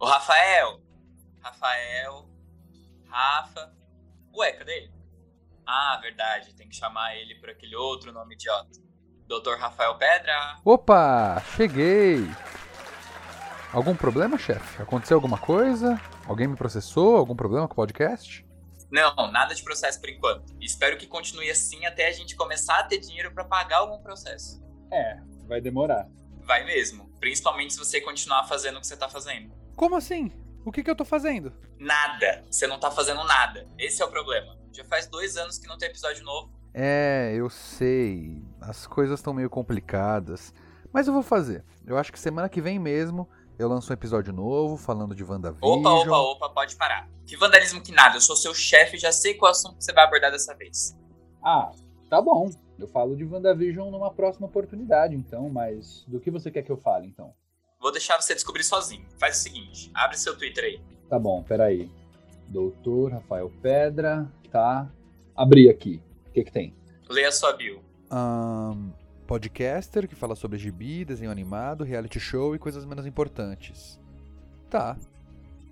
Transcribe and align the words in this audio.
O 0.00 0.06
Rafael. 0.06 0.80
Rafael. 1.42 2.26
Rafa. 3.06 3.70
Ué, 4.34 4.52
cadê 4.52 4.72
ele? 4.78 4.92
Ah, 5.66 5.98
verdade. 6.00 6.54
Tem 6.54 6.66
que 6.66 6.74
chamar 6.74 7.14
ele 7.16 7.34
por 7.34 7.50
aquele 7.50 7.76
outro 7.76 8.10
nome 8.10 8.34
idiota. 8.34 8.80
Doutor 9.26 9.58
Rafael 9.58 9.98
Pedra. 9.98 10.56
Opa, 10.64 11.42
cheguei. 11.54 12.24
Algum 13.74 13.94
problema, 13.94 14.38
chefe? 14.38 14.82
Aconteceu 14.82 15.18
alguma 15.18 15.36
coisa? 15.36 16.00
Alguém 16.26 16.48
me 16.48 16.56
processou? 16.56 17.18
Algum 17.18 17.36
problema 17.36 17.68
com 17.68 17.74
o 17.74 17.76
podcast? 17.76 18.44
Não, 18.90 19.30
nada 19.30 19.54
de 19.54 19.62
processo 19.62 20.00
por 20.00 20.08
enquanto. 20.08 20.56
Espero 20.62 20.96
que 20.96 21.06
continue 21.06 21.50
assim 21.50 21.84
até 21.84 22.08
a 22.08 22.12
gente 22.12 22.34
começar 22.34 22.78
a 22.78 22.84
ter 22.84 22.98
dinheiro 22.98 23.32
para 23.34 23.44
pagar 23.44 23.78
algum 23.78 24.02
processo. 24.02 24.60
É, 24.90 25.20
vai 25.46 25.60
demorar. 25.60 26.08
Vai 26.40 26.64
mesmo. 26.64 27.12
Principalmente 27.20 27.74
se 27.74 27.78
você 27.78 28.00
continuar 28.00 28.44
fazendo 28.44 28.78
o 28.78 28.80
que 28.80 28.86
você 28.86 28.96
tá 28.96 29.10
fazendo. 29.10 29.59
Como 29.80 29.96
assim? 29.96 30.30
O 30.62 30.70
que, 30.70 30.82
que 30.82 30.90
eu 30.90 30.94
tô 30.94 31.06
fazendo? 31.06 31.54
Nada. 31.78 32.44
Você 32.50 32.66
não 32.66 32.78
tá 32.78 32.90
fazendo 32.90 33.24
nada. 33.24 33.66
Esse 33.78 34.02
é 34.02 34.04
o 34.04 34.10
problema. 34.10 34.54
Já 34.70 34.84
faz 34.84 35.06
dois 35.06 35.38
anos 35.38 35.56
que 35.56 35.66
não 35.66 35.78
tem 35.78 35.88
episódio 35.88 36.22
novo. 36.22 36.52
É, 36.74 37.32
eu 37.34 37.48
sei. 37.48 38.44
As 38.60 38.86
coisas 38.86 39.18
estão 39.18 39.32
meio 39.32 39.48
complicadas. 39.48 40.52
Mas 40.92 41.06
eu 41.06 41.14
vou 41.14 41.22
fazer. 41.22 41.64
Eu 41.86 41.96
acho 41.96 42.12
que 42.12 42.20
semana 42.20 42.46
que 42.46 42.60
vem 42.60 42.78
mesmo 42.78 43.26
eu 43.58 43.70
lanço 43.70 43.90
um 43.90 43.94
episódio 43.94 44.34
novo 44.34 44.76
falando 44.76 45.14
de 45.14 45.24
WandaVision. 45.24 45.78
Opa, 45.78 45.90
opa, 45.90 46.18
opa, 46.18 46.50
pode 46.50 46.76
parar. 46.76 47.08
Que 47.24 47.34
vandalismo 47.34 47.80
que 47.80 47.90
nada. 47.90 48.18
Eu 48.18 48.20
sou 48.20 48.36
seu 48.36 48.52
chefe 48.52 48.98
e 48.98 49.00
já 49.00 49.12
sei 49.12 49.32
qual 49.32 49.50
assunto 49.50 49.82
você 49.82 49.94
vai 49.94 50.04
abordar 50.04 50.30
dessa 50.30 50.54
vez. 50.54 50.94
Ah, 51.42 51.70
tá 52.10 52.20
bom. 52.20 52.50
Eu 52.78 52.86
falo 52.86 53.16
de 53.16 53.24
WandaVision 53.24 53.90
numa 53.90 54.12
próxima 54.12 54.46
oportunidade, 54.46 55.16
então, 55.16 55.48
mas 55.48 56.04
do 56.06 56.20
que 56.20 56.30
você 56.30 56.50
quer 56.50 56.62
que 56.64 56.70
eu 56.70 56.76
fale, 56.76 57.06
então? 57.06 57.32
Vou 57.80 57.90
deixar 57.90 58.20
você 58.20 58.34
descobrir 58.34 58.62
sozinho. 58.62 59.06
Faz 59.18 59.38
o 59.38 59.42
seguinte, 59.42 59.90
abre 59.94 60.18
seu 60.18 60.36
Twitter 60.36 60.64
aí. 60.64 60.80
Tá 61.08 61.18
bom, 61.18 61.42
peraí. 61.42 61.90
Doutor 62.46 63.12
Rafael 63.12 63.50
Pedra, 63.62 64.30
tá. 64.52 64.86
Abri 65.34 65.70
aqui. 65.70 66.02
O 66.28 66.32
que 66.32 66.44
que 66.44 66.52
tem? 66.52 66.74
Leia 67.08 67.28
a 67.28 67.32
sua 67.32 67.54
bio. 67.54 67.82
Um, 68.12 68.92
podcaster 69.26 70.06
que 70.06 70.14
fala 70.14 70.36
sobre 70.36 70.58
gibi, 70.58 71.06
desenho 71.06 71.30
animado, 71.30 71.82
reality 71.82 72.20
show 72.20 72.54
e 72.54 72.58
coisas 72.58 72.84
menos 72.84 73.06
importantes. 73.06 73.98
Tá. 74.68 74.98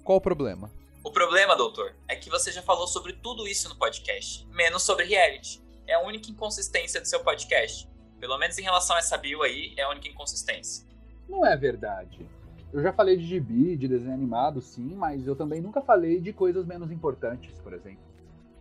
Qual 0.02 0.16
o 0.16 0.20
problema? 0.20 0.70
O 1.05 1.11
problema, 1.11 1.55
doutor, 1.55 1.94
é 2.08 2.16
que 2.16 2.30
você 2.30 2.50
já 2.50 2.62
falou 2.62 2.86
sobre 2.86 3.12
tudo 3.12 3.46
isso 3.46 3.68
no 3.68 3.77
podcast, 3.77 4.46
menos 4.46 4.83
sobre 4.83 5.05
reality. 5.05 5.61
É 5.86 5.92
a 5.92 6.00
única 6.00 6.30
inconsistência 6.30 7.02
do 7.02 7.06
seu 7.06 7.20
podcast. 7.20 7.86
Pelo 8.18 8.38
menos 8.38 8.56
em 8.58 8.62
relação 8.62 8.96
a 8.96 8.98
essa 8.98 9.18
bio 9.18 9.42
aí, 9.42 9.74
é 9.77 9.83
a 9.83 9.90
única 9.90 10.08
inconsistência. 10.08 10.88
Não 11.28 11.44
é 11.44 11.56
verdade. 11.56 12.26
Eu 12.72 12.82
já 12.82 12.92
falei 12.92 13.16
de 13.16 13.24
gibi, 13.24 13.76
de 13.76 13.88
desenho 13.88 14.14
animado, 14.14 14.60
sim, 14.60 14.94
mas 14.94 15.26
eu 15.26 15.34
também 15.34 15.60
nunca 15.60 15.80
falei 15.80 16.20
de 16.20 16.32
coisas 16.32 16.66
menos 16.66 16.90
importantes, 16.90 17.58
por 17.60 17.72
exemplo. 17.72 18.02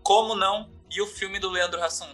Como 0.01 0.35
não? 0.35 0.69
E 0.89 1.01
o 1.01 1.07
filme 1.07 1.39
do 1.39 1.49
Leandro 1.49 1.81
Hassum? 1.83 2.07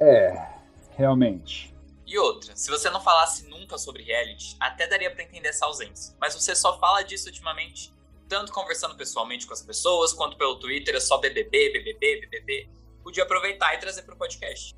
É, 0.00 0.54
realmente. 0.96 1.72
E 2.04 2.18
outra, 2.18 2.56
se 2.56 2.68
você 2.68 2.90
não 2.90 3.00
falasse 3.00 3.48
nunca 3.48 3.78
sobre 3.78 4.02
reality, 4.02 4.56
até 4.58 4.86
daria 4.88 5.10
para 5.10 5.22
entender 5.22 5.48
essa 5.48 5.64
ausência. 5.64 6.14
Mas 6.20 6.34
você 6.34 6.54
só 6.54 6.78
fala 6.78 7.02
disso 7.02 7.28
ultimamente, 7.28 7.94
tanto 8.28 8.52
conversando 8.52 8.96
pessoalmente 8.96 9.46
com 9.46 9.52
as 9.52 9.62
pessoas, 9.62 10.12
quanto 10.12 10.36
pelo 10.36 10.56
Twitter, 10.56 10.96
é 10.96 11.00
só 11.00 11.18
BBB, 11.18 11.72
BBB, 11.72 12.20
BBB. 12.22 12.68
Podia 13.02 13.22
aproveitar 13.22 13.74
e 13.74 13.78
trazer 13.78 14.02
pro 14.02 14.16
podcast. 14.16 14.74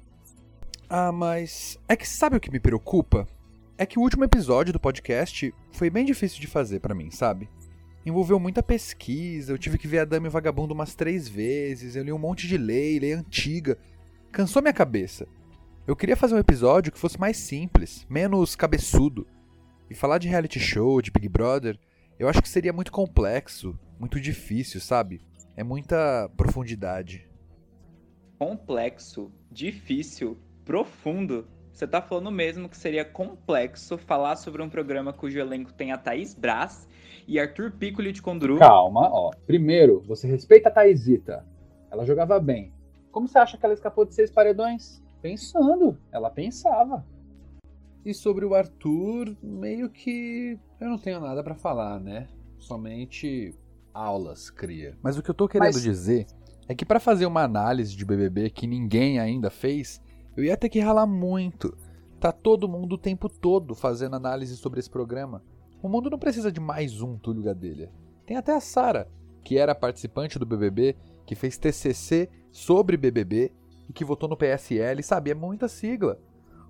Ah, 0.89 1.11
mas 1.11 1.79
é 1.89 1.97
que 1.97 2.07
sabe 2.07 2.37
o 2.37 2.41
que 2.41 2.51
me 2.51 2.61
preocupa? 2.61 3.27
É 3.77 3.85
que 3.85 3.99
o 3.99 4.03
último 4.03 4.23
episódio 4.23 4.73
do 4.73 4.79
podcast 4.79 5.53
foi 5.73 5.91
bem 5.91 6.05
difícil 6.05 6.41
de 6.41 6.47
fazer 6.47 6.79
para 6.79 6.95
mim, 6.95 7.11
sabe? 7.11 7.51
Envolveu 8.07 8.39
muita 8.39 8.63
pesquisa, 8.63 9.53
eu 9.53 9.59
tive 9.59 9.79
que 9.79 9.89
ver 9.89 9.99
a 9.99 10.05
Dame 10.05 10.29
Vagabundo 10.29 10.73
umas 10.73 10.95
três 10.95 11.27
vezes, 11.27 11.97
eu 11.97 12.05
li 12.05 12.13
um 12.13 12.19
monte 12.19 12.47
de 12.47 12.57
lei, 12.57 13.01
lei 13.01 13.13
antiga. 13.13 13.77
Cansou 14.31 14.63
minha 14.63 14.73
cabeça. 14.73 15.27
Eu 15.89 15.97
queria 15.97 16.17
fazer 16.17 16.37
um 16.37 16.39
episódio 16.39 16.93
que 16.93 16.99
fosse 16.99 17.19
mais 17.19 17.37
simples, 17.37 18.07
menos 18.09 18.55
cabeçudo. 18.55 19.27
E 19.91 19.95
falar 19.95 20.19
de 20.19 20.29
reality 20.29 20.61
show, 20.61 21.03
de 21.03 21.11
Big 21.11 21.29
Brother, 21.29 21.77
eu 22.17 22.29
acho 22.29 22.41
que 22.41 22.49
seria 22.49 22.73
muito 22.73 22.93
complexo, 22.93 23.77
muito 23.99 24.21
difícil, 24.21 24.81
sabe? 24.81 25.21
É 25.57 25.65
muita 25.65 26.31
profundidade. 26.37 27.29
Complexo, 28.39 29.33
difícil, 29.51 30.39
profundo. 30.65 31.49
Você 31.75 31.89
tá 31.89 32.01
falando 32.01 32.31
mesmo 32.31 32.69
que 32.69 32.77
seria 32.77 33.05
complexo 33.05 33.99
falar 33.99 34.37
sobre 34.37 34.63
um 34.63 34.69
programa 34.71 35.13
cujo 35.13 35.41
elenco 35.41 35.73
tem 35.73 35.91
a 35.91 35.99
Thaís 35.99 36.33
Braz 36.33 36.87
e 37.27 37.37
Arthur 37.41 37.73
Piccoli 37.73 38.13
de 38.13 38.23
Conduru? 38.23 38.61
Calma, 38.61 39.09
ó. 39.13 39.33
Primeiro, 39.45 40.01
você 40.07 40.29
respeita 40.29 40.69
a 40.69 40.73
Thaisita. 40.73 41.45
Ela 41.91 42.07
jogava 42.07 42.39
bem. 42.39 42.73
Como 43.11 43.27
você 43.27 43.39
acha 43.39 43.59
que 43.59 43.65
ela 43.67 43.75
escapou 43.75 44.05
de 44.05 44.15
seis 44.15 44.31
paredões? 44.31 45.03
Pensando. 45.21 45.99
Ela 46.13 46.31
pensava. 46.31 47.05
E 48.05 48.15
sobre 48.15 48.45
o 48.45 48.55
Arthur, 48.55 49.37
meio 49.43 49.91
que 49.91 50.57
eu 50.81 50.89
não 50.89 50.99
tenho 50.99 51.19
nada 51.19 51.43
para 51.43 51.57
falar, 51.57 51.99
né? 51.99 52.29
Somente 52.57 53.53
aulas 53.93 54.49
cria. 54.49 54.97
Mas 55.03 55.19
o 55.19 55.23
que 55.25 55.31
eu 55.31 55.35
tô 55.35 55.49
querendo 55.49 55.75
Mas- 55.75 55.83
dizer 55.83 56.27
é 56.69 56.75
que 56.75 56.85
para 56.85 57.01
fazer 57.01 57.27
uma 57.27 57.43
análise 57.43 57.97
de 57.97 58.05
BBB 58.05 58.51
que 58.51 58.65
ninguém 58.65 59.19
ainda 59.19 59.51
fez, 59.51 60.01
eu 60.37 60.45
ia 60.45 60.57
ter 60.57 60.69
que 60.69 60.81
ralar 60.81 61.07
muito. 61.07 61.77
Tá 62.21 62.33
todo 62.33 62.69
mundo 62.69 62.95
o 62.95 62.99
tempo 62.99 63.29
todo 63.29 63.75
fazendo 63.75 64.17
análise 64.17 64.57
sobre 64.57 64.81
esse 64.81 64.91
programa. 64.91 65.43
O 65.83 65.89
mundo 65.89 66.09
não 66.09 66.19
precisa 66.19 66.51
de 66.51 66.61
mais 66.61 67.01
um 67.01 67.19
Túlio 67.19 67.43
Gadelha. 67.43 67.93
Tem 68.27 68.37
até 68.37 68.55
a 68.55 68.61
Sara, 68.61 69.09
que 69.45 69.59
era 69.59 69.75
participante 69.75 70.39
do 70.39 70.47
BBB, 70.47 70.97
que 71.27 71.35
fez 71.35 71.59
TCC 71.59 72.29
sobre 72.51 72.97
BBB 72.97 73.53
e 73.89 73.93
que 73.93 74.05
votou 74.05 74.29
no 74.29 74.37
PSL, 74.37 75.03
sabe? 75.03 75.31
É 75.31 75.35
muita 75.35 75.69
sigla. 75.69 76.19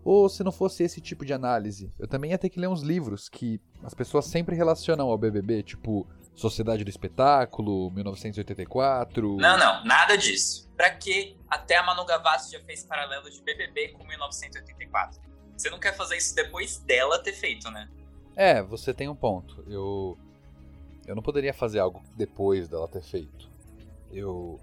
Ou 0.04 0.28
se 0.28 0.44
não 0.44 0.52
fosse 0.52 0.82
esse 0.82 1.00
tipo 1.00 1.24
de 1.24 1.32
análise, 1.32 1.90
eu 1.98 2.06
também 2.06 2.32
ia 2.32 2.38
ter 2.38 2.50
que 2.50 2.60
ler 2.60 2.68
uns 2.68 2.82
livros 2.82 3.28
que 3.28 3.60
as 3.82 3.94
pessoas 3.94 4.26
sempre 4.26 4.54
relacionam 4.54 5.08
ao 5.08 5.16
BBB, 5.16 5.62
tipo 5.62 6.06
Sociedade 6.34 6.84
do 6.84 6.90
Espetáculo, 6.90 7.90
1984. 7.92 9.36
Não, 9.36 9.56
não, 9.56 9.84
nada 9.84 10.16
disso. 10.16 10.63
Pra 10.76 10.90
que 10.90 11.36
até 11.48 11.76
a 11.76 11.82
Manu 11.82 12.04
Gavassi 12.04 12.52
já 12.52 12.60
fez 12.60 12.82
paralelo 12.84 13.30
de 13.30 13.40
BBB 13.42 13.88
com 13.88 14.04
1984? 14.04 15.20
Você 15.56 15.70
não 15.70 15.78
quer 15.78 15.96
fazer 15.96 16.16
isso 16.16 16.34
depois 16.34 16.78
dela 16.78 17.18
ter 17.22 17.32
feito, 17.32 17.70
né? 17.70 17.88
É, 18.34 18.60
você 18.62 18.92
tem 18.92 19.08
um 19.08 19.14
ponto. 19.14 19.64
Eu 19.68 20.18
eu 21.06 21.14
não 21.14 21.22
poderia 21.22 21.52
fazer 21.52 21.78
algo 21.78 22.02
depois 22.16 22.68
dela 22.68 22.88
ter 22.88 23.02
feito. 23.02 23.48
Eu 24.10 24.58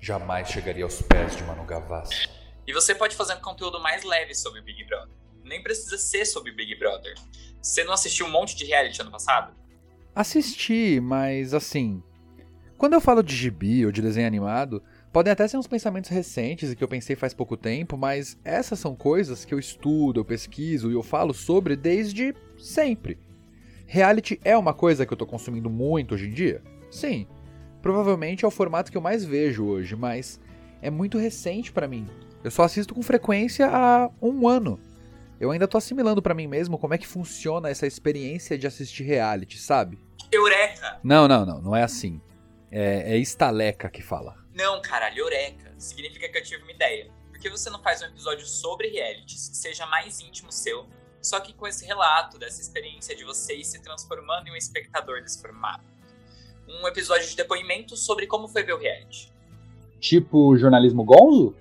jamais 0.00 0.48
chegaria 0.48 0.84
aos 0.84 1.00
pés 1.02 1.36
de 1.36 1.44
Manu 1.44 1.64
Gavassi. 1.64 2.28
E 2.66 2.72
você 2.72 2.94
pode 2.94 3.14
fazer 3.14 3.34
um 3.34 3.40
conteúdo 3.40 3.80
mais 3.80 4.02
leve 4.02 4.34
sobre 4.34 4.60
Big 4.62 4.84
Brother. 4.84 5.14
Nem 5.44 5.62
precisa 5.62 5.98
ser 5.98 6.24
sobre 6.24 6.52
Big 6.52 6.74
Brother. 6.76 7.14
Você 7.60 7.84
não 7.84 7.92
assistiu 7.92 8.26
um 8.26 8.30
monte 8.30 8.56
de 8.56 8.64
reality 8.64 9.00
ano 9.00 9.10
passado? 9.10 9.54
Assisti, 10.14 11.00
mas 11.00 11.54
assim, 11.54 12.02
quando 12.78 12.94
eu 12.94 13.00
falo 13.00 13.22
de 13.22 13.34
gibi 13.34 13.84
ou 13.86 13.92
de 13.92 14.02
desenho 14.02 14.26
animado, 14.26 14.82
podem 15.12 15.32
até 15.32 15.46
ser 15.46 15.58
uns 15.58 15.66
pensamentos 15.66 16.10
recentes 16.10 16.72
e 16.72 16.76
que 16.76 16.82
eu 16.82 16.88
pensei 16.88 17.14
faz 17.14 17.34
pouco 17.34 17.56
tempo, 17.56 17.98
mas 17.98 18.38
essas 18.42 18.78
são 18.78 18.96
coisas 18.96 19.44
que 19.44 19.52
eu 19.52 19.58
estudo, 19.58 20.20
eu 20.20 20.24
pesquiso 20.24 20.90
e 20.90 20.94
eu 20.94 21.02
falo 21.02 21.34
sobre 21.34 21.76
desde 21.76 22.34
sempre. 22.58 23.18
Reality 23.86 24.40
é 24.42 24.56
uma 24.56 24.72
coisa 24.72 25.04
que 25.04 25.12
eu 25.12 25.16
tô 25.16 25.26
consumindo 25.26 25.68
muito 25.68 26.14
hoje 26.14 26.28
em 26.28 26.32
dia? 26.32 26.62
Sim. 26.90 27.26
Provavelmente 27.82 28.44
é 28.44 28.48
o 28.48 28.50
formato 28.50 28.90
que 28.90 28.96
eu 28.96 29.02
mais 29.02 29.24
vejo 29.24 29.64
hoje, 29.64 29.94
mas 29.94 30.40
é 30.80 30.88
muito 30.88 31.18
recente 31.18 31.70
pra 31.70 31.86
mim. 31.86 32.06
Eu 32.42 32.50
só 32.50 32.62
assisto 32.62 32.94
com 32.94 33.02
frequência 33.02 33.68
há 33.68 34.10
um 34.20 34.48
ano. 34.48 34.80
Eu 35.38 35.50
ainda 35.50 35.68
tô 35.68 35.76
assimilando 35.76 36.22
pra 36.22 36.34
mim 36.34 36.46
mesmo 36.46 36.78
como 36.78 36.94
é 36.94 36.98
que 36.98 37.06
funciona 37.06 37.68
essa 37.68 37.86
experiência 37.86 38.56
de 38.56 38.66
assistir 38.66 39.02
reality, 39.02 39.58
sabe? 39.58 39.98
Eureka! 40.30 41.00
Não, 41.02 41.28
não, 41.28 41.44
não, 41.44 41.60
não 41.60 41.76
é 41.76 41.82
assim. 41.82 42.20
É, 42.70 43.14
é 43.14 43.18
estaleca 43.18 43.90
que 43.90 44.00
fala. 44.00 44.41
Não, 44.54 44.80
caralho, 44.82 45.18
Eureka. 45.18 45.74
Significa 45.78 46.28
que 46.28 46.38
eu 46.38 46.42
tive 46.42 46.62
uma 46.62 46.72
ideia. 46.72 47.10
Por 47.30 47.38
que 47.38 47.48
você 47.48 47.70
não 47.70 47.82
faz 47.82 48.02
um 48.02 48.06
episódio 48.06 48.46
sobre 48.46 48.88
realities 48.88 49.48
que 49.48 49.56
seja 49.56 49.86
mais 49.86 50.20
íntimo 50.20 50.52
seu, 50.52 50.86
só 51.20 51.40
que 51.40 51.52
com 51.52 51.66
esse 51.66 51.86
relato 51.86 52.38
dessa 52.38 52.60
experiência 52.60 53.16
de 53.16 53.24
vocês 53.24 53.68
se 53.68 53.80
transformando 53.80 54.48
em 54.48 54.52
um 54.52 54.56
espectador 54.56 55.22
desse 55.22 55.40
formato? 55.40 55.84
Um 56.68 56.86
episódio 56.86 57.28
de 57.28 57.36
depoimento 57.36 57.96
sobre 57.96 58.26
como 58.26 58.46
foi 58.46 58.62
ver 58.62 58.74
o 58.74 58.78
reality. 58.78 59.32
Tipo 60.00 60.56
jornalismo 60.56 61.04
gonzo? 61.04 61.56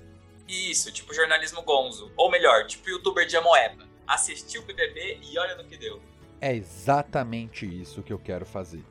Isso, 0.47 0.91
tipo 0.91 1.13
jornalismo 1.13 1.61
gonzo. 1.61 2.11
Ou 2.17 2.29
melhor, 2.29 2.67
tipo 2.67 2.89
youtuber 2.89 3.25
de 3.25 3.37
Amoeba. 3.37 3.87
Assistiu 4.05 4.61
o 4.61 4.65
BBB 4.65 5.19
e 5.21 5.37
olha 5.37 5.55
no 5.55 5.63
que 5.63 5.77
deu. 5.77 6.01
É 6.41 6.53
exatamente 6.53 7.65
isso 7.65 8.03
que 8.03 8.11
eu 8.11 8.19
quero 8.19 8.45
fazer. 8.45 8.83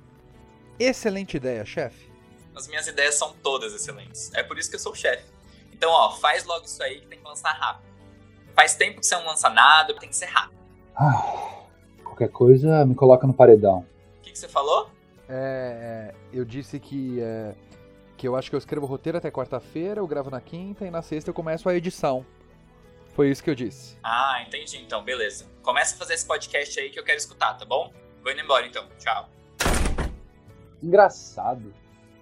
Excelente 0.78 1.36
ideia, 1.36 1.64
chefe. 1.64 2.09
As 2.60 2.68
minhas 2.68 2.86
ideias 2.86 3.14
são 3.14 3.32
todas 3.42 3.72
excelentes. 3.72 4.30
É 4.34 4.42
por 4.42 4.58
isso 4.58 4.68
que 4.68 4.76
eu 4.76 4.80
sou 4.80 4.92
o 4.92 4.94
chefe. 4.94 5.24
Então, 5.72 5.90
ó, 5.90 6.10
faz 6.10 6.44
logo 6.44 6.66
isso 6.66 6.82
aí 6.82 7.00
que 7.00 7.06
tem 7.06 7.18
que 7.18 7.24
lançar 7.24 7.52
rápido. 7.52 7.88
Faz 8.54 8.74
tempo 8.74 9.00
que 9.00 9.06
você 9.06 9.14
não 9.14 9.24
lança 9.24 9.48
nada, 9.48 9.94
tem 9.94 10.10
que 10.10 10.16
ser 10.16 10.26
rápido. 10.26 10.60
Ah, 10.94 11.64
qualquer 12.04 12.28
coisa 12.28 12.84
me 12.84 12.94
coloca 12.94 13.26
no 13.26 13.32
paredão. 13.32 13.86
O 14.18 14.20
que, 14.20 14.32
que 14.32 14.38
você 14.38 14.46
falou? 14.46 14.90
É, 15.26 16.14
eu 16.30 16.44
disse 16.44 16.78
que, 16.78 17.18
é, 17.22 17.54
que 18.18 18.28
eu 18.28 18.36
acho 18.36 18.50
que 18.50 18.56
eu 18.56 18.58
escrevo 18.58 18.84
o 18.84 18.88
roteiro 18.88 19.16
até 19.16 19.30
quarta-feira, 19.30 20.00
eu 20.00 20.06
gravo 20.06 20.28
na 20.28 20.40
quinta 20.42 20.84
e 20.84 20.90
na 20.90 21.00
sexta 21.00 21.30
eu 21.30 21.34
começo 21.34 21.66
a 21.66 21.74
edição. 21.74 22.26
Foi 23.14 23.30
isso 23.30 23.42
que 23.42 23.48
eu 23.48 23.54
disse. 23.54 23.96
Ah, 24.02 24.44
entendi 24.46 24.76
então, 24.76 25.02
beleza. 25.02 25.46
Começa 25.62 25.94
a 25.94 25.98
fazer 25.98 26.12
esse 26.12 26.26
podcast 26.26 26.78
aí 26.78 26.90
que 26.90 27.00
eu 27.00 27.04
quero 27.04 27.16
escutar, 27.16 27.54
tá 27.54 27.64
bom? 27.64 27.90
Vou 28.22 28.30
indo 28.30 28.42
embora 28.42 28.66
então, 28.66 28.86
tchau. 28.98 29.30
Engraçado. 30.82 31.72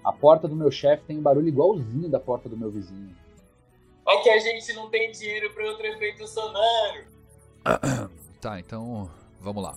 A 0.09 0.13
porta 0.13 0.49
do 0.49 0.57
meu 0.57 0.71
chefe 0.71 1.05
tem 1.05 1.19
um 1.19 1.23
barulho 1.23 1.49
igualzinho 1.49 2.09
da 2.09 2.19
porta 2.19 2.49
do 2.49 2.57
meu 2.57 2.71
vizinho. 2.71 3.15
É 4.09 4.17
que 4.23 4.31
a 4.31 4.39
gente 4.39 4.73
não 4.73 4.89
tem 4.89 5.13
dinheiro 5.13 5.53
para 5.53 5.67
outro 5.67 5.87
efeito 5.87 6.27
sonoro. 6.27 7.05
Tá, 8.41 8.59
então 8.59 9.11
vamos 9.41 9.63
lá. 9.63 9.77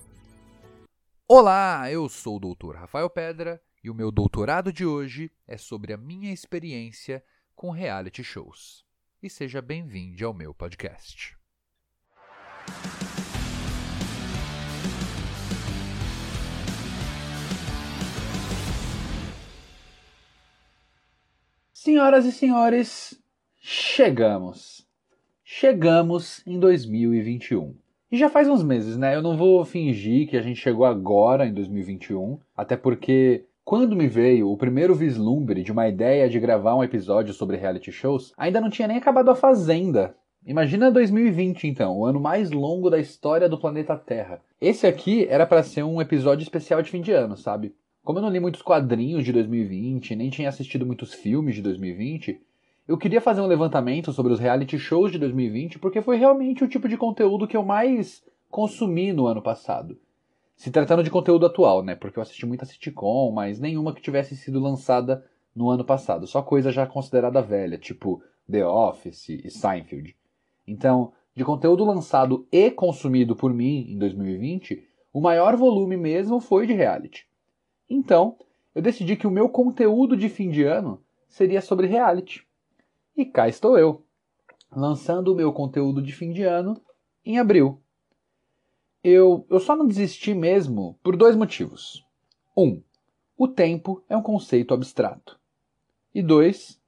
Olá, 1.28 1.92
eu 1.92 2.08
sou 2.08 2.38
o 2.38 2.40
Dr. 2.40 2.76
Rafael 2.76 3.10
Pedra 3.10 3.62
e 3.84 3.90
o 3.90 3.94
meu 3.94 4.10
doutorado 4.10 4.72
de 4.72 4.86
hoje 4.86 5.30
é 5.46 5.58
sobre 5.58 5.92
a 5.92 5.98
minha 5.98 6.32
experiência 6.32 7.22
com 7.54 7.72
reality 7.72 8.24
shows. 8.24 8.86
E 9.22 9.30
seja 9.30 9.62
bem-vindo 9.62 10.26
ao 10.26 10.34
meu 10.34 10.54
podcast. 10.54 11.36
Senhoras 21.84 22.26
e 22.28 22.32
senhores, 22.32 23.20
chegamos. 23.60 24.88
Chegamos 25.44 26.44
em 26.46 26.60
2021. 26.60 27.74
E 28.12 28.18
já 28.20 28.30
faz 28.30 28.48
uns 28.48 28.64
meses, 28.64 28.98
né? 28.98 29.16
Eu 29.16 29.24
não 29.24 29.36
vou 29.36 29.66
fingir 29.66 30.30
que 30.30 30.38
a 30.38 30.44
gente 30.44 30.62
chegou 30.62 30.86
agora 30.86 31.48
em 31.48 31.52
2021, 31.52 32.38
até 32.56 32.78
porque 32.78 33.46
quando 33.66 33.96
me 33.96 34.08
veio 34.08 34.52
o 34.52 34.58
primeiro 34.58 34.94
vislumbre 34.94 35.64
de 35.64 35.72
uma 35.72 35.90
ideia 35.90 36.30
de 36.30 36.40
gravar 36.40 36.76
um 36.76 36.84
episódio 36.84 37.34
sobre 37.34 37.58
reality 37.58 37.92
shows, 37.92 38.32
ainda 38.38 38.62
não 38.62 38.70
tinha 38.70 38.88
nem 38.88 38.98
acabado 38.98 39.32
a 39.32 39.36
Fazenda. 39.36 40.16
Imagina 40.46 40.92
2020 40.92 41.68
então, 41.68 41.98
o 41.98 42.06
ano 42.06 42.20
mais 42.20 42.52
longo 42.52 42.92
da 42.92 43.00
história 43.00 43.50
do 43.50 43.58
planeta 43.58 43.98
Terra. 43.98 44.40
Esse 44.62 44.86
aqui 44.86 45.26
era 45.28 45.48
para 45.48 45.64
ser 45.64 45.82
um 45.82 46.00
episódio 46.00 46.44
especial 46.44 46.84
de 46.84 46.92
fim 46.92 47.02
de 47.02 47.12
ano, 47.12 47.36
sabe? 47.36 47.74
Como 48.04 48.18
eu 48.18 48.24
não 48.24 48.32
li 48.32 48.40
muitos 48.40 48.64
quadrinhos 48.64 49.24
de 49.24 49.32
2020, 49.32 50.16
nem 50.16 50.30
tinha 50.32 50.50
assistido 50.50 50.88
muitos 50.88 51.14
filmes 51.14 51.54
de 51.54 51.62
2020, 51.62 52.42
eu 52.88 52.98
queria 52.98 53.22
fazer 53.22 53.42
um 53.42 53.48
levantamento 53.48 54.12
sobre 54.12 54.34
os 54.34 54.40
reality 54.40 54.80
shows 54.80 55.12
de 55.12 55.20
2020 55.20 55.78
porque 55.78 56.02
foi 56.02 56.18
realmente 56.18 56.64
o 56.64 56.68
tipo 56.68 56.90
de 56.90 56.98
conteúdo 56.98 57.48
que 57.48 57.56
eu 57.56 57.64
mais 57.64 58.24
consumi 58.50 59.14
no 59.14 59.28
ano 59.28 59.42
passado. 59.42 60.00
Se 60.56 60.72
tratando 60.72 61.04
de 61.04 61.12
conteúdo 61.12 61.46
atual, 61.46 61.84
né? 61.84 61.94
Porque 61.94 62.18
eu 62.18 62.24
assisti 62.24 62.44
muita 62.44 62.66
sitcom, 62.66 63.32
mas 63.32 63.60
nenhuma 63.60 63.94
que 63.94 64.02
tivesse 64.02 64.36
sido 64.36 64.60
lançada 64.60 65.24
no 65.56 65.70
ano 65.70 65.86
passado. 65.86 66.26
Só 66.26 66.42
coisa 66.42 66.72
já 66.72 66.88
considerada 66.88 67.40
velha, 67.40 67.78
tipo 67.78 68.24
The 68.50 68.66
Office 68.66 69.30
e 69.30 69.50
Seinfeld. 69.52 70.16
Então, 70.68 71.14
de 71.36 71.46
conteúdo 71.46 71.86
lançado 71.86 72.48
e 72.52 72.72
consumido 72.72 73.36
por 73.36 73.54
mim 73.54 73.86
em 73.90 73.98
2020, 74.00 74.84
o 75.14 75.22
maior 75.22 75.56
volume 75.56 75.98
mesmo 75.98 76.40
foi 76.40 76.66
de 76.66 76.74
reality. 76.74 77.30
Então, 77.94 78.38
eu 78.74 78.82
decidi 78.82 79.18
que 79.18 79.28
o 79.28 79.32
meu 79.32 79.50
conteúdo 79.50 80.16
de 80.16 80.30
fim 80.30 80.50
de 80.50 80.64
ano 80.64 81.04
seria 81.28 81.62
sobre 81.62 81.88
reality. 81.88 82.48
E 83.18 83.26
cá 83.26 83.50
estou 83.50 83.78
eu, 83.78 84.06
lançando 84.72 85.34
o 85.34 85.36
meu 85.36 85.52
conteúdo 85.52 86.02
de 86.02 86.14
fim 86.14 86.32
de 86.32 86.42
ano 86.42 86.82
em 87.26 87.38
abril. 87.38 87.82
Eu, 89.04 89.46
eu 89.50 89.60
só 89.60 89.76
não 89.76 89.86
desisti 89.86 90.34
mesmo 90.34 90.98
por 91.04 91.18
dois 91.18 91.36
motivos. 91.36 92.06
Um, 92.56 92.82
o 93.38 93.46
tempo 93.46 94.02
é 94.08 94.16
um 94.16 94.22
conceito 94.22 94.74
abstrato. 94.74 95.38
E 96.16 96.24
dois, 96.24 96.80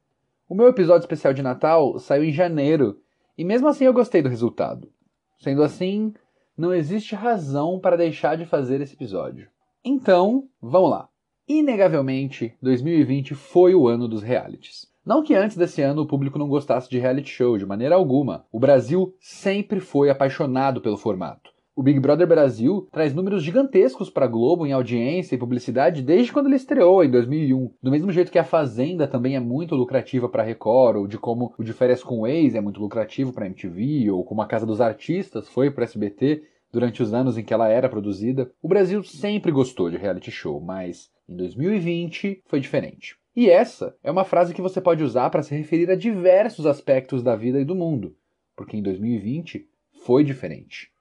o 0.48 0.56
meu 0.56 0.70
episódio 0.70 1.04
especial 1.04 1.34
de 1.34 1.42
Natal 1.42 2.00
saiu 2.00 2.24
em 2.24 2.32
janeiro 2.32 3.02
e 3.38 3.44
mesmo 3.44 3.68
assim 3.68 3.84
eu 3.84 3.94
gostei 3.94 4.22
do 4.22 4.30
resultado. 4.30 4.90
Sendo 5.38 5.64
assim, 5.64 6.14
não 6.58 6.74
existe 6.74 7.14
razão 7.14 7.78
para 7.78 7.98
deixar 7.98 8.38
de 8.38 8.46
fazer 8.46 8.80
esse 8.80 8.94
episódio. 8.94 9.52
Então, 9.86 10.46
vamos 10.62 10.92
lá. 10.92 11.10
Inegavelmente, 11.46 12.56
2020 12.62 13.36
foi 13.36 13.76
o 13.76 13.86
ano 13.86 14.08
dos 14.08 14.22
realities. 14.22 14.88
Não 15.06 15.22
que 15.22 15.36
antes 15.36 15.58
desse 15.58 15.82
ano 15.82 16.04
o 16.04 16.08
público 16.08 16.40
não 16.40 16.48
gostasse 16.48 16.90
de 16.90 16.98
reality 16.98 17.30
show, 17.30 17.58
de 17.58 17.66
maneira 17.66 17.96
alguma. 17.96 18.46
O 18.50 18.62
Brasil 18.62 19.14
sempre 19.20 19.82
foi 19.82 20.10
apaixonado 20.10 20.80
pelo 20.80 20.96
formato. 20.96 21.52
O 21.76 21.84
Big 21.84 22.00
Brother 22.00 22.26
Brasil 22.26 22.88
traz 22.94 23.14
números 23.14 23.44
gigantescos 23.44 24.10
para 24.10 24.26
Globo 24.26 24.66
em 24.66 24.72
audiência 24.72 25.36
e 25.36 25.40
publicidade 25.40 26.02
desde 26.02 26.32
quando 26.32 26.46
ele 26.46 26.56
estreou, 26.56 27.04
em 27.04 27.12
2001. 27.12 27.72
Do 27.82 27.92
mesmo 27.92 28.10
jeito 28.10 28.32
que 28.32 28.40
a 28.40 28.44
Fazenda 28.44 29.06
também 29.06 29.36
é 29.36 29.40
muito 29.40 29.76
lucrativa 29.76 30.30
para 30.30 30.44
a 30.44 30.46
Record, 30.46 30.96
ou 30.96 31.08
de 31.08 31.18
como 31.18 31.54
o 31.58 31.64
De 31.64 31.74
Férias 31.74 32.02
com 32.02 32.22
o 32.22 32.28
Ex 32.28 32.56
é 32.56 32.62
muito 32.62 32.80
lucrativo 32.80 33.34
para 33.34 33.44
a 33.44 33.48
MTV, 33.48 34.12
ou 34.12 34.24
como 34.24 34.42
a 34.42 34.46
Casa 34.46 34.66
dos 34.66 34.80
Artistas 34.80 35.50
foi 35.50 35.72
para 35.72 35.84
SBT, 35.84 36.44
durante 36.74 37.04
os 37.04 37.14
anos 37.14 37.38
em 37.38 37.44
que 37.44 37.54
ela 37.54 37.70
era 37.70 37.88
produzida, 37.88 38.52
o 38.60 38.68
Brasil 38.68 39.04
sempre 39.04 39.52
gostou 39.52 39.92
de 39.92 39.98
reality 39.98 40.32
show, 40.32 40.60
mas 40.60 41.12
em 41.30 41.36
2020 41.36 42.42
foi 42.48 42.60
diferente. 42.60 43.16
E 43.36 43.48
essa 43.48 43.96
é 44.04 44.10
uma 44.10 44.26
frase 44.26 44.56
que 44.56 44.62
você 44.62 44.82
pode 44.82 45.04
usar 45.04 45.30
para 45.30 45.44
se 45.44 45.56
referir 45.56 45.90
a 45.92 45.96
diversos 45.96 46.66
aspectos 46.66 47.22
da 47.22 47.36
vida 47.36 47.62
e 47.62 47.66
do 47.66 47.76
mundo, 47.76 48.16
porque 48.56 48.76
em 48.76 48.82
2020 48.82 49.70
foi 50.04 50.24
diferente. 50.24 50.92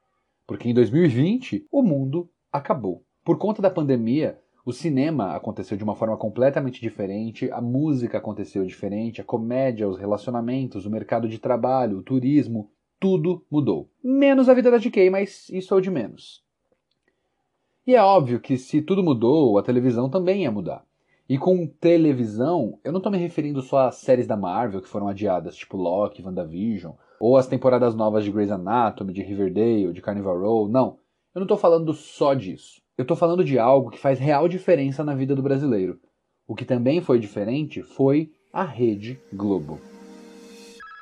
Porque 0.47 0.69
em 0.69 0.75
2020 0.75 1.67
o 1.73 1.83
mundo 1.83 2.29
acabou. 2.53 3.03
Por 3.25 3.39
conta 3.39 3.63
da 3.63 3.71
pandemia, 3.71 4.39
o 4.67 4.73
cinema 4.73 5.35
aconteceu 5.35 5.77
de 5.77 5.85
uma 5.85 5.97
forma 5.97 6.17
completamente 6.19 6.81
diferente, 6.83 7.51
a 7.51 7.63
música 7.63 8.19
aconteceu 8.19 8.65
diferente, 8.67 9.23
a 9.23 9.25
comédia, 9.25 9.89
os 9.89 9.99
relacionamentos, 9.99 10.85
o 10.85 10.91
mercado 10.91 11.29
de 11.29 11.39
trabalho, 11.39 11.99
o 11.99 12.03
turismo, 12.03 12.71
tudo 13.03 13.45
mudou. 13.51 13.91
Menos 14.01 14.49
a 14.49 14.55
vida 14.55 14.71
da 14.71 14.79
DK, 14.79 15.11
mas 15.11 15.49
isso 15.49 15.75
é 15.75 15.77
o 15.77 15.81
de 15.81 15.91
menos. 15.91 16.41
E 17.85 17.97
é 17.97 18.01
óbvio 18.01 18.39
que 18.39 18.57
se 18.57 18.81
tudo 18.81 19.03
mudou, 19.03 19.59
a 19.59 19.63
televisão 19.65 20.09
também 20.09 20.45
ia 20.45 20.53
mudar. 20.53 20.85
E 21.29 21.37
com 21.37 21.67
televisão, 21.67 22.79
eu 22.85 22.93
não 22.93 22.99
estou 22.99 23.11
me 23.11 23.19
referindo 23.19 23.61
só 23.61 23.89
às 23.89 23.97
séries 23.97 24.29
da 24.29 24.37
Marvel 24.37 24.81
que 24.81 24.89
foram 24.89 25.09
adiadas, 25.09 25.57
tipo 25.57 25.77
Loki, 25.77 26.23
WandaVision, 26.23 26.93
ou 27.19 27.37
às 27.37 27.49
temporadas 27.49 27.97
novas 27.97 28.23
de 28.23 28.31
Grey's 28.31 28.53
Anatomy, 28.53 29.13
de 29.13 29.23
Riverdale, 29.23 29.93
de 29.93 30.01
Carnival 30.01 30.39
Row, 30.39 30.69
não. 30.69 30.99
Eu 31.35 31.41
não 31.41 31.43
estou 31.43 31.59
falando 31.59 31.93
só 31.93 32.35
disso. 32.35 32.81
Eu 32.97 33.03
estou 33.03 33.17
falando 33.17 33.43
de 33.43 33.59
algo 33.59 33.91
que 33.91 33.99
faz 33.99 34.21
real 34.21 34.47
diferença 34.47 35.03
na 35.03 35.17
vida 35.17 35.35
do 35.35 35.43
brasileiro. 35.43 35.99
O 36.47 36.55
que 36.55 36.65
também 36.65 37.01
foi 37.01 37.19
diferente 37.19 37.83
foi 37.83 38.31
a 38.53 38.63
Rede 38.63 39.19
Globo. 39.33 39.81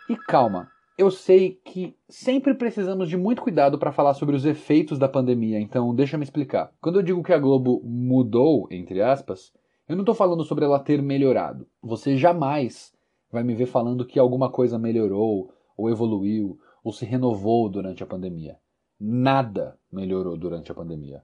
E 0.09 0.17
calma, 0.17 0.71
eu 1.01 1.11
sei 1.11 1.59
que 1.65 1.97
sempre 2.11 2.53
precisamos 2.53 3.09
de 3.09 3.17
muito 3.17 3.41
cuidado 3.41 3.79
para 3.79 3.91
falar 3.91 4.13
sobre 4.13 4.37
os 4.37 4.45
efeitos 4.45 4.99
da 4.99 5.09
pandemia, 5.09 5.59
então 5.59 5.95
deixa 5.95 6.19
me 6.19 6.25
explicar. 6.25 6.71
Quando 6.79 6.99
eu 6.99 7.03
digo 7.03 7.23
que 7.23 7.33
a 7.33 7.39
Globo 7.39 7.81
mudou, 7.83 8.69
entre 8.71 9.01
aspas, 9.01 9.51
eu 9.89 9.97
não 9.97 10.03
estou 10.03 10.15
falando 10.15 10.45
sobre 10.45 10.67
ela 10.67 10.79
ter 10.79 11.01
melhorado. 11.01 11.67
Você 11.83 12.19
jamais 12.19 12.93
vai 13.33 13.43
me 13.43 13.55
ver 13.55 13.65
falando 13.65 14.05
que 14.05 14.19
alguma 14.19 14.51
coisa 14.51 14.79
melhorou, 14.79 15.51
ou 15.75 15.89
evoluiu, 15.89 16.59
ou 16.85 16.93
se 16.93 17.07
renovou 17.07 17.71
durante 17.71 18.03
a 18.03 18.07
pandemia. 18.07 18.59
Nada 19.01 19.79
melhorou 19.91 20.37
durante 20.37 20.71
a 20.71 20.75
pandemia. 20.75 21.23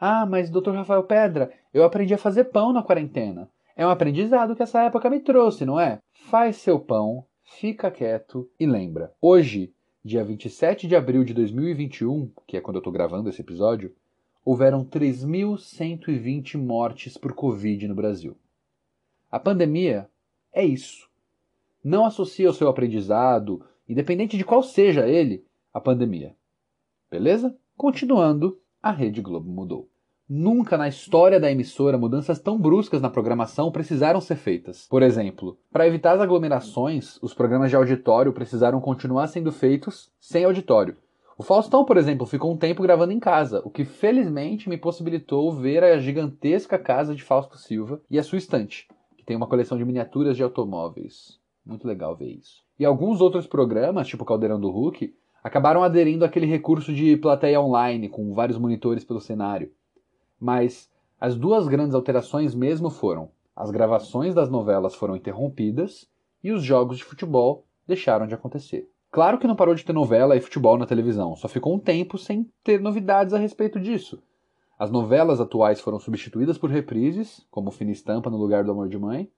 Ah, 0.00 0.24
mas 0.24 0.48
Dr. 0.48 0.70
Rafael 0.70 1.02
Pedra, 1.02 1.52
eu 1.74 1.84
aprendi 1.84 2.14
a 2.14 2.18
fazer 2.18 2.44
pão 2.44 2.72
na 2.72 2.82
quarentena. 2.82 3.50
É 3.76 3.86
um 3.86 3.90
aprendizado 3.90 4.56
que 4.56 4.62
essa 4.62 4.82
época 4.82 5.10
me 5.10 5.20
trouxe, 5.20 5.66
não 5.66 5.78
é? 5.78 5.98
Faz 6.10 6.56
seu 6.56 6.80
pão, 6.80 7.26
fica 7.50 7.90
quieto 7.90 8.48
e 8.58 8.66
lembra. 8.66 9.12
Hoje, 9.20 9.74
dia 10.04 10.24
27 10.24 10.86
de 10.86 10.94
abril 10.94 11.24
de 11.24 11.34
2021, 11.34 12.30
que 12.46 12.56
é 12.56 12.60
quando 12.60 12.76
eu 12.76 12.80
estou 12.80 12.92
gravando 12.92 13.28
esse 13.28 13.40
episódio, 13.40 13.94
houveram 14.44 14.84
3.120 14.84 16.56
mortes 16.56 17.18
por 17.18 17.34
Covid 17.34 17.88
no 17.88 17.94
Brasil. 17.94 18.36
A 19.30 19.38
pandemia 19.38 20.08
é 20.52 20.64
isso. 20.64 21.08
Não 21.82 22.06
associe 22.06 22.46
o 22.46 22.52
seu 22.52 22.68
aprendizado, 22.68 23.64
independente 23.88 24.38
de 24.38 24.44
qual 24.44 24.62
seja 24.62 25.08
ele, 25.08 25.44
à 25.74 25.80
pandemia. 25.80 26.36
Beleza? 27.10 27.56
Continuando, 27.76 28.60
a 28.82 28.92
Rede 28.92 29.20
Globo 29.20 29.50
mudou. 29.50 29.89
Nunca 30.32 30.78
na 30.78 30.86
história 30.86 31.40
da 31.40 31.50
emissora 31.50 31.98
mudanças 31.98 32.38
tão 32.38 32.56
bruscas 32.56 33.02
na 33.02 33.10
programação 33.10 33.72
precisaram 33.72 34.20
ser 34.20 34.36
feitas. 34.36 34.86
Por 34.88 35.02
exemplo, 35.02 35.58
para 35.72 35.88
evitar 35.88 36.12
as 36.12 36.20
aglomerações, 36.20 37.18
os 37.20 37.34
programas 37.34 37.68
de 37.68 37.74
auditório 37.74 38.32
precisaram 38.32 38.80
continuar 38.80 39.26
sendo 39.26 39.50
feitos 39.50 40.08
sem 40.20 40.44
auditório. 40.44 40.96
O 41.36 41.42
Faustão, 41.42 41.84
por 41.84 41.96
exemplo, 41.96 42.26
ficou 42.26 42.52
um 42.52 42.56
tempo 42.56 42.80
gravando 42.80 43.12
em 43.12 43.18
casa, 43.18 43.60
o 43.64 43.70
que 43.70 43.84
felizmente 43.84 44.68
me 44.68 44.76
possibilitou 44.76 45.50
ver 45.50 45.82
a 45.82 45.98
gigantesca 45.98 46.78
casa 46.78 47.12
de 47.12 47.24
Fausto 47.24 47.58
Silva 47.58 48.00
e 48.08 48.16
a 48.16 48.22
sua 48.22 48.38
estante, 48.38 48.86
que 49.16 49.24
tem 49.24 49.36
uma 49.36 49.48
coleção 49.48 49.76
de 49.76 49.84
miniaturas 49.84 50.36
de 50.36 50.44
automóveis. 50.44 51.40
Muito 51.66 51.88
legal 51.88 52.14
ver 52.14 52.28
isso. 52.28 52.62
E 52.78 52.84
alguns 52.84 53.20
outros 53.20 53.48
programas, 53.48 54.06
tipo 54.06 54.24
Caldeirão 54.24 54.60
do 54.60 54.70
Hulk, 54.70 55.12
acabaram 55.42 55.82
aderindo 55.82 56.24
àquele 56.24 56.46
recurso 56.46 56.92
de 56.92 57.16
plateia 57.16 57.60
online, 57.60 58.08
com 58.08 58.32
vários 58.32 58.58
monitores 58.58 59.02
pelo 59.02 59.20
cenário. 59.20 59.72
Mas 60.40 60.90
As 61.20 61.36
duas 61.36 61.68
grandes 61.68 61.94
alterações 61.94 62.54
mesmo 62.54 62.88
foram: 62.88 63.28
as 63.54 63.70
gravações 63.70 64.34
das 64.34 64.48
novelas 64.48 64.94
foram 64.94 65.14
interrompidas 65.14 66.08
e 66.42 66.50
os 66.50 66.62
jogos 66.62 66.96
de 66.96 67.04
futebol 67.04 67.66
deixaram 67.86 68.26
de 68.26 68.34
acontecer. 68.34 68.88
Claro 69.10 69.38
que 69.38 69.46
não 69.46 69.54
parou 69.54 69.74
de 69.74 69.84
ter 69.84 69.92
novela 69.92 70.34
e 70.34 70.40
futebol 70.40 70.78
na 70.78 70.86
televisão, 70.86 71.36
só 71.36 71.46
ficou 71.46 71.74
um 71.74 71.78
tempo 71.78 72.16
sem 72.16 72.48
ter 72.64 72.80
novidades 72.80 73.34
a 73.34 73.38
respeito 73.38 73.78
disso. 73.78 74.22
As 74.78 74.90
novelas 74.90 75.42
atuais 75.42 75.78
foram 75.78 75.98
substituídas 75.98 76.56
por 76.56 76.70
reprises, 76.70 77.46
como 77.50 77.70
Fina 77.70 77.90
Estampa 77.90 78.30
no 78.30 78.38
lugar 78.38 78.64
do 78.64 78.70
Amor 78.70 78.88
de 78.88 78.98
Mãe, 78.98 79.28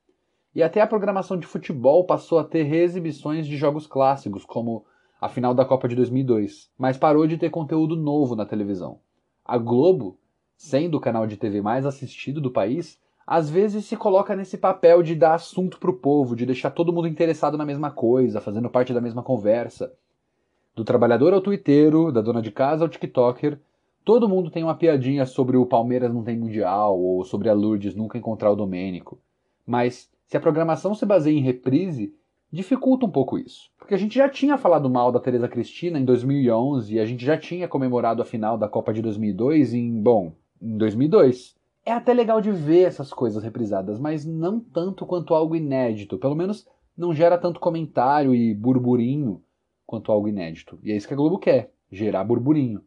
e 0.55 0.63
até 0.63 0.81
a 0.81 0.87
programação 0.87 1.37
de 1.37 1.49
futebol 1.49 2.05
passou 2.05 2.39
a 2.39 2.45
ter 2.45 2.63
reexibições 2.63 3.47
de 3.47 3.57
jogos 3.57 3.89
clássicos, 3.89 4.45
como 4.45 4.85
a 5.21 5.29
final 5.29 5.53
da 5.53 5.65
Copa 5.65 5.89
de 5.89 5.97
2002, 5.97 6.71
mas 6.79 6.97
parou 6.97 7.27
de 7.27 7.39
ter 7.39 7.51
conteúdo 7.51 7.97
novo 7.97 8.37
na 8.37 8.47
televisão. 8.47 9.01
A 9.45 9.59
Globo, 9.59 10.19
sendo 10.63 10.97
o 10.97 11.01
canal 11.01 11.27
de 11.27 11.37
TV 11.37 11.61
mais 11.61 11.85
assistido 11.85 12.41
do 12.41 12.51
país, 12.51 12.99
às 13.27 13.49
vezes 13.49 13.85
se 13.85 13.97
coloca 13.97 14.37
nesse 14.37 14.57
papel 14.57 15.03
de 15.03 15.15
dar 15.15 15.35
assunto 15.35 15.79
pro 15.79 15.95
povo, 15.95 16.37
de 16.37 16.47
deixar 16.47 16.71
todo 16.71 16.93
mundo 16.93 17.09
interessado 17.09 17.59
na 17.59 17.65
mesma 17.65 17.91
coisa, 17.91 18.41
fazendo 18.41 18.71
parte 18.71 18.93
da 18.93 19.01
mesma 19.01 19.23
conversa. 19.23 19.93
Do 20.75 20.85
trabalhador 20.85 21.35
ao 21.35 21.41
twitteiro, 21.41 22.11
da 22.13 22.21
dona 22.21 22.41
de 22.41 22.51
casa 22.51 22.85
ao 22.85 22.89
tiktoker, 22.89 23.59
Todo 24.05 24.29
mundo 24.29 24.51
tem 24.51 24.65
uma 24.65 24.75
piadinha 24.75 25.25
sobre 25.25 25.57
o 25.57 25.65
Palmeiras 25.65 26.13
não 26.13 26.25
tem 26.25 26.37
mundial 26.37 26.99
ou 26.99 27.25
sobre 27.25 27.49
a 27.49 27.53
Lourdes 27.53 27.95
nunca 27.95 28.19
encontrar 28.19 28.51
o 28.51 28.57
Domênico. 28.57 29.17
Mas 29.65 30.11
se 30.27 30.37
a 30.37 30.41
programação 30.41 30.93
se 30.93 31.07
baseia 31.07 31.39
em 31.39 31.43
reprise, 31.43 32.13
dificulta 32.51 33.07
um 33.07 33.11
pouco 33.11 33.39
isso. 33.39 33.71
Porque 33.79 33.95
a 33.95 33.97
gente 33.97 34.17
já 34.17 34.29
tinha 34.29 34.59
falado 34.59 34.91
mal 34.91 35.13
da 35.13 35.21
Teresa 35.21 35.47
Cristina 35.47 36.01
em 36.01 36.05
2011 36.05 36.97
e 36.97 36.99
a 36.99 37.07
gente 37.07 37.25
já 37.25 37.39
tinha 37.39 37.69
comemorado 37.69 38.21
a 38.21 38.25
final 38.25 38.59
da 38.59 38.69
Copa 38.69 38.93
de 38.93 39.01
2002 39.01 39.73
em, 39.73 40.03
bom, 40.03 40.33
em 40.63 40.79
2002. 40.79 41.57
É 41.85 41.93
até 41.93 42.15
legal 42.15 42.41
de 42.41 42.53
ver 42.53 42.83
essas 42.83 43.13
coisas 43.13 43.43
reprisadas, 43.43 43.99
mas 43.99 44.25
não 44.25 44.61
tanto 44.61 45.05
quanto 45.05 45.35
algo 45.35 45.57
inédito. 45.57 46.17
Pelo 46.17 46.37
menos 46.37 46.67
não 46.97 47.13
gera 47.13 47.37
tanto 47.37 47.59
comentário 47.59 48.35
e 48.35 48.55
burburinho 48.55 49.43
quanto 49.85 50.13
algo 50.13 50.29
inédito. 50.29 50.79
E 50.83 50.93
é 50.93 50.97
isso 50.97 51.09
que 51.09 51.15
a 51.15 51.17
Globo 51.17 51.39
quer, 51.39 51.73
gerar 51.91 52.25
burburinho. 52.25 52.83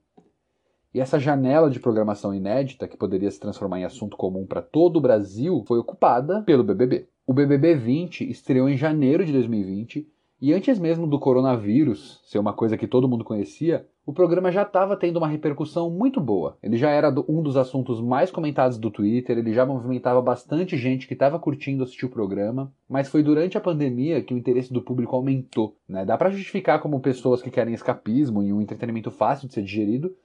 E 0.93 0.99
essa 1.01 1.19
janela 1.19 1.69
de 1.69 1.77
programação 1.77 2.33
inédita, 2.33 2.87
que 2.87 2.95
poderia 2.95 3.29
se 3.29 3.37
transformar 3.37 3.81
em 3.81 3.83
assunto 3.83 4.15
comum 4.15 4.45
para 4.45 4.61
todo 4.61 4.95
o 4.95 5.01
Brasil, 5.01 5.61
foi 5.67 5.77
ocupada 5.77 6.41
pelo 6.43 6.63
BBB. 6.63 7.09
O 7.27 7.33
BBB 7.33 7.75
20 7.75 8.29
estreou 8.29 8.69
em 8.69 8.77
janeiro 8.77 9.25
de 9.25 9.33
2020 9.33 10.07
e 10.41 10.53
antes 10.53 10.79
mesmo 10.79 11.05
do 11.05 11.19
coronavírus 11.19 12.21
ser 12.23 12.39
uma 12.39 12.53
coisa 12.53 12.77
que 12.77 12.87
todo 12.87 13.09
mundo 13.09 13.25
conhecia, 13.25 13.85
o 14.05 14.13
programa 14.13 14.51
já 14.51 14.61
estava 14.61 14.95
tendo 14.95 15.17
uma 15.17 15.27
repercussão 15.27 15.89
muito 15.89 16.21
boa. 16.21 16.57
Ele 16.61 16.77
já 16.77 16.91
era 16.91 17.09
um 17.27 17.41
dos 17.41 17.57
assuntos 17.57 17.99
mais 17.99 18.29
comentados 18.29 18.77
do 18.77 18.91
Twitter, 18.91 19.37
ele 19.37 19.51
já 19.51 19.65
movimentava 19.65 20.21
bastante 20.21 20.77
gente 20.77 21.07
que 21.07 21.13
estava 21.13 21.39
curtindo 21.39 21.83
assistir 21.83 22.05
o 22.05 22.09
programa, 22.09 22.71
mas 22.87 23.09
foi 23.09 23.23
durante 23.23 23.57
a 23.57 23.61
pandemia 23.61 24.21
que 24.21 24.33
o 24.33 24.37
interesse 24.37 24.71
do 24.71 24.81
público 24.81 25.15
aumentou. 25.15 25.75
Né? 25.89 26.05
Dá 26.05 26.15
para 26.17 26.29
justificar 26.29 26.79
como 26.81 26.99
pessoas 26.99 27.41
que 27.41 27.49
querem 27.49 27.73
escapismo 27.73 28.43
e 28.43 28.53
um 28.53 28.61
entretenimento 28.61 29.09
fácil 29.09 29.47
de 29.47 29.55
ser 29.55 29.63
digerido, 29.63 30.15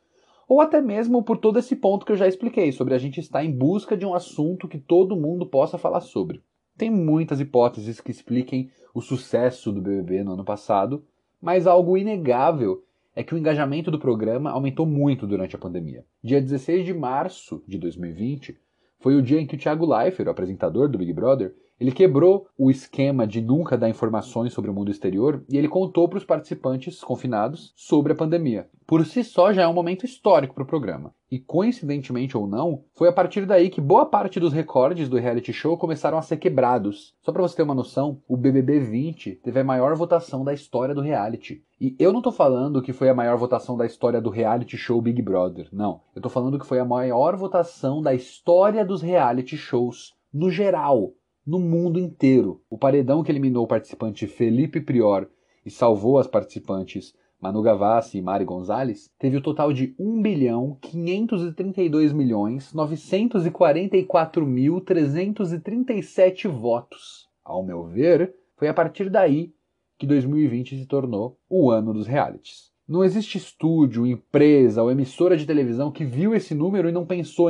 ou 0.47 0.61
até 0.61 0.83
mesmo 0.83 1.23
por 1.23 1.39
todo 1.39 1.59
esse 1.59 1.75
ponto 1.75 2.05
que 2.05 2.13
eu 2.13 2.17
já 2.17 2.29
expliquei, 2.29 2.73
sobre 2.73 2.93
a 2.93 2.99
gente 2.99 3.19
estar 3.19 3.43
em 3.43 3.51
busca 3.51 3.97
de 3.97 4.05
um 4.05 4.15
assunto 4.15 4.69
que 4.69 4.79
todo 4.79 5.17
mundo 5.17 5.47
possa 5.47 5.79
falar 5.79 6.01
sobre. 6.01 6.43
Tem 6.77 6.91
muitas 6.91 7.41
hipóteses 7.41 8.01
que 8.01 8.11
expliquem 8.11 8.71
o 8.93 9.01
sucesso 9.01 9.73
do 9.73 9.81
BBB 9.81 10.23
no 10.25 10.33
ano 10.33 10.45
passado, 10.45 11.05
mas 11.41 11.67
algo 11.67 11.97
inegável 11.97 12.83
é 13.15 13.23
que 13.23 13.35
o 13.35 13.39
engajamento 13.39 13.91
do 13.91 13.99
programa 13.99 14.51
aumentou 14.51 14.87
muito 14.87 15.27
durante 15.27 15.57
a 15.57 15.59
pandemia. 15.59 16.05
Dia 16.23 16.41
16 16.41 16.85
de 16.85 16.95
março 16.95 17.63
de 17.67 17.79
2020 17.79 18.59
foi 18.99 19.17
o 19.17 19.23
dia 19.23 19.41
em 19.41 19.47
que 19.47 19.57
o 19.57 19.59
Thiago 19.59 19.87
Leifert, 19.87 20.29
o 20.29 20.31
apresentador 20.31 20.89
do 20.89 20.99
Big 20.99 21.13
Brother, 21.13 21.55
ele 21.81 21.93
quebrou 21.93 22.47
o 22.59 22.71
esquema 22.71 23.27
de 23.27 23.41
nunca 23.41 23.79
dar 23.79 23.89
informações 23.89 24.53
sobre 24.53 24.71
o 24.71 24.75
mundo 24.75 24.91
exterior 24.91 25.43
e 25.49 25.57
ele 25.57 25.67
contou 25.67 26.07
para 26.07 26.19
os 26.19 26.25
participantes 26.25 27.03
confinados 27.03 27.73
sobre 27.75 28.13
a 28.13 28.17
pandemia. 28.17 28.69
Por 28.87 29.07
si 29.07 29.25
só 29.25 29.51
já 29.51 29.63
é 29.63 29.69
um 29.69 29.73
momento 29.73 30.05
histórico 30.05 30.55
para 30.55 30.65
o 30.65 30.67
programa. 30.67 31.15
E 31.31 31.39
coincidentemente 31.39 32.37
ou 32.37 32.47
não, 32.47 32.83
foi 32.93 33.09
a 33.09 33.13
partir 33.13 33.47
daí 33.47 33.71
que 33.71 33.81
boa 33.81 34.05
parte 34.05 34.39
dos 34.39 34.53
recordes 34.53 35.09
do 35.09 35.17
reality 35.17 35.53
show 35.53 35.79
começaram 35.79 36.19
a 36.19 36.23
ser 36.23 36.37
quebrados. 36.37 37.15
Só 37.23 37.33
para 37.33 37.41
você 37.41 37.57
ter 37.57 37.63
uma 37.63 37.75
noção, 37.75 38.21
o 38.29 38.37
BBB 38.37 38.81
20 38.81 39.37
teve 39.37 39.61
a 39.61 39.65
maior 39.65 39.95
votação 39.95 40.45
da 40.45 40.53
história 40.53 40.95
do 40.95 41.01
reality. 41.01 41.63
E 41.81 41.97
eu 41.99 42.13
não 42.13 42.21
tô 42.21 42.33
falando 42.33 42.83
que 42.83 42.93
foi 42.93 43.09
a 43.09 43.15
maior 43.15 43.39
votação 43.39 43.77
da 43.77 43.87
história 43.87 44.21
do 44.21 44.29
reality 44.29 44.77
show 44.77 45.01
Big 45.01 45.23
Brother. 45.23 45.69
Não, 45.73 46.03
eu 46.15 46.21
tô 46.21 46.29
falando 46.29 46.59
que 46.59 46.67
foi 46.67 46.79
a 46.79 46.85
maior 46.85 47.37
votação 47.37 48.03
da 48.03 48.13
história 48.13 48.85
dos 48.85 49.01
reality 49.01 49.57
shows 49.57 50.13
no 50.35 50.51
geral 50.51 51.15
no 51.51 51.59
mundo 51.59 51.99
inteiro. 51.99 52.63
O 52.71 52.79
paredão 52.79 53.25
que 53.25 53.33
eliminou 53.33 53.65
o 53.65 53.67
participante 53.67 54.29
Felipe 54.29 54.81
Prior 54.81 55.29
e 55.67 55.71
salvou 55.71 56.17
as 56.17 56.29
participantes 56.29 57.13
Manu 57.41 57.61
Gavassi 57.61 58.19
e 58.19 58.23
Mari 58.23 58.45
Gonzalez 58.45 59.11
teve 59.19 59.37
o 59.37 59.41
total 59.41 59.73
de 59.73 59.93
1 59.99 60.23
bilhão 60.23 60.79
532 60.81 62.13
milhões 62.13 62.73
944 62.73 64.47
mil 64.47 64.81
337 64.81 66.47
votos. 66.47 67.29
Ao 67.45 67.65
meu 67.65 67.83
ver, 67.83 68.33
foi 68.57 68.69
a 68.69 68.75
partir 68.75 69.11
daí 69.11 69.53
que 69.99 70.07
2020 70.07 70.79
se 70.79 70.87
tornou 70.87 71.37
o 71.49 71.69
ano 71.69 71.93
dos 71.93 72.07
realities. 72.07 72.71
Não 72.87 73.03
existe 73.03 73.39
estúdio, 73.39 74.07
empresa 74.07 74.85
ou 74.85 74.91
emissora 74.91 75.37
de 75.37 75.47
televisão 75.47 75.91
que 75.91 76.05
viu 76.05 76.33
esse 76.33 76.55
número 76.55 76.89
e 76.89 76.93
não 76.93 77.05
pensou 77.05 77.49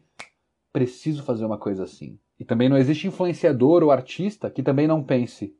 preciso 0.72 1.22
fazer 1.22 1.44
uma 1.44 1.58
coisa 1.58 1.84
assim. 1.84 2.18
E 2.40 2.44
também 2.44 2.70
não 2.70 2.78
existe 2.78 3.06
influenciador 3.06 3.82
ou 3.82 3.90
artista 3.90 4.48
que 4.48 4.62
também 4.62 4.88
não 4.88 5.04
pense: 5.04 5.54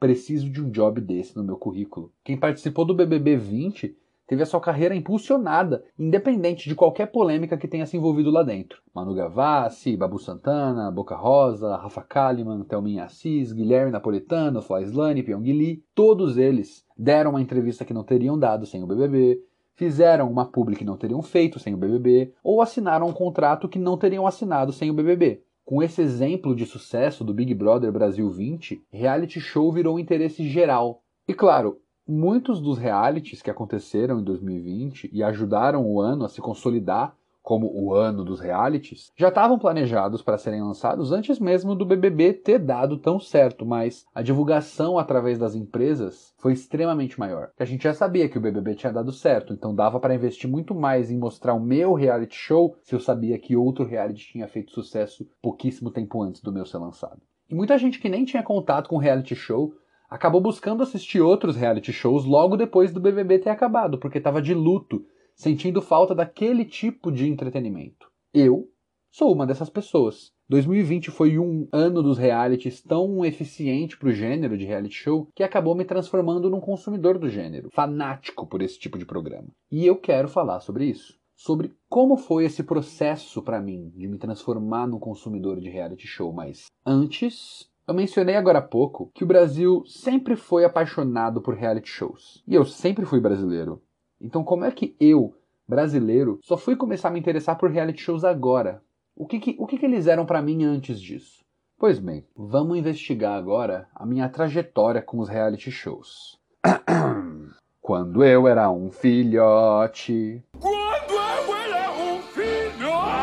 preciso 0.00 0.48
de 0.48 0.62
um 0.62 0.70
job 0.70 1.02
desse 1.02 1.36
no 1.36 1.44
meu 1.44 1.58
currículo. 1.58 2.10
Quem 2.24 2.38
participou 2.38 2.86
do 2.86 2.94
BBB 2.94 3.36
20 3.36 3.94
teve 4.26 4.42
a 4.42 4.46
sua 4.46 4.60
carreira 4.60 4.94
impulsionada, 4.94 5.84
independente 5.98 6.66
de 6.66 6.74
qualquer 6.74 7.06
polêmica 7.06 7.58
que 7.58 7.68
tenha 7.68 7.84
se 7.84 7.96
envolvido 7.96 8.30
lá 8.30 8.42
dentro. 8.42 8.82
Manu 8.94 9.14
Gavassi, 9.14 9.96
Babu 9.96 10.18
Santana, 10.18 10.90
Boca 10.90 11.14
Rosa, 11.14 11.76
Rafa 11.76 12.02
Kalimann, 12.02 12.64
Thelminha 12.64 13.04
Assis, 13.04 13.52
Guilherme 13.52 13.92
Napolitano, 13.92 14.62
Flaislane, 14.62 15.22
Pyong 15.22 15.52
Lee, 15.52 15.84
todos 15.94 16.38
eles 16.38 16.86
deram 16.96 17.30
uma 17.30 17.42
entrevista 17.42 17.84
que 17.84 17.94
não 17.94 18.04
teriam 18.04 18.38
dado 18.38 18.66
sem 18.66 18.82
o 18.82 18.86
BBB, 18.86 19.42
fizeram 19.74 20.30
uma 20.30 20.44
publi 20.44 20.74
que 20.74 20.84
não 20.84 20.96
teriam 20.96 21.22
feito 21.22 21.58
sem 21.58 21.72
o 21.72 21.78
BBB, 21.78 22.34
ou 22.42 22.60
assinaram 22.60 23.08
um 23.08 23.12
contrato 23.12 23.68
que 23.68 23.78
não 23.78 23.96
teriam 23.96 24.26
assinado 24.26 24.72
sem 24.72 24.90
o 24.90 24.94
BBB. 24.94 25.42
Com 25.68 25.82
esse 25.82 26.00
exemplo 26.00 26.56
de 26.56 26.64
sucesso 26.64 27.22
do 27.22 27.34
Big 27.34 27.52
Brother 27.52 27.92
Brasil 27.92 28.30
20, 28.30 28.86
reality 28.90 29.38
show 29.38 29.70
virou 29.70 30.00
interesse 30.00 30.48
geral. 30.48 31.02
E 31.28 31.34
claro, 31.34 31.78
muitos 32.08 32.58
dos 32.58 32.78
realities 32.78 33.42
que 33.42 33.50
aconteceram 33.50 34.18
em 34.18 34.24
2020 34.24 35.10
e 35.12 35.22
ajudaram 35.22 35.84
o 35.84 36.00
ano 36.00 36.24
a 36.24 36.28
se 36.30 36.40
consolidar 36.40 37.14
como 37.48 37.72
o 37.74 37.94
ano 37.94 38.26
dos 38.26 38.40
realities, 38.40 39.10
já 39.16 39.28
estavam 39.28 39.58
planejados 39.58 40.20
para 40.20 40.36
serem 40.36 40.60
lançados 40.60 41.12
antes 41.12 41.38
mesmo 41.38 41.74
do 41.74 41.86
BBB 41.86 42.34
ter 42.34 42.58
dado 42.58 42.98
tão 42.98 43.18
certo, 43.18 43.64
mas 43.64 44.04
a 44.14 44.20
divulgação 44.20 44.98
através 44.98 45.38
das 45.38 45.54
empresas 45.54 46.34
foi 46.36 46.52
extremamente 46.52 47.18
maior. 47.18 47.48
A 47.58 47.64
gente 47.64 47.84
já 47.84 47.94
sabia 47.94 48.28
que 48.28 48.36
o 48.36 48.40
BBB 48.40 48.74
tinha 48.74 48.92
dado 48.92 49.10
certo, 49.10 49.54
então 49.54 49.74
dava 49.74 49.98
para 49.98 50.14
investir 50.14 50.46
muito 50.50 50.74
mais 50.74 51.10
em 51.10 51.16
mostrar 51.16 51.54
o 51.54 51.60
meu 51.60 51.94
reality 51.94 52.36
show 52.36 52.76
se 52.82 52.94
eu 52.94 53.00
sabia 53.00 53.38
que 53.38 53.56
outro 53.56 53.82
reality 53.82 54.30
tinha 54.30 54.46
feito 54.46 54.70
sucesso 54.70 55.26
pouquíssimo 55.40 55.90
tempo 55.90 56.22
antes 56.22 56.42
do 56.42 56.52
meu 56.52 56.66
ser 56.66 56.76
lançado. 56.76 57.22
E 57.48 57.54
muita 57.54 57.78
gente 57.78 57.98
que 57.98 58.10
nem 58.10 58.26
tinha 58.26 58.42
contato 58.42 58.90
com 58.90 58.98
reality 58.98 59.34
show 59.34 59.72
acabou 60.10 60.42
buscando 60.42 60.82
assistir 60.82 61.22
outros 61.22 61.56
reality 61.56 61.94
shows 61.94 62.26
logo 62.26 62.58
depois 62.58 62.92
do 62.92 63.00
BBB 63.00 63.38
ter 63.38 63.48
acabado, 63.48 63.96
porque 63.96 64.18
estava 64.18 64.42
de 64.42 64.52
luto 64.52 65.02
sentindo 65.38 65.80
falta 65.80 66.14
daquele 66.14 66.64
tipo 66.64 67.12
de 67.12 67.28
entretenimento. 67.28 68.10
Eu 68.34 68.68
sou 69.10 69.32
uma 69.32 69.46
dessas 69.46 69.70
pessoas. 69.70 70.32
2020 70.48 71.10
foi 71.10 71.38
um 71.38 71.68
ano 71.72 72.02
dos 72.02 72.18
realities 72.18 72.82
tão 72.82 73.24
eficiente 73.24 73.96
para 73.96 74.08
o 74.08 74.12
gênero 74.12 74.58
de 74.58 74.64
reality 74.64 74.94
show 74.94 75.28
que 75.34 75.42
acabou 75.42 75.74
me 75.74 75.84
transformando 75.84 76.50
num 76.50 76.60
consumidor 76.60 77.18
do 77.18 77.28
gênero, 77.28 77.70
fanático 77.72 78.46
por 78.46 78.62
esse 78.62 78.78
tipo 78.78 78.98
de 78.98 79.06
programa. 79.06 79.48
E 79.70 79.86
eu 79.86 79.96
quero 79.96 80.28
falar 80.28 80.60
sobre 80.60 80.86
isso. 80.86 81.16
Sobre 81.36 81.72
como 81.88 82.16
foi 82.16 82.44
esse 82.44 82.64
processo 82.64 83.40
para 83.40 83.60
mim 83.60 83.92
de 83.94 84.08
me 84.08 84.18
transformar 84.18 84.88
num 84.88 84.98
consumidor 84.98 85.60
de 85.60 85.70
reality 85.70 86.06
show, 86.06 86.32
mas 86.32 86.64
antes 86.84 87.70
eu 87.86 87.94
mencionei 87.94 88.34
agora 88.34 88.58
há 88.58 88.62
pouco 88.62 89.10
que 89.14 89.24
o 89.24 89.26
Brasil 89.26 89.84
sempre 89.86 90.34
foi 90.34 90.64
apaixonado 90.64 91.40
por 91.40 91.54
reality 91.54 91.88
shows. 91.88 92.42
E 92.46 92.54
eu 92.54 92.64
sempre 92.64 93.06
fui 93.06 93.20
brasileiro. 93.20 93.80
Então, 94.20 94.42
como 94.42 94.64
é 94.64 94.70
que 94.70 94.96
eu, 94.98 95.34
brasileiro, 95.66 96.38
só 96.42 96.56
fui 96.56 96.74
começar 96.74 97.08
a 97.08 97.10
me 97.10 97.20
interessar 97.20 97.56
por 97.56 97.70
reality 97.70 98.02
shows 98.02 98.24
agora? 98.24 98.82
O 99.14 99.26
que, 99.26 99.38
que 99.38 99.56
o 99.58 99.66
que, 99.66 99.78
que 99.78 99.86
eles 99.86 100.06
eram 100.06 100.26
para 100.26 100.42
mim 100.42 100.64
antes 100.64 101.00
disso? 101.00 101.44
Pois 101.78 101.98
bem, 101.98 102.26
vamos 102.36 102.76
investigar 102.76 103.36
agora 103.36 103.88
a 103.94 104.04
minha 104.04 104.28
trajetória 104.28 105.00
com 105.00 105.20
os 105.20 105.28
reality 105.28 105.70
shows. 105.70 106.38
Quando 107.80 108.24
eu 108.24 108.48
era 108.48 108.70
um 108.70 108.90
filhote. 108.90 110.42
Quando 110.58 111.12
eu 111.12 111.54
era 111.54 111.90
um 111.92 112.20
filhote! 112.22 113.18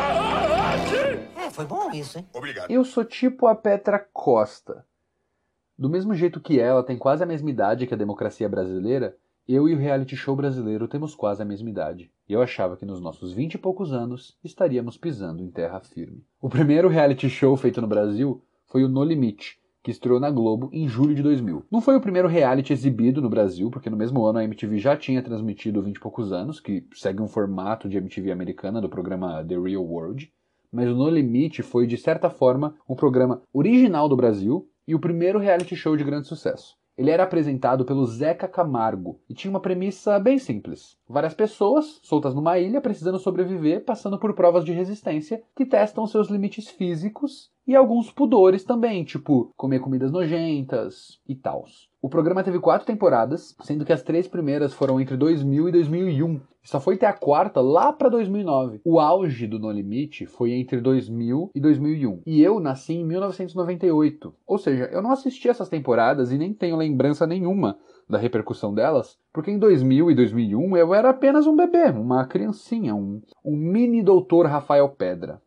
foi 1.56 1.64
bom 1.64 1.90
isso, 1.90 2.18
hein? 2.18 2.26
Obrigado. 2.34 2.70
Eu 2.70 2.84
sou 2.84 3.04
tipo 3.04 3.46
a 3.46 3.54
Petra 3.54 3.98
Costa. 3.98 4.84
Do 5.78 5.88
mesmo 5.88 6.14
jeito 6.14 6.40
que 6.40 6.60
ela 6.60 6.82
tem 6.82 6.98
quase 6.98 7.22
a 7.22 7.26
mesma 7.26 7.48
idade 7.50 7.86
que 7.86 7.94
a 7.94 7.96
democracia 7.96 8.48
brasileira, 8.48 9.16
eu 9.48 9.68
e 9.68 9.74
o 9.74 9.78
reality 9.78 10.16
show 10.16 10.34
brasileiro 10.34 10.88
temos 10.88 11.14
quase 11.14 11.40
a 11.40 11.44
mesma 11.44 11.70
idade. 11.70 12.10
E 12.28 12.32
eu 12.32 12.42
achava 12.42 12.76
que 12.76 12.84
nos 12.84 13.00
nossos 13.00 13.32
vinte 13.32 13.54
e 13.54 13.58
poucos 13.58 13.92
anos 13.92 14.36
estaríamos 14.42 14.96
pisando 14.96 15.40
em 15.40 15.50
terra 15.50 15.78
firme. 15.78 16.24
O 16.42 16.48
primeiro 16.48 16.88
reality 16.88 17.30
show 17.30 17.56
feito 17.56 17.80
no 17.80 17.86
Brasil 17.86 18.42
foi 18.66 18.82
o 18.82 18.88
No 18.88 19.04
Limite, 19.04 19.60
que 19.84 19.92
estreou 19.92 20.18
na 20.18 20.32
Globo 20.32 20.68
em 20.72 20.88
julho 20.88 21.14
de 21.14 21.22
2000. 21.22 21.64
Não 21.70 21.80
foi 21.80 21.94
o 21.94 22.00
primeiro 22.00 22.26
reality 22.26 22.72
exibido 22.72 23.22
no 23.22 23.30
Brasil, 23.30 23.70
porque 23.70 23.88
no 23.88 23.96
mesmo 23.96 24.24
ano 24.24 24.40
a 24.40 24.44
MTV 24.44 24.78
já 24.78 24.96
tinha 24.96 25.22
transmitido 25.22 25.80
20 25.80 25.94
e 25.94 26.00
poucos 26.00 26.32
anos, 26.32 26.58
que 26.58 26.84
segue 26.92 27.22
um 27.22 27.28
formato 27.28 27.88
de 27.88 27.98
MTV 27.98 28.32
americana 28.32 28.80
do 28.80 28.88
programa 28.88 29.44
The 29.44 29.56
Real 29.56 29.84
World. 29.84 30.32
Mas 30.72 30.88
o 30.88 30.96
No 30.96 31.08
Limite 31.08 31.62
foi, 31.62 31.86
de 31.86 31.96
certa 31.96 32.28
forma, 32.28 32.74
um 32.88 32.96
programa 32.96 33.40
original 33.52 34.08
do 34.08 34.16
Brasil 34.16 34.68
e 34.88 34.94
o 34.96 34.98
primeiro 34.98 35.38
reality 35.38 35.76
show 35.76 35.96
de 35.96 36.02
grande 36.02 36.26
sucesso. 36.26 36.76
Ele 36.96 37.10
era 37.10 37.24
apresentado 37.24 37.84
pelo 37.84 38.06
Zeca 38.06 38.48
Camargo 38.48 39.20
e 39.28 39.34
tinha 39.34 39.50
uma 39.50 39.60
premissa 39.60 40.18
bem 40.18 40.38
simples. 40.38 40.96
Várias 41.08 41.34
pessoas, 41.34 42.00
soltas 42.02 42.34
numa 42.34 42.58
ilha, 42.58 42.80
precisando 42.80 43.18
sobreviver, 43.18 43.84
passando 43.84 44.18
por 44.18 44.34
provas 44.34 44.64
de 44.64 44.72
resistência 44.72 45.42
que 45.54 45.66
testam 45.66 46.06
seus 46.06 46.28
limites 46.28 46.68
físicos 46.68 47.50
e 47.66 47.74
alguns 47.74 48.10
pudores 48.10 48.64
também, 48.64 49.04
tipo 49.04 49.52
comer 49.56 49.80
comidas 49.80 50.10
nojentas 50.10 51.20
e 51.28 51.34
tals. 51.34 51.90
O 52.06 52.08
programa 52.08 52.44
teve 52.44 52.60
quatro 52.60 52.86
temporadas, 52.86 53.56
sendo 53.62 53.84
que 53.84 53.92
as 53.92 54.00
três 54.00 54.28
primeiras 54.28 54.72
foram 54.72 55.00
entre 55.00 55.16
2000 55.16 55.68
e 55.68 55.72
2001. 55.72 56.40
E 56.62 56.68
só 56.68 56.78
foi 56.78 56.96
ter 56.96 57.06
a 57.06 57.12
quarta 57.12 57.60
lá 57.60 57.92
para 57.92 58.08
2009. 58.08 58.80
O 58.84 59.00
auge 59.00 59.48
do 59.48 59.58
No 59.58 59.72
Limite 59.72 60.24
foi 60.24 60.52
entre 60.52 60.80
2000 60.80 61.50
e 61.52 61.60
2001. 61.60 62.22
E 62.24 62.40
eu 62.40 62.60
nasci 62.60 62.92
em 62.92 63.04
1998. 63.04 64.32
Ou 64.46 64.56
seja, 64.56 64.84
eu 64.84 65.02
não 65.02 65.10
assisti 65.10 65.48
essas 65.48 65.68
temporadas 65.68 66.30
e 66.30 66.38
nem 66.38 66.54
tenho 66.54 66.76
lembrança 66.76 67.26
nenhuma 67.26 67.76
da 68.08 68.18
repercussão 68.18 68.72
delas, 68.72 69.18
porque 69.32 69.50
em 69.50 69.58
2000 69.58 70.08
e 70.12 70.14
2001 70.14 70.76
eu 70.76 70.94
era 70.94 71.10
apenas 71.10 71.44
um 71.44 71.56
bebê, 71.56 71.90
uma 71.90 72.24
criancinha, 72.24 72.94
um, 72.94 73.20
um 73.44 73.56
mini 73.56 74.00
doutor 74.00 74.46
Rafael 74.46 74.88
Pedra. 74.90 75.42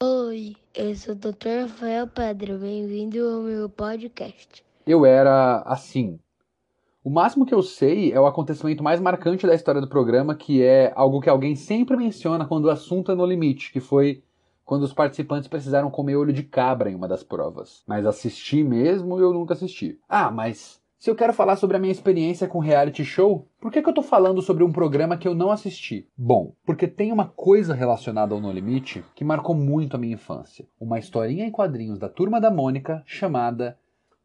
Oi, 0.00 0.54
eu 0.76 0.94
sou 0.94 1.14
o 1.14 1.18
Dr. 1.18 1.62
Rafael 1.62 2.06
Pedra, 2.06 2.56
bem-vindo 2.56 3.18
ao 3.18 3.42
meu 3.42 3.68
podcast. 3.68 4.67
Eu 4.88 5.04
era 5.04 5.62
assim. 5.66 6.18
O 7.04 7.10
máximo 7.10 7.44
que 7.44 7.52
eu 7.52 7.62
sei 7.62 8.10
é 8.10 8.18
o 8.18 8.24
acontecimento 8.24 8.82
mais 8.82 8.98
marcante 8.98 9.46
da 9.46 9.54
história 9.54 9.82
do 9.82 9.86
programa, 9.86 10.34
que 10.34 10.62
é 10.62 10.94
algo 10.96 11.20
que 11.20 11.28
alguém 11.28 11.54
sempre 11.54 11.94
menciona 11.94 12.46
quando 12.46 12.64
o 12.64 12.70
assunto 12.70 13.12
é 13.12 13.14
no 13.14 13.26
limite, 13.26 13.70
que 13.70 13.80
foi 13.80 14.22
quando 14.64 14.84
os 14.84 14.94
participantes 14.94 15.46
precisaram 15.46 15.90
comer 15.90 16.16
olho 16.16 16.32
de 16.32 16.42
cabra 16.42 16.90
em 16.90 16.94
uma 16.94 17.06
das 17.06 17.22
provas. 17.22 17.82
Mas 17.86 18.06
assistir 18.06 18.64
mesmo 18.64 19.18
eu 19.18 19.30
nunca 19.30 19.52
assisti. 19.52 19.98
Ah, 20.08 20.30
mas 20.30 20.80
se 20.98 21.10
eu 21.10 21.14
quero 21.14 21.34
falar 21.34 21.56
sobre 21.56 21.76
a 21.76 21.80
minha 21.80 21.92
experiência 21.92 22.48
com 22.48 22.58
reality 22.58 23.04
show, 23.04 23.46
por 23.60 23.70
que, 23.70 23.82
que 23.82 23.88
eu 23.90 23.94
tô 23.94 24.02
falando 24.02 24.40
sobre 24.40 24.64
um 24.64 24.72
programa 24.72 25.18
que 25.18 25.28
eu 25.28 25.34
não 25.34 25.50
assisti? 25.50 26.08
Bom, 26.16 26.54
porque 26.64 26.88
tem 26.88 27.12
uma 27.12 27.26
coisa 27.26 27.74
relacionada 27.74 28.34
ao 28.34 28.40
No 28.40 28.50
Limite 28.50 29.04
que 29.14 29.22
marcou 29.22 29.54
muito 29.54 29.96
a 29.96 29.98
minha 29.98 30.14
infância. 30.14 30.66
Uma 30.80 30.98
historinha 30.98 31.44
em 31.44 31.50
quadrinhos 31.50 31.98
da 31.98 32.08
Turma 32.08 32.40
da 32.40 32.50
Mônica 32.50 33.02
chamada 33.04 33.78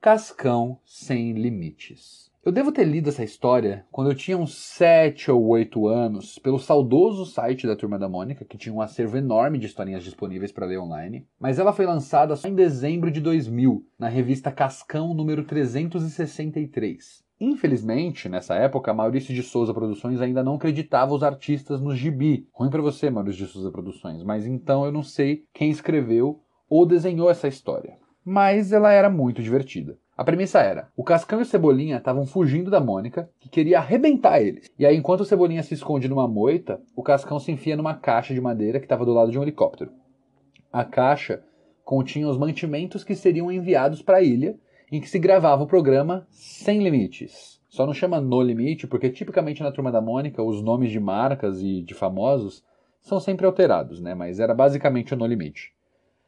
Cascão 0.04 0.78
Sem 0.84 1.32
Limites. 1.32 2.30
Eu 2.44 2.52
devo 2.52 2.74
ter 2.74 2.84
lido 2.84 3.08
essa 3.08 3.24
história 3.24 3.86
quando 3.90 4.12
eu 4.12 4.16
tinha 4.16 4.38
uns 4.38 4.54
7 4.54 5.32
ou 5.32 5.48
8 5.48 5.88
anos, 5.88 6.38
pelo 6.40 6.60
saudoso 6.60 7.26
site 7.26 7.66
da 7.66 7.74
Turma 7.74 7.98
da 7.98 8.10
Mônica, 8.10 8.44
que 8.44 8.58
tinha 8.58 8.76
um 8.76 8.82
acervo 8.82 9.16
enorme 9.16 9.58
de 9.58 9.66
historinhas 9.66 10.04
disponíveis 10.04 10.52
para 10.52 10.66
ler 10.66 10.78
online, 10.78 11.26
mas 11.40 11.58
ela 11.58 11.72
foi 11.72 11.86
lançada 11.86 12.36
só 12.36 12.50
em 12.50 12.54
dezembro 12.54 13.10
de 13.10 13.22
2000, 13.22 13.88
na 13.98 14.10
revista 14.10 14.52
Cascão 14.52 15.14
número 15.14 15.46
363. 15.46 17.24
Infelizmente, 17.40 18.28
nessa 18.28 18.56
época, 18.56 18.94
Maurício 18.94 19.34
de 19.34 19.42
Souza 19.42 19.74
Produções 19.74 20.20
ainda 20.20 20.44
não 20.44 20.56
acreditava 20.56 21.14
os 21.14 21.24
artistas 21.24 21.80
no 21.80 21.96
gibi. 21.96 22.46
Ruim 22.52 22.70
para 22.70 22.82
você, 22.82 23.10
Maurício 23.10 23.46
de 23.46 23.54
Souza 23.54 23.72
Produções, 23.72 24.22
mas 24.22 24.46
então 24.46 24.84
eu 24.84 24.92
não 24.92 25.02
sei 25.02 25.46
quem 25.54 25.70
escreveu 25.70 26.42
ou 26.70 26.86
desenhou 26.86 27.30
essa 27.30 27.48
história. 27.48 28.03
Mas 28.26 28.72
ela 28.72 28.92
era 28.92 29.10
muito 29.10 29.42
divertida. 29.42 29.98
A 30.16 30.24
premissa 30.24 30.60
era: 30.60 30.90
o 30.96 31.04
Cascão 31.04 31.40
e 31.40 31.42
o 31.42 31.46
Cebolinha 31.46 31.98
estavam 31.98 32.26
fugindo 32.26 32.70
da 32.70 32.80
Mônica, 32.80 33.30
que 33.40 33.50
queria 33.50 33.80
arrebentar 33.80 34.42
eles. 34.42 34.70
E 34.78 34.86
aí, 34.86 34.96
enquanto 34.96 35.22
o 35.22 35.26
Cebolinha 35.26 35.64
se 35.64 35.74
esconde 35.74 36.08
numa 36.08 36.28
moita, 36.28 36.80
o 36.96 37.02
Cascão 37.02 37.40
se 37.40 37.52
enfia 37.52 37.76
numa 37.76 37.96
caixa 37.96 38.34
de 38.34 38.40
madeira 38.40 38.80
que 38.80 38.86
estava 38.86 39.06
do 39.06 39.14
lado 39.14 39.32
de 39.32 39.40
um 39.40 39.44
helicóptero. 39.44 39.92
A 40.72 40.86
caixa 40.86 41.44
continha 41.84 42.28
os 42.28 42.38
mantimentos 42.38 43.04
que 43.04 43.16
seriam 43.16 43.52
enviados 43.52 44.02
para 44.02 44.18
a 44.18 44.22
ilha, 44.22 44.56
em 44.92 45.02
que 45.02 45.10
se 45.10 45.20
gravava 45.20 45.64
o 45.64 45.68
programa 45.68 46.26
Sem 46.30 46.84
Limites. 46.84 47.60
Só 47.68 47.88
não 47.88 47.94
chama 47.94 48.22
No 48.22 48.40
Limite, 48.40 48.86
porque 48.86 49.10
tipicamente 49.10 49.64
na 49.64 49.72
Turma 49.72 49.92
da 49.92 50.00
Mônica 50.00 50.44
os 50.44 50.62
nomes 50.62 50.92
de 50.92 51.00
marcas 51.00 51.60
e 51.60 51.82
de 51.82 51.96
famosos 51.96 52.64
são 53.02 53.20
sempre 53.20 53.48
alterados, 53.48 54.00
né? 54.00 54.14
Mas 54.14 54.40
era 54.40 54.54
basicamente 54.54 55.14
o 55.14 55.18
No 55.18 55.26
Limite. 55.26 55.74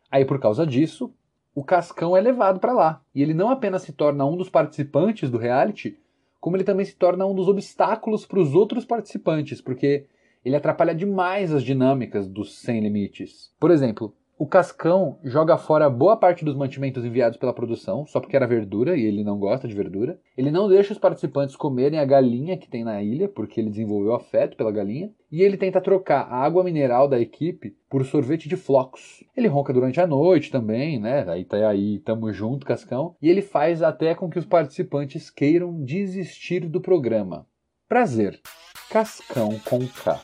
Aí, 0.09 0.25
por 0.25 0.39
causa 0.39 0.65
disso, 0.65 1.13
o 1.55 1.63
Cascão 1.63 2.15
é 2.15 2.21
levado 2.21 2.59
para 2.59 2.73
lá. 2.73 3.01
E 3.15 3.21
ele 3.23 3.33
não 3.33 3.49
apenas 3.49 3.81
se 3.83 3.93
torna 3.93 4.25
um 4.25 4.35
dos 4.35 4.49
participantes 4.49 5.31
do 5.31 5.37
reality, 5.37 5.97
como 6.41 6.57
ele 6.57 6.65
também 6.65 6.85
se 6.85 6.95
torna 6.95 7.25
um 7.25 7.33
dos 7.33 7.47
obstáculos 7.47 8.25
para 8.25 8.39
os 8.39 8.53
outros 8.53 8.85
participantes, 8.85 9.61
porque 9.61 10.05
ele 10.43 10.55
atrapalha 10.55 10.93
demais 10.93 11.53
as 11.53 11.63
dinâmicas 11.63 12.27
dos 12.27 12.59
sem 12.59 12.81
limites. 12.81 13.51
Por 13.57 13.71
exemplo, 13.71 14.13
o 14.37 14.45
Cascão 14.45 15.17
joga 15.23 15.57
fora 15.57 15.89
boa 15.89 16.17
parte 16.17 16.43
dos 16.43 16.57
mantimentos 16.57 17.05
enviados 17.05 17.37
pela 17.37 17.53
produção, 17.53 18.05
só 18.05 18.19
porque 18.19 18.35
era 18.35 18.45
verdura 18.45 18.97
e 18.97 19.05
ele 19.05 19.23
não 19.23 19.39
gosta 19.39 19.65
de 19.65 19.73
verdura. 19.73 20.19
Ele 20.37 20.51
não 20.51 20.67
deixa 20.67 20.91
os 20.91 20.99
participantes 20.99 21.55
comerem 21.55 21.99
a 21.99 22.05
galinha 22.05 22.57
que 22.57 22.67
tem 22.67 22.83
na 22.83 23.01
ilha, 23.01 23.29
porque 23.29 23.61
ele 23.61 23.69
desenvolveu 23.69 24.13
afeto 24.13 24.57
pela 24.57 24.73
galinha. 24.73 25.09
E 25.31 25.41
ele 25.41 25.55
tenta 25.55 25.79
trocar 25.79 26.23
a 26.23 26.35
água 26.35 26.65
mineral 26.65 27.07
da 27.07 27.17
equipe 27.17 27.77
por 27.89 28.03
sorvete 28.03 28.49
de 28.49 28.57
flocos. 28.57 29.23
Ele 29.37 29.47
ronca 29.47 29.71
durante 29.71 30.01
a 30.01 30.07
noite 30.07 30.51
também, 30.51 30.99
né? 30.99 31.23
Aí 31.29 31.45
tá 31.45 31.69
aí, 31.69 31.99
tamo 31.99 32.33
junto, 32.33 32.65
Cascão. 32.65 33.15
E 33.21 33.29
ele 33.29 33.41
faz 33.41 33.81
até 33.81 34.13
com 34.13 34.29
que 34.29 34.37
os 34.37 34.45
participantes 34.45 35.29
queiram 35.29 35.81
desistir 35.81 36.67
do 36.67 36.81
programa. 36.81 37.47
Prazer. 37.87 38.37
Cascão 38.89 39.57
com 39.63 39.79
K. 39.79 40.21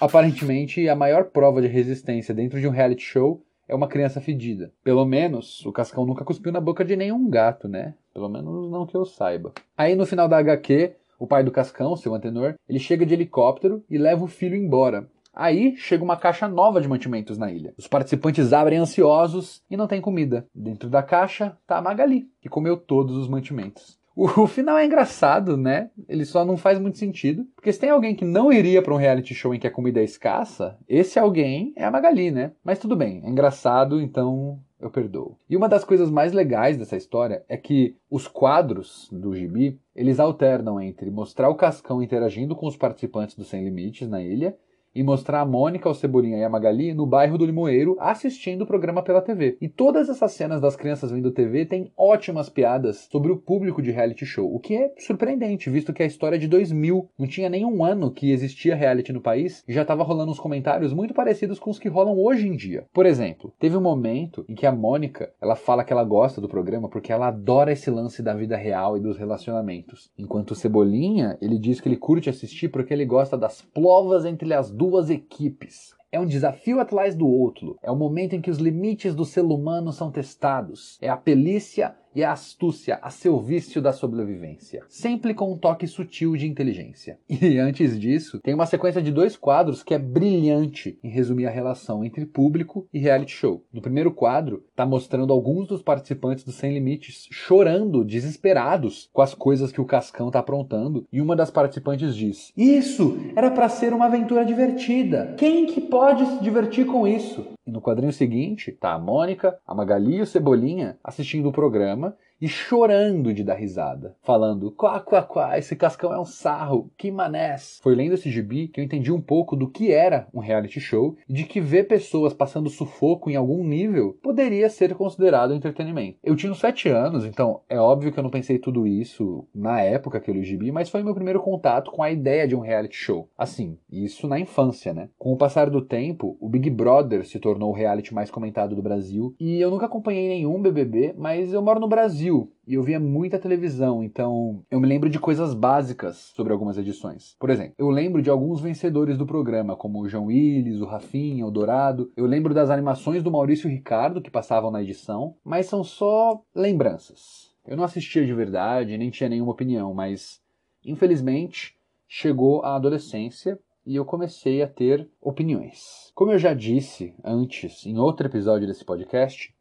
Aparentemente, 0.00 0.88
a 0.88 0.94
maior 0.94 1.24
prova 1.24 1.60
de 1.60 1.66
resistência 1.66 2.32
dentro 2.32 2.60
de 2.60 2.68
um 2.68 2.70
reality 2.70 3.02
show 3.02 3.42
é 3.68 3.74
uma 3.74 3.86
criança 3.86 4.20
fedida. 4.20 4.72
Pelo 4.82 5.04
menos, 5.04 5.64
o 5.66 5.70
Cascão 5.70 6.06
nunca 6.06 6.24
cuspiu 6.24 6.50
na 6.50 6.60
boca 6.60 6.84
de 6.84 6.96
nenhum 6.96 7.28
gato, 7.28 7.68
né? 7.68 7.94
Pelo 8.12 8.28
menos 8.28 8.70
não 8.70 8.86
que 8.86 8.96
eu 8.96 9.04
saiba. 9.04 9.52
Aí 9.76 9.94
no 9.94 10.06
final 10.06 10.26
da 10.26 10.38
HQ, 10.38 10.94
o 11.18 11.26
pai 11.26 11.44
do 11.44 11.50
Cascão, 11.50 11.96
seu 11.96 12.14
antenor, 12.14 12.54
ele 12.68 12.78
chega 12.78 13.04
de 13.04 13.12
helicóptero 13.12 13.84
e 13.90 13.98
leva 13.98 14.24
o 14.24 14.28
filho 14.28 14.56
embora. 14.56 15.08
Aí 15.34 15.76
chega 15.76 16.02
uma 16.02 16.16
caixa 16.16 16.48
nova 16.48 16.80
de 16.80 16.88
mantimentos 16.88 17.38
na 17.38 17.52
ilha. 17.52 17.74
Os 17.76 17.86
participantes 17.86 18.52
abrem 18.52 18.78
ansiosos 18.78 19.62
e 19.70 19.76
não 19.76 19.86
tem 19.86 20.00
comida. 20.00 20.46
Dentro 20.54 20.88
da 20.88 21.02
caixa 21.02 21.56
tá 21.66 21.78
a 21.78 21.82
Magali, 21.82 22.28
que 22.40 22.48
comeu 22.48 22.76
todos 22.76 23.16
os 23.16 23.28
mantimentos. 23.28 23.97
O 24.20 24.48
final 24.48 24.76
é 24.76 24.84
engraçado, 24.84 25.56
né? 25.56 25.90
Ele 26.08 26.24
só 26.24 26.44
não 26.44 26.56
faz 26.56 26.76
muito 26.76 26.98
sentido. 26.98 27.46
Porque 27.54 27.72
se 27.72 27.78
tem 27.78 27.90
alguém 27.90 28.16
que 28.16 28.24
não 28.24 28.52
iria 28.52 28.82
para 28.82 28.92
um 28.92 28.96
reality 28.96 29.32
show 29.32 29.54
em 29.54 29.60
que 29.60 29.66
a 29.68 29.70
comida 29.70 30.00
é 30.00 30.04
escassa, 30.04 30.76
esse 30.88 31.20
alguém 31.20 31.72
é 31.76 31.84
a 31.84 31.90
Magali, 31.90 32.32
né? 32.32 32.50
Mas 32.64 32.80
tudo 32.80 32.96
bem, 32.96 33.22
é 33.24 33.30
engraçado, 33.30 34.00
então 34.00 34.58
eu 34.80 34.90
perdoo. 34.90 35.38
E 35.48 35.56
uma 35.56 35.68
das 35.68 35.84
coisas 35.84 36.10
mais 36.10 36.32
legais 36.32 36.76
dessa 36.76 36.96
história 36.96 37.44
é 37.48 37.56
que 37.56 37.94
os 38.10 38.26
quadros 38.26 39.08
do 39.12 39.36
gibi, 39.36 39.78
eles 39.94 40.18
alternam 40.18 40.80
entre 40.80 41.12
mostrar 41.12 41.48
o 41.48 41.54
Cascão 41.54 42.02
interagindo 42.02 42.56
com 42.56 42.66
os 42.66 42.76
participantes 42.76 43.36
do 43.36 43.44
Sem 43.44 43.62
Limites 43.62 44.08
na 44.08 44.20
ilha 44.20 44.56
e 44.94 45.02
mostrar 45.02 45.40
a 45.40 45.46
Mônica, 45.46 45.88
o 45.88 45.94
Cebolinha 45.94 46.38
e 46.38 46.44
a 46.44 46.48
Magali 46.48 46.92
no 46.92 47.06
bairro 47.06 47.38
do 47.38 47.46
Limoeiro 47.46 47.96
assistindo 48.00 48.62
o 48.62 48.66
programa 48.66 49.02
pela 49.02 49.22
TV. 49.22 49.56
E 49.60 49.68
todas 49.68 50.08
essas 50.08 50.32
cenas 50.32 50.60
das 50.60 50.76
crianças 50.76 51.10
vendo 51.10 51.30
TV 51.30 51.64
têm 51.66 51.92
ótimas 51.96 52.48
piadas 52.48 53.08
sobre 53.10 53.30
o 53.32 53.36
público 53.36 53.82
de 53.82 53.90
reality 53.90 54.26
show, 54.26 54.54
o 54.54 54.58
que 54.58 54.74
é 54.74 54.92
surpreendente, 54.98 55.70
visto 55.70 55.92
que 55.92 56.02
a 56.02 56.06
história 56.06 56.36
é 56.36 56.38
de 56.38 56.48
2000, 56.48 57.08
não 57.18 57.26
tinha 57.26 57.48
nenhum 57.48 57.84
ano 57.84 58.10
que 58.10 58.30
existia 58.30 58.74
reality 58.74 59.12
no 59.12 59.20
país 59.20 59.64
e 59.68 59.72
já 59.72 59.82
estava 59.82 60.02
rolando 60.02 60.30
uns 60.30 60.40
comentários 60.40 60.92
muito 60.92 61.14
parecidos 61.14 61.58
com 61.58 61.70
os 61.70 61.78
que 61.78 61.88
rolam 61.88 62.18
hoje 62.18 62.48
em 62.48 62.56
dia. 62.56 62.86
Por 62.92 63.06
exemplo, 63.06 63.52
teve 63.58 63.76
um 63.76 63.80
momento 63.80 64.44
em 64.48 64.54
que 64.54 64.66
a 64.66 64.72
Mônica, 64.72 65.32
ela 65.40 65.56
fala 65.56 65.84
que 65.84 65.92
ela 65.92 66.04
gosta 66.04 66.40
do 66.40 66.48
programa 66.48 66.88
porque 66.88 67.12
ela 67.12 67.28
adora 67.28 67.72
esse 67.72 67.90
lance 67.90 68.22
da 68.22 68.34
vida 68.34 68.56
real 68.56 68.96
e 68.96 69.00
dos 69.00 69.16
relacionamentos, 69.16 70.10
enquanto 70.18 70.52
o 70.52 70.54
Cebolinha, 70.54 71.36
ele 71.40 71.58
diz 71.58 71.80
que 71.80 71.88
ele 71.88 71.96
curte 71.96 72.30
assistir 72.30 72.68
porque 72.68 72.92
ele 72.92 73.04
gosta 73.04 73.36
das 73.36 73.62
plovas 73.62 74.24
entre 74.24 74.52
as 74.54 74.70
duas 74.78 75.10
equipes. 75.10 75.92
É 76.10 76.20
um 76.20 76.24
desafio 76.24 76.78
atrás 76.78 77.16
do 77.16 77.26
outro. 77.26 77.76
É 77.82 77.90
o 77.90 77.96
momento 77.96 78.34
em 78.34 78.40
que 78.40 78.50
os 78.50 78.58
limites 78.58 79.14
do 79.14 79.24
ser 79.24 79.42
humano 79.42 79.92
são 79.92 80.10
testados. 80.10 80.96
É 81.02 81.08
a 81.08 81.16
pelícia 81.16 81.94
e 82.18 82.24
a 82.24 82.32
astúcia 82.32 82.98
a 83.00 83.10
seu 83.10 83.38
vício 83.38 83.80
da 83.80 83.92
sobrevivência, 83.92 84.82
sempre 84.88 85.32
com 85.32 85.52
um 85.52 85.56
toque 85.56 85.86
sutil 85.86 86.36
de 86.36 86.48
inteligência. 86.48 87.16
E 87.48 87.56
antes 87.56 87.98
disso, 87.98 88.40
tem 88.40 88.52
uma 88.52 88.66
sequência 88.66 89.00
de 89.00 89.12
dois 89.12 89.36
quadros 89.36 89.82
que 89.82 89.94
é 89.94 89.98
brilhante 89.98 90.98
em 91.02 91.08
resumir 91.08 91.46
a 91.46 91.50
relação 91.50 92.04
entre 92.04 92.26
público 92.26 92.86
e 92.92 92.98
reality 92.98 93.32
show. 93.32 93.62
No 93.72 93.80
primeiro 93.80 94.10
quadro, 94.10 94.64
tá 94.74 94.84
mostrando 94.84 95.32
alguns 95.32 95.68
dos 95.68 95.80
participantes 95.80 96.44
do 96.44 96.50
Sem 96.50 96.74
Limites 96.74 97.28
chorando, 97.30 98.04
desesperados 98.04 99.08
com 99.12 99.22
as 99.22 99.34
coisas 99.34 99.70
que 99.70 99.80
o 99.80 99.86
Cascão 99.86 100.30
tá 100.30 100.40
aprontando, 100.40 101.06
e 101.12 101.20
uma 101.20 101.36
das 101.36 101.50
participantes 101.50 102.14
diz: 102.14 102.52
"Isso 102.56 103.16
era 103.36 103.50
para 103.50 103.68
ser 103.68 103.92
uma 103.94 104.06
aventura 104.06 104.44
divertida. 104.44 105.34
Quem 105.38 105.66
que 105.66 105.80
pode 105.80 106.26
se 106.26 106.42
divertir 106.42 106.84
com 106.84 107.06
isso?" 107.06 107.46
E 107.68 107.70
no 107.70 107.82
quadrinho 107.82 108.12
seguinte, 108.14 108.72
tá 108.72 108.94
a 108.94 108.98
Mônica, 108.98 109.58
a 109.66 109.74
Magali 109.74 110.16
e 110.16 110.22
o 110.22 110.26
Cebolinha 110.26 110.96
assistindo 111.04 111.50
o 111.50 111.52
programa 111.52 112.07
e 112.40 112.48
chorando 112.48 113.34
de 113.34 113.42
dar 113.42 113.54
risada, 113.54 114.16
falando: 114.22 114.70
quá, 114.70 115.00
quá, 115.00 115.22
quá, 115.22 115.58
esse 115.58 115.74
cascão 115.74 116.12
é 116.12 116.20
um 116.20 116.24
sarro, 116.24 116.90
que 116.96 117.10
manés. 117.10 117.80
Foi 117.82 117.94
lendo 117.94 118.14
esse 118.14 118.30
gibi 118.30 118.68
que 118.68 118.80
eu 118.80 118.84
entendi 118.84 119.12
um 119.12 119.20
pouco 119.20 119.56
do 119.56 119.68
que 119.68 119.92
era 119.92 120.28
um 120.32 120.40
reality 120.40 120.80
show 120.80 121.16
e 121.28 121.32
de 121.32 121.44
que 121.44 121.60
ver 121.60 121.88
pessoas 121.88 122.32
passando 122.32 122.68
sufoco 122.68 123.30
em 123.30 123.36
algum 123.36 123.64
nível 123.64 124.18
poderia 124.22 124.68
ser 124.68 124.94
considerado 124.94 125.54
entretenimento. 125.54 126.18
Eu 126.22 126.36
tinha 126.36 126.52
uns 126.52 126.60
7 126.60 126.88
anos, 126.88 127.24
então 127.24 127.60
é 127.68 127.78
óbvio 127.78 128.12
que 128.12 128.18
eu 128.18 128.22
não 128.22 128.30
pensei 128.30 128.58
tudo 128.58 128.86
isso 128.86 129.46
na 129.54 129.80
época 129.80 130.20
que 130.20 130.30
eu 130.30 130.34
li 130.34 130.40
o 130.40 130.44
gibi, 130.44 130.70
mas 130.70 130.88
foi 130.88 131.02
meu 131.02 131.14
primeiro 131.14 131.40
contato 131.40 131.90
com 131.90 132.02
a 132.02 132.10
ideia 132.10 132.46
de 132.46 132.54
um 132.54 132.60
reality 132.60 132.96
show. 132.96 133.28
Assim, 133.36 133.78
isso 133.90 134.28
na 134.28 134.38
infância, 134.38 134.94
né? 134.94 135.08
Com 135.18 135.32
o 135.32 135.36
passar 135.36 135.70
do 135.70 135.82
tempo, 135.82 136.36
o 136.40 136.48
Big 136.48 136.70
Brother 136.70 137.26
se 137.26 137.38
tornou 137.38 137.70
o 137.70 137.74
reality 137.74 138.14
mais 138.14 138.30
comentado 138.30 138.76
do 138.76 138.82
Brasil 138.82 139.34
e 139.40 139.60
eu 139.60 139.70
nunca 139.70 139.86
acompanhei 139.86 140.28
nenhum 140.28 140.60
BBB, 140.60 141.14
mas 141.16 141.52
eu 141.52 141.62
moro 141.62 141.80
no 141.80 141.88
Brasil 141.88 142.27
Brasil 142.28 142.52
e 142.66 142.74
eu 142.74 142.82
via 142.82 143.00
muita 143.00 143.38
televisão, 143.38 144.02
então 144.04 144.62
eu 144.70 144.78
me 144.78 144.86
lembro 144.86 145.08
de 145.08 145.18
coisas 145.18 145.54
básicas 145.54 146.32
sobre 146.34 146.52
algumas 146.52 146.76
edições. 146.76 147.34
Por 147.38 147.48
exemplo, 147.48 147.72
eu 147.78 147.88
lembro 147.88 148.20
de 148.20 148.28
alguns 148.28 148.60
vencedores 148.60 149.16
do 149.16 149.24
programa, 149.24 149.74
como 149.74 150.00
o 150.00 150.08
João 150.08 150.26
Willis, 150.26 150.80
o 150.80 150.84
Rafinha, 150.84 151.46
o 151.46 151.50
Dourado. 151.50 152.12
Eu 152.14 152.26
lembro 152.26 152.52
das 152.52 152.68
animações 152.68 153.22
do 153.22 153.30
Maurício 153.30 153.70
Ricardo 153.70 154.20
que 154.20 154.30
passavam 154.30 154.70
na 154.70 154.82
edição, 154.82 155.34
mas 155.42 155.66
são 155.66 155.82
só 155.82 156.42
lembranças. 156.54 157.50
Eu 157.66 157.76
não 157.76 157.84
assistia 157.84 158.24
de 158.24 158.34
verdade, 158.34 158.98
nem 158.98 159.10
tinha 159.10 159.30
nenhuma 159.30 159.52
opinião, 159.52 159.94
mas 159.94 160.40
infelizmente 160.84 161.74
chegou 162.06 162.62
a 162.62 162.76
adolescência 162.76 163.58
e 163.86 163.96
eu 163.96 164.04
comecei 164.04 164.62
a 164.62 164.68
ter 164.68 165.08
opiniões. 165.22 166.12
Como 166.14 166.32
eu 166.32 166.38
já 166.38 166.52
disse 166.52 167.14
antes 167.24 167.86
em 167.86 167.96
outro 167.96 168.26
episódio 168.26 168.66
desse 168.66 168.84
podcast, 168.84 169.54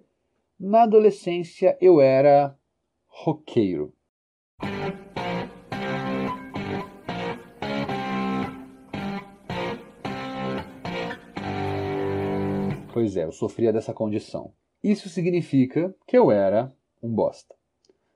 na 0.59 0.83
adolescência 0.83 1.77
eu 1.79 2.01
era 2.01 2.57
roqueiro. 3.05 3.93
Pois 12.91 13.15
é, 13.15 13.25
eu 13.25 13.31
sofria 13.31 13.71
dessa 13.71 13.93
condição. 13.93 14.51
Isso 14.83 15.07
significa 15.07 15.93
que 16.07 16.17
eu 16.17 16.31
era 16.31 16.73
um 17.01 17.13
bosta. 17.13 17.53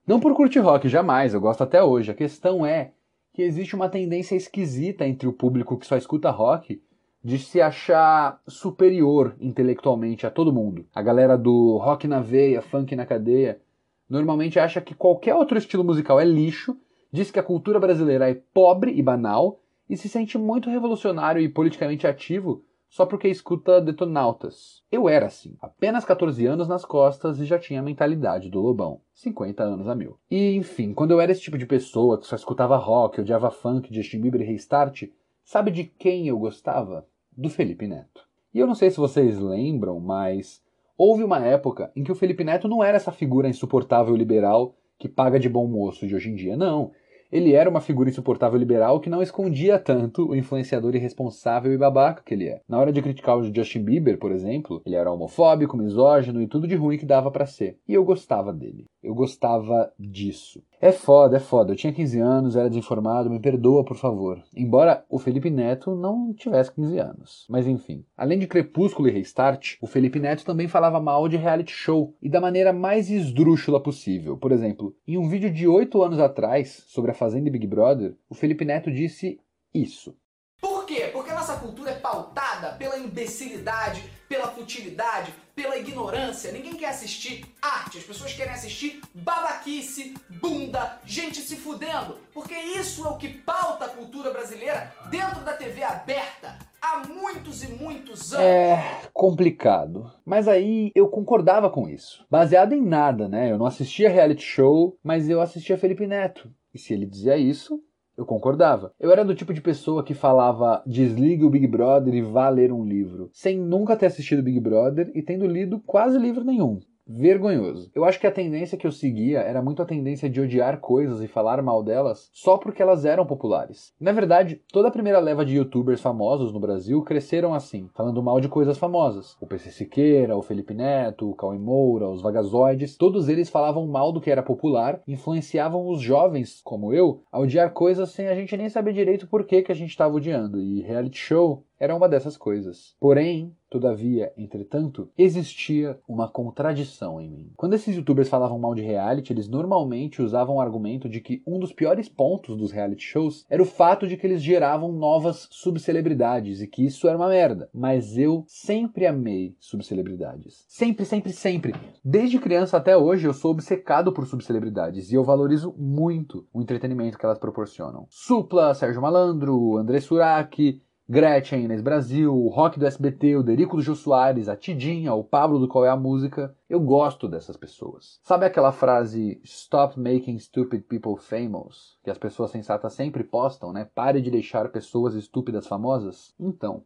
Não 0.04 0.18
por 0.18 0.34
curtir 0.34 0.58
rock, 0.58 0.88
jamais, 0.88 1.34
eu 1.34 1.40
gosto 1.40 1.62
até 1.62 1.80
hoje. 1.82 2.10
A 2.10 2.14
questão 2.14 2.66
é 2.66 2.92
que 3.32 3.42
existe 3.42 3.76
uma 3.76 3.88
tendência 3.88 4.34
esquisita 4.34 5.06
entre 5.06 5.28
o 5.28 5.32
público 5.32 5.78
que 5.78 5.86
só 5.86 5.96
escuta 5.96 6.30
rock 6.30 6.82
de 7.24 7.38
se 7.38 7.60
achar 7.60 8.40
superior 8.48 9.36
intelectualmente 9.40 10.26
a 10.26 10.30
todo 10.30 10.52
mundo. 10.52 10.86
A 10.94 11.00
galera 11.00 11.38
do 11.38 11.76
rock 11.78 12.08
na 12.08 12.20
veia, 12.20 12.60
funk 12.60 12.96
na 12.96 13.06
cadeia, 13.06 13.60
normalmente 14.08 14.58
acha 14.58 14.80
que 14.80 14.94
qualquer 14.94 15.34
outro 15.34 15.56
estilo 15.56 15.84
musical 15.84 16.18
é 16.18 16.24
lixo, 16.24 16.76
diz 17.12 17.30
que 17.30 17.38
a 17.38 17.42
cultura 17.42 17.78
brasileira 17.78 18.28
é 18.28 18.34
pobre 18.34 18.92
e 18.92 19.02
banal 19.02 19.60
e 19.88 19.96
se 19.96 20.08
sente 20.08 20.36
muito 20.36 20.68
revolucionário 20.68 21.40
e 21.40 21.48
politicamente 21.48 22.06
ativo 22.06 22.64
só 22.92 23.06
porque 23.06 23.26
escuta 23.26 23.80
detonautas. 23.80 24.82
Eu 24.92 25.08
era 25.08 25.24
assim, 25.24 25.56
apenas 25.62 26.04
14 26.04 26.44
anos 26.44 26.68
nas 26.68 26.84
costas 26.84 27.40
e 27.40 27.46
já 27.46 27.58
tinha 27.58 27.80
a 27.80 27.82
mentalidade 27.82 28.50
do 28.50 28.60
lobão, 28.60 29.00
50 29.14 29.62
anos 29.62 29.88
a 29.88 29.94
mil. 29.94 30.18
E 30.30 30.54
enfim, 30.56 30.92
quando 30.92 31.12
eu 31.12 31.20
era 31.20 31.32
esse 31.32 31.40
tipo 31.40 31.56
de 31.56 31.64
pessoa 31.64 32.18
que 32.18 32.26
só 32.26 32.36
escutava 32.36 32.76
rock, 32.76 33.22
odiava 33.22 33.50
funk, 33.50 33.94
Justin 33.94 34.20
Bieber 34.20 34.42
e 34.42 34.44
Restart, 34.44 35.04
sabe 35.42 35.70
de 35.70 35.84
quem 35.84 36.28
eu 36.28 36.38
gostava? 36.38 37.06
Do 37.36 37.48
Felipe 37.48 37.86
Neto. 37.86 38.22
E 38.54 38.58
eu 38.58 38.66
não 38.66 38.74
sei 38.74 38.90
se 38.90 38.98
vocês 38.98 39.38
lembram, 39.38 39.98
mas 39.98 40.62
houve 40.96 41.24
uma 41.24 41.44
época 41.44 41.90
em 41.96 42.04
que 42.04 42.12
o 42.12 42.14
Felipe 42.14 42.44
Neto 42.44 42.68
não 42.68 42.84
era 42.84 42.96
essa 42.96 43.10
figura 43.10 43.48
insuportável 43.48 44.14
liberal 44.14 44.74
que 44.98 45.08
paga 45.08 45.40
de 45.40 45.48
bom 45.48 45.66
moço 45.66 46.06
de 46.06 46.14
hoje 46.14 46.30
em 46.30 46.34
dia, 46.34 46.56
não. 46.56 46.92
Ele 47.32 47.54
era 47.54 47.70
uma 47.70 47.80
figura 47.80 48.10
insuportável 48.10 48.58
liberal 48.58 49.00
que 49.00 49.08
não 49.08 49.22
escondia 49.22 49.78
tanto 49.78 50.28
o 50.28 50.36
influenciador 50.36 50.94
irresponsável 50.94 51.72
e 51.72 51.78
babaca 51.78 52.22
que 52.22 52.34
ele 52.34 52.46
é. 52.46 52.60
Na 52.68 52.78
hora 52.78 52.92
de 52.92 53.00
criticar 53.00 53.38
o 53.38 53.42
Justin 53.42 53.82
Bieber, 53.82 54.18
por 54.18 54.30
exemplo, 54.30 54.82
ele 54.84 54.96
era 54.96 55.10
homofóbico, 55.10 55.74
misógino 55.74 56.42
e 56.42 56.46
tudo 56.46 56.68
de 56.68 56.74
ruim 56.74 56.98
que 56.98 57.06
dava 57.06 57.30
para 57.30 57.46
ser. 57.46 57.78
E 57.88 57.94
eu 57.94 58.04
gostava 58.04 58.52
dele. 58.52 58.84
Eu 59.02 59.14
gostava 59.14 59.90
disso. 59.98 60.62
É 60.84 60.90
foda, 60.90 61.36
é 61.36 61.40
foda. 61.40 61.70
Eu 61.70 61.76
tinha 61.76 61.92
15 61.92 62.18
anos, 62.18 62.56
era 62.56 62.68
desinformado, 62.68 63.30
me 63.30 63.38
perdoa, 63.38 63.84
por 63.84 63.96
favor. 63.96 64.42
Embora 64.52 65.04
o 65.08 65.16
Felipe 65.16 65.48
Neto 65.48 65.94
não 65.94 66.34
tivesse 66.34 66.74
15 66.74 66.98
anos. 66.98 67.46
Mas 67.48 67.68
enfim. 67.68 68.04
Além 68.16 68.36
de 68.36 68.48
Crepúsculo 68.48 69.06
e 69.06 69.12
Restart, 69.12 69.76
o 69.80 69.86
Felipe 69.86 70.18
Neto 70.18 70.44
também 70.44 70.66
falava 70.66 70.98
mal 70.98 71.28
de 71.28 71.36
reality 71.36 71.70
show 71.70 72.16
e 72.20 72.28
da 72.28 72.40
maneira 72.40 72.72
mais 72.72 73.08
esdrúxula 73.08 73.80
possível. 73.80 74.36
Por 74.36 74.50
exemplo, 74.50 74.92
em 75.06 75.16
um 75.16 75.28
vídeo 75.28 75.52
de 75.52 75.68
8 75.68 76.02
anos 76.02 76.18
atrás 76.18 76.82
sobre 76.88 77.12
a 77.12 77.14
Fazenda 77.14 77.48
e 77.48 77.52
Big 77.52 77.68
Brother, 77.68 78.16
o 78.28 78.34
Felipe 78.34 78.64
Neto 78.64 78.90
disse 78.90 79.38
isso. 79.72 80.16
Por 80.60 80.84
quê? 80.84 81.10
Porque 81.12 81.30
a 81.30 81.36
nossa 81.36 81.58
cultura 81.58 81.90
é 81.90 81.94
pautada 82.00 82.72
pela 82.72 82.98
imbecilidade, 82.98 84.02
pela 84.32 84.48
futilidade, 84.48 85.30
pela 85.54 85.76
ignorância. 85.76 86.50
Ninguém 86.50 86.72
quer 86.72 86.88
assistir 86.88 87.44
arte, 87.60 87.98
as 87.98 88.04
pessoas 88.04 88.32
querem 88.32 88.54
assistir 88.54 89.02
babaquice, 89.14 90.14
bunda, 90.40 90.98
gente 91.04 91.42
se 91.42 91.54
fudendo. 91.54 92.16
Porque 92.32 92.54
isso 92.54 93.06
é 93.06 93.10
o 93.10 93.18
que 93.18 93.28
pauta 93.28 93.84
a 93.84 93.88
cultura 93.90 94.30
brasileira 94.30 94.90
dentro 95.10 95.44
da 95.44 95.52
TV 95.52 95.82
aberta 95.82 96.58
há 96.80 97.06
muitos 97.06 97.62
e 97.62 97.74
muitos 97.74 98.32
anos. 98.32 98.46
É 98.46 99.02
complicado. 99.12 100.10
Mas 100.24 100.48
aí 100.48 100.90
eu 100.94 101.08
concordava 101.08 101.68
com 101.68 101.86
isso. 101.86 102.24
Baseado 102.30 102.72
em 102.72 102.80
nada, 102.80 103.28
né? 103.28 103.52
Eu 103.52 103.58
não 103.58 103.66
assistia 103.66 104.08
reality 104.08 104.42
show, 104.42 104.98
mas 105.04 105.28
eu 105.28 105.42
assistia 105.42 105.76
Felipe 105.76 106.06
Neto. 106.06 106.50
E 106.72 106.78
se 106.78 106.94
ele 106.94 107.04
dizia 107.04 107.36
isso, 107.36 107.84
eu 108.22 108.26
concordava. 108.26 108.92
Eu 108.98 109.10
era 109.10 109.24
do 109.24 109.34
tipo 109.34 109.52
de 109.52 109.60
pessoa 109.60 110.04
que 110.04 110.14
falava 110.14 110.82
desligue 110.86 111.44
o 111.44 111.50
Big 111.50 111.66
Brother 111.66 112.14
e 112.14 112.22
vá 112.22 112.48
ler 112.48 112.72
um 112.72 112.84
livro, 112.84 113.30
sem 113.32 113.58
nunca 113.58 113.96
ter 113.96 114.06
assistido 114.06 114.42
Big 114.42 114.60
Brother 114.60 115.10
e 115.14 115.22
tendo 115.22 115.46
lido 115.46 115.80
quase 115.86 116.18
livro 116.18 116.44
nenhum 116.44 116.80
vergonhoso. 117.06 117.90
Eu 117.94 118.04
acho 118.04 118.20
que 118.20 118.26
a 118.26 118.32
tendência 118.32 118.78
que 118.78 118.86
eu 118.86 118.92
seguia 118.92 119.40
era 119.40 119.62
muito 119.62 119.82
a 119.82 119.86
tendência 119.86 120.28
de 120.28 120.40
odiar 120.40 120.80
coisas 120.80 121.22
e 121.22 121.28
falar 121.28 121.62
mal 121.62 121.82
delas 121.82 122.30
só 122.32 122.56
porque 122.56 122.82
elas 122.82 123.04
eram 123.04 123.26
populares. 123.26 123.92
Na 124.00 124.12
verdade, 124.12 124.60
toda 124.72 124.88
a 124.88 124.92
primeira 124.92 125.18
leva 125.18 125.44
de 125.44 125.56
youtubers 125.56 126.00
famosos 126.00 126.52
no 126.52 126.60
Brasil 126.60 127.02
cresceram 127.02 127.54
assim, 127.54 127.88
falando 127.94 128.22
mal 128.22 128.40
de 128.40 128.48
coisas 128.48 128.78
famosas. 128.78 129.36
O 129.40 129.46
PC 129.46 129.70
Siqueira, 129.70 130.36
o 130.36 130.42
Felipe 130.42 130.74
Neto, 130.74 131.30
o 131.30 131.34
Cauê 131.34 131.58
Moura, 131.58 132.08
os 132.08 132.22
Vagazoides, 132.22 132.96
todos 132.96 133.28
eles 133.28 133.50
falavam 133.50 133.86
mal 133.86 134.12
do 134.12 134.20
que 134.20 134.30
era 134.30 134.42
popular, 134.42 135.00
influenciavam 135.06 135.88
os 135.88 136.00
jovens, 136.00 136.60
como 136.64 136.92
eu, 136.92 137.22
a 137.30 137.38
odiar 137.38 137.72
coisas 137.72 138.10
sem 138.10 138.28
a 138.28 138.34
gente 138.34 138.56
nem 138.56 138.68
saber 138.68 138.92
direito 138.92 139.26
por 139.26 139.44
que, 139.44 139.62
que 139.62 139.72
a 139.72 139.74
gente 139.74 139.90
estava 139.90 140.14
odiando. 140.14 140.60
E 140.60 140.82
reality 140.82 141.18
show 141.18 141.64
era 141.78 141.94
uma 141.94 142.08
dessas 142.08 142.36
coisas. 142.36 142.94
Porém, 143.00 143.54
Todavia, 143.72 144.30
entretanto, 144.36 145.08
existia 145.16 145.98
uma 146.06 146.28
contradição 146.28 147.18
em 147.18 147.30
mim. 147.30 147.50
Quando 147.56 147.72
esses 147.72 147.96
youtubers 147.96 148.28
falavam 148.28 148.58
mal 148.58 148.74
de 148.74 148.82
reality, 148.82 149.32
eles 149.32 149.48
normalmente 149.48 150.20
usavam 150.20 150.56
o 150.56 150.60
argumento 150.60 151.08
de 151.08 151.22
que 151.22 151.42
um 151.46 151.58
dos 151.58 151.72
piores 151.72 152.06
pontos 152.06 152.54
dos 152.54 152.70
reality 152.70 153.02
shows 153.02 153.46
era 153.48 153.62
o 153.62 153.66
fato 153.66 154.06
de 154.06 154.18
que 154.18 154.26
eles 154.26 154.42
geravam 154.42 154.92
novas 154.92 155.48
subcelebridades 155.50 156.60
e 156.60 156.66
que 156.66 156.84
isso 156.84 157.08
era 157.08 157.16
uma 157.16 157.30
merda. 157.30 157.70
Mas 157.72 158.18
eu 158.18 158.44
sempre 158.46 159.06
amei 159.06 159.56
subcelebridades. 159.58 160.66
Sempre, 160.68 161.06
sempre, 161.06 161.32
sempre. 161.32 161.74
Desde 162.04 162.38
criança 162.38 162.76
até 162.76 162.94
hoje 162.94 163.26
eu 163.26 163.32
sou 163.32 163.52
obcecado 163.52 164.12
por 164.12 164.26
subcelebridades 164.26 165.10
e 165.10 165.14
eu 165.14 165.24
valorizo 165.24 165.74
muito 165.78 166.46
o 166.52 166.60
entretenimento 166.60 167.16
que 167.16 167.24
elas 167.24 167.38
proporcionam. 167.38 168.06
Supla, 168.10 168.74
Sérgio 168.74 169.00
Malandro, 169.00 169.78
André 169.78 169.98
Surak, 169.98 170.78
Gretchen, 171.12 171.64
Inês 171.64 171.82
Brasil, 171.82 172.34
o 172.34 172.48
Rock 172.48 172.78
do 172.78 172.86
SBT, 172.86 173.36
o 173.36 173.42
Derico 173.42 173.76
do 173.76 173.82
Jô 173.82 173.94
Soares, 173.94 174.48
a 174.48 174.56
Tidinha, 174.56 175.12
o 175.12 175.22
Pablo 175.22 175.58
do 175.58 175.68
Qual 175.68 175.84
é 175.84 175.90
a 175.90 175.94
Música. 175.94 176.56
Eu 176.70 176.80
gosto 176.80 177.28
dessas 177.28 177.54
pessoas. 177.54 178.18
Sabe 178.22 178.46
aquela 178.46 178.72
frase 178.72 179.38
Stop 179.44 180.00
making 180.00 180.38
stupid 180.38 180.84
people 180.84 181.18
famous? 181.18 181.98
Que 182.02 182.08
as 182.08 182.16
pessoas 182.16 182.50
sensatas 182.50 182.94
sempre 182.94 183.24
postam, 183.24 183.74
né? 183.74 183.86
Pare 183.94 184.22
de 184.22 184.30
deixar 184.30 184.70
pessoas 184.70 185.14
estúpidas 185.14 185.66
famosas? 185.66 186.34
Então, 186.40 186.82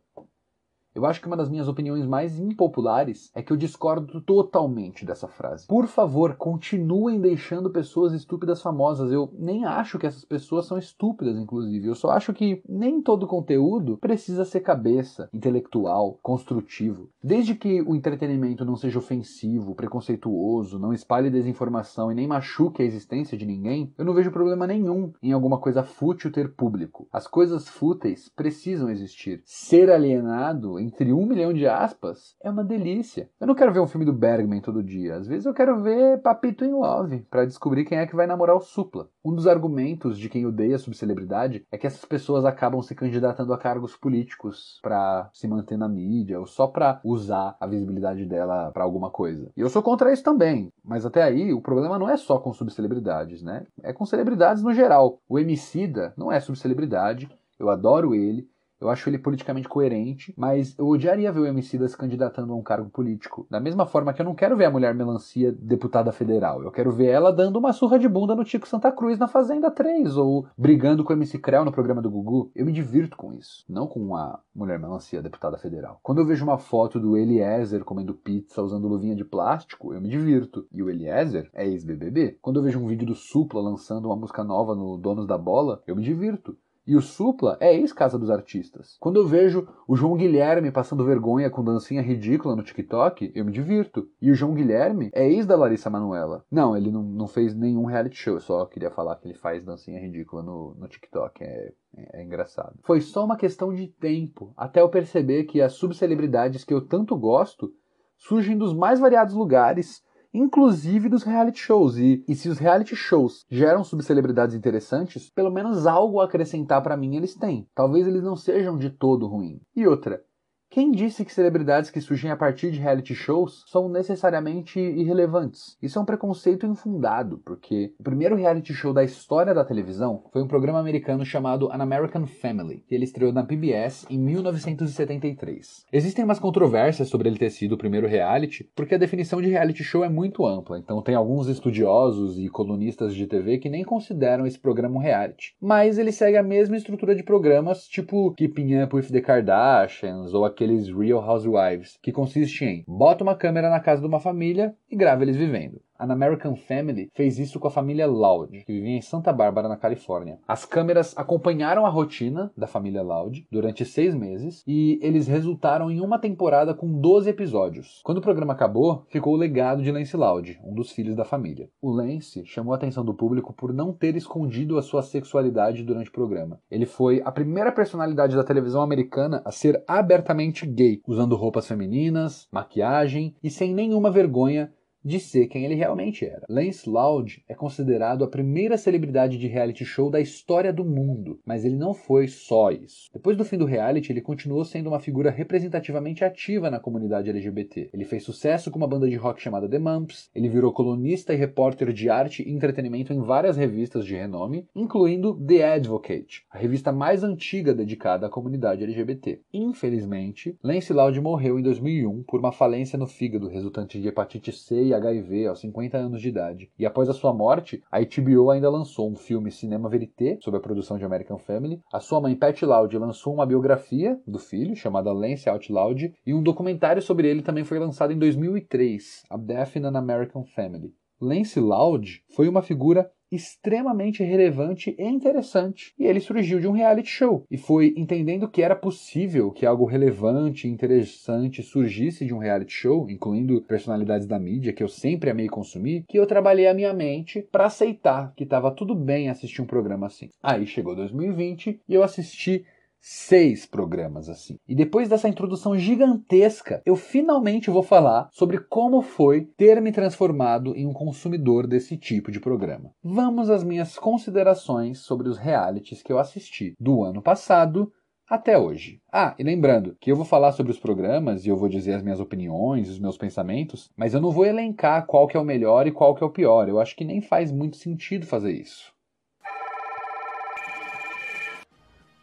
Eu 0.97 1.05
acho 1.05 1.21
que 1.21 1.27
uma 1.27 1.37
das 1.37 1.51
minhas 1.51 1.69
opiniões 1.69 2.07
mais 2.07 2.41
impopulares 2.41 3.31
é 3.35 3.43
que 3.43 3.53
eu 3.53 3.57
discordo 3.57 4.19
totalmente 4.23 5.05
dessa 5.05 5.29
frase. 5.29 5.67
Por 5.67 5.87
favor, 5.87 6.37
continuem 6.37 7.21
deixando 7.21 7.69
pessoas 7.69 8.15
estúpidas 8.15 8.63
famosas. 8.63 9.13
Eu 9.13 9.31
nem 9.39 9.67
acho 9.67 9.99
que 9.99 10.07
essas 10.07 10.25
pessoas 10.25 10.65
são 10.65 10.79
estúpidas, 10.79 11.37
inclusive. 11.37 11.87
Eu 11.87 11.95
só 11.95 12.09
acho 12.13 12.33
que 12.33 12.63
nem 12.67 13.03
todo 13.03 13.27
conteúdo 13.27 13.99
precisa 13.99 14.47
ser 14.47 14.61
cabeça, 14.61 15.29
intelectual, 15.35 16.19
construtivo. 16.23 17.11
Desde 17.23 17.55
que 17.55 17.83
o 17.83 17.95
entretenimento 17.95 18.65
não 18.65 18.75
seja 18.75 18.99
ofensivo, 18.99 19.75
preconceituoso, 19.75 20.79
não 20.79 20.95
espalhe 20.95 21.29
desinformação 21.29 22.11
e 22.11 22.15
nem 22.15 22.27
machuque 22.27 22.81
a 22.81 22.87
existência 22.87 23.37
de 23.37 23.45
ninguém, 23.45 23.93
eu 23.99 24.05
não 24.05 24.15
vejo 24.15 24.31
problema 24.31 24.67
nenhum 24.67 25.13
em 25.23 25.33
alguma 25.33 25.59
coisa 25.59 25.83
fútil 25.83 26.33
ter 26.33 26.55
público. 26.55 27.07
As 27.13 27.27
coisas 27.27 27.69
fúteis 27.69 28.31
precisam 28.35 28.89
existir. 28.89 29.43
Ser 29.45 29.91
alienado 29.91 30.86
entre 30.87 31.13
um 31.13 31.27
milhão 31.27 31.53
de 31.53 31.67
aspas, 31.67 32.37
é 32.41 32.49
uma 32.49 32.63
delícia. 32.63 33.29
Eu 33.41 33.47
não 33.47 33.57
quero 33.57 33.73
ver 33.73 33.81
um 33.81 33.89
filme 33.89 34.07
do 34.07 34.13
Bergman 34.13 34.61
todo 34.61 34.83
dia. 34.83 35.17
Às 35.17 35.27
vezes 35.27 35.45
eu 35.45 35.53
quero 35.53 35.83
ver 35.83 36.23
Papito 36.23 36.65
in 36.65 36.73
Love, 36.73 37.27
para 37.29 37.45
descobrir 37.45 37.85
quem 37.85 37.99
é 37.99 38.07
que 38.07 38.15
vai 38.15 38.27
namorar 38.27 38.55
o 38.55 38.61
Supla. 38.61 39.09
Um 39.25 39.35
dos 39.35 39.49
argumentos 39.49 40.17
de 40.17 40.29
quem 40.29 40.47
odeia 40.47 40.77
a 40.77 40.79
subcelebridade 40.79 41.67
é 41.73 41.77
que 41.77 41.87
essas 41.87 42.05
pessoas 42.05 42.45
acabam 42.45 42.81
se 42.81 42.95
candidatando 42.95 43.53
a 43.53 43.59
cargos 43.59 43.97
políticos 43.97 44.79
para 44.81 45.29
se 45.33 45.49
manter 45.49 45.77
na 45.77 45.89
mídia 45.89 46.39
ou 46.39 46.47
só 46.47 46.69
para 46.69 47.01
usar 47.03 47.57
a 47.59 47.67
visibilidade 47.67 48.25
dela 48.25 48.71
para 48.71 48.85
alguma 48.85 49.11
coisa. 49.11 49.51
E 49.57 49.61
eu 49.61 49.69
sou 49.69 49.83
contra 49.83 50.13
isso 50.13 50.23
também, 50.23 50.73
mas 50.85 51.05
até 51.05 51.23
aí 51.23 51.53
o 51.53 51.61
problema 51.61 51.99
não 51.99 52.09
é 52.09 52.17
só 52.17 52.39
com 52.39 52.53
subcelebridades, 52.53 53.43
né? 53.43 53.67
É 53.83 53.93
com 53.93 54.07
celebridades 54.07 54.63
no 54.63 54.73
geral. 54.73 55.19
O 55.29 55.39
Emicida 55.39 56.15
não 56.17 56.31
é 56.31 56.39
subcelebridade, 56.39 57.29
eu 57.59 57.71
adoro 57.71 58.15
ele, 58.15 58.49
eu 58.81 58.89
acho 58.89 59.09
ele 59.09 59.19
politicamente 59.19 59.69
coerente, 59.69 60.35
mas 60.37 60.77
eu 60.79 60.87
odiaria 60.87 61.33
ver 61.33 61.41
o 61.41 61.47
Emicida 61.47 61.89
se 61.89 61.97
candidatando 61.97 62.53
a 62.53 62.57
um 62.57 62.63
cargo 62.63 62.91
político. 62.91 63.47
Da 63.51 63.61
mesma 63.61 63.87
forma 63.87 64.13
que 64.13 64.21
eu 64.21 64.25
não 64.25 64.35
quero 64.35 64.57
ver 64.57 64.67
a 64.67 64.71
mulher 64.71 64.95
melancia 64.95 65.53
deputada 65.53 66.13
federal. 66.13 66.63
Eu 66.63 66.71
quero 66.71 66.93
ver 66.93 67.07
ela 67.07 67.33
dando 67.33 67.59
uma 67.59 67.73
surra 67.73 67.99
de 67.99 68.09
bunda 68.09 68.35
no 68.35 68.45
Tico 68.45 68.69
Santa 68.69 68.93
Cruz 68.93 69.19
na 69.19 69.29
Fazenda 69.29 69.71
3, 69.71 70.17
ou 70.17 70.47
brigando 70.57 71.05
com 71.05 71.13
o 71.13 71.17
MC 71.17 71.39
Creu 71.39 71.65
no 71.65 71.73
programa 71.73 72.03
do 72.03 72.11
Gugu. 72.11 72.51
Eu 72.55 72.67
me 72.67 72.73
divirto 72.73 73.17
com 73.17 73.33
isso, 73.33 73.65
não 73.69 73.87
com 73.87 74.15
a 74.15 74.41
mulher 74.55 74.79
melancia 74.79 75.23
deputada 75.23 75.59
federal. 75.59 76.01
Quando 76.03 76.21
eu 76.21 76.27
vejo 76.27 76.45
uma 76.45 76.59
foto 76.59 77.01
do 77.01 77.17
Eliezer 77.17 77.85
comendo 77.85 78.15
pizza 78.15 78.63
usando 78.63 78.89
luvinha 78.89 79.15
de 79.15 79.25
plástico, 79.25 79.95
eu 79.95 80.01
me 80.01 80.09
divirto. 80.09 80.67
E 80.73 80.83
o 80.83 80.91
Eliezer 80.91 81.49
é 81.55 81.67
ex-BBB. 81.67 82.39
Quando 82.43 82.59
eu 82.59 82.63
vejo 82.63 82.79
um 82.79 82.87
vídeo 82.87 83.07
do 83.07 83.15
Supla 83.15 83.61
lançando 83.61 84.07
uma 84.07 84.17
música 84.17 84.45
nova 84.45 84.75
no 84.75 84.97
Donos 84.97 85.27
da 85.27 85.39
Bola, 85.39 85.83
eu 85.87 85.97
me 85.97 86.03
divirto. 86.03 86.57
E 86.87 86.95
o 86.95 87.03
Supla 87.03 87.57
é 87.61 87.75
ex-Casa 87.75 88.17
dos 88.17 88.31
Artistas. 88.31 88.97
Quando 89.01 89.17
eu 89.17 89.27
vejo 89.27 89.67
o 89.89 89.97
João 89.97 90.17
Guilherme 90.17 90.71
passando 90.71 91.05
vergonha 91.05 91.51
com 91.51 91.65
dancinha 91.65 92.01
ridícula 92.01 92.55
no 92.55 92.63
TikTok, 92.63 93.33
eu 93.35 93.45
me 93.45 93.51
divirto. 93.51 94.09
E 94.23 94.31
o 94.31 94.35
João 94.35 94.55
Guilherme 94.55 95.11
é 95.13 95.29
ex 95.29 95.47
da 95.47 95.57
Larissa 95.57 95.91
Manoela. 95.91 96.45
Não, 96.49 96.77
ele 96.77 96.93
não, 96.93 97.03
não 97.03 97.27
fez 97.27 97.57
nenhum 97.57 97.87
reality 97.87 98.17
show, 98.17 98.35
eu 98.35 98.41
só 98.41 98.65
queria 98.67 98.91
falar 98.91 99.17
que 99.17 99.27
ele 99.27 99.35
faz 99.35 99.65
dancinha 99.65 99.99
ridícula 99.99 100.45
no, 100.45 100.77
no 100.79 100.87
TikTok. 100.87 101.43
É, 101.43 101.73
é, 101.97 102.21
é 102.21 102.25
engraçado. 102.25 102.79
Foi 102.85 103.01
só 103.01 103.25
uma 103.25 103.37
questão 103.37 103.75
de 103.75 103.89
tempo 103.89 104.53
até 104.57 104.81
eu 104.81 104.89
perceber 104.89 105.45
que 105.45 105.61
as 105.61 105.73
subcelebridades 105.73 106.63
que 106.63 106.73
eu 106.73 106.87
tanto 106.87 107.17
gosto 107.17 107.75
surgem 108.17 108.57
dos 108.57 108.73
mais 108.73 109.01
variados 109.01 109.35
lugares 109.35 110.06
inclusive 110.37 111.09
dos 111.09 111.23
reality 111.23 111.59
shows. 111.59 111.97
E, 111.97 112.25
e 112.29 112.35
se 112.35 112.49
os 112.49 112.59
reality 112.59 112.95
shows 112.95 113.45
geram 113.51 113.83
subcelebridades 113.83 114.55
interessantes, 114.55 115.31
pelo 115.31 115.51
menos 115.51 115.87
algo 115.87 116.21
a 116.21 116.25
acrescentar 116.25 116.83
para 116.83 116.97
mim 116.97 117.17
eles 117.17 117.35
têm. 117.35 117.69
Talvez 117.75 118.07
eles 118.07 118.23
não 118.23 118.37
sejam 118.37 118.79
de 118.79 118.91
todo 118.91 119.27
ruim. 119.27 119.61
E 119.75 119.87
outra, 119.87 120.23
quem 120.69 120.91
disse 120.91 121.25
que 121.25 121.33
celebridades 121.33 121.91
que 121.91 122.01
surgem 122.01 122.31
a 122.31 122.37
partir 122.37 122.71
de 122.71 122.81
reality 122.81 123.15
shows 123.15 123.65
são 123.67 123.89
necessariamente 123.89 124.81
irrelevantes? 124.81 125.77
Isso 125.81 125.99
é 125.99 126.03
um 126.03 126.05
preconceito 126.05 126.67
infundado, 126.67 127.41
porque 127.45 127.95
o 127.99 128.03
primeiro 128.03 128.35
reality 128.35 128.75
show 128.75 128.93
da 128.93 129.05
história 129.05 129.55
da 129.55 129.65
televisão 129.65 130.25
foi 130.33 130.43
um 130.43 130.49
programa 130.49 130.81
americano 130.81 131.25
chamado 131.25 131.71
An 131.71 131.83
American 131.83 132.27
Family, 132.27 132.85
que 132.89 132.95
ele 132.95 133.05
estreou 133.05 133.33
na 133.33 133.45
PBS 133.45 134.07
em 134.11 134.19
1973. 134.19 135.87
Existem 135.93 136.25
umas 136.25 136.41
controvérsias 136.41 137.09
sobre 137.09 137.29
ele 137.29 137.39
ter 137.39 137.51
sido 137.51 137.73
o 137.73 137.79
primeiro 137.79 138.07
reality, 138.07 138.69
porque 138.75 138.95
a 138.95 138.99
definição 138.99 139.41
de 139.41 139.49
reality 139.49 139.85
show 139.85 140.05
é 140.05 140.09
muito 140.09 140.47
ampla, 140.47 140.79
então 140.79 141.01
tem 141.01 141.15
alguns 141.15 141.49
estudiosos 141.49 142.39
e 142.39 142.49
colunistas 142.49 143.15
de 143.15 143.27
TV 143.27 143.59
que 143.59 143.71
nem 143.71 143.85
consideram 143.85 144.47
esse 144.47 144.59
programa 144.59 144.97
um 144.97 145.01
reality. 145.01 145.55
Mas 145.61 145.99
ele 145.99 146.13
segue 146.13 146.37
a 146.37 146.43
mesma 146.43 146.77
estrutura 146.77 147.15
de 147.15 147.23
programas 147.23 147.87
tipo 147.87 148.33
Keeping 148.35 148.83
Up 148.83 148.95
with 148.95 149.09
the 149.11 149.21
Kardashians 149.21 150.35
ou 150.35 150.45
aqueles 150.57 150.89
Real 150.89 151.23
Housewives, 151.23 151.99
que 152.03 152.11
consiste 152.11 152.65
em 152.65 152.83
bota 152.89 153.23
uma 153.23 153.37
câmera 153.37 153.69
na 153.69 153.79
casa 153.79 154.01
de 154.01 154.09
uma 154.09 154.19
família 154.19 154.75
e 154.91 154.97
grava 154.97 155.23
eles 155.23 155.37
vivendo. 155.37 155.83
An 155.99 156.13
American 156.13 156.57
Family 156.57 157.11
fez 157.15 157.39
isso 157.39 157.59
com 157.59 157.69
a 157.69 157.71
família 157.71 158.07
Loud, 158.07 158.65
que 158.65 158.73
vivia 158.73 158.97
em 158.97 159.01
Santa 159.01 159.33
Bárbara, 159.33 159.69
na 159.69 159.77
Califórnia. 159.77 160.39
As 160.47 160.65
câmeras 160.65 161.17
acompanharam 161.17 161.87
a 161.87 161.89
rotina 161.89 162.51
da 162.57 162.67
família 162.67 163.03
Loud 163.03 163.47
durante 163.51 163.85
seis 163.85 164.15
meses 164.15 164.63
e 164.67 164.99
eles 165.03 165.27
resultaram 165.27 165.91
em 165.91 166.01
uma 166.01 166.19
temporada 166.19 166.75
com 166.75 167.01
12 167.01 167.31
episódios. 167.31 168.01
Quando 168.05 168.19
o 168.19 168.23
programa 168.23 168.53
acabou, 168.53 169.05
ficou 169.09 169.35
o 169.35 169.37
legado 169.37 169.83
de 169.83 169.91
Lance 169.91 170.17
Loud, 170.17 170.59
um 170.65 170.75
dos 170.75 170.91
filhos 170.91 171.17
da 171.17 171.25
família. 171.25 171.69
O 171.81 171.91
Lance 171.91 172.45
chamou 172.45 172.73
a 172.73 172.77
atenção 172.77 173.05
do 173.05 173.15
público 173.15 173.53
por 173.53 173.73
não 173.73 173.93
ter 173.93 174.17
escondido 174.17 174.79
a 174.79 174.83
sua 174.83 175.03
sexualidade 175.03 175.83
durante 175.83 176.11
o 176.11 176.13
programa. 176.13 176.61
Ele 176.71 176.87
foi 176.87 177.23
a 177.25 177.33
primeira 177.33 177.73
personalidade 177.73 178.37
da 178.37 178.45
televisão 178.45 178.83
americana 178.83 179.43
a 179.45 179.51
ser 179.51 179.83
abertamente 179.87 180.67
gay, 180.67 181.01
usando 181.07 181.37
roupas 181.37 181.67
femininas, 181.67 182.49
maquiagem 182.53 183.35
e 183.43 183.51
sem 183.51 183.75
nenhuma 183.75 184.11
vergonha 184.11 184.73
de 185.07 185.21
ser 185.21 185.47
quem 185.47 185.65
ele 185.65 185.77
realmente 185.77 186.27
era. 186.27 186.45
Lance 186.49 186.91
Loud 186.91 187.41
é 187.49 187.55
considerado 187.55 188.25
a 188.25 188.29
primeira 188.29 188.77
celebridade 188.77 189.39
de 189.39 189.47
reality 189.47 189.85
show 189.85 190.11
da 190.11 190.21
história 190.21 190.73
do 190.73 190.85
mundo, 190.85 191.39
mas 191.47 191.65
ele 191.65 191.77
não 191.77 191.95
foi 191.95 192.27
só 192.27 192.73
isso. 192.73 193.09
Depois 193.13 193.37
do 193.37 193.45
fim 193.45 193.57
do 193.57 193.65
reality, 193.65 194.11
ele 194.11 194.21
continuou 194.21 194.65
sendo 194.65 194.89
uma 194.89 194.99
figura 194.99 195.31
representativamente 195.31 196.25
ativa 196.25 196.71
na 196.71 196.81
comunidade 196.81 197.31
LGBT. 197.31 197.91
Ele 197.95 198.05
fez 198.05 198.25
sucesso 198.25 198.69
com 198.69 198.79
uma 198.79 198.89
banda 198.89 199.09
de 199.09 199.15
rock 199.15 199.41
chamada 199.41 199.69
The 199.69 199.79
Mumps, 199.79 200.29
ele 200.35 200.49
virou 200.49 200.73
colunista 200.73 201.33
e 201.33 201.37
repórter 201.37 201.93
de 201.93 202.11
arte 202.11 202.43
e 202.43 202.53
entretenimento 202.53 203.13
em 203.13 203.21
várias 203.21 203.57
revistas 203.57 204.05
de 204.05 204.17
renome, 204.17 204.67
incluindo 204.75 205.35
The 205.35 205.75
Advocate, 205.75 206.45
a 206.51 206.59
revista 206.59 206.91
mais 206.91 207.23
antiga 207.23 207.73
dedicada 207.73 208.27
à 208.27 208.31
comunidade 208.31 208.83
LGBT. 208.83 209.41
Infelizmente, 209.53 210.59
Lance 210.65 210.93
Loud 210.93 211.21
morreu 211.21 211.61
em 211.61 211.63
2001 211.63 212.25
por 212.25 212.41
uma 212.41 212.51
falência 212.51 212.99
no 212.99 213.07
fígado 213.07 213.47
resultante 213.47 214.01
de 214.01 214.09
hepatite 214.09 214.51
C 214.51 214.83
e 214.83 214.96
HIV 214.97 215.47
aos 215.47 215.61
50 215.61 215.97
anos 215.97 216.21
de 216.21 216.29
idade. 216.29 216.71
E 216.79 216.85
após 216.85 217.09
a 217.09 217.13
sua 217.15 217.33
morte, 217.33 217.83
a 217.91 218.01
HBO 218.01 218.51
ainda 218.51 218.71
lançou 218.71 219.11
um 219.11 219.17
filme 219.17 219.51
Cinema 219.51 219.89
Verité 219.89 220.39
sobre 220.43 220.59
a 220.59 220.63
produção 220.63 220.99
de 220.99 221.05
American 221.05 221.39
Family. 221.39 221.81
A 221.93 222.01
sua 222.01 222.21
mãe 222.21 222.35
Pat 222.35 222.63
Loud 222.63 222.97
lançou 222.99 223.35
uma 223.35 223.47
biografia 223.47 224.19
do 224.27 224.39
filho 224.39 224.75
chamada 224.75 225.13
Lance 225.13 225.49
Out 225.49 225.73
Loud 225.73 226.15
e 226.27 226.35
um 226.35 226.43
documentário 226.43 227.01
sobre 227.01 227.29
ele 227.29 227.43
também 227.43 227.65
foi 227.65 227.79
lançado 227.79 228.13
em 228.13 228.19
2003, 228.19 229.25
A 229.31 229.37
Death 229.37 229.77
in 229.77 229.85
an 229.85 229.97
American 229.97 230.45
Family. 230.45 230.93
Lance 231.21 231.59
Loud 231.59 232.23
foi 232.35 232.47
uma 232.47 232.61
figura 232.61 233.11
extremamente 233.37 234.23
relevante 234.23 234.95
e 234.99 235.05
interessante. 235.05 235.93
E 235.99 236.05
ele 236.05 236.21
surgiu 236.21 236.59
de 236.59 236.67
um 236.67 236.73
reality 236.73 237.09
show. 237.09 237.45
E 237.51 237.57
foi 237.57 237.95
entendendo 237.97 238.49
que 238.49 238.63
era 238.63 238.75
possível 238.75 239.51
que 239.51 239.65
algo 239.65 239.85
relevante 239.85 240.67
e 240.67 240.71
interessante 240.71 241.63
surgisse 241.63 242.25
de 242.25 242.35
um 242.35 242.39
reality 242.39 242.73
show, 242.73 243.09
incluindo 243.09 243.63
personalidades 243.63 244.27
da 244.27 244.39
mídia 244.39 244.73
que 244.73 244.83
eu 244.83 244.89
sempre 244.89 245.31
amei 245.31 245.49
consumir, 245.49 246.05
que 246.09 246.19
eu 246.19 246.27
trabalhei 246.27 246.67
a 246.67 246.75
minha 246.75 246.93
mente 246.93 247.47
para 247.53 247.67
aceitar 247.67 248.33
que 248.35 248.45
estava 248.45 248.71
tudo 248.71 248.95
bem 248.95 249.29
assistir 249.29 249.63
um 249.63 249.67
programa 249.67 250.07
assim. 250.07 250.31
Aí 250.43 250.67
chegou 250.67 250.97
2020 250.97 251.81
e 251.89 251.95
eu 251.95 252.03
assisti 252.03 252.65
seis 253.09 253.65
programas 253.65 254.29
assim. 254.29 254.59
E 254.67 254.75
depois 254.75 255.09
dessa 255.09 255.29
introdução 255.29 255.79
gigantesca, 255.79 256.83
eu 256.85 256.97
finalmente 256.97 257.71
vou 257.71 257.85
falar 257.85 258.29
sobre 258.33 258.59
como 258.59 259.01
foi 259.01 259.43
ter 259.57 259.81
me 259.81 259.93
transformado 259.93 260.75
em 260.75 260.85
um 260.89 260.93
consumidor 260.93 261.69
desse 261.69 261.97
tipo 261.97 262.33
de 262.33 262.41
programa. 262.41 262.91
Vamos 263.05 263.49
às 263.49 263.63
minhas 263.63 263.97
considerações 263.97 264.99
sobre 264.99 265.29
os 265.29 265.39
realities 265.39 266.03
que 266.03 266.13
eu 266.13 266.19
assisti 266.19 266.75
do 266.81 267.05
ano 267.05 267.23
passado 267.23 267.93
até 268.29 268.59
hoje. 268.59 269.01
Ah, 269.13 269.37
e 269.39 269.45
lembrando 269.45 269.97
que 270.01 270.11
eu 270.11 270.17
vou 270.17 270.25
falar 270.25 270.51
sobre 270.51 270.73
os 270.73 270.79
programas 270.81 271.47
e 271.47 271.49
eu 271.49 271.57
vou 271.57 271.69
dizer 271.69 271.95
as 271.95 272.03
minhas 272.03 272.19
opiniões, 272.19 272.91
os 272.91 272.99
meus 272.99 273.17
pensamentos, 273.17 273.89
mas 273.97 274.15
eu 274.15 274.21
não 274.21 274.33
vou 274.33 274.45
elencar 274.45 275.07
qual 275.07 275.29
que 275.29 275.37
é 275.37 275.41
o 275.41 275.45
melhor 275.45 275.87
e 275.87 275.93
qual 275.93 276.13
que 276.13 276.25
é 276.25 276.27
o 276.27 276.33
pior. 276.33 276.69
Eu 276.69 276.81
acho 276.81 276.97
que 276.97 277.05
nem 277.05 277.21
faz 277.21 277.53
muito 277.53 277.77
sentido 277.77 278.27
fazer 278.27 278.51
isso. 278.51 278.93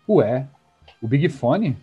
Ué, 0.09 0.49
o 1.03 1.07
Big 1.07 1.27
Fone? 1.27 1.77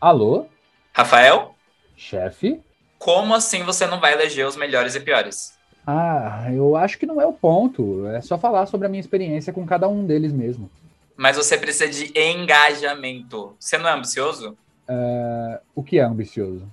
Alô? 0.00 0.46
Rafael? 0.92 1.54
Chefe? 1.96 2.60
Como 2.98 3.32
assim 3.32 3.62
você 3.62 3.86
não 3.86 4.00
vai 4.00 4.14
eleger 4.14 4.44
os 4.44 4.56
melhores 4.56 4.96
e 4.96 5.00
piores? 5.00 5.56
Ah, 5.86 6.48
eu 6.52 6.76
acho 6.76 6.98
que 6.98 7.06
não 7.06 7.20
é 7.20 7.26
o 7.26 7.32
ponto. 7.32 8.04
É 8.08 8.20
só 8.20 8.36
falar 8.36 8.66
sobre 8.66 8.88
a 8.88 8.90
minha 8.90 9.00
experiência 9.00 9.52
com 9.52 9.64
cada 9.64 9.86
um 9.86 10.04
deles 10.04 10.32
mesmo. 10.32 10.68
Mas 11.16 11.36
você 11.36 11.56
precisa 11.56 11.88
de 11.88 12.12
engajamento. 12.18 13.54
Você 13.60 13.78
não 13.78 13.88
é 13.88 13.92
ambicioso? 13.92 14.58
Uh, 14.88 15.60
o 15.72 15.84
que 15.84 16.00
é 16.00 16.02
ambicioso? 16.02 16.68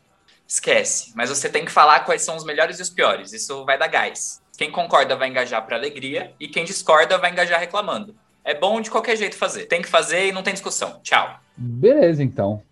Esquece, 0.48 1.14
mas 1.16 1.30
você 1.30 1.50
tem 1.50 1.64
que 1.64 1.72
falar 1.72 2.00
quais 2.00 2.24
são 2.24 2.36
os 2.36 2.44
melhores 2.44 2.80
e 2.80 2.82
os 2.82 2.90
piores. 2.90 3.32
Isso 3.32 3.64
vai 3.64 3.78
dar 3.78 3.88
gás. 3.88 4.42
Quem 4.58 4.72
concorda 4.72 5.16
vai 5.16 5.30
engajar 5.30 5.64
para 5.66 5.78
alegria 5.78 6.34
e 6.40 6.48
quem 6.48 6.66
discorda 6.66 7.18
vai 7.20 7.32
engajar 7.32 7.60
reclamando. 7.60 8.16
É 8.44 8.58
bom 8.58 8.82
de 8.82 8.90
qualquer 8.90 9.16
jeito 9.16 9.36
fazer. 9.36 9.66
Tem 9.66 9.82
que 9.82 9.88
fazer 9.88 10.28
e 10.28 10.32
não 10.32 10.44
tem 10.44 10.54
discussão. 10.54 11.00
Tchau. 11.02 11.40
Beleza, 11.56 12.24
então. 12.24 12.64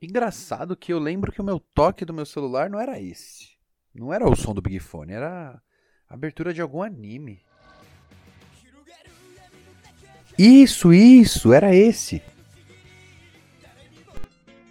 Engraçado 0.00 0.76
que 0.76 0.92
eu 0.92 0.98
lembro 0.98 1.30
que 1.30 1.40
o 1.40 1.44
meu 1.44 1.60
toque 1.60 2.04
do 2.04 2.14
meu 2.14 2.26
celular 2.26 2.68
não 2.70 2.80
era 2.80 3.00
esse. 3.00 3.52
Não 3.94 4.12
era 4.12 4.28
o 4.28 4.34
som 4.34 4.54
do 4.54 4.62
Big 4.62 4.80
Fone, 4.80 5.12
era 5.12 5.62
a 6.08 6.14
abertura 6.14 6.52
de 6.52 6.62
algum 6.62 6.82
anime. 6.82 7.42
Isso, 10.38 10.92
isso, 10.92 11.52
era 11.52 11.74
esse. 11.74 12.22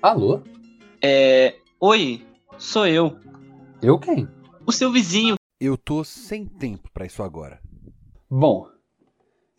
Alô? 0.01 0.41
É. 1.01 1.55
Oi, 1.79 2.25
sou 2.57 2.87
eu. 2.87 3.17
Eu 3.81 3.99
quem? 3.99 4.27
O 4.65 4.71
seu 4.71 4.91
vizinho. 4.91 5.35
Eu 5.59 5.77
tô 5.77 6.03
sem 6.03 6.45
tempo 6.47 6.89
para 6.91 7.05
isso 7.05 7.21
agora. 7.21 7.61
Bom, 8.27 8.67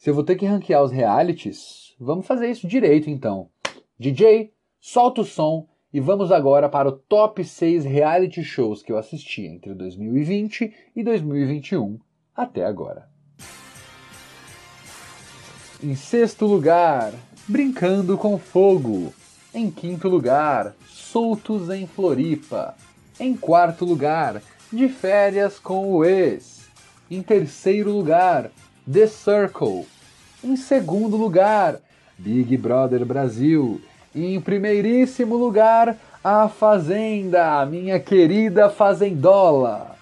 se 0.02 0.10
eu 0.10 0.14
vou 0.14 0.24
ter 0.24 0.34
que 0.34 0.44
ranquear 0.44 0.82
os 0.82 0.90
realities, 0.90 1.94
vamos 1.96 2.26
fazer 2.26 2.50
isso 2.50 2.66
direito 2.66 3.08
então. 3.08 3.48
DJ, 3.96 4.52
solta 4.80 5.20
o 5.20 5.24
som 5.24 5.68
e 5.94 6.00
vamos 6.00 6.32
agora 6.32 6.68
para 6.68 6.88
o 6.88 6.92
top 6.92 7.44
6 7.44 7.84
reality 7.84 8.42
shows 8.42 8.82
que 8.82 8.90
eu 8.90 8.98
assisti 8.98 9.42
entre 9.42 9.72
2020 9.74 10.74
e 10.96 11.04
2021 11.04 12.00
até 12.34 12.64
agora. 12.64 13.08
Em 15.80 15.94
sexto 15.94 16.46
lugar, 16.46 17.12
Brincando 17.46 18.18
com 18.18 18.36
Fogo. 18.38 19.14
Em 19.54 19.70
quinto 19.70 20.08
lugar, 20.08 20.74
Soltos 20.84 21.70
em 21.70 21.86
Floripa. 21.86 22.74
Em 23.20 23.36
quarto 23.36 23.84
lugar, 23.84 24.42
De 24.72 24.88
Férias 24.88 25.60
com 25.60 25.92
o 25.92 26.04
Ex. 26.04 26.68
Em 27.08 27.22
terceiro 27.22 27.92
lugar, 27.92 28.50
The 28.90 29.07
Circle. 29.07 29.87
Em 30.42 30.57
segundo 30.57 31.16
lugar, 31.16 31.79
Big 32.18 32.57
Brother 32.57 33.05
Brasil. 33.05 33.81
E 34.14 34.35
em 34.35 34.40
primeiríssimo 34.40 35.37
lugar, 35.37 35.97
A 36.23 36.49
Fazenda, 36.49 37.64
minha 37.64 37.99
querida 38.01 38.68
Fazendola. 38.68 39.97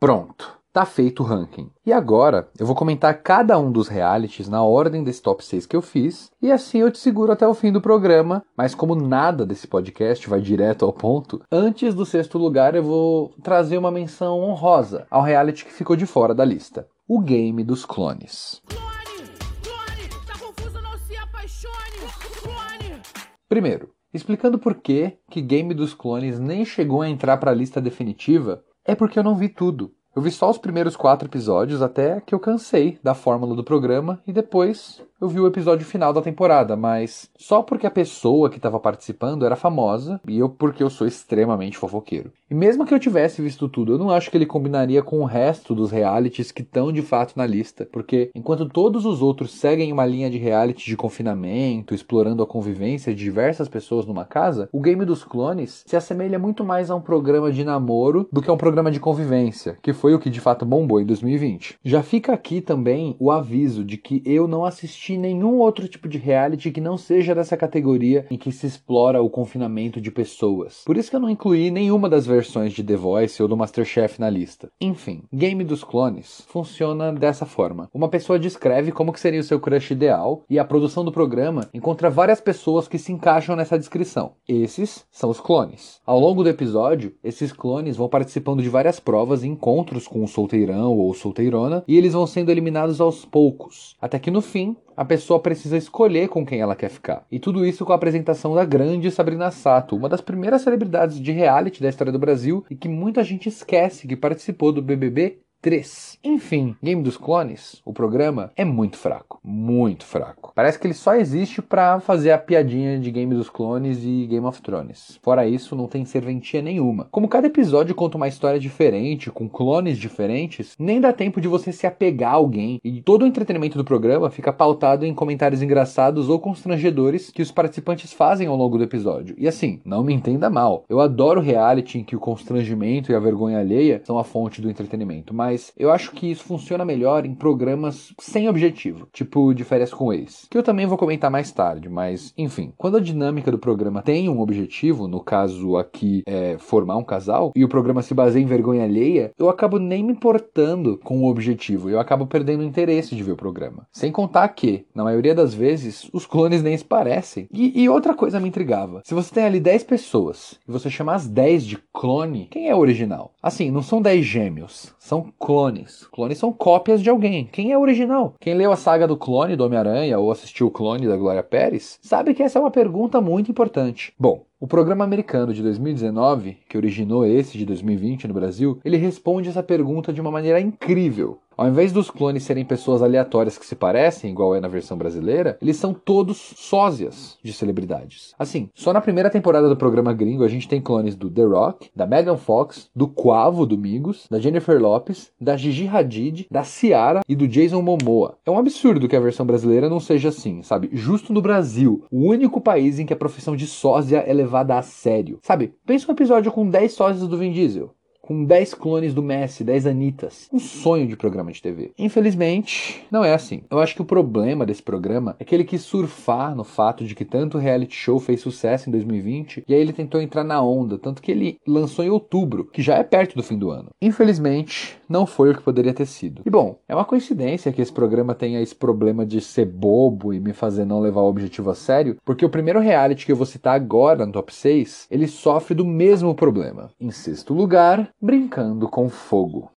Pronto, 0.00 0.57
tá 0.78 0.84
feito 0.84 1.24
o 1.24 1.26
ranking. 1.26 1.68
E 1.84 1.92
agora 1.92 2.48
eu 2.56 2.64
vou 2.64 2.76
comentar 2.76 3.20
cada 3.20 3.58
um 3.58 3.72
dos 3.72 3.88
realities 3.88 4.48
na 4.48 4.62
ordem 4.62 5.02
desse 5.02 5.20
top 5.20 5.44
6 5.44 5.66
que 5.66 5.74
eu 5.74 5.82
fiz, 5.82 6.30
e 6.40 6.52
assim 6.52 6.78
eu 6.78 6.88
te 6.88 6.98
seguro 6.98 7.32
até 7.32 7.48
o 7.48 7.52
fim 7.52 7.72
do 7.72 7.80
programa. 7.80 8.44
Mas 8.56 8.76
como 8.76 8.94
nada 8.94 9.44
desse 9.44 9.66
podcast 9.66 10.28
vai 10.28 10.40
direto 10.40 10.84
ao 10.84 10.92
ponto, 10.92 11.42
antes 11.50 11.94
do 11.94 12.06
sexto 12.06 12.38
lugar 12.38 12.76
eu 12.76 12.84
vou 12.84 13.34
trazer 13.42 13.76
uma 13.76 13.90
menção 13.90 14.38
honrosa 14.38 15.04
ao 15.10 15.20
reality 15.20 15.64
que 15.64 15.72
ficou 15.72 15.96
de 15.96 16.06
fora 16.06 16.32
da 16.32 16.44
lista 16.44 16.86
o 17.08 17.18
game 17.18 17.64
dos 17.64 17.84
clones. 17.84 18.62
Clone, 18.68 19.28
clone, 19.64 20.08
tá 20.26 20.38
confuso, 20.38 20.80
não 20.80 20.96
se 20.98 21.16
apaixone, 21.16 22.06
clone. 22.40 23.02
Primeiro, 23.48 23.90
explicando 24.14 24.60
por 24.60 24.76
que 24.76 25.18
que 25.28 25.40
Game 25.40 25.74
dos 25.74 25.92
Clones 25.92 26.38
nem 26.38 26.64
chegou 26.64 27.02
a 27.02 27.08
entrar 27.08 27.38
para 27.38 27.50
a 27.50 27.54
lista 27.54 27.80
definitiva, 27.80 28.62
é 28.84 28.94
porque 28.94 29.18
eu 29.18 29.24
não 29.24 29.34
vi 29.34 29.48
tudo. 29.48 29.92
Eu 30.18 30.22
vi 30.22 30.32
só 30.32 30.50
os 30.50 30.58
primeiros 30.58 30.96
quatro 30.96 31.28
episódios 31.28 31.80
até 31.80 32.20
que 32.20 32.34
eu 32.34 32.40
cansei 32.40 32.98
da 33.00 33.14
fórmula 33.14 33.54
do 33.54 33.62
programa 33.62 34.20
e 34.26 34.32
depois 34.32 35.00
eu 35.20 35.28
vi 35.28 35.40
o 35.40 35.46
episódio 35.48 35.84
final 35.84 36.12
da 36.12 36.22
temporada, 36.22 36.76
mas 36.76 37.28
só 37.36 37.60
porque 37.60 37.86
a 37.86 37.90
pessoa 37.90 38.48
que 38.48 38.56
estava 38.56 38.78
participando 38.78 39.44
era 39.44 39.56
famosa 39.56 40.20
e 40.28 40.38
eu 40.38 40.48
porque 40.48 40.82
eu 40.82 40.88
sou 40.88 41.06
extremamente 41.06 41.76
fofoqueiro. 41.76 42.30
E 42.48 42.54
mesmo 42.54 42.86
que 42.86 42.94
eu 42.94 43.00
tivesse 43.00 43.42
visto 43.42 43.68
tudo, 43.68 43.92
eu 43.92 43.98
não 43.98 44.10
acho 44.10 44.30
que 44.30 44.36
ele 44.36 44.46
combinaria 44.46 45.02
com 45.02 45.20
o 45.20 45.24
resto 45.24 45.74
dos 45.74 45.90
realities 45.90 46.52
que 46.52 46.62
estão 46.62 46.92
de 46.92 47.02
fato 47.02 47.34
na 47.36 47.44
lista, 47.44 47.86
porque 47.92 48.30
enquanto 48.32 48.68
todos 48.68 49.04
os 49.04 49.20
outros 49.20 49.50
seguem 49.52 49.92
uma 49.92 50.06
linha 50.06 50.30
de 50.30 50.38
reality 50.38 50.86
de 50.86 50.96
confinamento, 50.96 51.94
explorando 51.94 52.42
a 52.42 52.46
convivência 52.46 53.12
de 53.12 53.24
diversas 53.24 53.68
pessoas 53.68 54.06
numa 54.06 54.24
casa, 54.24 54.68
o 54.72 54.80
Game 54.80 55.04
dos 55.04 55.24
Clones 55.24 55.82
se 55.84 55.96
assemelha 55.96 56.38
muito 56.38 56.64
mais 56.64 56.90
a 56.90 56.94
um 56.94 57.00
programa 57.00 57.50
de 57.50 57.64
namoro 57.64 58.28
do 58.32 58.40
que 58.40 58.48
a 58.48 58.52
um 58.52 58.58
programa 58.58 58.90
de 58.90 59.00
convivência, 59.00 59.76
que 59.82 59.92
foi 59.92 60.14
o 60.14 60.18
que 60.18 60.30
de 60.30 60.40
fato 60.40 60.64
bombou 60.64 61.00
em 61.00 61.06
2020. 61.06 61.76
Já 61.84 62.02
fica 62.04 62.32
aqui 62.32 62.60
também 62.60 63.16
o 63.18 63.32
aviso 63.32 63.84
de 63.84 63.96
que 63.96 64.22
eu 64.24 64.46
não 64.46 64.64
assisti 64.64 65.07
nenhum 65.16 65.58
outro 65.58 65.88
tipo 65.88 66.08
de 66.08 66.18
reality 66.18 66.70
que 66.70 66.80
não 66.80 66.96
seja 66.96 67.34
dessa 67.34 67.56
categoria 67.56 68.26
em 68.30 68.36
que 68.36 68.52
se 68.52 68.66
explora 68.66 69.22
o 69.22 69.30
confinamento 69.30 70.00
de 70.00 70.10
pessoas. 70.10 70.82
Por 70.84 70.96
isso 70.96 71.10
que 71.10 71.16
eu 71.16 71.20
não 71.20 71.30
incluí 71.30 71.70
nenhuma 71.70 72.08
das 72.08 72.26
versões 72.26 72.72
de 72.72 72.82
The 72.82 72.96
Voice 72.96 73.42
ou 73.42 73.48
do 73.48 73.56
Masterchef 73.56 74.20
na 74.20 74.28
lista. 74.28 74.70
Enfim, 74.80 75.22
Game 75.32 75.62
dos 75.64 75.84
Clones 75.84 76.42
funciona 76.48 77.12
dessa 77.12 77.46
forma. 77.46 77.88
Uma 77.94 78.08
pessoa 78.08 78.38
descreve 78.38 78.92
como 78.92 79.12
que 79.12 79.20
seria 79.20 79.40
o 79.40 79.44
seu 79.44 79.60
crush 79.60 79.92
ideal 79.92 80.44
e 80.50 80.58
a 80.58 80.64
produção 80.64 81.04
do 81.04 81.12
programa 81.12 81.68
encontra 81.72 82.10
várias 82.10 82.40
pessoas 82.40 82.88
que 82.88 82.98
se 82.98 83.12
encaixam 83.12 83.56
nessa 83.56 83.78
descrição. 83.78 84.32
Esses 84.48 85.06
são 85.10 85.30
os 85.30 85.40
clones. 85.40 86.00
Ao 86.04 86.18
longo 86.18 86.42
do 86.42 86.48
episódio, 86.48 87.14
esses 87.22 87.52
clones 87.52 87.96
vão 87.96 88.08
participando 88.08 88.62
de 88.62 88.68
várias 88.68 88.98
provas 88.98 89.42
e 89.42 89.48
encontros 89.48 90.08
com 90.08 90.24
o 90.24 90.28
solteirão 90.28 90.96
ou 90.96 91.14
solteirona 91.14 91.84
e 91.86 91.96
eles 91.96 92.12
vão 92.12 92.26
sendo 92.26 92.50
eliminados 92.50 93.00
aos 93.00 93.24
poucos, 93.24 93.96
até 94.00 94.18
que 94.18 94.30
no 94.30 94.40
fim 94.40 94.76
a 94.98 95.04
pessoa 95.04 95.38
precisa 95.38 95.76
escolher 95.76 96.26
com 96.28 96.44
quem 96.44 96.60
ela 96.60 96.74
quer 96.74 96.90
ficar. 96.90 97.24
E 97.30 97.38
tudo 97.38 97.64
isso 97.64 97.84
com 97.84 97.92
a 97.92 97.94
apresentação 97.94 98.52
da 98.52 98.64
grande 98.64 99.12
Sabrina 99.12 99.48
Sato, 99.48 99.94
uma 99.94 100.08
das 100.08 100.20
primeiras 100.20 100.62
celebridades 100.62 101.20
de 101.20 101.30
reality 101.30 101.80
da 101.80 101.88
história 101.88 102.12
do 102.12 102.18
Brasil 102.18 102.66
e 102.68 102.74
que 102.74 102.88
muita 102.88 103.22
gente 103.22 103.48
esquece 103.48 104.08
que 104.08 104.16
participou 104.16 104.72
do 104.72 104.82
BBB 104.82 105.38
3. 105.60 106.18
Enfim, 106.22 106.76
Game 106.80 107.02
dos 107.02 107.16
Clones, 107.16 107.82
o 107.84 107.92
programa 107.92 108.52
é 108.56 108.64
muito 108.64 108.96
fraco, 108.96 109.40
muito 109.42 110.04
fraco. 110.04 110.52
Parece 110.54 110.78
que 110.78 110.86
ele 110.86 110.94
só 110.94 111.16
existe 111.16 111.60
para 111.60 111.98
fazer 111.98 112.30
a 112.30 112.38
piadinha 112.38 112.98
de 112.98 113.10
Game 113.10 113.34
dos 113.34 113.50
Clones 113.50 113.98
e 114.04 114.26
Game 114.26 114.46
of 114.46 114.62
Thrones. 114.62 115.18
Fora 115.20 115.48
isso, 115.48 115.74
não 115.74 115.88
tem 115.88 116.04
serventia 116.04 116.62
nenhuma. 116.62 117.08
Como 117.10 117.28
cada 117.28 117.48
episódio 117.48 117.94
conta 117.94 118.16
uma 118.16 118.28
história 118.28 118.60
diferente, 118.60 119.30
com 119.30 119.48
clones 119.48 119.98
diferentes, 119.98 120.74
nem 120.78 121.00
dá 121.00 121.12
tempo 121.12 121.40
de 121.40 121.48
você 121.48 121.72
se 121.72 121.86
apegar 121.86 122.32
a 122.32 122.36
alguém 122.36 122.78
e 122.84 123.02
todo 123.02 123.22
o 123.22 123.26
entretenimento 123.26 123.76
do 123.76 123.84
programa 123.84 124.30
fica 124.30 124.52
pautado 124.52 125.04
em 125.04 125.14
comentários 125.14 125.60
engraçados 125.60 126.28
ou 126.28 126.38
constrangedores 126.38 127.30
que 127.30 127.42
os 127.42 127.50
participantes 127.50 128.12
fazem 128.12 128.46
ao 128.46 128.56
longo 128.56 128.78
do 128.78 128.84
episódio. 128.84 129.34
E 129.36 129.48
assim, 129.48 129.80
não 129.84 130.04
me 130.04 130.14
entenda 130.14 130.48
mal, 130.48 130.84
eu 130.88 131.00
adoro 131.00 131.40
reality 131.40 131.98
em 131.98 132.04
que 132.04 132.14
o 132.14 132.20
constrangimento 132.20 133.10
e 133.10 133.14
a 133.14 133.20
vergonha 133.20 133.58
alheia 133.58 134.00
são 134.04 134.18
a 134.18 134.24
fonte 134.24 134.60
do 134.60 134.70
entretenimento, 134.70 135.34
mas 135.34 135.47
mas 135.48 135.72
eu 135.78 135.90
acho 135.90 136.12
que 136.12 136.30
isso 136.30 136.44
funciona 136.44 136.84
melhor 136.84 137.24
em 137.24 137.34
programas 137.34 138.12
sem 138.20 138.50
objetivo, 138.50 139.08
tipo 139.10 139.54
de 139.54 139.64
férias 139.64 139.94
com 139.94 140.12
ex, 140.12 140.46
que 140.50 140.58
eu 140.58 140.62
também 140.62 140.84
vou 140.84 140.98
comentar 140.98 141.30
mais 141.30 141.50
tarde, 141.50 141.88
mas 141.88 142.34
enfim, 142.36 142.70
quando 142.76 142.98
a 142.98 143.00
dinâmica 143.00 143.50
do 143.50 143.58
programa 143.58 144.02
tem 144.02 144.28
um 144.28 144.40
objetivo, 144.40 145.08
no 145.08 145.20
caso 145.20 145.78
aqui 145.78 146.22
é 146.26 146.58
formar 146.58 146.98
um 146.98 147.04
casal, 147.04 147.50
e 147.56 147.64
o 147.64 147.68
programa 147.68 148.02
se 148.02 148.12
baseia 148.12 148.42
em 148.42 148.46
vergonha 148.46 148.84
alheia, 148.84 149.32
eu 149.38 149.48
acabo 149.48 149.78
nem 149.78 150.04
me 150.04 150.12
importando 150.12 151.00
com 151.02 151.22
o 151.22 151.30
objetivo, 151.30 151.88
eu 151.88 151.98
acabo 151.98 152.26
perdendo 152.26 152.60
o 152.60 152.66
interesse 152.66 153.16
de 153.16 153.22
ver 153.22 153.32
o 153.32 153.36
programa. 153.36 153.86
Sem 153.90 154.12
contar 154.12 154.46
que, 154.48 154.84
na 154.94 155.02
maioria 155.02 155.34
das 155.34 155.54
vezes, 155.54 156.10
os 156.12 156.26
clones 156.26 156.62
nem 156.62 156.76
se 156.76 156.84
parecem. 156.84 157.48
E, 157.50 157.82
e 157.82 157.88
outra 157.88 158.12
coisa 158.12 158.38
me 158.38 158.48
intrigava: 158.48 159.00
se 159.02 159.14
você 159.14 159.32
tem 159.32 159.44
ali 159.44 159.60
10 159.60 159.84
pessoas 159.84 160.60
e 160.68 160.70
você 160.70 160.90
chama 160.90 161.14
as 161.14 161.26
10 161.26 161.64
de 161.64 161.78
clone, 161.90 162.48
quem 162.50 162.68
é 162.68 162.74
o 162.74 162.78
original? 162.78 163.32
Assim, 163.42 163.70
não 163.70 163.82
são 163.82 164.02
10 164.02 164.26
gêmeos, 164.26 164.94
são 164.98 165.32
clones. 165.38 166.06
Clones 166.12 166.38
são 166.38 166.52
cópias 166.52 167.00
de 167.00 167.08
alguém. 167.08 167.48
Quem 167.50 167.72
é 167.72 167.78
original? 167.78 168.34
Quem 168.40 168.54
leu 168.54 168.72
a 168.72 168.76
saga 168.76 169.06
do 169.06 169.16
clone 169.16 169.56
do 169.56 169.64
Homem-Aranha 169.64 170.18
ou 170.18 170.30
assistiu 170.30 170.66
o 170.66 170.70
clone 170.70 171.06
da 171.06 171.16
Glória 171.16 171.42
Pérez 171.42 171.98
sabe 172.02 172.34
que 172.34 172.42
essa 172.42 172.58
é 172.58 172.62
uma 172.62 172.70
pergunta 172.70 173.20
muito 173.20 173.50
importante. 173.50 174.12
Bom, 174.18 174.44
o 174.60 174.66
programa 174.66 175.04
americano 175.04 175.54
de 175.54 175.62
2019, 175.62 176.58
que 176.68 176.76
originou 176.76 177.24
esse 177.24 177.56
de 177.56 177.64
2020 177.64 178.26
no 178.26 178.34
Brasil, 178.34 178.80
ele 178.84 178.96
responde 178.96 179.48
essa 179.48 179.62
pergunta 179.62 180.12
de 180.12 180.20
uma 180.20 180.30
maneira 180.30 180.60
incrível. 180.60 181.38
Ao 181.58 181.66
invés 181.66 181.90
dos 181.90 182.08
clones 182.08 182.44
serem 182.44 182.64
pessoas 182.64 183.02
aleatórias 183.02 183.58
que 183.58 183.66
se 183.66 183.74
parecem, 183.74 184.30
igual 184.30 184.54
é 184.54 184.60
na 184.60 184.68
versão 184.68 184.96
brasileira, 184.96 185.58
eles 185.60 185.76
são 185.76 185.92
todos 185.92 186.54
sósias 186.54 187.36
de 187.42 187.52
celebridades. 187.52 188.32
Assim, 188.38 188.68
só 188.76 188.92
na 188.92 189.00
primeira 189.00 189.28
temporada 189.28 189.68
do 189.68 189.76
programa 189.76 190.12
gringo 190.12 190.44
a 190.44 190.48
gente 190.48 190.68
tem 190.68 190.80
clones 190.80 191.16
do 191.16 191.28
The 191.28 191.42
Rock, 191.42 191.90
da 191.96 192.06
Megan 192.06 192.36
Fox, 192.36 192.88
do 192.94 193.08
Quavo 193.08 193.66
Domingos, 193.66 194.28
da 194.30 194.38
Jennifer 194.38 194.80
Lopes, 194.80 195.32
da 195.40 195.56
Gigi 195.56 195.88
Hadid, 195.88 196.46
da 196.48 196.62
Ciara 196.62 197.22
e 197.28 197.34
do 197.34 197.48
Jason 197.48 197.82
Momoa. 197.82 198.38
É 198.46 198.50
um 198.52 198.58
absurdo 198.58 199.08
que 199.08 199.16
a 199.16 199.20
versão 199.20 199.44
brasileira 199.44 199.88
não 199.88 199.98
seja 199.98 200.28
assim, 200.28 200.62
sabe? 200.62 200.88
Justo 200.92 201.32
no 201.32 201.42
Brasil, 201.42 202.04
o 202.08 202.28
único 202.28 202.60
país 202.60 203.00
em 203.00 203.04
que 203.04 203.12
a 203.12 203.16
profissão 203.16 203.56
de 203.56 203.66
sósia 203.66 204.18
é 204.18 204.32
levada 204.32 204.78
a 204.78 204.82
sério. 204.82 205.40
Sabe? 205.42 205.74
Pensa 205.84 206.08
um 206.08 206.14
episódio 206.14 206.52
com 206.52 206.70
10 206.70 206.92
sósias 206.92 207.26
do 207.26 207.36
Vin 207.36 207.50
Diesel 207.50 207.97
com 208.28 208.44
10 208.44 208.74
clones 208.74 209.14
do 209.14 209.22
Messi, 209.22 209.64
10 209.64 209.86
Anitas. 209.86 210.50
Um 210.52 210.58
sonho 210.58 211.06
de 211.06 211.16
programa 211.16 211.50
de 211.50 211.62
TV. 211.62 211.92
Infelizmente, 211.98 213.02
não 213.10 213.24
é 213.24 213.32
assim. 213.32 213.62
Eu 213.70 213.78
acho 213.78 213.94
que 213.94 214.02
o 214.02 214.04
problema 214.04 214.66
desse 214.66 214.82
programa 214.82 215.34
é 215.40 215.44
que 215.46 215.54
ele 215.54 215.64
quis 215.64 215.80
surfar 215.80 216.54
no 216.54 216.62
fato 216.62 217.06
de 217.06 217.14
que 217.14 217.24
tanto 217.24 217.56
reality 217.56 217.96
show 217.96 218.20
fez 218.20 218.42
sucesso 218.42 218.86
em 218.86 218.92
2020 218.92 219.64
e 219.66 219.72
aí 219.72 219.80
ele 219.80 219.94
tentou 219.94 220.20
entrar 220.20 220.44
na 220.44 220.60
onda, 220.60 220.98
tanto 220.98 221.22
que 221.22 221.32
ele 221.32 221.58
lançou 221.66 222.04
em 222.04 222.10
outubro, 222.10 222.66
que 222.66 222.82
já 222.82 222.96
é 222.96 223.02
perto 223.02 223.34
do 223.34 223.42
fim 223.42 223.56
do 223.56 223.70
ano. 223.70 223.88
Infelizmente, 223.98 224.98
não 225.08 225.24
foi 225.26 225.50
o 225.50 225.54
que 225.54 225.62
poderia 225.62 225.94
ter 225.94 226.04
sido. 226.04 226.42
E 226.44 226.50
bom, 226.50 226.78
é 226.86 226.94
uma 226.94 227.06
coincidência 227.06 227.72
que 227.72 227.80
esse 227.80 227.92
programa 227.92 228.34
tenha 228.34 228.60
esse 228.60 228.74
problema 228.74 229.24
de 229.24 229.40
ser 229.40 229.64
bobo 229.64 230.34
e 230.34 230.38
me 230.38 230.52
fazer 230.52 230.84
não 230.84 231.00
levar 231.00 231.22
o 231.22 231.30
objetivo 231.30 231.70
a 231.70 231.74
sério, 231.74 232.18
porque 232.26 232.44
o 232.44 232.50
primeiro 232.50 232.78
reality 232.78 233.24
que 233.24 233.32
eu 233.32 233.36
vou 233.36 233.46
citar 233.46 233.74
agora 233.74 234.26
no 234.26 234.32
top 234.32 234.54
6, 234.54 235.06
ele 235.10 235.26
sofre 235.26 235.74
do 235.74 235.86
mesmo 235.86 236.34
problema. 236.34 236.90
Em 237.00 237.10
sexto 237.10 237.54
lugar, 237.54 238.12
Brincando 238.20 238.88
com 238.88 239.08
Fogo. 239.08 239.70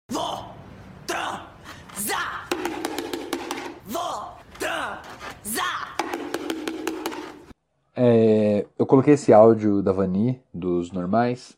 É, 7.94 8.66
eu 8.76 8.84
coloquei 8.84 9.14
esse 9.14 9.32
áudio 9.32 9.80
da 9.80 9.92
Vani, 9.92 10.42
dos 10.52 10.90
normais, 10.90 11.56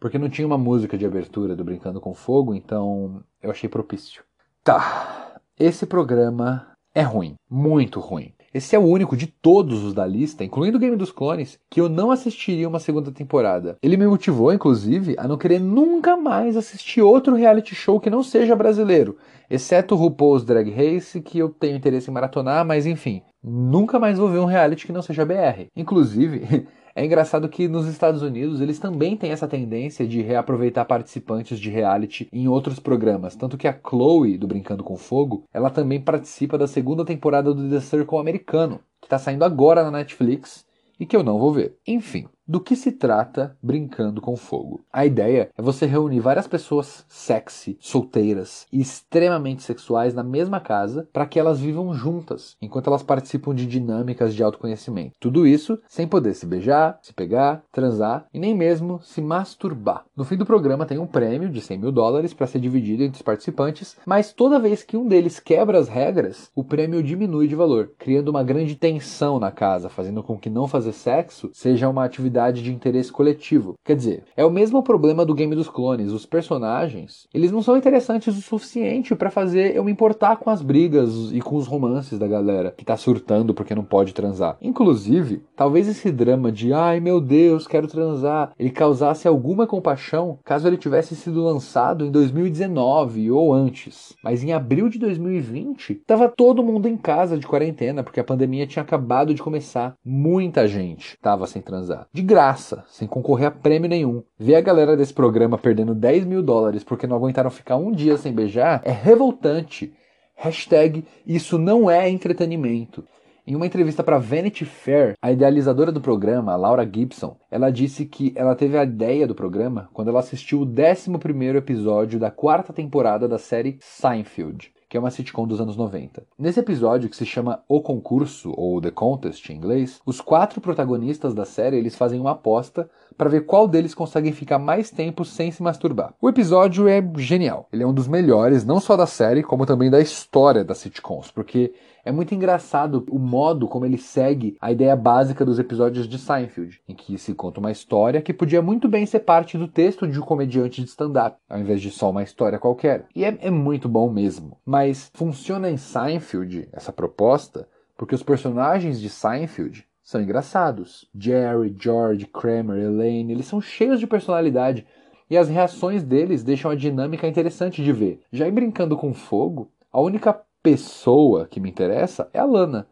porque 0.00 0.18
não 0.18 0.30
tinha 0.30 0.46
uma 0.46 0.56
música 0.56 0.96
de 0.96 1.04
abertura 1.04 1.54
do 1.54 1.64
Brincando 1.64 2.00
com 2.00 2.14
Fogo, 2.14 2.54
então 2.54 3.22
eu 3.42 3.50
achei 3.50 3.68
propício. 3.68 4.24
Tá, 4.64 5.38
esse 5.58 5.84
programa 5.84 6.66
é 6.94 7.02
ruim, 7.02 7.34
muito 7.50 8.00
ruim. 8.00 8.32
Esse 8.54 8.76
é 8.76 8.78
o 8.78 8.82
único 8.82 9.16
de 9.16 9.26
todos 9.26 9.82
os 9.82 9.94
da 9.94 10.06
lista, 10.06 10.44
incluindo 10.44 10.76
o 10.76 10.80
Game 10.80 10.94
dos 10.94 11.10
Clones, 11.10 11.58
que 11.70 11.80
eu 11.80 11.88
não 11.88 12.10
assistiria 12.10 12.68
uma 12.68 12.78
segunda 12.78 13.10
temporada. 13.10 13.78
Ele 13.82 13.96
me 13.96 14.06
motivou, 14.06 14.52
inclusive, 14.52 15.14
a 15.18 15.26
não 15.26 15.38
querer 15.38 15.58
nunca 15.58 16.18
mais 16.18 16.54
assistir 16.54 17.00
outro 17.00 17.34
reality 17.34 17.74
show 17.74 17.98
que 17.98 18.10
não 18.10 18.22
seja 18.22 18.54
brasileiro, 18.54 19.16
exceto 19.48 19.94
o 19.94 19.98
RuPaul's 19.98 20.44
Drag 20.44 20.70
Race, 20.70 21.20
que 21.22 21.38
eu 21.38 21.48
tenho 21.48 21.76
interesse 21.76 22.10
em 22.10 22.12
maratonar, 22.12 22.62
mas 22.64 22.84
enfim, 22.84 23.22
nunca 23.42 23.98
mais 23.98 24.18
vou 24.18 24.28
ver 24.28 24.38
um 24.38 24.44
reality 24.44 24.86
que 24.86 24.92
não 24.92 25.00
seja 25.00 25.24
BR. 25.24 25.68
Inclusive, 25.74 26.66
É 26.94 27.04
engraçado 27.04 27.48
que 27.48 27.68
nos 27.68 27.86
Estados 27.86 28.22
Unidos 28.22 28.60
eles 28.60 28.78
também 28.78 29.16
têm 29.16 29.30
essa 29.30 29.48
tendência 29.48 30.06
de 30.06 30.20
reaproveitar 30.20 30.84
participantes 30.84 31.58
de 31.58 31.70
reality 31.70 32.28
em 32.32 32.48
outros 32.48 32.78
programas. 32.78 33.34
Tanto 33.34 33.56
que 33.56 33.66
a 33.66 33.78
Chloe, 33.78 34.36
do 34.36 34.46
Brincando 34.46 34.84
com 34.84 34.96
Fogo, 34.96 35.44
ela 35.52 35.70
também 35.70 36.00
participa 36.00 36.58
da 36.58 36.66
segunda 36.66 37.04
temporada 37.04 37.54
do 37.54 37.70
The 37.70 37.80
Circle 37.80 38.18
americano, 38.18 38.80
que 39.00 39.06
está 39.06 39.18
saindo 39.18 39.44
agora 39.44 39.82
na 39.82 39.90
Netflix 39.90 40.66
e 41.00 41.06
que 41.06 41.16
eu 41.16 41.22
não 41.22 41.38
vou 41.38 41.52
ver. 41.52 41.76
Enfim, 41.86 42.28
do 42.52 42.60
que 42.60 42.76
se 42.76 42.92
trata 42.92 43.56
Brincando 43.62 44.20
com 44.20 44.36
Fogo? 44.36 44.84
A 44.92 45.06
ideia 45.06 45.48
é 45.56 45.62
você 45.62 45.86
reunir 45.86 46.20
várias 46.20 46.46
pessoas 46.46 47.02
sexy, 47.08 47.78
solteiras 47.80 48.66
e 48.70 48.78
extremamente 48.78 49.62
sexuais 49.62 50.12
na 50.12 50.22
mesma 50.22 50.60
casa 50.60 51.08
para 51.14 51.24
que 51.24 51.40
elas 51.40 51.58
vivam 51.58 51.94
juntas, 51.94 52.54
enquanto 52.60 52.88
elas 52.88 53.02
participam 53.02 53.54
de 53.54 53.64
dinâmicas 53.64 54.34
de 54.34 54.42
autoconhecimento. 54.42 55.12
Tudo 55.18 55.46
isso 55.46 55.78
sem 55.88 56.06
poder 56.06 56.34
se 56.34 56.44
beijar, 56.44 56.98
se 57.00 57.14
pegar, 57.14 57.62
transar 57.72 58.26
e 58.34 58.38
nem 58.38 58.54
mesmo 58.54 59.00
se 59.02 59.22
masturbar. 59.22 60.04
No 60.14 60.22
fim 60.22 60.36
do 60.36 60.44
programa 60.44 60.84
tem 60.84 60.98
um 60.98 61.06
prêmio 61.06 61.48
de 61.48 61.62
100 61.62 61.78
mil 61.78 61.90
dólares 61.90 62.34
para 62.34 62.46
ser 62.46 62.60
dividido 62.60 63.02
entre 63.02 63.16
os 63.16 63.22
participantes, 63.22 63.96
mas 64.04 64.30
toda 64.30 64.60
vez 64.60 64.82
que 64.82 64.98
um 64.98 65.08
deles 65.08 65.40
quebra 65.40 65.78
as 65.78 65.88
regras, 65.88 66.50
o 66.54 66.62
prêmio 66.62 67.02
diminui 67.02 67.48
de 67.48 67.54
valor, 67.54 67.92
criando 67.98 68.28
uma 68.28 68.44
grande 68.44 68.76
tensão 68.76 69.40
na 69.40 69.50
casa, 69.50 69.88
fazendo 69.88 70.22
com 70.22 70.36
que 70.36 70.50
não 70.50 70.68
fazer 70.68 70.92
sexo 70.92 71.48
seja 71.54 71.88
uma 71.88 72.04
atividade 72.04 72.41
de 72.50 72.72
interesse 72.72 73.12
coletivo. 73.12 73.74
Quer 73.84 73.94
dizer, 73.94 74.24
é 74.36 74.44
o 74.44 74.50
mesmo 74.50 74.82
problema 74.82 75.24
do 75.24 75.34
Game 75.34 75.54
dos 75.54 75.68
Clones. 75.68 76.12
Os 76.12 76.26
personagens, 76.26 77.26
eles 77.32 77.52
não 77.52 77.62
são 77.62 77.76
interessantes 77.76 78.36
o 78.36 78.42
suficiente 78.42 79.14
para 79.14 79.30
fazer 79.30 79.76
eu 79.76 79.84
me 79.84 79.92
importar 79.92 80.36
com 80.36 80.50
as 80.50 80.62
brigas 80.62 81.30
e 81.32 81.40
com 81.40 81.56
os 81.56 81.66
romances 81.66 82.18
da 82.18 82.26
galera 82.26 82.74
que 82.76 82.84
tá 82.84 82.96
surtando 82.96 83.54
porque 83.54 83.74
não 83.74 83.84
pode 83.84 84.12
transar. 84.12 84.56
Inclusive, 84.60 85.42
talvez 85.54 85.86
esse 85.88 86.10
drama 86.10 86.50
de 86.50 86.72
ai 86.72 87.00
meu 87.00 87.20
Deus, 87.20 87.66
quero 87.66 87.86
transar, 87.86 88.52
ele 88.58 88.70
causasse 88.70 89.28
alguma 89.28 89.66
compaixão 89.66 90.38
caso 90.44 90.66
ele 90.66 90.76
tivesse 90.76 91.14
sido 91.14 91.42
lançado 91.42 92.04
em 92.04 92.10
2019 92.10 93.30
ou 93.30 93.52
antes. 93.52 94.14
Mas 94.22 94.42
em 94.42 94.52
abril 94.52 94.88
de 94.88 94.98
2020, 94.98 96.02
tava 96.06 96.28
todo 96.28 96.62
mundo 96.62 96.88
em 96.88 96.96
casa 96.96 97.38
de 97.38 97.46
quarentena 97.46 98.02
porque 98.02 98.20
a 98.20 98.24
pandemia 98.24 98.66
tinha 98.66 98.82
acabado 98.82 99.34
de 99.34 99.42
começar. 99.42 99.94
Muita 100.04 100.66
gente 100.66 101.16
tava 101.20 101.46
sem 101.46 101.60
transar. 101.60 102.06
Graça, 102.32 102.82
sem 102.88 103.06
concorrer 103.06 103.48
a 103.48 103.50
prêmio 103.50 103.90
nenhum. 103.90 104.22
Ver 104.38 104.54
a 104.54 104.60
galera 104.62 104.96
desse 104.96 105.12
programa 105.12 105.58
perdendo 105.58 105.94
10 105.94 106.24
mil 106.24 106.42
dólares 106.42 106.82
porque 106.82 107.06
não 107.06 107.14
aguentaram 107.14 107.50
ficar 107.50 107.76
um 107.76 107.92
dia 107.92 108.16
sem 108.16 108.32
beijar 108.32 108.80
é 108.86 108.90
revoltante. 108.90 109.92
Hashtag 110.34 111.04
isso 111.26 111.58
não 111.58 111.90
é 111.90 112.08
entretenimento. 112.08 113.04
Em 113.46 113.54
uma 113.54 113.66
entrevista 113.66 114.02
para 114.02 114.16
Vanity 114.16 114.64
Fair, 114.64 115.12
a 115.20 115.30
idealizadora 115.30 115.92
do 115.92 116.00
programa, 116.00 116.56
Laura 116.56 116.90
Gibson, 116.90 117.36
ela 117.50 117.70
disse 117.70 118.06
que 118.06 118.32
ela 118.34 118.54
teve 118.54 118.78
a 118.78 118.84
ideia 118.84 119.26
do 119.26 119.34
programa 119.34 119.90
quando 119.92 120.08
ela 120.08 120.20
assistiu 120.20 120.62
o 120.62 120.66
11º 120.66 121.56
episódio 121.56 122.18
da 122.18 122.30
quarta 122.30 122.72
temporada 122.72 123.28
da 123.28 123.36
série 123.36 123.76
Seinfeld 123.78 124.72
que 124.92 124.96
é 124.98 125.00
uma 125.00 125.10
sitcom 125.10 125.46
dos 125.46 125.58
anos 125.58 125.74
90. 125.74 126.22
Nesse 126.38 126.60
episódio, 126.60 127.08
que 127.08 127.16
se 127.16 127.24
chama 127.24 127.62
O 127.66 127.80
Concurso, 127.80 128.52
ou 128.54 128.78
The 128.78 128.90
Contest 128.90 129.48
em 129.48 129.56
inglês, 129.56 130.02
os 130.04 130.20
quatro 130.20 130.60
protagonistas 130.60 131.32
da 131.32 131.46
série 131.46 131.78
eles 131.78 131.96
fazem 131.96 132.20
uma 132.20 132.32
aposta 132.32 132.90
para 133.16 133.30
ver 133.30 133.46
qual 133.46 133.66
deles 133.66 133.94
consegue 133.94 134.30
ficar 134.32 134.58
mais 134.58 134.90
tempo 134.90 135.24
sem 135.24 135.50
se 135.50 135.62
masturbar. 135.62 136.12
O 136.20 136.28
episódio 136.28 136.88
é 136.88 137.02
genial. 137.16 137.66
Ele 137.72 137.82
é 137.82 137.86
um 137.86 137.94
dos 137.94 138.06
melhores, 138.06 138.66
não 138.66 138.78
só 138.80 138.94
da 138.94 139.06
série, 139.06 139.42
como 139.42 139.64
também 139.64 139.90
da 139.90 139.98
história 139.98 140.62
das 140.62 140.76
sitcoms, 140.76 141.30
porque 141.30 141.72
é 142.04 142.10
muito 142.10 142.34
engraçado 142.34 143.04
o 143.10 143.18
modo 143.18 143.68
como 143.68 143.86
ele 143.86 143.98
segue 143.98 144.56
a 144.60 144.72
ideia 144.72 144.96
básica 144.96 145.44
dos 145.44 145.58
episódios 145.58 146.08
de 146.08 146.18
Seinfeld, 146.18 146.80
em 146.88 146.94
que 146.94 147.16
se 147.16 147.34
conta 147.34 147.60
uma 147.60 147.70
história 147.70 148.20
que 148.20 148.32
podia 148.32 148.60
muito 148.60 148.88
bem 148.88 149.06
ser 149.06 149.20
parte 149.20 149.56
do 149.56 149.68
texto 149.68 150.06
de 150.06 150.18
um 150.18 150.22
comediante 150.22 150.82
de 150.82 150.88
stand-up, 150.88 151.36
ao 151.48 151.60
invés 151.60 151.80
de 151.80 151.90
só 151.90 152.10
uma 152.10 152.22
história 152.22 152.58
qualquer. 152.58 153.06
E 153.14 153.24
é, 153.24 153.38
é 153.40 153.50
muito 153.50 153.88
bom 153.88 154.10
mesmo. 154.10 154.58
Mas 154.64 155.10
funciona 155.14 155.70
em 155.70 155.76
Seinfeld 155.76 156.68
essa 156.72 156.92
proposta 156.92 157.68
porque 157.96 158.14
os 158.14 158.22
personagens 158.22 159.00
de 159.00 159.08
Seinfeld 159.08 159.86
são 160.02 160.20
engraçados. 160.20 161.08
Jerry, 161.14 161.74
George, 161.78 162.26
Kramer, 162.26 162.82
Elaine, 162.82 163.32
eles 163.32 163.46
são 163.46 163.60
cheios 163.60 164.00
de 164.00 164.06
personalidade. 164.06 164.84
E 165.30 165.36
as 165.36 165.48
reações 165.48 166.02
deles 166.02 166.42
deixam 166.42 166.70
a 166.70 166.74
dinâmica 166.74 167.28
interessante 167.28 167.82
de 167.82 167.92
ver. 167.92 168.20
Já 168.32 168.48
em 168.48 168.52
Brincando 168.52 168.96
com 168.96 169.14
Fogo, 169.14 169.70
a 169.92 170.00
única 170.00 170.42
pessoa 170.62 171.46
que 171.46 171.60
me 171.60 171.68
interessa 171.68 172.28
é 172.32 172.38
a 172.38 172.44
Lana, 172.44 172.86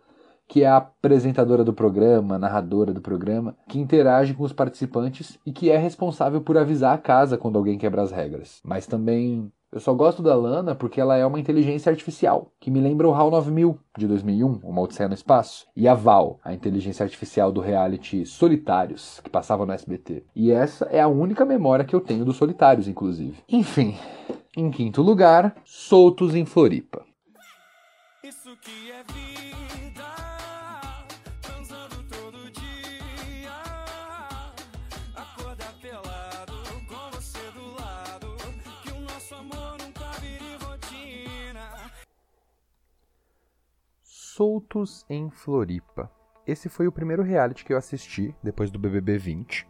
que 0.48 0.64
é 0.64 0.66
a 0.66 0.78
apresentadora 0.78 1.62
do 1.62 1.72
programa, 1.72 2.38
narradora 2.38 2.92
do 2.92 3.00
programa, 3.00 3.56
que 3.68 3.78
interage 3.78 4.34
com 4.34 4.42
os 4.42 4.52
participantes 4.52 5.38
e 5.46 5.52
que 5.52 5.70
é 5.70 5.76
responsável 5.76 6.40
por 6.40 6.58
avisar 6.58 6.94
a 6.94 6.98
casa 6.98 7.38
quando 7.38 7.56
alguém 7.56 7.78
quebra 7.78 8.02
as 8.02 8.10
regras. 8.10 8.60
Mas 8.64 8.86
também 8.86 9.52
eu 9.72 9.78
só 9.78 9.94
gosto 9.94 10.20
da 10.20 10.34
Lana 10.34 10.74
porque 10.74 11.00
ela 11.00 11.16
é 11.16 11.24
uma 11.24 11.38
inteligência 11.38 11.90
artificial, 11.90 12.50
que 12.58 12.72
me 12.72 12.80
lembra 12.80 13.06
o 13.06 13.14
HAL 13.14 13.30
9000 13.30 13.78
de 13.96 14.08
2001, 14.08 14.60
Uma 14.64 14.82
Odisseia 14.82 15.08
no 15.08 15.14
Espaço, 15.14 15.68
e 15.76 15.86
a 15.86 15.94
Val, 15.94 16.40
a 16.42 16.52
inteligência 16.52 17.04
artificial 17.04 17.52
do 17.52 17.60
reality 17.60 18.26
Solitários, 18.26 19.20
que 19.22 19.30
passava 19.30 19.64
no 19.64 19.72
SBT. 19.72 20.24
E 20.34 20.50
essa 20.50 20.86
é 20.86 21.00
a 21.00 21.06
única 21.06 21.44
memória 21.44 21.84
que 21.84 21.94
eu 21.94 22.00
tenho 22.00 22.24
dos 22.24 22.36
Solitários, 22.36 22.88
inclusive. 22.88 23.36
Enfim, 23.48 23.94
em 24.56 24.72
quinto 24.72 25.00
lugar, 25.00 25.54
Soltos 25.64 26.34
em 26.34 26.44
Floripa. 26.44 27.08
Que 28.62 28.90
é 28.92 29.02
vida, 29.04 30.04
transando 31.40 32.02
todo 32.10 32.50
dia, 32.50 33.50
acordar 35.16 35.72
pelado 35.80 36.52
com 36.86 37.10
você 37.16 37.38
do 37.52 37.74
lado, 37.74 38.36
que 38.82 38.92
o 38.92 39.00
nosso 39.00 39.34
amor 39.34 39.78
nunca 39.78 40.10
vire 40.20 40.56
rotina. 40.62 41.90
Soltos 44.02 45.06
em 45.08 45.30
Floripa. 45.30 46.12
Esse 46.46 46.68
foi 46.68 46.86
o 46.86 46.92
primeiro 46.92 47.22
reality 47.22 47.64
que 47.64 47.72
eu 47.72 47.78
assisti 47.78 48.34
depois 48.42 48.70
do 48.70 48.78
BBB 48.78 49.16
20 49.16 49.66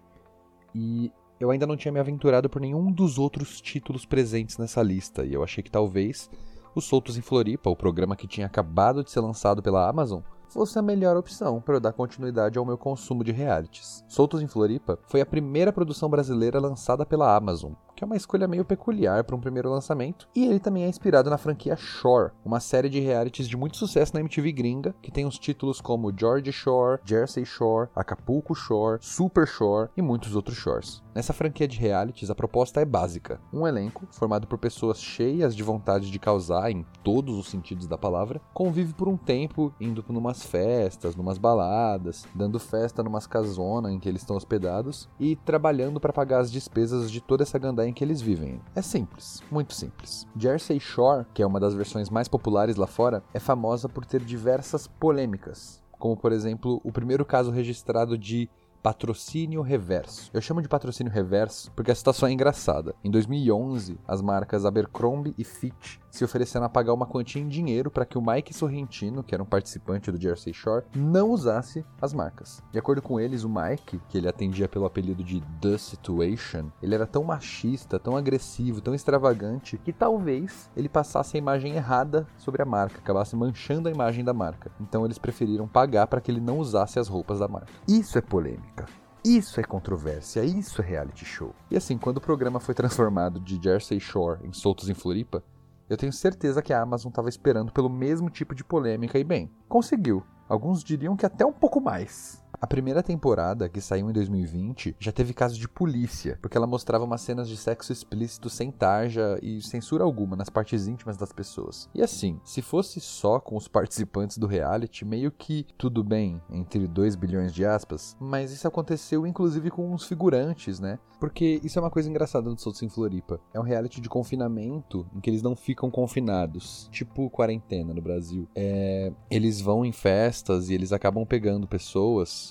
e 0.74 1.12
eu 1.38 1.50
ainda 1.50 1.66
não 1.66 1.76
tinha 1.76 1.92
me 1.92 2.00
aventurado 2.00 2.50
por 2.50 2.60
nenhum 2.60 2.90
dos 2.90 3.18
outros 3.18 3.60
títulos 3.60 4.04
presentes 4.04 4.58
nessa 4.58 4.82
lista 4.82 5.24
e 5.24 5.32
eu 5.32 5.44
achei 5.44 5.62
que 5.62 5.70
talvez 5.70 6.28
os 6.74 6.84
Soltos 6.84 7.16
em 7.16 7.22
Floripa, 7.22 7.70
o 7.70 7.76
programa 7.76 8.16
que 8.16 8.26
tinha 8.26 8.46
acabado 8.46 9.02
de 9.02 9.10
ser 9.10 9.20
lançado 9.20 9.62
pela 9.62 9.88
Amazon, 9.88 10.20
fosse 10.50 10.78
a 10.78 10.82
melhor 10.82 11.16
opção 11.16 11.60
para 11.60 11.76
eu 11.76 11.80
dar 11.80 11.92
continuidade 11.92 12.58
ao 12.58 12.66
meu 12.66 12.76
consumo 12.76 13.22
de 13.22 13.32
realities. 13.32 14.04
Soltos 14.08 14.42
em 14.42 14.48
Floripa 14.48 14.98
foi 15.06 15.20
a 15.20 15.26
primeira 15.26 15.72
produção 15.72 16.10
brasileira 16.10 16.58
lançada 16.58 17.06
pela 17.06 17.34
Amazon, 17.34 17.72
que 17.94 18.04
é 18.04 18.06
uma 18.06 18.16
escolha 18.16 18.48
meio 18.48 18.64
peculiar 18.64 19.24
para 19.24 19.36
um 19.36 19.40
primeiro 19.40 19.70
lançamento, 19.70 20.26
e 20.34 20.46
ele 20.46 20.58
também 20.58 20.84
é 20.84 20.88
inspirado 20.88 21.30
na 21.30 21.36
franquia 21.36 21.76
Shore, 21.76 22.32
uma 22.44 22.58
série 22.58 22.88
de 22.88 22.98
realities 22.98 23.46
de 23.46 23.56
muito 23.56 23.76
sucesso 23.76 24.14
na 24.14 24.20
MTV 24.20 24.52
gringa, 24.52 24.94
que 25.02 25.10
tem 25.10 25.26
os 25.26 25.38
títulos 25.38 25.80
como 25.80 26.12
George 26.16 26.50
Shore, 26.50 27.00
Jersey 27.04 27.44
Shore, 27.44 27.90
Acapulco 27.94 28.54
Shore, 28.54 28.98
Super 29.02 29.46
Shore 29.46 29.90
e 29.96 30.02
muitos 30.02 30.34
outros 30.34 30.56
shores. 30.56 31.02
Nessa 31.14 31.32
franquia 31.32 31.68
de 31.68 31.78
realities, 31.78 32.30
a 32.30 32.34
proposta 32.34 32.80
é 32.80 32.84
básica: 32.84 33.40
um 33.52 33.66
elenco 33.66 34.06
formado 34.10 34.46
por 34.46 34.58
pessoas 34.58 35.02
cheias 35.02 35.54
de 35.54 35.62
vontade 35.62 36.10
de 36.10 36.18
causar 36.18 36.70
em 36.70 36.86
todos 37.04 37.36
os 37.36 37.48
sentidos 37.48 37.86
da 37.86 37.98
palavra, 37.98 38.40
convive 38.54 38.94
por 38.94 39.08
um 39.08 39.16
tempo 39.16 39.74
indo 39.78 40.02
numas 40.40 40.42
festas, 40.42 41.16
numas 41.16 41.38
baladas, 41.38 42.26
dando 42.34 42.58
festa 42.58 43.02
numas 43.02 43.26
casonas 43.26 43.92
em 43.92 43.98
que 43.98 44.08
eles 44.08 44.22
estão 44.22 44.36
hospedados 44.36 45.08
e 45.18 45.36
trabalhando 45.36 46.00
para 46.00 46.12
pagar 46.12 46.40
as 46.40 46.50
despesas 46.50 47.10
de 47.10 47.20
toda 47.20 47.42
essa 47.42 47.58
gandaia 47.58 47.88
em 47.88 47.92
que 47.92 48.02
eles 48.02 48.20
vivem. 48.20 48.60
É 48.74 48.82
simples, 48.82 49.42
muito 49.50 49.74
simples. 49.74 50.26
Jersey 50.36 50.80
Shore, 50.80 51.26
que 51.34 51.42
é 51.42 51.46
uma 51.46 51.60
das 51.60 51.74
versões 51.74 52.08
mais 52.08 52.28
populares 52.28 52.76
lá 52.76 52.86
fora, 52.86 53.22
é 53.34 53.38
famosa 53.40 53.88
por 53.88 54.04
ter 54.04 54.22
diversas 54.22 54.86
polêmicas, 54.86 55.82
como 55.98 56.16
por 56.16 56.32
exemplo 56.32 56.80
o 56.84 56.92
primeiro 56.92 57.24
caso 57.24 57.50
registrado 57.50 58.16
de 58.16 58.48
patrocínio 58.82 59.60
reverso. 59.60 60.30
Eu 60.32 60.40
chamo 60.40 60.62
de 60.62 60.68
patrocínio 60.68 61.12
reverso 61.12 61.70
porque 61.72 61.90
a 61.90 61.94
situação 61.94 62.28
é 62.28 62.32
engraçada. 62.32 62.94
Em 63.04 63.10
2011, 63.10 63.98
as 64.08 64.22
marcas 64.22 64.64
Abercrombie 64.64 65.34
e 65.36 65.44
Fitch 65.44 65.98
se 66.10 66.24
oferecendo 66.24 66.64
a 66.64 66.68
pagar 66.68 66.92
uma 66.92 67.06
quantia 67.06 67.40
em 67.40 67.48
dinheiro 67.48 67.90
para 67.90 68.04
que 68.04 68.18
o 68.18 68.22
Mike 68.22 68.52
Sorrentino, 68.54 69.22
que 69.22 69.34
era 69.34 69.42
um 69.42 69.46
participante 69.46 70.10
do 70.10 70.20
Jersey 70.20 70.52
Shore, 70.52 70.84
não 70.94 71.30
usasse 71.30 71.84
as 72.00 72.12
marcas. 72.12 72.62
De 72.72 72.78
acordo 72.78 73.00
com 73.00 73.20
eles, 73.20 73.44
o 73.44 73.48
Mike, 73.48 74.00
que 74.08 74.18
ele 74.18 74.28
atendia 74.28 74.68
pelo 74.68 74.86
apelido 74.86 75.22
de 75.22 75.40
The 75.60 75.78
Situation, 75.78 76.70
ele 76.82 76.94
era 76.94 77.06
tão 77.06 77.24
machista, 77.24 77.98
tão 77.98 78.16
agressivo, 78.16 78.80
tão 78.80 78.94
extravagante, 78.94 79.78
que 79.78 79.92
talvez 79.92 80.70
ele 80.76 80.88
passasse 80.88 81.36
a 81.36 81.38
imagem 81.38 81.74
errada 81.74 82.26
sobre 82.36 82.62
a 82.62 82.66
marca, 82.66 82.98
acabasse 82.98 83.36
manchando 83.36 83.88
a 83.88 83.92
imagem 83.92 84.24
da 84.24 84.34
marca. 84.34 84.70
Então 84.80 85.04
eles 85.04 85.18
preferiram 85.18 85.68
pagar 85.68 86.06
para 86.06 86.20
que 86.20 86.30
ele 86.30 86.40
não 86.40 86.58
usasse 86.58 86.98
as 86.98 87.08
roupas 87.08 87.38
da 87.38 87.48
marca. 87.48 87.72
Isso 87.86 88.18
é 88.18 88.20
polêmica. 88.20 88.86
Isso 89.22 89.60
é 89.60 89.62
controvérsia, 89.62 90.42
isso 90.42 90.80
é 90.80 90.84
reality 90.84 91.26
show. 91.26 91.54
E 91.70 91.76
assim, 91.76 91.98
quando 91.98 92.16
o 92.16 92.22
programa 92.22 92.58
foi 92.58 92.74
transformado 92.74 93.38
de 93.38 93.60
Jersey 93.62 94.00
Shore 94.00 94.40
em 94.42 94.52
Soltos 94.52 94.88
em 94.88 94.94
Floripa, 94.94 95.44
eu 95.90 95.96
tenho 95.96 96.12
certeza 96.12 96.62
que 96.62 96.72
a 96.72 96.80
Amazon 96.80 97.10
estava 97.10 97.28
esperando 97.28 97.72
pelo 97.72 97.90
mesmo 97.90 98.30
tipo 98.30 98.54
de 98.54 98.62
polêmica 98.62 99.18
e 99.18 99.24
bem, 99.24 99.50
conseguiu. 99.68 100.24
Alguns 100.48 100.84
diriam 100.84 101.16
que 101.16 101.26
até 101.26 101.44
um 101.44 101.52
pouco 101.52 101.80
mais. 101.80 102.40
A 102.60 102.66
primeira 102.66 103.02
temporada, 103.02 103.70
que 103.70 103.80
saiu 103.80 104.10
em 104.10 104.12
2020, 104.12 104.94
já 104.98 105.10
teve 105.10 105.32
caso 105.32 105.58
de 105.58 105.66
polícia, 105.66 106.38
porque 106.42 106.58
ela 106.58 106.66
mostrava 106.66 107.04
umas 107.04 107.22
cenas 107.22 107.48
de 107.48 107.56
sexo 107.56 107.90
explícito 107.90 108.50
sem 108.50 108.70
tarja 108.70 109.38
e 109.42 109.62
censura 109.62 110.04
alguma 110.04 110.36
nas 110.36 110.50
partes 110.50 110.86
íntimas 110.86 111.16
das 111.16 111.32
pessoas. 111.32 111.88
E 111.94 112.02
assim, 112.02 112.38
se 112.44 112.60
fosse 112.60 113.00
só 113.00 113.40
com 113.40 113.56
os 113.56 113.66
participantes 113.68 114.36
do 114.36 114.46
reality, 114.46 115.06
meio 115.06 115.32
que 115.32 115.66
tudo 115.78 116.04
bem, 116.04 116.38
entre 116.50 116.86
2 116.86 117.16
bilhões 117.16 117.54
de 117.54 117.64
aspas, 117.64 118.14
mas 118.20 118.52
isso 118.52 118.68
aconteceu 118.68 119.26
inclusive 119.26 119.70
com 119.70 119.94
uns 119.94 120.04
figurantes, 120.04 120.78
né? 120.78 120.98
Porque 121.18 121.60
isso 121.62 121.78
é 121.78 121.82
uma 121.82 121.90
coisa 121.90 122.08
engraçada 122.08 122.48
do 122.48 122.60
Soltos 122.60 122.82
em 122.82 122.88
Floripa. 122.88 123.38
É 123.52 123.60
um 123.60 123.62
reality 123.62 124.00
de 124.00 124.08
confinamento 124.08 125.06
em 125.14 125.20
que 125.20 125.28
eles 125.28 125.42
não 125.42 125.54
ficam 125.54 125.90
confinados, 125.90 126.88
tipo 126.90 127.28
quarentena 127.28 127.92
no 127.92 128.00
Brasil. 128.00 128.48
É, 128.54 129.12
eles 129.30 129.60
vão 129.60 129.84
em 129.84 129.92
festas 129.92 130.70
e 130.70 130.74
eles 130.74 130.92
acabam 130.92 131.26
pegando 131.26 131.68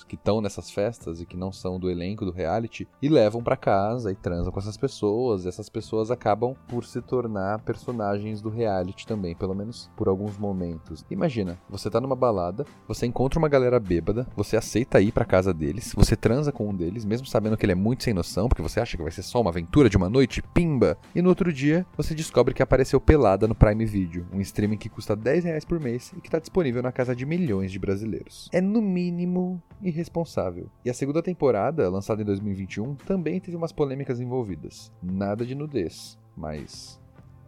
que 0.04 0.16
estão 0.16 0.42
nessas 0.42 0.70
festas 0.72 1.22
e 1.22 1.26
que 1.26 1.38
não 1.38 1.52
são 1.52 1.80
do 1.80 1.90
elenco 1.90 2.26
do 2.26 2.32
reality 2.32 2.88
e 3.02 3.10
levam 3.10 3.42
para 3.42 3.58
casa 3.58 4.12
e 4.12 4.16
transam 4.16 4.52
com 4.52 4.60
essas 4.60 4.78
pessoas. 4.78 5.46
E 5.46 5.48
essas 5.48 5.70
pessoas 5.70 6.12
acabam 6.12 6.56
por 6.68 6.86
se 6.86 7.02
tornar 7.02 7.60
personagens 7.60 8.42
do 8.42 8.50
reality 8.50 9.06
também, 9.06 9.36
pelo 9.36 9.56
menos 9.56 9.90
por 9.96 10.08
alguns 10.08 10.38
momentos. 10.38 11.06
Imagina, 11.10 11.58
você 11.70 11.90
tá 11.90 12.00
numa 12.00 12.16
balada, 12.16 12.66
você 12.88 13.06
encontra 13.06 13.40
uma 13.40 13.50
galera 13.50 13.80
bêbada, 13.80 14.28
você 14.36 14.58
aceita 14.58 15.02
ir 15.02 15.12
para 15.12 15.26
casa 15.26 15.54
deles, 15.54 15.94
você 15.96 16.16
transa 16.16 16.52
com 16.52 16.70
um 16.70 16.76
deles, 16.76 17.06
mesmo 17.06 17.28
sabendo 17.28 17.58
que 17.58 17.66
ele 17.66 17.74
é 17.74 17.76
muito 17.76 18.04
sem 18.04 18.14
noção, 18.14 18.48
porque 18.48 18.62
você 18.62 18.80
acha 18.80 18.98
que 18.98 19.04
vai 19.04 19.12
ser 19.12 19.24
só 19.24 19.42
uma 19.42 19.50
aventura 19.50 19.90
de 19.90 19.98
uma 19.98 20.10
noite, 20.10 20.42
pimba. 20.54 20.98
E 21.16 21.22
no 21.22 21.30
outro 21.30 21.52
dia, 21.52 21.86
você 21.96 22.14
descobre 22.14 22.54
que 22.54 22.64
apareceu 22.64 23.00
pelada 23.00 23.48
no 23.48 23.56
Prime 23.56 23.86
Video, 23.86 24.26
um 24.34 24.42
streaming 24.42 24.78
que 24.78 24.90
custa 24.90 25.16
10 25.16 25.44
reais 25.46 25.66
por 25.66 25.80
mês 25.80 26.14
e 26.18 26.22
que 26.22 26.28
está 26.28 26.40
disponível 26.40 26.82
na 26.82 26.92
casa 26.92 27.16
de 27.16 27.26
milhões 27.26 27.72
de 27.72 27.80
brasileiros. 27.80 28.50
É 28.52 28.62
no 28.62 28.82
mínimo 28.82 29.62
irresponsável. 29.90 30.70
E 30.84 30.90
a 30.90 30.94
segunda 30.94 31.22
temporada, 31.22 31.90
lançada 31.90 32.22
em 32.22 32.26
2021, 32.26 32.96
também 32.96 33.40
teve 33.40 33.58
umas 33.58 33.72
polêmicas 33.72 34.20
envolvidas. 34.20 34.92
Nada 35.02 35.46
de 35.46 35.56
nudez, 35.56 36.18
mas 36.36 37.00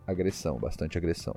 agressão, 0.06 0.58
bastante 0.58 0.98
agressão. 0.98 1.36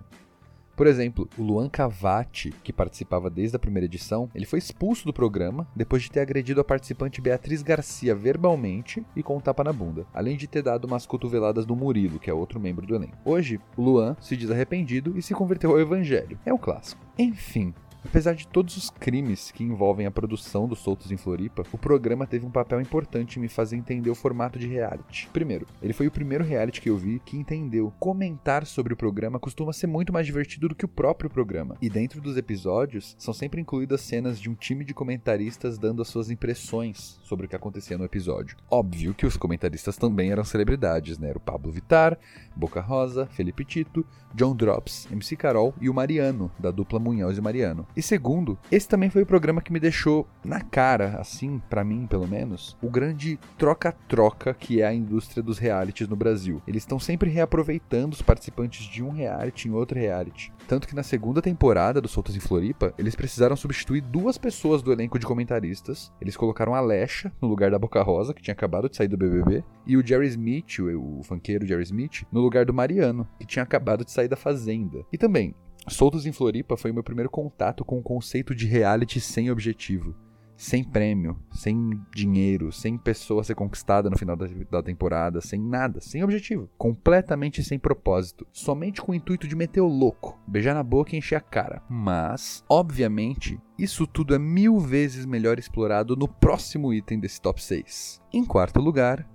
Por 0.77 0.89
exemplo, 0.89 1.29
o 1.39 1.43
Luan 1.43 1.69
Cavati, 1.69 2.53
que 2.65 2.73
participava 2.73 3.31
desde 3.31 3.55
a 3.55 3.61
primeira 3.61 3.85
edição, 3.85 4.29
ele 4.35 4.45
foi 4.45 4.59
expulso 4.59 5.07
do 5.07 5.13
programa 5.13 5.69
depois 5.75 6.03
de 6.03 6.11
ter 6.11 6.19
agredido 6.19 6.61
a 6.61 6.65
participante 6.65 7.21
Beatriz 7.21 7.63
Garcia 7.63 8.13
verbalmente 8.13 9.07
e 9.15 9.23
com 9.23 9.37
um 9.37 9.41
tapa 9.41 9.63
na 9.63 9.73
bunda, 9.73 10.05
além 10.13 10.37
de 10.37 10.49
ter 10.49 10.63
dado 10.63 10.87
umas 10.87 11.07
cotoveladas 11.07 11.65
no 11.65 11.77
Murilo, 11.77 12.19
que 12.19 12.29
é 12.29 12.35
outro 12.35 12.59
membro 12.59 12.85
do 12.85 12.95
elenco. 12.97 13.17
Hoje, 13.25 13.61
o 13.77 13.83
Luan 13.83 14.17
se 14.21 14.37
diz 14.37 14.51
arrependido 14.51 15.17
e 15.17 15.23
se 15.23 15.33
converteu 15.33 15.71
ao 15.71 15.79
evangelho. 15.79 16.41
É 16.45 16.53
um 16.53 16.59
clássico. 16.59 17.01
Enfim, 17.17 17.73
Apesar 18.05 18.35
de 18.35 18.47
todos 18.47 18.77
os 18.77 18.91
crimes 18.91 19.51
que 19.51 19.65
envolvem 19.65 20.07
a 20.07 20.11
produção 20.11 20.69
dos 20.69 20.79
Soltos 20.79 21.11
em 21.11 21.17
Floripa, 21.17 21.65
o 21.73 21.79
programa 21.79 22.27
teve 22.27 22.47
um 22.47 22.51
papel 22.51 22.81
importante 22.81 23.39
em 23.39 23.43
me 23.43 23.49
fazer 23.49 23.77
entender 23.77 24.11
o 24.11 24.15
formato 24.15 24.59
de 24.59 24.67
reality. 24.67 25.29
Primeiro, 25.33 25.67
ele 25.83 25.93
foi 25.93 26.07
o 26.07 26.11
primeiro 26.11 26.45
reality 26.45 26.81
que 26.81 26.91
eu 26.91 26.97
vi 26.97 27.21
que 27.25 27.37
entendeu 27.37 27.93
comentar 27.99 28.67
sobre 28.67 28.93
o 28.93 28.97
programa 28.97 29.39
costuma 29.39 29.73
ser 29.73 29.87
muito 29.87 30.13
mais 30.13 30.27
divertido 30.27 30.69
do 30.69 30.75
que 30.75 30.85
o 30.85 30.89
próprio 30.89 31.31
programa. 31.31 31.77
E 31.81 31.91
dentro 31.91 32.21
dos 32.21 32.37
episódios 32.37 33.17
são 33.19 33.35
sempre 33.35 33.61
incluídas 33.61 34.01
cenas 34.03 34.39
de 34.39 34.49
um 34.49 34.55
time 34.55 34.85
de 34.85 34.95
comentaristas 34.95 35.79
dando 35.79 36.03
as 36.03 36.09
suas 36.09 36.31
impressões 36.31 37.19
sobre 37.23 37.47
o 37.47 37.49
que 37.49 37.57
acontecia 37.57 37.99
no 37.99 38.05
episódio. 38.05 38.57
Óbvio 38.71 39.15
que 39.15 39.27
os 39.27 39.37
comentaristas 39.37 39.97
também 39.97 40.31
eram 40.31 40.45
celebridades, 40.45 41.19
né? 41.19 41.31
Era 41.31 41.39
o 41.39 41.41
Pablo 41.41 41.73
Vittar, 41.73 42.19
Boca 42.57 42.81
Rosa, 42.81 43.27
Felipe 43.27 43.65
Tito, 43.65 44.05
John 44.35 44.55
Drops, 44.55 45.07
MC 45.11 45.37
Carol 45.37 45.75
e 45.81 45.89
o 45.89 45.95
Mariano, 45.95 46.51
da 46.59 46.71
dupla 46.71 46.99
Munhoz 46.99 47.39
e 47.39 47.41
Mariano. 47.41 47.87
E 47.97 48.03
segundo, 48.03 48.59
esse 48.71 48.89
também 48.89 49.11
foi 49.11 49.23
o 49.23 49.27
programa 49.27 49.61
que 49.61 49.73
me 49.73 49.81
deixou 49.81 50.27
na 50.45 50.61
cara, 50.61 51.17
assim, 51.21 51.63
para 51.71 51.85
mim 51.85 52.07
pelo 52.07 52.27
menos, 52.27 52.77
o 52.83 52.91
grande 52.91 53.39
troca-troca 53.57 54.55
que 54.55 54.81
é 54.81 54.87
a 54.87 54.95
indústria 54.95 55.43
dos 55.43 55.59
realities 55.59 56.09
no 56.09 56.17
Brasil. 56.17 56.63
Eles 56.67 56.83
estão 56.83 56.99
sempre 56.99 57.31
reaproveitando 57.31 58.15
os 58.15 58.23
participantes 58.23 58.87
de 58.87 59.03
um 59.03 59.11
reality 59.11 59.69
em 59.69 59.73
outro 59.73 59.99
reality. 59.99 60.53
Tanto 60.67 60.89
que 60.89 60.95
na 60.95 61.03
segunda 61.03 61.43
temporada 61.43 62.01
do 62.01 62.09
Soltas 62.09 62.37
em 62.37 62.41
Floripa, 62.41 62.95
eles 62.99 63.15
precisaram 63.15 63.57
substituir 63.57 64.01
duas 64.01 64.39
pessoas 64.39 64.83
do 64.83 64.93
elenco 64.93 65.19
de 65.19 65.27
comentaristas. 65.27 66.13
Eles 66.21 66.37
colocaram 66.37 66.75
a 66.75 66.81
Lesha 66.81 67.33
no 67.41 67.49
lugar 67.49 67.71
da 67.71 67.79
Boca 67.79 68.03
Rosa, 68.03 68.35
que 68.35 68.43
tinha 68.43 68.53
acabado 68.53 68.89
de 68.89 68.97
sair 68.97 69.09
do 69.09 69.17
BBB, 69.17 69.65
e 69.87 69.97
o 69.97 70.07
Jerry 70.07 70.27
Smith, 70.29 70.79
o, 70.79 71.21
o 71.21 71.23
funkeiro 71.23 71.67
Jerry 71.67 71.83
Smith, 71.83 72.25
no 72.33 72.41
lugar 72.45 72.65
do 72.65 72.75
Mariano, 72.75 73.27
que 73.39 73.47
tinha 73.47 73.63
acabado 73.63 74.05
de 74.05 74.13
sair 74.13 74.29
da 74.29 74.37
Fazenda. 74.37 75.05
E 75.13 75.19
também, 75.19 75.55
Soltos 75.89 76.25
em 76.25 76.33
Floripa 76.33 76.77
foi 76.77 76.93
meu 76.93 77.03
primeiro 77.03 77.31
contato 77.31 77.85
com 77.85 77.99
o 77.99 78.03
conceito 78.03 78.55
de 78.55 78.67
reality 78.67 79.21
sem 79.21 79.51
objetivo. 79.51 80.15
Sem 80.57 80.85
prêmio, 80.85 81.37
sem 81.53 82.01
dinheiro, 82.15 82.71
sem 82.71 82.97
pessoa 82.97 83.41
a 83.41 83.45
ser 83.45 83.57
conquistada 83.57 84.09
no 84.09 84.17
final 84.17 84.37
da, 84.37 84.47
da, 84.71 84.83
temporada, 84.83 85.41
sem 85.41 85.61
nada, 85.61 86.01
sem 86.01 86.23
objetivo. 86.23 86.71
Completamente 86.79 87.63
sem 87.63 87.79
propósito. 87.79 88.47
Somente 88.53 89.03
com 89.03 89.13
o 89.13 89.15
intuito 89.15 89.49
de 89.49 89.57
meter 89.57 89.81
o 89.81 89.89
louco, 89.89 90.39
beijar 90.47 90.75
na 90.75 90.83
boca 90.83 91.15
e 91.15 91.19
encher 91.19 91.35
a 91.35 91.41
cara. 91.41 91.83
Mas, 91.89 92.65
obviamente, 92.69 93.61
isso 93.77 94.07
tudo 94.07 94.35
é 94.35 94.39
mil 94.39 94.79
vezes 94.79 95.27
melhor 95.27 95.59
explorado 95.59 96.15
no 96.15 96.29
próximo 96.29 96.95
item 96.95 97.19
desse 97.19 97.41
top 97.41 97.61
6. 97.61 98.23
Em 98.33 98.45
quarto 98.45 98.81
lugar, 98.81 99.29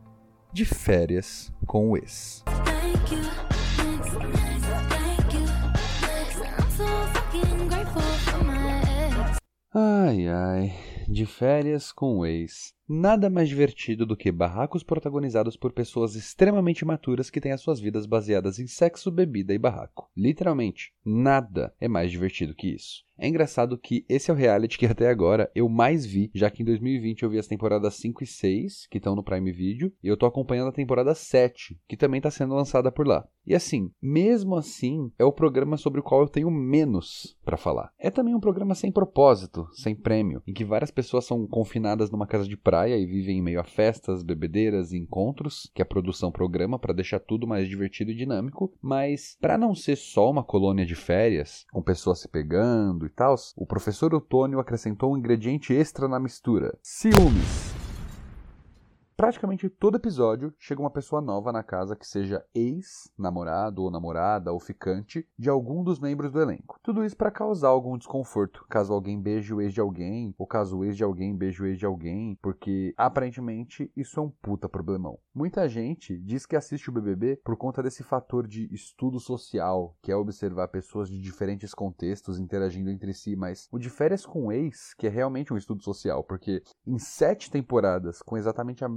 de 0.54 0.64
férias 0.64 1.52
com 1.66 1.90
o 1.90 1.98
ex. 1.98 2.44
Ai 9.72 10.28
ai, 10.28 10.74
de 11.08 11.28
férias 11.28 11.92
com 11.92 12.18
o 12.18 12.26
ex. 12.26 12.74
Nada 12.92 13.30
mais 13.30 13.48
divertido 13.48 14.04
do 14.04 14.18
que 14.18 14.32
barracos 14.32 14.82
protagonizados 14.82 15.56
por 15.56 15.72
pessoas 15.72 16.16
extremamente 16.16 16.84
maturas 16.84 17.30
que 17.30 17.40
têm 17.40 17.52
as 17.52 17.62
suas 17.62 17.80
vidas 17.80 18.08
baseadas 18.08 18.58
em 18.58 18.66
sexo, 18.66 19.12
bebida 19.12 19.54
e 19.54 19.60
barraco. 19.60 20.10
Literalmente, 20.18 20.92
nada 21.06 21.72
é 21.80 21.88
mais 21.88 22.10
divertido 22.10 22.56
que 22.56 22.68
isso. 22.68 23.08
É 23.22 23.28
engraçado 23.28 23.78
que 23.78 24.06
esse 24.08 24.32
é 24.32 24.34
o 24.34 24.38
reality 24.38 24.78
que 24.78 24.86
até 24.86 25.10
agora 25.10 25.52
eu 25.54 25.68
mais 25.68 26.06
vi, 26.06 26.32
já 26.34 26.50
que 26.50 26.64
em 26.64 26.66
2020 26.66 27.24
eu 27.24 27.30
vi 27.30 27.38
as 27.38 27.48
temporadas 27.48 27.96
5 27.96 28.24
e 28.24 28.28
6, 28.28 28.88
que 28.88 28.98
estão 28.98 29.14
no 29.14 29.24
Prime 29.24 29.52
Video, 29.52 29.92
e 30.02 30.08
eu 30.08 30.16
tô 30.16 30.26
acompanhando 30.26 30.70
a 30.70 30.74
temporada 30.74 31.14
7, 31.14 31.78
que 31.86 31.98
também 31.98 32.22
tá 32.22 32.32
sendo 32.32 32.56
lançada 32.56 32.90
por 32.90 33.06
lá. 33.06 33.28
E 33.46 33.54
assim, 33.54 33.92
mesmo 34.02 34.56
assim, 34.56 35.12
é 35.20 35.26
o 35.26 35.34
programa 35.34 35.76
sobre 35.76 36.00
o 36.00 36.04
qual 36.04 36.22
eu 36.22 36.30
tenho 36.30 36.50
menos 36.50 37.38
para 37.44 37.58
falar. 37.58 37.92
É 38.00 38.10
também 38.10 38.34
um 38.34 38.40
programa 38.40 38.74
sem 38.74 38.92
propósito, 38.92 39.68
sem 39.74 39.94
prêmio, 39.94 40.42
em 40.48 40.54
que 40.54 40.64
várias 40.64 40.92
pessoas 40.92 41.26
são 41.26 41.46
confinadas 41.46 42.10
numa 42.10 42.28
casa 42.28 42.48
de 42.48 42.56
praia 42.56 42.79
e 42.88 43.06
vivem 43.06 43.38
em 43.38 43.42
meio 43.42 43.60
a 43.60 43.64
festas, 43.64 44.24
bebedeiras 44.24 44.92
e 44.92 44.98
encontros, 44.98 45.70
que 45.74 45.82
a 45.82 45.86
produção 45.86 46.32
programa 46.32 46.80
para 46.80 46.94
deixar 46.94 47.20
tudo 47.20 47.48
mais 47.48 47.68
divertido 47.68 48.12
e 48.12 48.16
dinâmico, 48.16 48.74
mas 48.82 49.38
para 49.42 49.58
não 49.58 49.76
ser 49.76 49.96
só 49.96 50.30
uma 50.30 50.44
colônia 50.44 50.86
de 50.86 50.96
férias, 50.96 51.66
com 51.72 51.82
pessoas 51.82 52.20
se 52.20 52.28
pegando 52.28 53.06
e 53.06 53.10
tal, 53.10 53.36
o 53.56 53.66
professor 53.66 54.14
Otônio 54.14 54.60
acrescentou 54.60 55.14
um 55.14 55.18
ingrediente 55.18 55.74
extra 55.74 56.08
na 56.08 56.20
mistura: 56.20 56.78
ciúmes. 56.82 57.79
Praticamente 59.20 59.68
todo 59.70 59.98
episódio 59.98 60.54
chega 60.58 60.80
uma 60.80 60.90
pessoa 60.90 61.22
nova 61.22 61.52
na 61.52 61.62
casa 61.62 61.94
que 61.94 62.08
seja 62.08 62.42
ex, 62.56 63.12
namorado 63.18 63.84
ou 63.84 63.92
namorada 63.92 64.54
ou 64.54 64.62
ficante 64.62 65.28
de 65.38 65.50
algum 65.50 65.84
dos 65.84 66.00
membros 66.00 66.32
do 66.32 66.42
elenco. 66.42 66.80
Tudo 66.82 67.04
isso 67.04 67.18
para 67.18 67.30
causar 67.30 67.68
algum 67.68 67.98
desconforto, 67.98 68.66
caso 68.70 68.94
alguém 68.94 69.22
beije 69.22 69.54
o 69.54 69.60
ex 69.60 69.74
de 69.74 69.82
alguém, 69.82 70.34
ou 70.38 70.48
caso 70.48 70.78
o 70.78 70.86
ex 70.86 70.96
de 70.96 71.04
alguém 71.04 71.36
beije 71.36 71.62
o 71.62 71.66
ex 71.66 71.78
de 71.78 71.86
alguém, 71.86 72.40
porque 72.42 72.94
aparentemente 72.96 73.92
isso 73.94 74.22
é 74.22 74.24
um 74.24 74.30
puta 74.30 74.70
problemão. 74.70 75.20
Muita 75.36 75.68
gente 75.68 76.18
diz 76.18 76.46
que 76.46 76.56
assiste 76.56 76.90
o 76.90 76.94
BBB 76.94 77.42
por 77.44 77.58
conta 77.58 77.84
desse 77.84 78.04
fator 78.04 78.48
de 78.48 78.74
estudo 78.74 79.20
social, 79.20 79.98
que 80.02 80.14
é 80.14 80.16
observar 80.16 80.70
pessoas 80.70 81.10
de 81.10 81.20
diferentes 81.20 81.74
contextos 81.74 82.40
interagindo 82.40 82.90
entre 82.90 83.14
si, 83.14 83.36
mas 83.36 83.68
o 83.70 83.78
de 83.78 83.90
férias 83.90 84.26
com 84.26 84.48
o 84.48 84.52
ex, 84.54 84.94
que 84.94 85.08
é 85.08 85.10
realmente 85.10 85.54
um 85.54 85.58
estudo 85.58 85.84
social, 85.84 86.24
porque 86.24 86.64
em 86.88 86.98
sete 86.98 87.52
temporadas 87.52 88.22
com 88.22 88.38
exatamente 88.38 88.86
a 88.86 88.88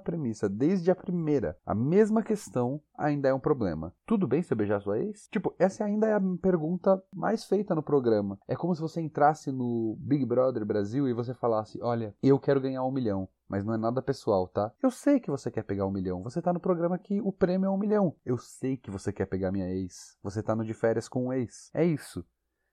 premissa 0.00 0.48
desde 0.48 0.90
a 0.90 0.94
primeira, 0.94 1.56
a 1.64 1.74
mesma 1.74 2.22
questão 2.22 2.80
ainda 2.96 3.28
é 3.28 3.34
um 3.34 3.40
problema. 3.40 3.94
Tudo 4.06 4.26
bem 4.26 4.42
se 4.42 4.52
eu 4.52 4.56
beijar 4.56 4.80
sua 4.80 4.98
ex? 4.98 5.28
Tipo, 5.30 5.54
essa 5.58 5.84
ainda 5.84 6.06
é 6.06 6.14
a 6.14 6.20
pergunta 6.40 7.02
mais 7.14 7.44
feita 7.44 7.74
no 7.74 7.82
programa. 7.82 8.38
É 8.48 8.56
como 8.56 8.74
se 8.74 8.80
você 8.80 9.00
entrasse 9.00 9.50
no 9.52 9.96
Big 10.00 10.24
Brother 10.24 10.64
Brasil 10.64 11.08
e 11.08 11.12
você 11.12 11.34
falasse: 11.34 11.78
Olha, 11.82 12.14
eu 12.22 12.38
quero 12.38 12.60
ganhar 12.60 12.84
um 12.84 12.92
milhão. 12.92 13.28
Mas 13.48 13.64
não 13.64 13.74
é 13.74 13.76
nada 13.76 14.00
pessoal, 14.00 14.46
tá? 14.46 14.72
Eu 14.80 14.92
sei 14.92 15.18
que 15.18 15.28
você 15.28 15.50
quer 15.50 15.64
pegar 15.64 15.84
um 15.84 15.90
milhão. 15.90 16.22
Você 16.22 16.40
tá 16.40 16.52
no 16.52 16.60
programa 16.60 16.96
que 16.96 17.20
o 17.20 17.32
prêmio 17.32 17.66
é 17.66 17.70
um 17.70 17.76
milhão. 17.76 18.14
Eu 18.24 18.38
sei 18.38 18.76
que 18.76 18.92
você 18.92 19.12
quer 19.12 19.26
pegar 19.26 19.50
minha 19.50 19.68
ex. 19.68 20.16
Você 20.22 20.40
tá 20.40 20.54
no 20.54 20.64
de 20.64 20.72
férias 20.72 21.08
com 21.08 21.26
o 21.26 21.32
ex. 21.32 21.68
É 21.74 21.84
isso. 21.84 22.24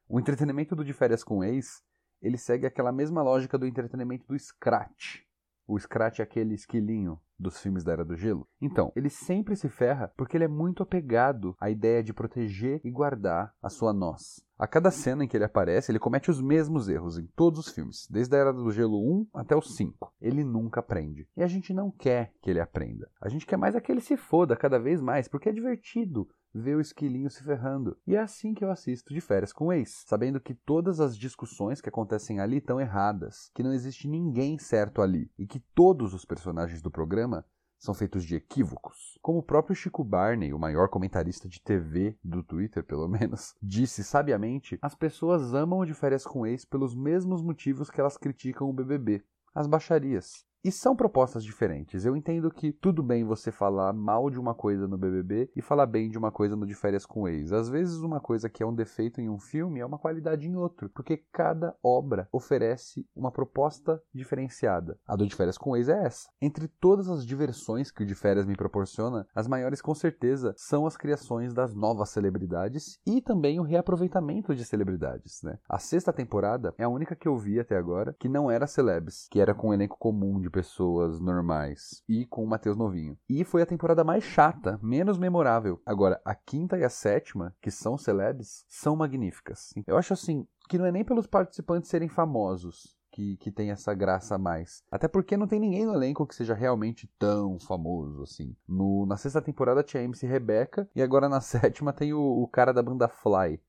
O 0.08 0.20
entretenimento 0.20 0.76
do 0.76 0.86
de 0.86 0.94
férias 0.94 1.24
com 1.24 1.40
o 1.40 1.44
ex, 1.44 1.82
ele 2.22 2.38
segue 2.38 2.66
aquela 2.66 2.92
mesma 2.92 3.24
lógica 3.24 3.58
do 3.58 3.66
entretenimento 3.66 4.26
do 4.28 4.38
Scratch. 4.38 5.27
O 5.68 5.78
Scratch 5.78 6.20
é 6.20 6.24
aquele 6.24 6.54
esquilinho 6.54 7.20
dos 7.38 7.60
filmes 7.60 7.84
da 7.84 7.92
Era 7.92 8.06
do 8.06 8.16
Gelo. 8.16 8.48
Então, 8.62 8.92
ele 8.96 9.10
sempre 9.10 9.54
se 9.54 9.68
ferra 9.68 10.12
porque 10.16 10.38
ele 10.38 10.46
é 10.46 10.48
muito 10.48 10.82
apegado 10.82 11.56
à 11.60 11.70
ideia 11.70 12.02
de 12.02 12.14
proteger 12.14 12.80
e 12.86 12.90
guardar 12.90 13.54
a 13.62 13.70
sua 13.70 13.92
nós. 13.92 14.42
A 14.58 14.66
cada 14.66 14.90
cena 14.90 15.24
em 15.24 15.28
que 15.28 15.36
ele 15.36 15.44
aparece, 15.44 15.92
ele 15.92 16.00
comete 16.00 16.32
os 16.32 16.42
mesmos 16.42 16.88
erros 16.88 17.20
em 17.20 17.28
todos 17.36 17.60
os 17.60 17.70
filmes, 17.72 18.08
desde 18.10 18.36
a 18.36 18.40
Era 18.40 18.54
do 18.54 18.72
Gelo 18.72 18.98
1 18.98 19.28
até 19.36 19.56
o 19.56 19.62
5. 19.62 20.14
Ele 20.20 20.44
nunca 20.44 20.80
aprende. 20.80 21.28
E 21.36 21.44
a 21.44 21.48
gente 21.48 21.74
não 21.74 21.92
quer 21.92 22.34
que 22.42 22.50
ele 22.50 22.62
aprenda. 22.62 23.12
A 23.22 23.30
gente 23.30 23.46
quer 23.46 23.58
mais 23.58 23.76
é 23.76 23.82
que 23.82 23.92
ele 23.92 24.02
se 24.02 24.18
foda 24.18 24.56
cada 24.56 24.80
vez 24.80 25.02
mais, 25.02 25.28
porque 25.28 25.50
é 25.50 25.54
divertido 25.54 26.28
ver 26.58 26.76
o 26.76 26.82
esquilinho 26.82 27.30
se 27.30 27.44
ferrando. 27.44 27.98
E 28.06 28.16
é 28.16 28.20
assim 28.20 28.54
que 28.54 28.64
eu 28.64 28.72
assisto 28.72 29.14
de 29.14 29.22
férias 29.22 29.54
com 29.54 29.68
o 29.68 29.74
ex, 29.74 30.04
sabendo 30.06 30.40
que 30.40 30.54
todas 30.54 31.00
as 31.00 31.18
discussões 31.18 31.80
que 31.80 31.90
acontecem 31.90 32.40
ali 32.40 32.58
estão 32.58 32.82
erradas, 32.82 33.52
que 33.54 33.64
não 33.64 33.74
existe 33.74 34.08
ninguém 34.08 34.58
certo 34.58 35.02
ali 35.02 35.32
e 35.38 35.46
que 35.46 35.60
todos 35.74 36.14
os 36.14 36.26
personagens 36.26 36.82
do 36.82 36.92
programa 36.92 37.46
são 37.78 37.94
feitos 37.94 38.24
de 38.24 38.36
equívocos. 38.36 39.20
Como 39.22 39.40
o 39.40 39.44
próprio 39.44 39.76
Chico 39.76 40.04
Barney, 40.04 40.52
o 40.52 40.60
maior 40.60 40.90
comentarista 40.90 41.48
de 41.48 41.62
TV 41.62 42.18
do 42.24 42.42
Twitter, 42.42 42.84
pelo 42.84 43.08
menos, 43.08 43.56
disse 43.62 44.04
sabiamente, 44.04 44.80
as 44.82 44.96
pessoas 44.96 45.54
amam 45.54 45.86
de 45.86 45.94
férias 45.94 46.26
com 46.26 46.46
ex 46.46 46.66
pelos 46.66 46.96
mesmos 46.96 47.42
motivos 47.42 47.90
que 47.90 48.02
elas 48.02 48.18
criticam 48.18 48.70
o 48.70 48.74
BBB. 48.74 49.24
As 49.54 49.68
baixarias. 49.68 50.47
E 50.68 50.72
são 50.72 50.98
propostas 50.98 51.46
diferentes. 51.46 52.04
Eu 52.04 52.14
entendo 52.14 52.52
que 52.52 52.74
tudo 52.74 53.02
bem 53.02 53.24
você 53.24 53.54
falar 53.54 53.94
mal 53.94 54.30
de 54.30 54.38
uma 54.38 54.54
coisa 54.54 54.86
no 54.86 54.98
BBB 54.98 55.50
e 55.56 55.62
falar 55.62 55.86
bem 55.86 56.10
de 56.10 56.18
uma 56.18 56.30
coisa 56.30 56.58
no 56.58 56.68
de 56.68 56.76
férias 56.76 57.06
com 57.06 57.22
o 57.22 57.28
ex. 57.30 57.54
Às 57.54 57.70
vezes 57.70 58.00
uma 58.00 58.20
coisa 58.20 58.50
que 58.50 58.62
é 58.62 58.66
um 58.66 58.76
defeito 58.76 59.22
em 59.22 59.30
um 59.30 59.40
filme 59.40 59.80
é 59.80 59.86
uma 59.86 59.98
qualidade 59.98 60.46
em 60.46 60.58
outro, 60.58 60.90
porque 60.90 61.24
cada 61.32 61.74
obra 61.82 62.28
oferece 62.34 63.08
uma 63.16 63.32
proposta 63.32 64.04
diferenciada. 64.14 65.00
A 65.08 65.16
do 65.16 65.26
de 65.26 65.34
férias 65.34 65.58
com 65.58 65.70
o 65.70 65.78
ex 65.78 65.88
é 65.88 66.06
essa. 66.06 66.28
Entre 66.42 66.68
todas 66.68 67.08
as 67.08 67.26
diversões 67.26 67.90
que 67.90 68.04
o 68.04 68.06
de 68.06 68.14
férias 68.14 68.46
me 68.46 68.58
proporciona, 68.58 69.26
as 69.34 69.48
maiores 69.48 69.82
com 69.82 69.96
certeza 69.96 70.54
são 70.58 70.86
as 70.86 70.98
criações 70.98 71.54
das 71.54 71.74
novas 71.74 72.10
celebridades 72.10 73.00
e 73.08 73.22
também 73.22 73.58
o 73.58 73.64
reaproveitamento 73.64 74.54
de 74.54 74.66
celebridades, 74.66 75.42
né? 75.44 75.60
A 75.70 75.80
sexta 75.80 76.12
temporada 76.12 76.76
é 76.78 76.84
a 76.84 76.90
única 76.90 77.16
que 77.16 77.30
eu 77.30 77.38
vi 77.38 77.58
até 77.58 77.78
agora 77.78 78.14
que 78.20 78.28
não 78.28 78.52
era 78.52 78.68
celebs, 78.68 79.30
que 79.32 79.40
era 79.40 79.56
com 79.56 79.70
um 79.70 79.74
elenco 79.74 79.98
comum 79.98 80.42
de 80.42 80.57
pessoas 80.58 81.20
normais 81.20 82.02
e 82.10 82.26
com 82.26 82.44
o 82.44 82.48
Matheus 82.48 82.76
Novinho. 82.76 83.16
E 83.30 83.44
foi 83.44 83.62
a 83.62 83.66
temporada 83.66 84.04
mais 84.04 84.24
chata, 84.24 84.80
menos 84.82 85.20
memorável. 85.20 85.80
Agora, 85.86 86.20
a 86.26 86.34
quinta 86.34 86.76
e 86.80 86.84
a 86.84 86.90
sétima, 86.90 87.56
que 87.62 87.70
são 87.70 87.96
celebs, 87.96 88.66
são 88.68 88.96
magníficas. 88.96 89.72
Eu 89.86 89.96
acho 89.98 90.14
assim 90.14 90.48
que 90.68 90.80
não 90.80 90.88
é 90.88 90.92
nem 90.92 91.06
pelos 91.06 91.28
participantes 91.28 91.92
serem 91.92 92.10
famosos, 92.10 92.98
que, 93.12 93.38
que, 93.38 93.52
tem 93.52 93.70
essa 93.70 93.94
graça 93.94 94.34
a 94.34 94.40
mais. 94.40 94.84
Até 94.92 95.08
porque 95.08 95.38
não 95.38 95.48
tem 95.48 95.60
ninguém 95.60 95.86
no 95.86 95.94
elenco 95.94 96.26
que 96.26 96.34
seja 96.34 96.56
realmente 96.56 97.08
tão 97.20 97.60
famoso 97.60 98.24
assim. 98.24 98.56
No, 98.68 99.06
na 99.06 99.16
sexta 99.16 99.40
temporada 99.40 99.84
tinha 99.84 100.02
a 100.02 100.04
MC 100.04 100.26
Rebeca 100.26 100.90
e 100.96 101.04
agora 101.04 101.30
na 101.30 101.40
sétima 101.42 101.94
tem 101.94 102.14
o, 102.14 102.20
o 102.20 102.48
cara 102.48 102.74
da 102.74 102.82
banda 102.82 103.08
Fly, 103.08 103.62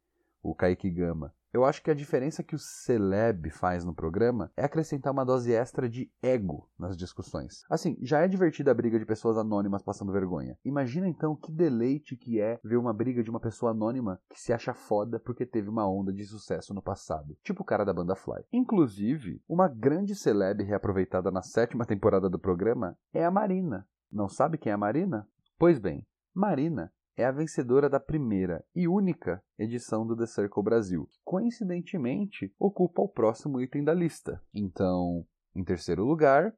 o 0.42 0.54
Kaique 0.54 0.90
Gama. 0.90 1.34
Eu 1.50 1.64
acho 1.64 1.82
que 1.82 1.90
a 1.90 1.94
diferença 1.94 2.42
que 2.42 2.54
o 2.54 2.58
Celeb 2.58 3.48
faz 3.48 3.82
no 3.82 3.94
programa 3.94 4.52
é 4.54 4.64
acrescentar 4.64 5.12
uma 5.12 5.24
dose 5.24 5.50
extra 5.50 5.88
de 5.88 6.10
ego 6.22 6.68
nas 6.78 6.94
discussões. 6.94 7.62
Assim, 7.70 7.96
já 8.02 8.20
é 8.20 8.28
divertida 8.28 8.70
a 8.70 8.74
briga 8.74 8.98
de 8.98 9.06
pessoas 9.06 9.38
anônimas 9.38 9.82
passando 9.82 10.12
vergonha. 10.12 10.58
Imagina 10.62 11.08
então 11.08 11.34
que 11.34 11.50
deleite 11.50 12.16
que 12.16 12.38
é 12.38 12.60
ver 12.62 12.76
uma 12.76 12.92
briga 12.92 13.22
de 13.22 13.30
uma 13.30 13.40
pessoa 13.40 13.72
anônima 13.72 14.20
que 14.28 14.38
se 14.38 14.52
acha 14.52 14.74
foda 14.74 15.18
porque 15.18 15.46
teve 15.46 15.70
uma 15.70 15.88
onda 15.88 16.12
de 16.12 16.24
sucesso 16.26 16.74
no 16.74 16.82
passado. 16.82 17.34
Tipo 17.42 17.62
o 17.62 17.66
cara 17.66 17.84
da 17.84 17.94
banda 17.94 18.14
Fly. 18.14 18.44
Inclusive, 18.52 19.42
uma 19.48 19.68
grande 19.68 20.14
celeb 20.14 20.62
reaproveitada 20.62 21.30
na 21.30 21.40
sétima 21.40 21.86
temporada 21.86 22.28
do 22.28 22.38
programa 22.38 22.94
é 23.10 23.24
a 23.24 23.30
Marina. 23.30 23.88
Não 24.12 24.28
sabe 24.28 24.58
quem 24.58 24.70
é 24.70 24.74
a 24.74 24.78
Marina? 24.78 25.26
Pois 25.58 25.78
bem, 25.78 26.06
Marina 26.34 26.92
é 27.18 27.24
a 27.24 27.32
vencedora 27.32 27.90
da 27.90 27.98
primeira 27.98 28.64
e 28.72 28.86
única 28.86 29.42
edição 29.58 30.06
do 30.06 30.16
The 30.16 30.24
Circle 30.24 30.62
Brasil. 30.62 31.08
Coincidentemente, 31.24 32.54
ocupa 32.56 33.02
o 33.02 33.08
próximo 33.08 33.60
item 33.60 33.82
da 33.82 33.92
lista. 33.92 34.40
Então, 34.54 35.26
em 35.52 35.64
terceiro 35.64 36.04
lugar, 36.04 36.54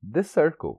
The 0.00 0.22
Circle. 0.22 0.78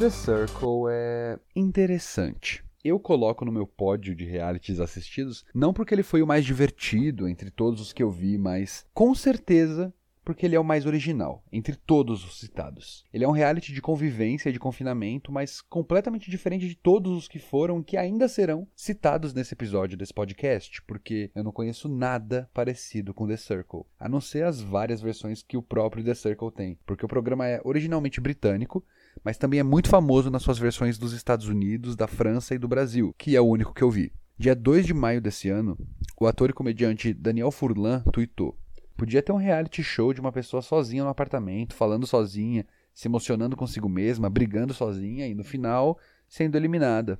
The 0.00 0.10
Circle 0.10 0.90
é 0.90 1.38
interessante 1.54 2.65
eu 2.88 2.98
coloco 2.98 3.44
no 3.44 3.52
meu 3.52 3.66
pódio 3.66 4.14
de 4.14 4.24
realities 4.24 4.80
assistidos, 4.80 5.44
não 5.54 5.72
porque 5.72 5.94
ele 5.94 6.02
foi 6.02 6.22
o 6.22 6.26
mais 6.26 6.44
divertido 6.44 7.28
entre 7.28 7.50
todos 7.50 7.80
os 7.80 7.92
que 7.92 8.02
eu 8.02 8.10
vi, 8.10 8.38
mas 8.38 8.86
com 8.92 9.14
certeza 9.14 9.92
porque 10.26 10.44
ele 10.44 10.56
é 10.56 10.60
o 10.60 10.64
mais 10.64 10.86
original 10.86 11.44
entre 11.52 11.76
todos 11.76 12.24
os 12.24 12.40
citados. 12.40 13.04
Ele 13.14 13.22
é 13.22 13.28
um 13.28 13.32
reality 13.32 13.72
de 13.72 13.80
convivência 13.80 14.48
e 14.48 14.52
de 14.52 14.58
confinamento, 14.58 15.30
mas 15.30 15.60
completamente 15.60 16.28
diferente 16.28 16.68
de 16.68 16.74
todos 16.74 17.16
os 17.16 17.28
que 17.28 17.38
foram 17.38 17.78
e 17.78 17.84
que 17.84 17.96
ainda 17.96 18.26
serão 18.26 18.66
citados 18.74 19.32
nesse 19.32 19.54
episódio 19.54 19.96
desse 19.96 20.12
podcast, 20.12 20.82
porque 20.82 21.30
eu 21.32 21.44
não 21.44 21.52
conheço 21.52 21.88
nada 21.88 22.50
parecido 22.52 23.14
com 23.14 23.28
The 23.28 23.36
Circle, 23.36 23.84
a 24.00 24.08
não 24.08 24.20
ser 24.20 24.44
as 24.44 24.60
várias 24.60 25.00
versões 25.00 25.44
que 25.44 25.56
o 25.56 25.62
próprio 25.62 26.02
The 26.02 26.14
Circle 26.14 26.50
tem, 26.50 26.76
porque 26.84 27.04
o 27.04 27.08
programa 27.08 27.46
é 27.46 27.60
originalmente 27.62 28.20
britânico, 28.20 28.84
mas 29.24 29.38
também 29.38 29.60
é 29.60 29.62
muito 29.62 29.88
famoso 29.88 30.30
nas 30.30 30.42
suas 30.42 30.58
versões 30.58 30.98
dos 30.98 31.12
Estados 31.12 31.48
Unidos, 31.48 31.96
da 31.96 32.06
França 32.06 32.54
e 32.54 32.58
do 32.58 32.68
Brasil, 32.68 33.14
que 33.18 33.36
é 33.36 33.40
o 33.40 33.46
único 33.46 33.74
que 33.74 33.82
eu 33.82 33.90
vi. 33.90 34.12
Dia 34.38 34.54
2 34.54 34.86
de 34.86 34.94
maio 34.94 35.20
desse 35.20 35.48
ano, 35.48 35.78
o 36.20 36.26
ator 36.26 36.50
e 36.50 36.52
comediante 36.52 37.14
Daniel 37.14 37.50
Furlan 37.50 38.02
tweetou: 38.12 38.58
Podia 38.96 39.22
ter 39.22 39.32
um 39.32 39.36
reality 39.36 39.82
show 39.82 40.12
de 40.12 40.20
uma 40.20 40.32
pessoa 40.32 40.62
sozinha 40.62 41.04
no 41.04 41.10
apartamento, 41.10 41.74
falando 41.74 42.06
sozinha, 42.06 42.66
se 42.94 43.08
emocionando 43.08 43.56
consigo 43.56 43.88
mesma, 43.88 44.30
brigando 44.30 44.72
sozinha 44.72 45.26
e 45.26 45.34
no 45.34 45.44
final 45.44 45.98
sendo 46.28 46.56
eliminada. 46.56 47.18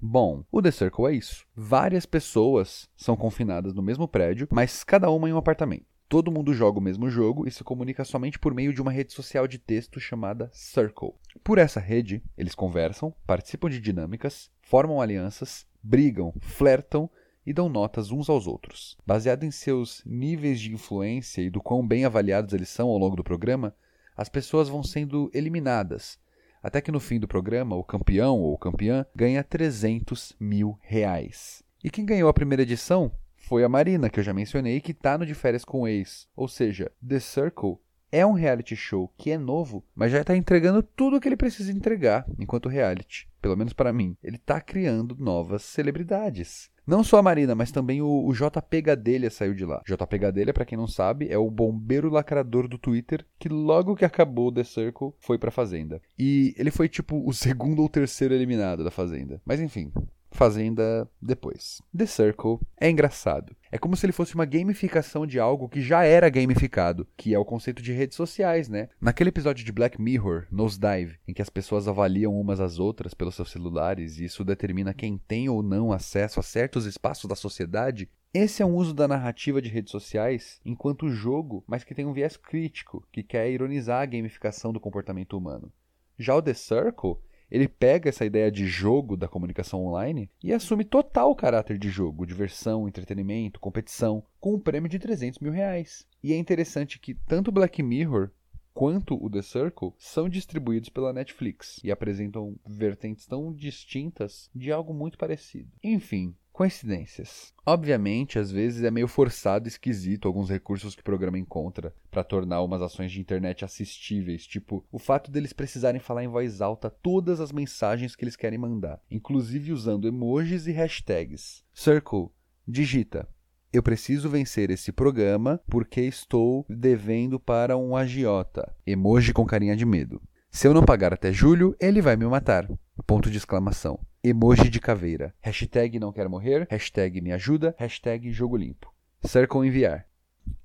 Bom, 0.00 0.44
o 0.50 0.62
The 0.62 0.70
Circle 0.70 1.06
é 1.06 1.12
isso. 1.12 1.44
Várias 1.54 2.06
pessoas 2.06 2.88
são 2.96 3.16
confinadas 3.16 3.74
no 3.74 3.82
mesmo 3.82 4.06
prédio, 4.06 4.46
mas 4.50 4.84
cada 4.84 5.10
uma 5.10 5.28
em 5.28 5.32
um 5.32 5.36
apartamento. 5.36 5.86
Todo 6.08 6.32
mundo 6.32 6.54
joga 6.54 6.78
o 6.78 6.82
mesmo 6.82 7.10
jogo 7.10 7.46
e 7.46 7.50
se 7.50 7.62
comunica 7.62 8.02
somente 8.02 8.38
por 8.38 8.54
meio 8.54 8.72
de 8.72 8.80
uma 8.80 8.90
rede 8.90 9.12
social 9.12 9.46
de 9.46 9.58
texto 9.58 10.00
chamada 10.00 10.48
Circle. 10.54 11.12
Por 11.44 11.58
essa 11.58 11.78
rede, 11.78 12.22
eles 12.36 12.54
conversam, 12.54 13.14
participam 13.26 13.68
de 13.68 13.78
dinâmicas, 13.78 14.50
formam 14.62 15.02
alianças, 15.02 15.66
brigam, 15.82 16.32
flertam 16.40 17.10
e 17.44 17.52
dão 17.52 17.68
notas 17.68 18.10
uns 18.10 18.30
aos 18.30 18.46
outros. 18.46 18.96
Baseado 19.06 19.44
em 19.44 19.50
seus 19.50 20.02
níveis 20.06 20.58
de 20.58 20.72
influência 20.72 21.42
e 21.42 21.50
do 21.50 21.60
quão 21.60 21.86
bem 21.86 22.06
avaliados 22.06 22.54
eles 22.54 22.70
são 22.70 22.88
ao 22.88 22.96
longo 22.96 23.14
do 23.14 23.22
programa, 23.22 23.74
as 24.16 24.30
pessoas 24.30 24.66
vão 24.66 24.82
sendo 24.82 25.30
eliminadas, 25.34 26.18
até 26.62 26.80
que 26.80 26.90
no 26.90 27.00
fim 27.00 27.20
do 27.20 27.28
programa, 27.28 27.76
o 27.76 27.84
campeão 27.84 28.40
ou 28.40 28.56
campeã 28.56 29.04
ganha 29.14 29.44
300 29.44 30.34
mil 30.40 30.78
reais. 30.80 31.62
E 31.84 31.90
quem 31.90 32.06
ganhou 32.06 32.30
a 32.30 32.34
primeira 32.34 32.62
edição 32.62 33.12
foi 33.48 33.64
a 33.64 33.68
Marina, 33.68 34.10
que 34.10 34.20
eu 34.20 34.24
já 34.24 34.34
mencionei, 34.34 34.78
que 34.78 34.92
tá 34.92 35.16
no 35.16 35.24
De 35.24 35.34
Férias 35.34 35.64
com 35.64 35.80
o 35.80 35.88
Ex. 35.88 36.28
Ou 36.36 36.46
seja, 36.46 36.92
The 37.06 37.18
Circle 37.18 37.78
é 38.12 38.24
um 38.24 38.32
reality 38.32 38.76
show 38.76 39.10
que 39.16 39.30
é 39.30 39.38
novo, 39.38 39.82
mas 39.94 40.12
já 40.12 40.20
está 40.20 40.36
entregando 40.36 40.82
tudo 40.82 41.16
o 41.16 41.20
que 41.20 41.26
ele 41.26 41.36
precisa 41.36 41.72
entregar 41.72 42.26
enquanto 42.38 42.68
reality. 42.68 43.26
Pelo 43.40 43.56
menos 43.56 43.72
para 43.72 43.90
mim. 43.90 44.14
Ele 44.22 44.36
está 44.36 44.60
criando 44.60 45.16
novas 45.18 45.62
celebridades. 45.62 46.70
Não 46.86 47.02
só 47.02 47.18
a 47.18 47.22
Marina, 47.22 47.54
mas 47.54 47.72
também 47.72 48.02
o, 48.02 48.26
o 48.26 48.32
JP 48.34 48.82
Gadelha 48.82 49.30
saiu 49.30 49.54
de 49.54 49.64
lá. 49.64 49.82
JP 49.86 50.18
Gadelha, 50.18 50.52
para 50.52 50.66
quem 50.66 50.76
não 50.76 50.86
sabe, 50.86 51.28
é 51.30 51.38
o 51.38 51.50
bombeiro 51.50 52.10
lacrador 52.10 52.68
do 52.68 52.78
Twitter 52.78 53.24
que 53.38 53.48
logo 53.48 53.96
que 53.96 54.04
acabou 54.04 54.52
The 54.52 54.64
Circle 54.64 55.12
foi 55.20 55.38
pra 55.38 55.50
Fazenda. 55.50 56.02
E 56.18 56.54
ele 56.58 56.70
foi 56.70 56.86
tipo 56.86 57.26
o 57.26 57.32
segundo 57.32 57.80
ou 57.80 57.88
terceiro 57.88 58.34
eliminado 58.34 58.84
da 58.84 58.90
Fazenda. 58.90 59.40
Mas 59.44 59.60
enfim, 59.60 59.90
Fazenda 60.30 61.08
depois. 61.20 61.80
The 61.96 62.06
Circle 62.06 62.58
é 62.78 62.90
engraçado. 62.90 63.56
É 63.70 63.78
como 63.78 63.96
se 63.96 64.06
ele 64.06 64.12
fosse 64.12 64.34
uma 64.34 64.44
gamificação 64.44 65.26
de 65.26 65.38
algo 65.38 65.68
que 65.68 65.80
já 65.80 66.04
era 66.04 66.28
gamificado, 66.28 67.06
que 67.16 67.34
é 67.34 67.38
o 67.38 67.44
conceito 67.44 67.82
de 67.82 67.92
redes 67.92 68.16
sociais, 68.16 68.68
né? 68.68 68.88
Naquele 69.00 69.30
episódio 69.30 69.64
de 69.64 69.72
Black 69.72 70.00
Mirror, 70.00 70.46
Nosedive, 70.50 71.18
em 71.26 71.34
que 71.34 71.42
as 71.42 71.50
pessoas 71.50 71.88
avaliam 71.88 72.38
umas 72.38 72.60
às 72.60 72.78
outras 72.78 73.14
pelos 73.14 73.34
seus 73.34 73.50
celulares 73.50 74.18
e 74.18 74.24
isso 74.24 74.44
determina 74.44 74.94
quem 74.94 75.18
tem 75.18 75.48
ou 75.48 75.62
não 75.62 75.92
acesso 75.92 76.40
a 76.40 76.42
certos 76.42 76.86
espaços 76.86 77.28
da 77.28 77.34
sociedade, 77.34 78.08
esse 78.32 78.62
é 78.62 78.66
um 78.66 78.74
uso 78.74 78.92
da 78.92 79.08
narrativa 79.08 79.60
de 79.60 79.70
redes 79.70 79.90
sociais 79.90 80.60
enquanto 80.62 81.08
jogo, 81.08 81.64
mas 81.66 81.82
que 81.82 81.94
tem 81.94 82.04
um 82.04 82.12
viés 82.12 82.36
crítico, 82.36 83.02
que 83.10 83.22
quer 83.22 83.50
ironizar 83.50 84.02
a 84.02 84.06
gamificação 84.06 84.70
do 84.70 84.78
comportamento 84.78 85.36
humano. 85.36 85.72
Já 86.18 86.34
o 86.34 86.42
The 86.42 86.52
Circle 86.52 87.16
ele 87.50 87.68
pega 87.68 88.08
essa 88.08 88.24
ideia 88.24 88.50
de 88.50 88.66
jogo 88.66 89.16
da 89.16 89.28
comunicação 89.28 89.84
online 89.84 90.30
e 90.42 90.52
assume 90.52 90.84
total 90.84 91.34
caráter 91.34 91.78
de 91.78 91.88
jogo, 91.88 92.26
diversão, 92.26 92.86
entretenimento, 92.86 93.60
competição, 93.60 94.22
com 94.38 94.54
um 94.54 94.60
prêmio 94.60 94.88
de 94.88 94.98
300 94.98 95.38
mil 95.38 95.52
reais. 95.52 96.06
E 96.22 96.32
é 96.32 96.36
interessante 96.36 96.98
que 96.98 97.14
tanto 97.14 97.52
Black 97.52 97.82
Mirror 97.82 98.30
quanto 98.78 99.20
o 99.20 99.28
The 99.28 99.42
Circle 99.42 99.92
são 99.98 100.28
distribuídos 100.28 100.88
pela 100.88 101.12
Netflix 101.12 101.80
e 101.82 101.90
apresentam 101.90 102.54
vertentes 102.64 103.26
tão 103.26 103.52
distintas 103.52 104.48
de 104.54 104.70
algo 104.70 104.94
muito 104.94 105.18
parecido. 105.18 105.68
Enfim, 105.82 106.32
Coincidências. 106.58 107.54
Obviamente, 107.64 108.36
às 108.36 108.50
vezes 108.50 108.82
é 108.82 108.90
meio 108.90 109.06
forçado 109.06 109.68
e 109.68 109.70
esquisito 109.70 110.26
alguns 110.26 110.50
recursos 110.50 110.92
que 110.92 111.02
o 111.02 111.04
programa 111.04 111.38
encontra 111.38 111.94
para 112.10 112.24
tornar 112.24 112.62
umas 112.62 112.82
ações 112.82 113.12
de 113.12 113.20
internet 113.20 113.64
assistíveis, 113.64 114.44
tipo 114.44 114.84
o 114.90 114.98
fato 114.98 115.30
deles 115.30 115.52
precisarem 115.52 116.00
falar 116.00 116.24
em 116.24 116.26
voz 116.26 116.60
alta 116.60 116.90
todas 116.90 117.38
as 117.38 117.52
mensagens 117.52 118.16
que 118.16 118.24
eles 118.24 118.34
querem 118.34 118.58
mandar, 118.58 119.00
inclusive 119.08 119.72
usando 119.72 120.08
emojis 120.08 120.66
e 120.66 120.72
hashtags. 120.72 121.62
Circle, 121.72 122.30
digita. 122.66 123.28
Eu 123.72 123.80
preciso 123.80 124.28
vencer 124.28 124.68
esse 124.68 124.90
programa 124.90 125.60
porque 125.68 126.00
estou 126.00 126.66
devendo 126.68 127.38
para 127.38 127.76
um 127.76 127.94
agiota. 127.94 128.74
Emoji 128.84 129.32
com 129.32 129.46
carinha 129.46 129.76
de 129.76 129.86
medo. 129.86 130.20
Se 130.50 130.66
eu 130.66 130.74
não 130.74 130.82
pagar 130.82 131.14
até 131.14 131.32
julho, 131.32 131.76
ele 131.78 132.02
vai 132.02 132.16
me 132.16 132.26
matar. 132.26 132.68
Ponto 133.06 133.30
de 133.30 133.38
exclamação. 133.38 134.00
Emoji 134.22 134.68
de 134.68 134.80
caveira. 134.80 135.32
Hashtag 135.40 136.00
não 136.00 136.12
quero 136.12 136.28
morrer. 136.28 136.66
Hashtag 136.68 137.20
me 137.20 137.30
ajuda. 137.30 137.72
Hashtag 137.78 138.32
jogo 138.32 138.56
limpo. 138.56 138.92
Circle 139.22 139.64
enviar. 139.64 140.08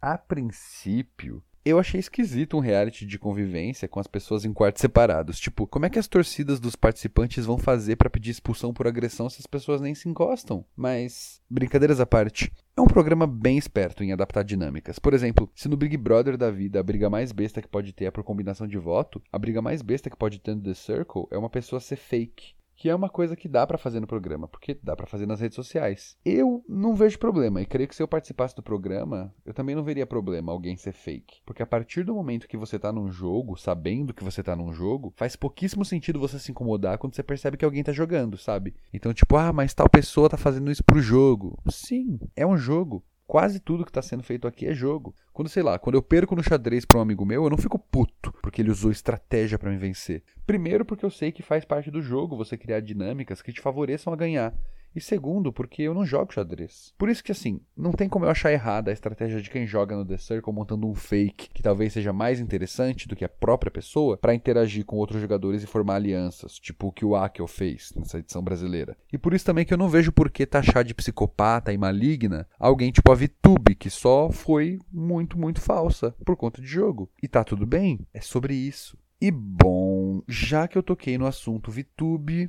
A 0.02 0.18
princípio, 0.18 1.44
eu 1.64 1.78
achei 1.78 2.00
esquisito 2.00 2.58
um 2.58 2.60
reality 2.60 3.06
de 3.06 3.20
convivência 3.20 3.88
com 3.88 4.00
as 4.00 4.08
pessoas 4.08 4.44
em 4.44 4.52
quartos 4.52 4.82
separados. 4.82 5.40
Tipo, 5.40 5.68
como 5.68 5.86
é 5.86 5.90
que 5.92 6.00
as 6.00 6.08
torcidas 6.08 6.60
dos 6.60 6.76
participantes 6.76 7.46
vão 7.46 7.60
fazer 7.60 7.96
para 7.96 8.10
pedir 8.10 8.32
expulsão 8.32 8.74
por 8.74 8.88
agressão 8.88 9.30
se 9.30 9.40
as 9.40 9.46
pessoas 9.46 9.80
nem 9.80 9.94
se 9.94 10.10
encostam? 10.10 10.66
Mas, 10.76 11.40
brincadeiras 11.48 12.00
à 12.00 12.08
parte, 12.08 12.52
é 12.76 12.82
um 12.82 12.88
programa 12.88 13.28
bem 13.28 13.60
esperto 13.60 14.04
em 14.04 14.12
adaptar 14.12 14.44
dinâmicas. 14.44 14.98
Por 14.98 15.14
exemplo, 15.14 15.48
se 15.54 15.70
no 15.70 15.78
Big 15.78 15.96
Brother 15.96 16.38
da 16.38 16.50
vida 16.50 16.80
a 16.80 16.84
briga 16.84 17.08
mais 17.08 17.32
besta 17.32 17.62
que 17.62 17.68
pode 17.68 17.94
ter 17.94 18.06
é 18.06 18.12
por 18.12 18.24
combinação 18.24 18.68
de 18.68 18.80
voto, 18.80 19.22
a 19.32 19.38
briga 19.38 19.62
mais 19.62 19.84
besta 19.84 20.10
que 20.10 20.18
pode 20.18 20.40
ter 20.40 20.56
no 20.56 20.64
The 20.64 20.74
Circle 20.74 21.28
é 21.30 21.38
uma 21.38 21.52
pessoa 21.52 21.80
ser 21.80 21.98
fake 21.98 22.56
que 22.76 22.90
é 22.90 22.96
uma 22.96 23.10
coisa 23.10 23.36
que 23.36 23.48
dá 23.48 23.66
para 23.66 23.78
fazer 23.78 24.00
no 24.00 24.08
programa, 24.08 24.48
porque 24.48 24.78
dá 24.82 24.96
para 24.96 25.08
fazer 25.08 25.26
nas 25.26 25.40
redes 25.40 25.56
sociais. 25.56 26.18
Eu 26.26 26.64
não 26.68 26.96
vejo 26.96 27.20
problema 27.20 27.62
e 27.62 27.66
creio 27.66 27.88
que 27.88 27.96
se 27.96 28.04
eu 28.04 28.08
participasse 28.08 28.56
do 28.56 28.64
programa, 28.64 29.34
eu 29.46 29.54
também 29.54 29.76
não 29.76 29.84
veria 29.84 30.06
problema 30.06 30.52
alguém 30.52 30.76
ser 30.76 30.92
fake, 30.92 31.42
porque 31.46 31.64
a 31.64 31.68
partir 31.68 32.04
do 32.04 32.16
momento 32.16 32.48
que 32.48 32.58
você 32.58 32.78
tá 32.80 32.92
num 32.92 33.12
jogo, 33.12 33.56
sabendo 33.58 34.14
que 34.14 34.24
você 34.24 34.42
tá 34.44 34.56
num 34.56 34.74
jogo, 34.74 35.14
faz 35.16 35.36
pouquíssimo 35.36 35.86
sentido 35.86 36.20
você 36.20 36.40
se 36.40 36.52
incomodar 36.52 36.98
quando 36.98 37.16
você 37.16 37.24
percebe 37.24 37.58
que 37.58 37.66
alguém 37.66 37.84
tá 37.84 37.92
jogando, 37.92 38.38
sabe? 38.38 38.76
Então, 38.94 39.14
tipo, 39.14 39.36
ah, 39.36 39.54
mas 39.54 39.74
tal 39.74 39.90
pessoa 39.90 40.30
tá 40.30 40.38
fazendo 40.38 40.72
isso 40.72 40.84
pro 40.84 41.02
jogo. 41.02 41.58
Sim, 41.70 42.20
é 42.36 42.46
um 42.46 42.58
jogo. 42.58 43.04
Quase 43.34 43.60
tudo 43.60 43.84
que 43.84 43.90
está 43.90 44.00
sendo 44.00 44.22
feito 44.22 44.48
aqui 44.48 44.68
é 44.68 44.76
jogo. 44.76 45.16
Quando, 45.32 45.50
sei 45.50 45.64
lá, 45.64 45.80
quando 45.80 45.96
eu 45.96 46.04
perco 46.04 46.36
no 46.36 46.44
xadrez 46.44 46.86
para 46.86 47.00
um 47.00 47.02
amigo 47.02 47.26
meu, 47.26 47.44
eu 47.44 47.50
não 47.50 47.58
fico 47.58 47.80
puto 47.80 48.32
porque 48.44 48.62
ele 48.62 48.70
usou 48.70 48.92
estratégia 48.92 49.58
para 49.58 49.72
me 49.72 49.76
vencer. 49.76 50.22
Primeiro, 50.46 50.86
porque 50.86 51.04
eu 51.04 51.10
sei 51.10 51.32
que 51.32 51.42
faz 51.42 51.66
parte 51.66 51.90
do 51.90 52.00
jogo 52.00 52.38
você 52.38 52.56
criar 52.56 52.80
dinâmicas 52.80 53.42
que 53.42 53.52
te 53.52 53.60
favoreçam 53.60 54.14
a 54.14 54.16
ganhar. 54.16 54.54
E 54.96 55.02
segundo, 55.02 55.52
porque 55.52 55.82
eu 55.82 55.94
não 55.94 56.06
jogo 56.06 56.34
xadrez. 56.34 56.94
Por 56.98 57.10
isso 57.10 57.24
que 57.24 57.32
assim, 57.32 57.60
não 57.76 57.92
tem 57.92 58.08
como 58.08 58.26
eu 58.26 58.30
achar 58.30 58.52
errada 58.52 58.92
a 58.92 58.94
estratégia 58.94 59.42
de 59.42 59.50
quem 59.50 59.66
joga 59.66 59.96
no 59.96 60.06
The 60.06 60.18
Circle 60.18 60.54
montando 60.54 60.88
um 60.88 60.94
fake 60.94 61.50
que 61.54 61.64
talvez 61.64 61.94
seja 61.94 62.14
mais 62.14 62.40
interessante 62.40 63.08
do 63.08 63.16
que 63.16 63.26
a 63.26 63.30
própria 63.30 63.72
pessoa 63.72 64.18
para 64.18 64.36
interagir 64.36 64.86
com 64.86 64.98
outros 64.98 65.22
jogadores 65.22 65.64
e 65.64 65.68
formar 65.68 65.96
alianças, 65.96 66.60
tipo 66.60 66.88
o 66.88 66.92
que 66.92 67.06
o 67.06 67.16
Akel 67.16 67.48
fez 67.48 67.92
nessa 67.96 68.20
edição 68.20 68.44
brasileira. 68.44 68.96
E 69.12 69.18
por 69.18 69.34
isso 69.34 69.46
também 69.46 69.66
que 69.66 69.74
eu 69.74 69.78
não 69.78 69.90
vejo 69.90 70.12
por 70.12 70.30
que 70.30 70.46
taxar 70.46 70.84
de 70.84 70.94
psicopata 70.94 71.74
e 71.74 71.78
maligna 71.78 72.48
alguém 72.60 72.92
tipo 72.92 73.12
a 73.12 73.16
VTube, 73.16 73.76
que 73.76 73.90
só 73.90 74.30
foi 74.32 74.80
muito, 74.92 75.38
muito 75.38 75.62
falsa 75.62 76.12
por 76.24 76.36
conta 76.36 76.62
de 76.62 76.68
jogo. 76.68 77.10
E 77.22 77.28
tá 77.28 77.44
tudo 77.44 77.66
bem, 77.66 78.06
é 78.14 78.22
sobre 78.22 78.54
isso. 78.54 78.98
E 79.20 79.32
bom, 79.32 80.22
já 80.28 80.68
que 80.68 80.78
eu 80.78 80.84
toquei 80.84 81.18
no 81.18 81.26
assunto 81.26 81.72
VTube, 81.72 82.48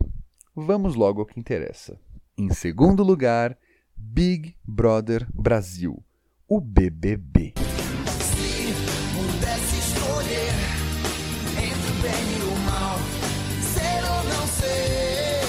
vamos 0.54 0.94
logo 0.94 1.20
ao 1.20 1.26
que 1.26 1.38
interessa. 1.38 1.98
Em 2.36 2.52
segundo 2.52 3.04
lugar, 3.04 3.56
Big 3.96 4.56
Brother 4.64 5.24
Brasil, 5.32 6.04
o 6.48 6.60
BBB. 6.60 7.54
Se 7.56 8.74
pudesse 9.14 9.78
escolher 9.78 10.50
entre 11.56 11.90
o 11.90 11.94
bem 12.02 12.26
e 12.36 12.42
o 12.42 12.56
mal, 12.66 12.98
ser 13.62 14.02
ou 14.02 14.24
não 14.24 14.46
ser. 14.48 15.44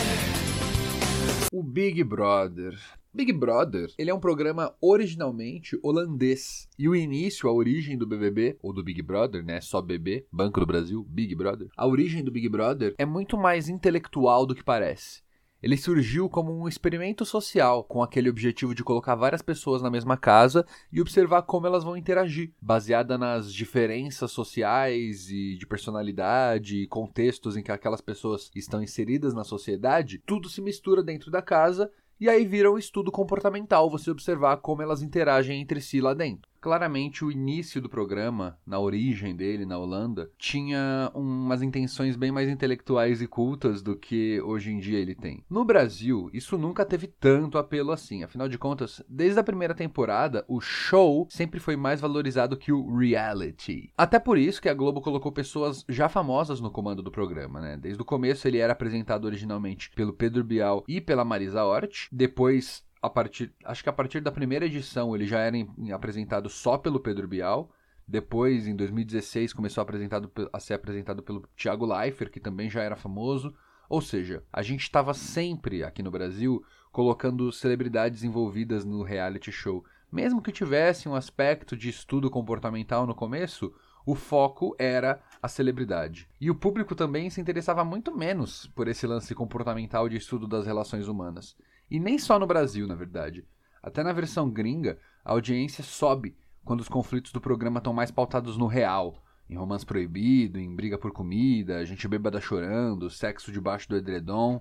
O 1.51 1.63
Big 1.63 2.03
Brother. 2.03 2.79
Big 3.11 3.33
Brother, 3.33 3.91
ele 3.97 4.11
é 4.11 4.13
um 4.13 4.19
programa 4.19 4.75
originalmente 4.79 5.79
holandês. 5.81 6.67
E 6.77 6.87
o 6.87 6.95
início, 6.95 7.49
a 7.49 7.51
origem 7.51 7.97
do 7.97 8.05
BBB, 8.05 8.59
ou 8.61 8.71
do 8.71 8.83
Big 8.83 9.01
Brother, 9.01 9.43
né, 9.43 9.59
só 9.59 9.81
BB, 9.81 10.27
Banco 10.31 10.59
do 10.59 10.67
Brasil, 10.67 11.03
Big 11.09 11.33
Brother. 11.33 11.69
A 11.75 11.87
origem 11.87 12.23
do 12.23 12.29
Big 12.29 12.47
Brother 12.47 12.93
é 12.95 13.05
muito 13.07 13.37
mais 13.37 13.69
intelectual 13.69 14.45
do 14.45 14.53
que 14.53 14.63
parece. 14.63 15.24
Ele 15.65 15.77
surgiu 15.77 16.29
como 16.29 16.55
um 16.55 16.67
experimento 16.67 17.25
social, 17.25 17.83
com 17.83 18.03
aquele 18.03 18.29
objetivo 18.29 18.75
de 18.75 18.83
colocar 18.83 19.15
várias 19.15 19.41
pessoas 19.41 19.81
na 19.81 19.89
mesma 19.89 20.15
casa 20.15 20.63
e 20.93 21.01
observar 21.01 21.41
como 21.41 21.65
elas 21.65 21.83
vão 21.83 21.97
interagir, 21.97 22.53
baseada 22.61 23.17
nas 23.17 23.51
diferenças 23.51 24.29
sociais 24.29 25.31
e 25.31 25.55
de 25.57 25.65
personalidade 25.65 26.83
e 26.83 26.87
contextos 26.87 27.57
em 27.57 27.63
que 27.63 27.71
aquelas 27.71 27.99
pessoas 27.99 28.51
estão 28.55 28.79
inseridas 28.79 29.33
na 29.33 29.43
sociedade. 29.43 30.21
Tudo 30.23 30.49
se 30.49 30.61
mistura 30.61 31.01
dentro 31.01 31.31
da 31.31 31.41
casa 31.41 31.89
e 32.19 32.29
aí 32.29 32.45
vira 32.45 32.71
um 32.71 32.77
estudo 32.77 33.11
comportamental 33.11 33.89
você 33.89 34.11
observar 34.11 34.57
como 34.57 34.83
elas 34.83 35.01
interagem 35.01 35.59
entre 35.59 35.81
si 35.81 35.99
lá 35.99 36.13
dentro. 36.13 36.47
Claramente, 36.65 37.23
o 37.23 37.31
início 37.31 37.79
do 37.79 37.87
programa, 37.87 38.57
na 38.65 38.79
origem 38.79 39.35
dele, 39.35 39.67
na 39.67 39.77
Holanda, 39.77 40.31
tinha 40.35 41.11
umas 41.13 41.61
intenções 41.61 42.15
bem 42.15 42.31
mais 42.31 42.49
intelectuais 42.49 43.21
e 43.21 43.27
cultas 43.27 43.83
do 43.83 43.95
que 43.95 44.41
hoje 44.41 44.71
em 44.71 44.79
dia 44.79 44.97
ele 44.97 45.13
tem. 45.13 45.45
No 45.47 45.63
Brasil, 45.63 46.27
isso 46.33 46.57
nunca 46.57 46.83
teve 46.83 47.05
tanto 47.05 47.59
apelo 47.59 47.91
assim. 47.91 48.23
Afinal 48.23 48.49
de 48.49 48.57
contas, 48.57 48.99
desde 49.07 49.39
a 49.39 49.43
primeira 49.43 49.75
temporada, 49.75 50.43
o 50.47 50.59
show 50.59 51.27
sempre 51.29 51.59
foi 51.59 51.75
mais 51.75 52.01
valorizado 52.01 52.57
que 52.57 52.71
o 52.71 52.97
reality. 52.97 53.91
Até 53.95 54.17
por 54.17 54.35
isso 54.35 54.59
que 54.59 54.67
a 54.67 54.73
Globo 54.73 55.01
colocou 55.01 55.31
pessoas 55.31 55.85
já 55.87 56.09
famosas 56.09 56.59
no 56.59 56.71
comando 56.71 57.03
do 57.03 57.11
programa, 57.11 57.61
né? 57.61 57.77
Desde 57.77 58.01
o 58.01 58.05
começo 58.05 58.47
ele 58.47 58.57
era 58.57 58.73
apresentado 58.73 59.25
originalmente 59.25 59.91
pelo 59.91 60.13
Pedro 60.13 60.43
Bial 60.43 60.83
e 60.87 60.99
pela 60.99 61.23
Marisa 61.23 61.63
Hort. 61.63 62.07
Depois 62.11 62.83
a 63.05 63.09
partir, 63.09 63.53
acho 63.63 63.83
que 63.83 63.89
a 63.89 63.93
partir 63.93 64.21
da 64.21 64.31
primeira 64.31 64.65
edição 64.65 65.15
ele 65.15 65.25
já 65.25 65.39
era 65.39 65.55
em- 65.57 65.91
apresentado 65.91 66.49
só 66.49 66.77
pelo 66.77 66.99
Pedro 66.99 67.27
Bial. 67.27 67.71
Depois, 68.07 68.67
em 68.67 68.75
2016, 68.75 69.51
começou 69.53 69.81
apresentado, 69.81 70.31
a 70.53 70.59
ser 70.59 70.75
apresentado 70.75 71.23
pelo 71.23 71.47
Thiago 71.57 71.85
Leifert, 71.85 72.29
que 72.31 72.39
também 72.39 72.69
já 72.69 72.83
era 72.83 72.95
famoso. 72.95 73.53
Ou 73.89 74.01
seja, 74.01 74.43
a 74.53 74.61
gente 74.61 74.81
estava 74.83 75.13
sempre 75.13 75.83
aqui 75.83 76.03
no 76.03 76.11
Brasil 76.11 76.63
colocando 76.91 77.51
celebridades 77.51 78.23
envolvidas 78.23 78.85
no 78.85 79.01
reality 79.03 79.51
show. 79.51 79.83
Mesmo 80.11 80.41
que 80.41 80.51
tivesse 80.51 81.09
um 81.09 81.15
aspecto 81.15 81.75
de 81.75 81.89
estudo 81.89 82.29
comportamental 82.29 83.05
no 83.07 83.15
começo, 83.15 83.73
o 84.05 84.13
foco 84.15 84.75
era 84.77 85.19
a 85.41 85.47
celebridade. 85.47 86.27
E 86.39 86.49
o 86.51 86.55
público 86.55 86.95
também 86.95 87.29
se 87.29 87.41
interessava 87.41 87.83
muito 87.83 88.15
menos 88.15 88.67
por 88.75 88.87
esse 88.87 89.05
lance 89.07 89.33
comportamental 89.33 90.07
de 90.07 90.15
estudo 90.15 90.47
das 90.47 90.65
relações 90.65 91.07
humanas. 91.07 91.57
E 91.89 91.99
nem 91.99 92.17
só 92.17 92.39
no 92.39 92.47
Brasil, 92.47 92.87
na 92.87 92.95
verdade. 92.95 93.45
Até 93.81 94.03
na 94.03 94.13
versão 94.13 94.49
gringa, 94.49 94.97
a 95.23 95.31
audiência 95.31 95.83
sobe 95.83 96.35
quando 96.63 96.81
os 96.81 96.89
conflitos 96.89 97.31
do 97.31 97.39
programa 97.39 97.77
estão 97.77 97.93
mais 97.93 98.09
pautados 98.09 98.57
no 98.57 98.67
real. 98.67 99.23
Em 99.47 99.55
romance 99.55 99.85
proibido, 99.85 100.59
em 100.59 100.75
briga 100.75 100.97
por 100.97 101.11
comida, 101.11 101.85
gente 101.85 102.07
bêbada 102.07 102.41
chorando, 102.41 103.09
sexo 103.09 103.51
debaixo 103.51 103.87
do 103.87 103.95
edredom. 103.95 104.59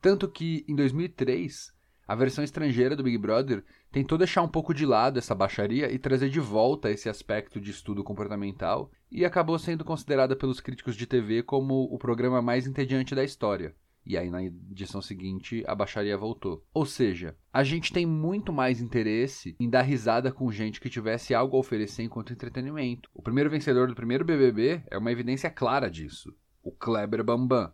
Tanto 0.00 0.28
que, 0.28 0.62
em 0.68 0.76
2003, 0.76 1.72
a 2.06 2.14
versão 2.14 2.44
estrangeira 2.44 2.94
do 2.94 3.02
Big 3.02 3.16
Brother 3.16 3.64
tentou 3.90 4.18
deixar 4.18 4.42
um 4.42 4.48
pouco 4.48 4.74
de 4.74 4.84
lado 4.84 5.18
essa 5.18 5.34
baixaria 5.34 5.90
e 5.90 5.98
trazer 5.98 6.28
de 6.28 6.38
volta 6.38 6.90
esse 6.90 7.08
aspecto 7.08 7.58
de 7.58 7.70
estudo 7.70 8.04
comportamental 8.04 8.90
e 9.10 9.24
acabou 9.24 9.58
sendo 9.58 9.84
considerada 9.84 10.36
pelos 10.36 10.60
críticos 10.60 10.96
de 10.96 11.06
TV 11.06 11.42
como 11.42 11.84
o 11.84 11.98
programa 11.98 12.42
mais 12.42 12.66
entediante 12.66 13.14
da 13.14 13.24
história. 13.24 13.74
E 14.06 14.18
aí, 14.18 14.30
na 14.30 14.42
edição 14.44 15.00
seguinte, 15.00 15.64
a 15.66 15.74
baixaria 15.74 16.16
voltou. 16.16 16.62
Ou 16.74 16.84
seja, 16.84 17.34
a 17.52 17.64
gente 17.64 17.92
tem 17.92 18.04
muito 18.04 18.52
mais 18.52 18.80
interesse 18.80 19.56
em 19.58 19.68
dar 19.68 19.82
risada 19.82 20.30
com 20.30 20.52
gente 20.52 20.80
que 20.80 20.90
tivesse 20.90 21.34
algo 21.34 21.56
a 21.56 21.60
oferecer 21.60 22.02
enquanto 22.02 22.32
entretenimento. 22.32 23.08
O 23.14 23.22
primeiro 23.22 23.48
vencedor 23.48 23.88
do 23.88 23.94
primeiro 23.94 24.24
BBB 24.24 24.82
é 24.90 24.98
uma 24.98 25.10
evidência 25.10 25.50
clara 25.50 25.90
disso: 25.90 26.34
o 26.62 26.70
Kleber 26.70 27.24
Bambam. 27.24 27.72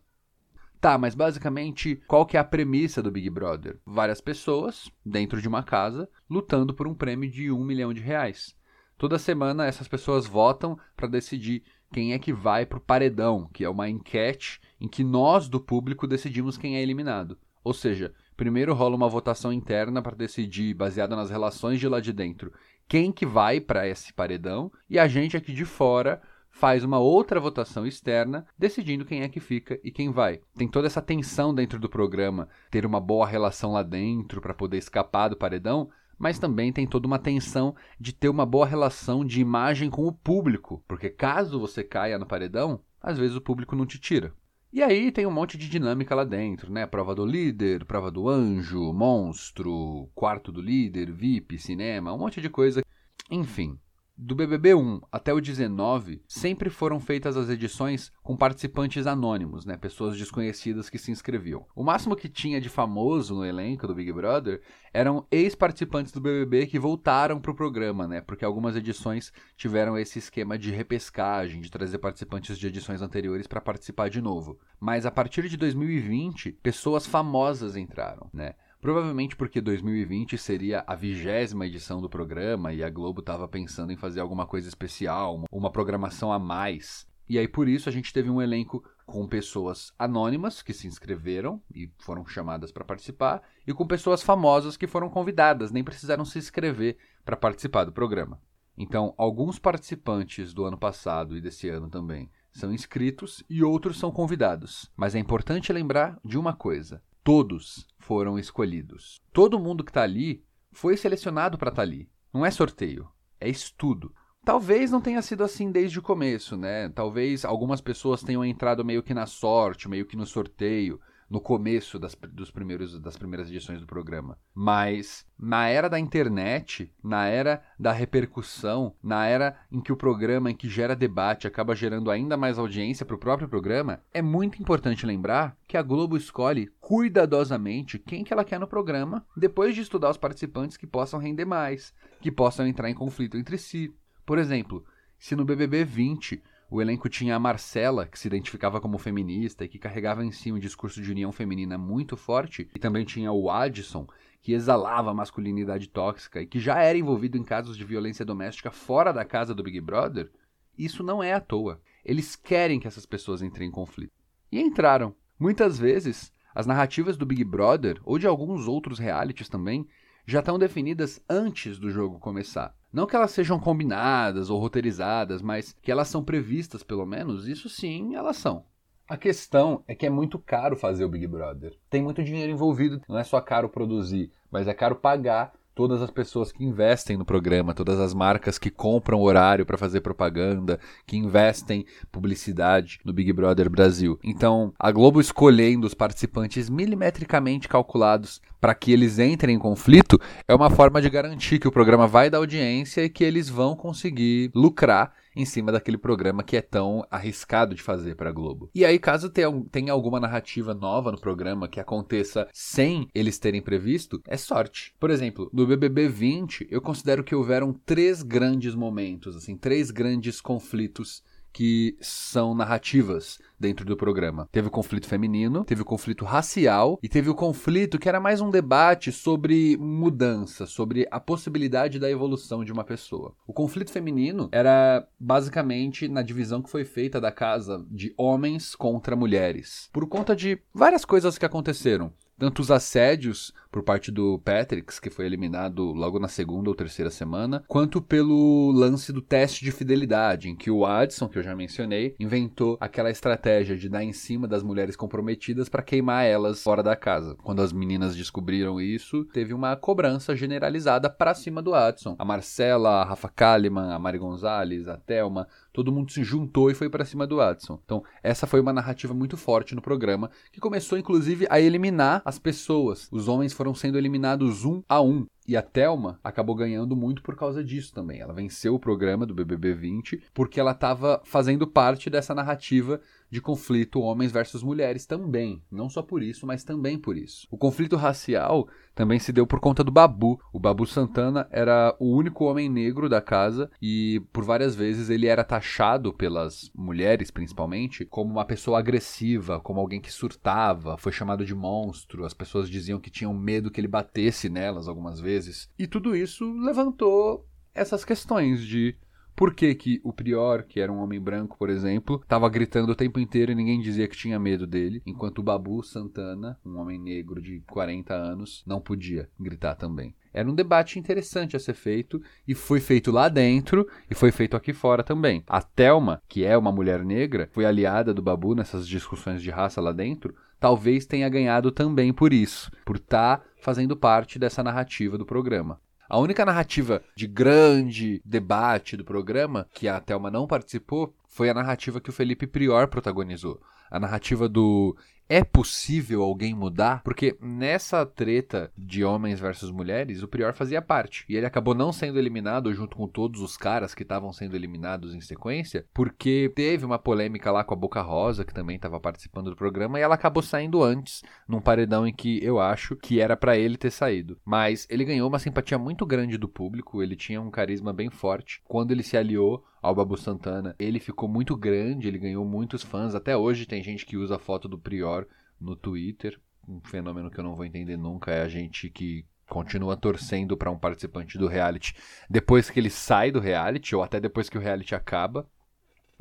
Tá, 0.81 0.97
mas 0.97 1.14
basicamente, 1.14 1.97
qual 2.07 2.24
que 2.24 2.37
é 2.37 2.41
a 2.41 2.45
premissa 2.45 3.03
do 3.03 3.11
Big 3.11 3.28
Brother? 3.28 3.78
Várias 3.85 4.20
pessoas, 4.20 4.91
dentro 5.05 5.43
de 5.43 5.47
uma 5.47 5.62
casa, 5.62 6.09
lutando 6.28 6.72
por 6.72 6.89
um 6.89 6.95
prêmio 6.95 7.31
de 7.31 7.51
um 7.51 7.62
milhão 7.62 7.93
de 7.93 8.01
reais. 8.01 8.57
Toda 8.97 9.18
semana 9.18 9.66
essas 9.66 9.89
pessoas 9.89 10.26
votam 10.26 10.78
para 10.97 11.09
decidir 11.09 11.64
quem 11.93 12.12
é 12.12 12.18
que 12.18 12.32
vai 12.32 12.64
pro 12.64 12.80
paredão, 12.80 13.49
que 13.53 13.64
é 13.64 13.68
uma 13.68 13.88
enquete 13.88 14.61
em 14.80 14.88
que 14.88 15.03
nós 15.03 15.49
do 15.49 15.61
público 15.61 16.07
decidimos 16.07 16.57
quem 16.57 16.76
é 16.76 16.82
eliminado. 16.82 17.38
Ou 17.62 17.74
seja, 17.74 18.14
primeiro 18.36 18.72
rola 18.72 18.97
uma 18.97 19.09
votação 19.09 19.53
interna 19.53 20.01
para 20.01 20.16
decidir, 20.16 20.74
baseada 20.74 21.14
nas 21.14 21.30
relações 21.30 21.78
de 21.78 21.88
lá 21.88 22.01
de 22.01 22.12
dentro, 22.12 22.53
quem 22.88 23.12
que 23.12 23.26
vai 23.26 23.61
para 23.61 23.86
esse 23.86 24.12
paredão, 24.12 24.72
e 24.88 24.99
a 24.99 25.07
gente 25.07 25.36
aqui 25.36 25.53
de 25.53 25.64
fora 25.64 26.20
faz 26.51 26.82
uma 26.82 26.99
outra 26.99 27.38
votação 27.38 27.86
externa, 27.86 28.45
decidindo 28.59 29.05
quem 29.05 29.22
é 29.22 29.28
que 29.28 29.38
fica 29.38 29.78
e 29.84 29.91
quem 29.91 30.11
vai. 30.11 30.41
Tem 30.57 30.66
toda 30.66 30.86
essa 30.86 31.01
tensão 31.01 31.55
dentro 31.55 31.78
do 31.78 31.88
programa, 31.88 32.49
ter 32.70 32.84
uma 32.84 33.01
boa 33.01 33.26
relação 33.26 33.72
lá 33.72 33.82
dentro 33.82 34.41
para 34.41 34.55
poder 34.55 34.78
escapar 34.78 35.28
do 35.28 35.36
paredão, 35.36 35.91
mas 36.21 36.39
também 36.39 36.71
tem 36.71 36.87
toda 36.87 37.07
uma 37.07 37.18
tensão 37.18 37.75
de 37.99 38.12
ter 38.12 38.29
uma 38.29 38.45
boa 38.45 38.66
relação 38.66 39.25
de 39.25 39.41
imagem 39.41 39.89
com 39.89 40.07
o 40.07 40.12
público, 40.12 40.85
porque 40.87 41.09
caso 41.09 41.59
você 41.59 41.83
caia 41.83 42.18
no 42.18 42.27
paredão, 42.27 42.79
às 43.01 43.16
vezes 43.16 43.35
o 43.35 43.41
público 43.41 43.75
não 43.75 43.87
te 43.87 43.99
tira. 43.99 44.35
E 44.71 44.83
aí 44.83 45.11
tem 45.11 45.27
um 45.27 45.31
monte 45.31 45.57
de 45.57 45.66
dinâmica 45.66 46.14
lá 46.14 46.23
dentro, 46.23 46.71
né? 46.71 46.87
Prova 46.87 47.14
do 47.14 47.25
líder, 47.25 47.87
prova 47.87 48.11
do 48.11 48.29
anjo, 48.29 48.93
monstro, 48.93 50.11
quarto 50.14 50.53
do 50.53 50.61
líder, 50.61 51.11
VIP, 51.11 51.59
cinema, 51.59 52.12
um 52.12 52.18
monte 52.18 52.41
de 52.41 52.51
coisa. 52.51 52.85
Enfim, 53.31 53.79
do 54.23 54.35
BBB 54.35 54.75
1 54.75 55.01
até 55.11 55.33
o 55.33 55.41
19, 55.41 56.23
sempre 56.29 56.68
foram 56.68 57.01
feitas 57.01 57.39
as 57.39 57.49
edições 57.49 58.12
com 58.23 58.37
participantes 58.37 59.07
anônimos, 59.07 59.64
né? 59.64 59.79
Pessoas 59.79 60.18
desconhecidas 60.18 60.91
que 60.91 60.99
se 60.99 61.11
inscreviam. 61.11 61.64
O 61.75 61.83
máximo 61.83 62.14
que 62.14 62.29
tinha 62.29 62.61
de 62.61 62.68
famoso 62.68 63.35
no 63.35 63.47
elenco 63.47 63.87
do 63.87 63.95
Big 63.95 64.12
Brother 64.12 64.61
eram 64.93 65.27
ex-participantes 65.31 66.12
do 66.12 66.21
BBB 66.21 66.66
que 66.66 66.79
voltaram 66.79 67.41
pro 67.41 67.55
programa, 67.55 68.07
né? 68.07 68.21
Porque 68.21 68.45
algumas 68.45 68.77
edições 68.77 69.33
tiveram 69.57 69.97
esse 69.97 70.18
esquema 70.18 70.59
de 70.59 70.71
repescagem, 70.71 71.62
de 71.62 71.71
trazer 71.71 71.97
participantes 71.97 72.59
de 72.59 72.66
edições 72.66 73.01
anteriores 73.01 73.47
para 73.47 73.61
participar 73.61 74.11
de 74.11 74.21
novo. 74.21 74.59
Mas 74.79 75.07
a 75.07 75.11
partir 75.11 75.49
de 75.49 75.57
2020, 75.57 76.53
pessoas 76.62 77.07
famosas 77.07 77.75
entraram, 77.75 78.29
né? 78.35 78.55
Provavelmente 78.81 79.37
porque 79.37 79.61
2020 79.61 80.39
seria 80.39 80.83
a 80.87 80.95
vigésima 80.95 81.66
edição 81.66 82.01
do 82.01 82.09
programa 82.09 82.72
e 82.72 82.83
a 82.83 82.89
Globo 82.89 83.20
estava 83.20 83.47
pensando 83.47 83.93
em 83.93 83.97
fazer 83.97 84.20
alguma 84.20 84.47
coisa 84.47 84.68
especial, 84.68 85.45
uma 85.53 85.70
programação 85.70 86.33
a 86.33 86.39
mais. 86.39 87.07
E 87.28 87.39
aí 87.39 87.47
por 87.47 87.68
isso 87.68 87.91
a 87.91 87.93
gente 87.93 88.11
teve 88.11 88.31
um 88.31 88.41
elenco 88.41 88.83
com 89.05 89.26
pessoas 89.26 89.93
anônimas 89.99 90.62
que 90.62 90.72
se 90.72 90.87
inscreveram 90.87 91.62
e 91.74 91.93
foram 91.99 92.24
chamadas 92.26 92.72
para 92.72 92.85
participar 92.85 93.43
e 93.66 93.74
com 93.74 93.87
pessoas 93.87 94.22
famosas 94.22 94.78
que 94.78 94.87
foram 94.87 95.11
convidadas, 95.11 95.70
nem 95.70 95.85
precisaram 95.85 96.24
se 96.24 96.39
inscrever 96.39 96.97
para 97.22 97.37
participar 97.37 97.85
do 97.85 97.93
programa. 97.93 98.41
Então, 98.78 99.12
alguns 99.18 99.59
participantes 99.59 100.55
do 100.55 100.64
ano 100.64 100.78
passado 100.78 101.37
e 101.37 101.41
desse 101.41 101.68
ano 101.68 101.91
também 101.91 102.31
são 102.51 102.72
inscritos 102.72 103.45
e 103.51 103.62
outros 103.62 103.99
são 103.99 104.11
convidados. 104.11 104.91
Mas 104.97 105.14
é 105.14 105.18
importante 105.18 105.70
lembrar 105.70 106.18
de 106.24 106.39
uma 106.39 106.55
coisa: 106.55 107.03
todos 107.22 107.87
foram 108.01 108.38
escolhidos. 108.38 109.20
Todo 109.32 109.61
mundo 109.61 109.84
que 109.84 109.90
está 109.90 110.03
ali 110.03 110.42
foi 110.72 110.96
selecionado 110.96 111.57
para 111.57 111.70
estar 111.70 111.82
ali. 111.82 112.09
Não 112.32 112.44
é 112.44 112.51
sorteio, 112.51 113.09
é 113.38 113.48
estudo. 113.48 114.12
Talvez 114.44 114.90
não 114.90 115.01
tenha 115.01 115.20
sido 115.20 115.44
assim 115.44 115.70
desde 115.70 115.98
o 115.98 116.03
começo, 116.03 116.57
né? 116.57 116.88
Talvez 116.88 117.44
algumas 117.44 117.80
pessoas 117.80 118.22
tenham 118.22 118.44
entrado 118.44 118.84
meio 118.84 119.03
que 119.03 119.12
na 119.12 119.26
sorte, 119.26 119.88
meio 119.88 120.07
que 120.07 120.16
no 120.16 120.26
sorteio, 120.26 120.98
no 121.31 121.41
começo 121.41 121.97
das, 121.97 122.16
dos 122.33 122.51
primeiros, 122.51 122.99
das 122.99 123.16
primeiras 123.16 123.49
edições 123.49 123.81
do 123.81 123.87
programa. 123.87 124.37
Mas 124.53 125.24
na 125.39 125.68
era 125.68 125.89
da 125.89 125.99
internet, 125.99 126.93
na 127.03 127.26
era 127.26 127.62
da 127.78 127.93
repercussão, 127.93 128.97
na 129.01 129.24
era 129.26 129.57
em 129.70 129.81
que 129.81 129.93
o 129.93 129.97
programa, 129.97 130.51
em 130.51 130.57
que 130.57 130.68
gera 130.68 130.97
debate, 130.97 131.47
acaba 131.47 131.76
gerando 131.76 132.11
ainda 132.11 132.37
mais 132.37 132.59
audiência 132.59 133.07
para 133.07 133.14
o 133.14 133.20
próprio 133.20 133.49
programa, 133.49 134.03
é 134.12 134.20
muito 134.20 134.61
importante 134.61 135.07
lembrar 135.07 135.57
que 135.68 135.76
a 135.76 135.83
Globo 135.83 136.16
escolhe 136.16 136.68
cuidadosamente 136.81 137.99
quem 137.99 138.24
que 138.24 138.33
ela 138.33 138.45
quer 138.45 138.59
no 138.59 138.66
programa, 138.66 139.24
depois 139.37 139.74
de 139.74 139.83
estudar 139.83 140.11
os 140.11 140.18
participantes 140.18 140.76
que 140.76 140.87
possam 140.87 141.20
render 141.20 141.45
mais, 141.45 141.95
que 142.20 142.33
possam 142.33 142.66
entrar 142.66 142.91
em 142.91 142.95
conflito 142.95 143.37
entre 143.37 143.57
si. 143.57 143.95
Por 144.26 144.37
exemplo, 144.37 144.85
se 145.18 145.37
no 145.37 145.45
BBB 145.45 145.85
20 145.85 146.43
o 146.71 146.81
elenco 146.81 147.09
tinha 147.09 147.35
a 147.35 147.39
Marcela, 147.41 148.07
que 148.07 148.18
se 148.18 148.29
identificava 148.29 148.81
como 148.81 148.97
feminista 148.97 149.64
e 149.64 149.68
que 149.68 149.79
carregava 149.79 150.25
em 150.25 150.31
si 150.31 150.53
um 150.53 150.59
discurso 150.59 151.03
de 151.03 151.11
união 151.11 151.33
feminina 151.33 151.77
muito 151.77 152.16
forte, 152.16 152.71
e 152.73 152.79
também 152.79 153.05
tinha 153.05 153.33
o 153.33 153.51
Addison, 153.51 154.07
que 154.41 154.53
exalava 154.53 155.11
a 155.11 155.14
masculinidade 155.14 155.89
tóxica 155.89 156.41
e 156.41 156.47
que 156.47 156.61
já 156.61 156.81
era 156.81 156.97
envolvido 156.97 157.37
em 157.37 157.43
casos 157.43 157.77
de 157.77 157.85
violência 157.85 158.25
doméstica 158.25 158.71
fora 158.71 159.12
da 159.12 159.25
casa 159.25 159.53
do 159.53 159.64
Big 159.64 159.81
Brother, 159.81 160.31
isso 160.79 161.03
não 161.03 161.21
é 161.21 161.33
à 161.33 161.41
toa. 161.41 161.81
Eles 162.05 162.37
querem 162.37 162.79
que 162.79 162.87
essas 162.87 163.05
pessoas 163.05 163.43
entrem 163.43 163.68
em 163.68 163.73
conflito. 163.73 164.12
E 164.51 164.61
entraram. 164.61 165.14
Muitas 165.39 165.79
vezes, 165.79 166.33
as 166.55 166.66
narrativas 166.66 167.16
do 167.16 167.27
Big 167.27 167.43
Brother, 167.45 168.01
ou 168.05 168.16
de 168.18 168.27
alguns 168.27 168.68
outros 168.68 168.99
realities 168.99 169.49
também, 169.49 169.87
já 170.25 170.39
estão 170.39 170.59
definidas 170.59 171.21
antes 171.29 171.79
do 171.79 171.91
jogo 171.91 172.18
começar. 172.21 172.75
Não 172.93 173.07
que 173.07 173.14
elas 173.14 173.30
sejam 173.30 173.59
combinadas 173.59 174.51
ou 174.51 174.59
roteirizadas, 174.59 175.41
mas 175.41 175.76
que 175.80 175.93
elas 175.93 176.09
são 176.09 176.24
previstas, 176.24 176.82
pelo 176.82 177.07
menos, 177.07 177.47
isso 177.47 177.68
sim, 177.68 178.16
elas 178.16 178.36
são. 178.36 178.64
A 179.09 179.16
questão 179.16 179.82
é 179.88 179.95
que 179.95 180.07
é 180.07 180.11
muito 180.11 180.38
caro 180.38 180.76
fazer 180.76 181.05
o 181.05 181.09
Big 181.09 181.26
Brother. 181.26 181.76
Tem 181.88 182.03
muito 182.03 182.22
dinheiro 182.22 182.53
envolvido, 182.53 183.01
não 183.09 183.18
é 183.18 183.24
só 183.24 183.41
caro 183.41 183.68
produzir, 183.68 184.30
mas 184.51 184.68
é 184.68 184.74
caro 184.74 184.97
pagar 184.97 185.53
todas 185.81 186.03
as 186.03 186.11
pessoas 186.11 186.53
que 186.53 186.62
investem 186.62 187.16
no 187.16 187.24
programa, 187.24 187.72
todas 187.72 187.99
as 187.99 188.12
marcas 188.12 188.59
que 188.59 188.68
compram 188.68 189.22
horário 189.22 189.64
para 189.64 189.78
fazer 189.78 190.03
propaganda, 190.03 190.78
que 191.07 191.16
investem 191.16 191.87
publicidade 192.12 193.01
no 193.03 193.14
Big 193.14 193.33
Brother 193.33 193.70
Brasil. 193.70 194.20
Então, 194.22 194.74
a 194.78 194.93
Globo 194.93 195.22
escolhendo 195.22 195.87
os 195.87 195.95
participantes 195.95 196.68
milimetricamente 196.68 197.66
calculados 197.66 198.43
para 198.61 198.74
que 198.74 198.93
eles 198.93 199.18
entrem 199.18 199.57
em 199.57 199.59
conflito 199.59 200.20
é 200.47 200.55
uma 200.55 200.68
forma 200.68 201.01
de 201.01 201.09
garantir 201.09 201.59
que 201.59 201.68
o 201.68 201.72
programa 201.72 202.07
vai 202.07 202.28
dar 202.28 202.37
audiência 202.37 203.03
e 203.03 203.09
que 203.09 203.24
eles 203.24 203.49
vão 203.49 203.74
conseguir 203.74 204.51
lucrar 204.55 205.14
em 205.35 205.45
cima 205.45 205.72
daquele 205.72 205.99
programa 205.99 206.43
que 206.43 206.57
é 206.57 206.62
tão 206.62 207.05
arriscado 207.11 207.74
de 207.74 207.83
fazer 207.83 208.14
para 208.14 208.31
a 208.31 208.33
Globo. 208.33 208.70
E 208.74 208.85
aí, 208.85 208.99
caso 208.99 209.31
tenha, 209.31 209.51
tenha 209.70 209.93
alguma 209.93 210.20
narrativa 210.20 210.74
nova 210.74 211.12
no 211.12 211.20
programa 211.20 211.68
que 211.68 211.81
aconteça 211.81 212.49
sem 212.53 213.09
eles 213.14 213.39
terem 213.39 213.62
previsto, 213.62 214.20
é 214.26 214.37
sorte. 214.37 214.95
Por 214.99 215.11
exemplo, 215.11 215.51
no 215.53 215.66
BBB 215.66 216.09
20, 216.09 216.66
eu 216.70 216.81
considero 216.81 217.24
que 217.24 217.35
houveram 217.35 217.72
três 217.72 218.22
grandes 218.22 218.74
momentos, 218.74 219.37
assim, 219.37 219.57
três 219.57 219.91
grandes 219.91 220.41
conflitos 220.41 221.22
que 221.53 221.96
são 222.01 222.55
narrativas 222.55 223.38
dentro 223.59 223.84
do 223.84 223.96
programa. 223.96 224.48
Teve 224.51 224.68
o 224.68 224.70
conflito 224.70 225.07
feminino, 225.07 225.64
teve 225.64 225.82
o 225.82 225.84
conflito 225.84 226.24
racial 226.24 226.98
e 227.03 227.09
teve 227.09 227.28
o 227.28 227.34
conflito 227.34 227.98
que 227.98 228.09
era 228.09 228.20
mais 228.20 228.40
um 228.40 228.51
debate 228.51 229.12
sobre 229.12 229.76
mudança, 229.76 230.66
sobre 230.66 231.07
a 231.11 231.20
possibilidade 231.20 231.98
da 231.98 232.11
evolução 232.11 232.64
de 232.64 232.72
uma 232.72 232.84
pessoa. 232.84 233.34
O 233.46 233.53
conflito 233.53 233.90
feminino 233.90 234.48
era 234.53 235.07
basicamente 235.18 236.09
na 236.09 236.22
divisão 236.22 236.62
que 236.62 236.70
foi 236.70 236.84
feita 236.84 237.20
da 237.20 237.30
casa 237.30 237.84
de 237.90 238.14
homens 238.16 238.74
contra 238.74 239.16
mulheres, 239.16 239.88
por 239.92 240.07
conta 240.07 240.34
de 240.34 240.59
várias 240.72 241.05
coisas 241.05 241.36
que 241.36 241.46
aconteceram 241.46 242.12
tanto 242.41 242.61
os 242.61 242.70
assédios 242.70 243.53
por 243.70 243.82
parte 243.82 244.11
do 244.11 244.38
Patrick, 244.38 244.99
que 244.99 245.11
foi 245.11 245.26
eliminado 245.26 245.93
logo 245.93 246.18
na 246.18 246.26
segunda 246.26 246.70
ou 246.70 246.74
terceira 246.74 247.11
semana, 247.11 247.62
quanto 247.68 248.01
pelo 248.01 248.72
lance 248.72 249.12
do 249.12 249.20
teste 249.20 249.62
de 249.62 249.70
fidelidade, 249.70 250.49
em 250.49 250.57
que 250.57 250.70
o 250.70 250.86
Adson, 250.86 251.28
que 251.28 251.38
eu 251.38 251.43
já 251.43 251.55
mencionei, 251.55 252.16
inventou 252.18 252.78
aquela 252.80 253.11
estratégia 253.11 253.76
de 253.76 253.91
dar 253.91 254.03
em 254.03 254.12
cima 254.12 254.49
das 254.49 254.62
mulheres 254.62 254.97
comprometidas 254.97 255.68
para 255.68 255.82
queimar 255.82 256.24
elas 256.24 256.62
fora 256.62 256.82
da 256.82 256.97
casa. 256.97 257.36
Quando 257.45 257.61
as 257.61 257.74
meninas 257.74 258.16
descobriram 258.16 258.80
isso, 258.80 259.24
teve 259.26 259.53
uma 259.53 259.76
cobrança 259.76 260.34
generalizada 260.34 261.11
para 261.11 261.34
cima 261.34 261.61
do 261.61 261.74
Adson. 261.74 262.16
A 262.18 262.24
Marcela, 262.24 263.03
a 263.03 263.05
Rafa 263.05 263.28
Kalimann, 263.28 263.93
a 263.93 263.99
Mari 263.99 264.18
Gonzalez, 264.18 264.88
a 264.88 264.97
Thelma, 264.97 265.47
todo 265.73 265.93
mundo 265.93 266.12
se 266.12 266.23
juntou 266.23 266.71
e 266.71 266.75
foi 266.75 266.89
para 266.89 267.05
cima 267.05 267.27
do 267.27 267.41
Adson. 267.41 267.79
Então, 267.85 268.03
essa 268.23 268.47
foi 268.47 268.61
uma 268.61 268.73
narrativa 268.73 269.14
muito 269.14 269.37
forte 269.37 269.75
no 269.75 269.83
programa, 269.83 270.31
que 270.53 270.61
começou 270.61 270.99
inclusive 270.99 271.47
a 271.51 271.61
eliminar 271.61 272.23
as 272.25 272.39
pessoas. 272.39 273.09
Os 273.11 273.29
homens 273.29 273.53
foram 273.53 273.75
sendo 273.75 273.99
eliminados 273.99 274.64
um 274.64 274.83
a 274.89 275.01
um. 275.01 275.27
E 275.47 275.57
a 275.57 275.62
Thelma 275.62 276.21
acabou 276.23 276.55
ganhando 276.55 276.95
muito 276.95 277.23
por 277.23 277.35
causa 277.35 277.64
disso 277.64 277.93
também. 277.93 278.21
Ela 278.21 278.33
venceu 278.33 278.75
o 278.75 278.79
programa 278.79 279.27
do 279.27 279.35
BBB 279.35 279.75
20 279.75 280.23
porque 280.33 280.61
ela 280.61 280.71
estava 280.71 281.21
fazendo 281.25 281.66
parte 281.66 282.09
dessa 282.09 282.33
narrativa 282.33 283.01
de 283.31 283.41
conflito 283.41 284.01
homens 284.01 284.33
versus 284.33 284.62
mulheres 284.62 285.07
também. 285.07 285.62
Não 285.70 285.89
só 285.89 286.03
por 286.03 286.22
isso, 286.22 286.47
mas 286.47 286.64
também 286.64 286.99
por 286.99 287.16
isso. 287.16 287.47
O 287.51 287.57
conflito 287.57 287.97
racial 287.97 288.68
também 288.95 289.18
se 289.18 289.33
deu 289.33 289.47
por 289.47 289.61
conta 289.61 289.85
do 289.85 289.93
Babu. 289.93 290.41
O 290.53 290.59
Babu 290.59 290.87
Santana 290.87 291.49
era 291.51 291.97
o 291.99 292.14
único 292.14 292.45
homem 292.45 292.68
negro 292.68 293.09
da 293.09 293.20
casa 293.20 293.70
e 293.81 294.20
por 294.33 294.45
várias 294.45 294.74
vezes 294.74 295.09
ele 295.09 295.26
era 295.26 295.45
taxado 295.45 296.12
pelas 296.12 296.70
mulheres, 296.74 297.31
principalmente, 297.31 298.05
como 298.05 298.31
uma 298.31 298.45
pessoa 298.45 298.78
agressiva, 298.78 299.61
como 299.61 299.81
alguém 299.81 300.01
que 300.01 300.12
surtava, 300.12 300.99
foi 300.99 301.12
chamado 301.12 301.45
de 301.45 301.55
monstro. 301.55 302.24
As 302.24 302.35
pessoas 302.35 302.68
diziam 302.68 303.01
que 303.01 303.11
tinham 303.11 303.33
medo 303.33 303.70
que 303.70 303.81
ele 303.81 303.89
batesse 303.89 304.49
nelas 304.49 304.89
algumas 304.89 305.20
vezes. 305.20 305.70
E 305.78 305.87
tudo 305.87 306.16
isso 306.16 306.53
levantou 306.55 307.47
essas 307.72 308.05
questões 308.05 308.64
de 308.64 308.97
por 309.41 309.55
que, 309.55 309.74
que 309.74 310.03
o 310.05 310.12
Prior, 310.12 310.64
que 310.64 310.80
era 310.80 310.93
um 310.93 310.99
homem 310.99 311.18
branco, 311.18 311.57
por 311.57 311.70
exemplo, 311.70 312.20
estava 312.22 312.47
gritando 312.47 312.93
o 312.93 312.95
tempo 312.95 313.18
inteiro 313.18 313.51
e 313.51 313.55
ninguém 313.55 313.80
dizia 313.80 314.07
que 314.07 314.14
tinha 314.14 314.38
medo 314.38 314.66
dele, 314.66 315.01
enquanto 315.07 315.38
o 315.38 315.43
Babu 315.43 315.82
Santana, 315.82 316.59
um 316.62 316.76
homem 316.76 317.01
negro 317.01 317.41
de 317.41 317.61
40 317.61 318.12
anos, 318.12 318.62
não 318.66 318.82
podia 318.82 319.30
gritar 319.41 319.76
também. 319.76 320.14
Era 320.30 320.47
um 320.47 320.55
debate 320.55 320.99
interessante 320.99 321.57
a 321.57 321.59
ser 321.59 321.72
feito 321.72 322.20
e 322.47 322.55
foi 322.55 322.80
feito 322.80 323.11
lá 323.11 323.30
dentro 323.30 323.88
e 324.11 324.14
foi 324.14 324.30
feito 324.30 324.59
aqui 324.59 324.74
fora 324.74 325.03
também. 325.03 325.43
A 325.47 325.62
Thelma, 325.62 326.20
que 326.28 326.45
é 326.45 326.55
uma 326.55 326.70
mulher 326.70 327.03
negra, 327.03 327.49
foi 327.51 327.64
aliada 327.64 328.12
do 328.12 328.20
Babu 328.20 328.55
nessas 328.55 328.86
discussões 328.86 329.41
de 329.41 329.49
raça 329.49 329.80
lá 329.80 329.91
dentro, 329.91 330.34
talvez 330.61 331.07
tenha 331.07 331.30
ganhado 331.30 331.72
também 331.72 332.12
por 332.12 332.34
isso, 332.34 332.70
por 332.84 332.97
estar 332.97 333.38
tá 333.38 333.45
fazendo 333.57 333.97
parte 333.97 334.38
dessa 334.38 334.62
narrativa 334.62 335.16
do 335.16 335.24
programa. 335.24 335.80
A 336.11 336.19
única 336.19 336.45
narrativa 336.45 337.05
de 337.15 337.29
grande 337.29 338.21
debate 338.25 338.97
do 338.97 339.05
programa, 339.05 339.69
que 339.73 339.87
a 339.87 340.01
Thelma 340.01 340.29
não 340.29 340.45
participou, 340.45 341.15
foi 341.29 341.49
a 341.49 341.55
narrativa 341.55 342.01
que 342.01 342.11
o 342.11 342.13
Felipe 342.13 342.49
Prior 342.49 342.89
protagonizou. 342.89 343.61
A 343.89 344.01
narrativa 344.01 344.49
do 344.49 344.97
é 345.31 345.45
possível 345.45 346.22
alguém 346.22 346.53
mudar? 346.53 347.05
Porque 347.05 347.39
nessa 347.41 348.05
treta 348.05 348.72
de 348.76 349.05
homens 349.05 349.39
versus 349.39 349.70
mulheres, 349.70 350.24
o 350.24 350.28
Prior 350.28 350.53
fazia 350.53 350.83
parte. 350.83 351.24
E 351.28 351.37
ele 351.37 351.47
acabou 351.47 351.72
não 351.72 351.93
sendo 351.93 352.18
eliminado 352.18 352.74
junto 352.74 352.97
com 352.97 353.07
todos 353.07 353.41
os 353.41 353.57
caras 353.57 353.95
que 353.95 354.03
estavam 354.03 354.33
sendo 354.33 354.57
eliminados 354.57 355.14
em 355.14 355.20
sequência, 355.20 355.87
porque 355.95 356.51
teve 356.57 356.85
uma 356.85 356.99
polêmica 356.99 357.53
lá 357.53 357.62
com 357.62 357.72
a 357.72 357.76
Boca 357.76 358.03
Rosa, 358.03 358.45
que 358.45 358.53
também 358.53 358.74
estava 358.74 358.99
participando 358.99 359.51
do 359.51 359.57
programa, 359.57 360.01
e 360.01 360.03
ela 360.03 360.16
acabou 360.16 360.43
saindo 360.43 360.83
antes, 360.83 361.22
num 361.47 361.61
paredão 361.61 362.05
em 362.05 362.12
que 362.12 362.45
eu 362.45 362.59
acho 362.59 362.97
que 362.97 363.20
era 363.20 363.37
para 363.37 363.57
ele 363.57 363.76
ter 363.76 363.93
saído. 363.93 364.37
Mas 364.45 364.85
ele 364.91 365.05
ganhou 365.05 365.28
uma 365.28 365.39
simpatia 365.39 365.78
muito 365.78 366.05
grande 366.05 366.37
do 366.37 366.49
público, 366.49 367.05
ele 367.05 367.14
tinha 367.14 367.41
um 367.41 367.53
carisma 367.53 367.93
bem 367.93 368.11
forte. 368.11 368.61
Quando 368.66 368.91
ele 368.91 369.05
se 369.05 369.16
aliou 369.16 369.64
ao 369.83 369.95
Babu 369.95 370.16
Santana, 370.16 370.74
ele 370.78 371.01
ficou 371.01 371.28
muito 371.28 371.57
grande, 371.57 372.09
ele 372.09 372.18
ganhou 372.18 372.45
muitos 372.45 372.83
fãs. 372.83 373.14
Até 373.14 373.37
hoje 373.37 373.66
tem 373.66 373.83
gente 373.83 374.05
que 374.05 374.16
usa 374.16 374.37
a 374.37 374.39
foto 374.39 374.68
do 374.68 374.78
Prior 374.78 375.26
no 375.61 375.74
Twitter. 375.74 376.39
Um 376.68 376.81
fenômeno 376.81 377.31
que 377.31 377.39
eu 377.39 377.45
não 377.45 377.55
vou 377.55 377.64
entender 377.64 377.97
nunca 377.97 378.31
é 378.31 378.43
a 378.43 378.49
gente 378.49 378.91
que 378.91 379.24
continua 379.49 379.97
torcendo 379.97 380.57
para 380.57 380.70
um 380.70 380.78
participante 380.78 381.37
do 381.37 381.49
reality 381.49 381.95
depois 382.28 382.70
que 382.70 382.78
ele 382.78 382.89
sai 382.89 383.33
do 383.33 383.41
reality 383.41 383.97
ou 383.97 384.03
até 384.03 384.20
depois 384.20 384.49
que 384.49 384.57
o 384.57 384.61
reality 384.61 384.95
acaba. 384.95 385.49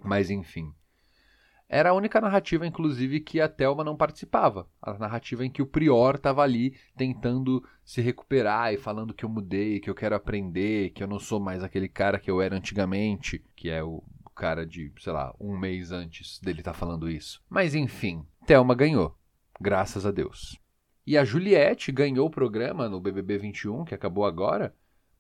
Mas 0.01 0.30
enfim. 0.30 0.74
Era 1.72 1.91
a 1.91 1.93
única 1.93 2.20
narrativa, 2.20 2.65
inclusive, 2.65 3.20
que 3.20 3.39
a 3.39 3.47
Thelma 3.47 3.84
não 3.84 3.95
participava. 3.95 4.67
A 4.82 4.97
narrativa 4.97 5.45
em 5.45 5.51
que 5.51 5.61
o 5.61 5.67
Prior 5.67 6.15
estava 6.15 6.41
ali 6.41 6.76
tentando 6.97 7.63
se 7.86 8.01
recuperar 8.01 8.74
e 8.74 8.78
falando 8.78 9.13
que 9.13 9.24
eu 9.24 9.30
mudei, 9.30 9.80
que 9.80 9.88
eu 9.88 9.93
quero 9.93 10.15
aprender, 10.15 10.89
que 10.89 11.03
eu 11.03 11.07
não 11.07 11.20
sou 11.20 11.39
mais 11.39 11.63
aquele 11.63 11.88
cara 11.88 12.17
que 12.17 12.30
eu 12.30 12.41
era 12.41 12.55
antigamente, 12.55 13.45
que 13.55 13.70
é 13.70 13.84
o 13.84 14.03
cara 14.36 14.65
de, 14.65 14.91
sei 14.99 15.13
lá, 15.13 15.36
um 15.39 15.55
mês 15.55 15.91
antes 15.91 16.39
dele 16.39 16.61
estar 16.61 16.72
tá 16.72 16.78
falando 16.78 17.07
isso. 17.07 17.39
Mas 17.47 17.76
enfim, 17.76 18.26
Thelma 18.47 18.74
ganhou 18.74 19.15
graças 19.61 20.05
a 20.05 20.11
Deus. 20.11 20.59
E 21.05 21.17
a 21.17 21.26
Juliette 21.26 21.91
ganhou 21.91 22.28
o 22.28 22.32
programa 22.32 22.89
no 22.89 22.99
BBB 22.99 23.38
21, 23.38 23.86
que 23.86 23.93
acabou 23.93 24.26
agora, 24.26 24.74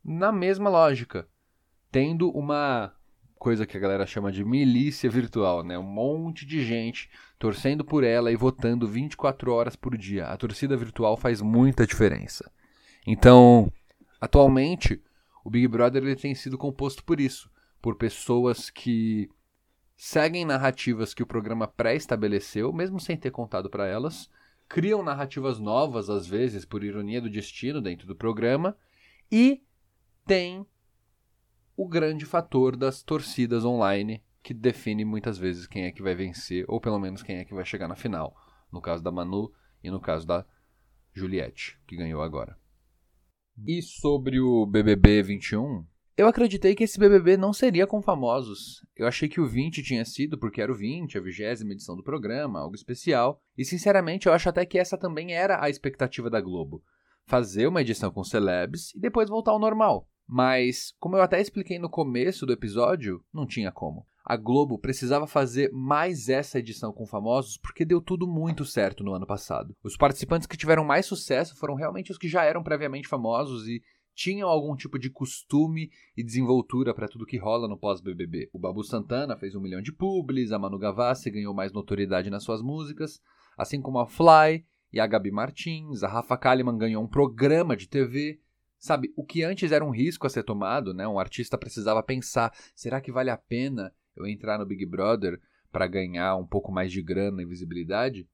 na 0.03 0.31
mesma 0.31 0.69
lógica, 0.69 1.27
tendo 1.91 2.29
uma 2.31 2.93
coisa 3.39 3.65
que 3.65 3.77
a 3.77 3.79
galera 3.79 4.05
chama 4.05 4.31
de 4.31 4.43
milícia 4.43 5.09
virtual, 5.09 5.63
né? 5.63 5.79
Um 5.79 5.83
monte 5.83 6.45
de 6.45 6.63
gente 6.63 7.09
torcendo 7.39 7.85
por 7.85 8.03
ela 8.03 8.31
e 8.31 8.35
votando 8.35 8.87
24 8.87 9.51
horas 9.51 9.75
por 9.77 9.97
dia. 9.97 10.25
A 10.25 10.37
torcida 10.37 10.75
virtual 10.75 11.15
faz 11.15 11.41
muita 11.41 11.87
diferença. 11.87 12.51
Então, 13.07 13.71
atualmente, 14.19 15.01
o 15.43 15.49
Big 15.49 15.67
Brother 15.67 16.03
ele 16.03 16.17
tem 16.17 16.35
sido 16.35 16.57
composto 16.57 17.03
por 17.03 17.19
isso, 17.19 17.49
por 17.81 17.95
pessoas 17.95 18.69
que 18.69 19.29
seguem 19.95 20.45
narrativas 20.45 21.13
que 21.13 21.23
o 21.23 21.27
programa 21.27 21.65
pré-estabeleceu, 21.65 22.73
mesmo 22.73 22.99
sem 22.99 23.15
ter 23.17 23.31
contado 23.31 23.69
para 23.69 23.87
elas, 23.87 24.29
criam 24.67 25.01
narrativas 25.01 25.59
novas, 25.59 26.09
às 26.09 26.27
vezes, 26.27 26.65
por 26.65 26.83
ironia 26.83 27.21
do 27.21 27.29
destino, 27.29 27.81
dentro 27.81 28.05
do 28.05 28.15
programa, 28.15 28.77
e 29.31 29.63
tem 30.25 30.65
o 31.79 31.87
grande 31.87 32.25
fator 32.25 32.75
das 32.75 33.01
torcidas 33.01 33.63
online, 33.63 34.21
que 34.43 34.53
define 34.53 35.05
muitas 35.05 35.37
vezes 35.37 35.65
quem 35.65 35.85
é 35.85 35.91
que 35.93 36.01
vai 36.01 36.13
vencer, 36.13 36.65
ou 36.67 36.81
pelo 36.81 36.99
menos 36.99 37.23
quem 37.23 37.37
é 37.37 37.45
que 37.45 37.53
vai 37.53 37.63
chegar 37.63 37.87
na 37.87 37.95
final. 37.95 38.35
No 38.69 38.81
caso 38.81 39.01
da 39.01 39.09
Manu 39.09 39.49
e 39.81 39.89
no 39.89 40.01
caso 40.01 40.27
da 40.27 40.45
Juliette, 41.13 41.79
que 41.87 41.95
ganhou 41.95 42.21
agora. 42.21 42.57
E 43.65 43.81
sobre 43.81 44.41
o 44.41 44.65
BBB 44.65 45.23
21, 45.23 45.85
eu 46.17 46.27
acreditei 46.27 46.75
que 46.75 46.83
esse 46.83 46.99
BBB 46.99 47.37
não 47.37 47.53
seria 47.53 47.87
com 47.87 48.01
famosos. 48.01 48.85
Eu 48.93 49.07
achei 49.07 49.29
que 49.29 49.39
o 49.39 49.47
20 49.47 49.81
tinha 49.81 50.03
sido 50.03 50.37
porque 50.37 50.61
era 50.61 50.73
o 50.73 50.75
20, 50.75 51.17
a 51.17 51.21
vigésima 51.21 51.71
edição 51.71 51.95
do 51.95 52.03
programa, 52.03 52.59
algo 52.59 52.75
especial. 52.75 53.41
E 53.57 53.63
sinceramente, 53.63 54.27
eu 54.27 54.33
acho 54.33 54.49
até 54.49 54.65
que 54.65 54.77
essa 54.77 54.97
também 54.97 55.31
era 55.31 55.63
a 55.63 55.69
expectativa 55.69 56.29
da 56.29 56.41
Globo. 56.41 56.83
Fazer 57.25 57.67
uma 57.67 57.79
edição 57.79 58.11
com 58.11 58.21
celebs 58.21 58.93
e 58.93 58.99
depois 58.99 59.29
voltar 59.29 59.51
ao 59.51 59.59
normal. 59.59 60.09
Mas, 60.31 60.93
como 60.99 61.17
eu 61.17 61.23
até 61.23 61.41
expliquei 61.41 61.79
no 61.79 61.89
começo 61.89 62.45
do 62.45 62.53
episódio, 62.53 63.19
não 63.33 63.47
tinha 63.47 63.71
como. 63.71 64.05
A 64.23 64.37
Globo 64.37 64.77
precisava 64.77 65.25
fazer 65.25 65.71
mais 65.73 66.29
essa 66.29 66.59
edição 66.59 66.93
com 66.93 67.03
famosos 67.07 67.57
porque 67.57 67.83
deu 67.83 67.99
tudo 67.99 68.27
muito 68.27 68.63
certo 68.63 69.03
no 69.03 69.15
ano 69.15 69.25
passado. 69.25 69.75
Os 69.83 69.97
participantes 69.97 70.45
que 70.45 70.55
tiveram 70.55 70.85
mais 70.85 71.07
sucesso 71.07 71.57
foram 71.57 71.73
realmente 71.73 72.11
os 72.11 72.17
que 72.19 72.27
já 72.27 72.43
eram 72.43 72.61
previamente 72.61 73.07
famosos 73.07 73.67
e 73.67 73.81
tinham 74.13 74.47
algum 74.47 74.75
tipo 74.75 74.99
de 74.99 75.09
costume 75.09 75.89
e 76.15 76.23
desenvoltura 76.23 76.93
para 76.93 77.07
tudo 77.07 77.25
que 77.25 77.39
rola 77.39 77.67
no 77.67 77.79
pós-BBB. 77.79 78.51
O 78.53 78.59
Babu 78.59 78.83
Santana 78.83 79.35
fez 79.35 79.55
um 79.55 79.61
milhão 79.61 79.81
de 79.81 79.91
publis, 79.91 80.51
a 80.51 80.59
Manu 80.59 80.77
Gavassi 80.77 81.31
ganhou 81.31 81.55
mais 81.55 81.73
notoriedade 81.73 82.29
nas 82.29 82.43
suas 82.43 82.61
músicas, 82.61 83.19
assim 83.57 83.81
como 83.81 83.97
a 83.97 84.05
Fly 84.05 84.63
e 84.93 84.99
a 84.99 85.07
Gabi 85.07 85.31
Martins, 85.31 86.03
a 86.03 86.07
Rafa 86.07 86.37
Kalimann 86.37 86.77
ganhou 86.77 87.03
um 87.03 87.07
programa 87.07 87.75
de 87.75 87.89
TV. 87.89 88.39
Sabe, 88.79 89.13
o 89.15 89.25
que 89.25 89.43
antes 89.43 89.73
era 89.73 89.83
um 89.83 89.91
risco 89.91 90.25
a 90.25 90.29
ser 90.29 90.43
tomado, 90.43 90.93
né? 90.93 91.05
Um 91.05 91.19
artista 91.19 91.57
precisava 91.57 92.01
pensar, 92.01 92.53
será 92.73 93.01
que 93.01 93.11
vale 93.11 93.29
a 93.29 93.37
pena 93.37 93.93
eu 94.15 94.25
entrar 94.25 94.57
no 94.57 94.65
Big 94.65 94.85
Brother 94.85 95.39
para 95.69 95.85
ganhar 95.85 96.37
um 96.37 96.47
pouco 96.47 96.71
mais 96.71 96.89
de 96.89 97.01
grana 97.01 97.41
e 97.41 97.45
visibilidade? 97.45 98.27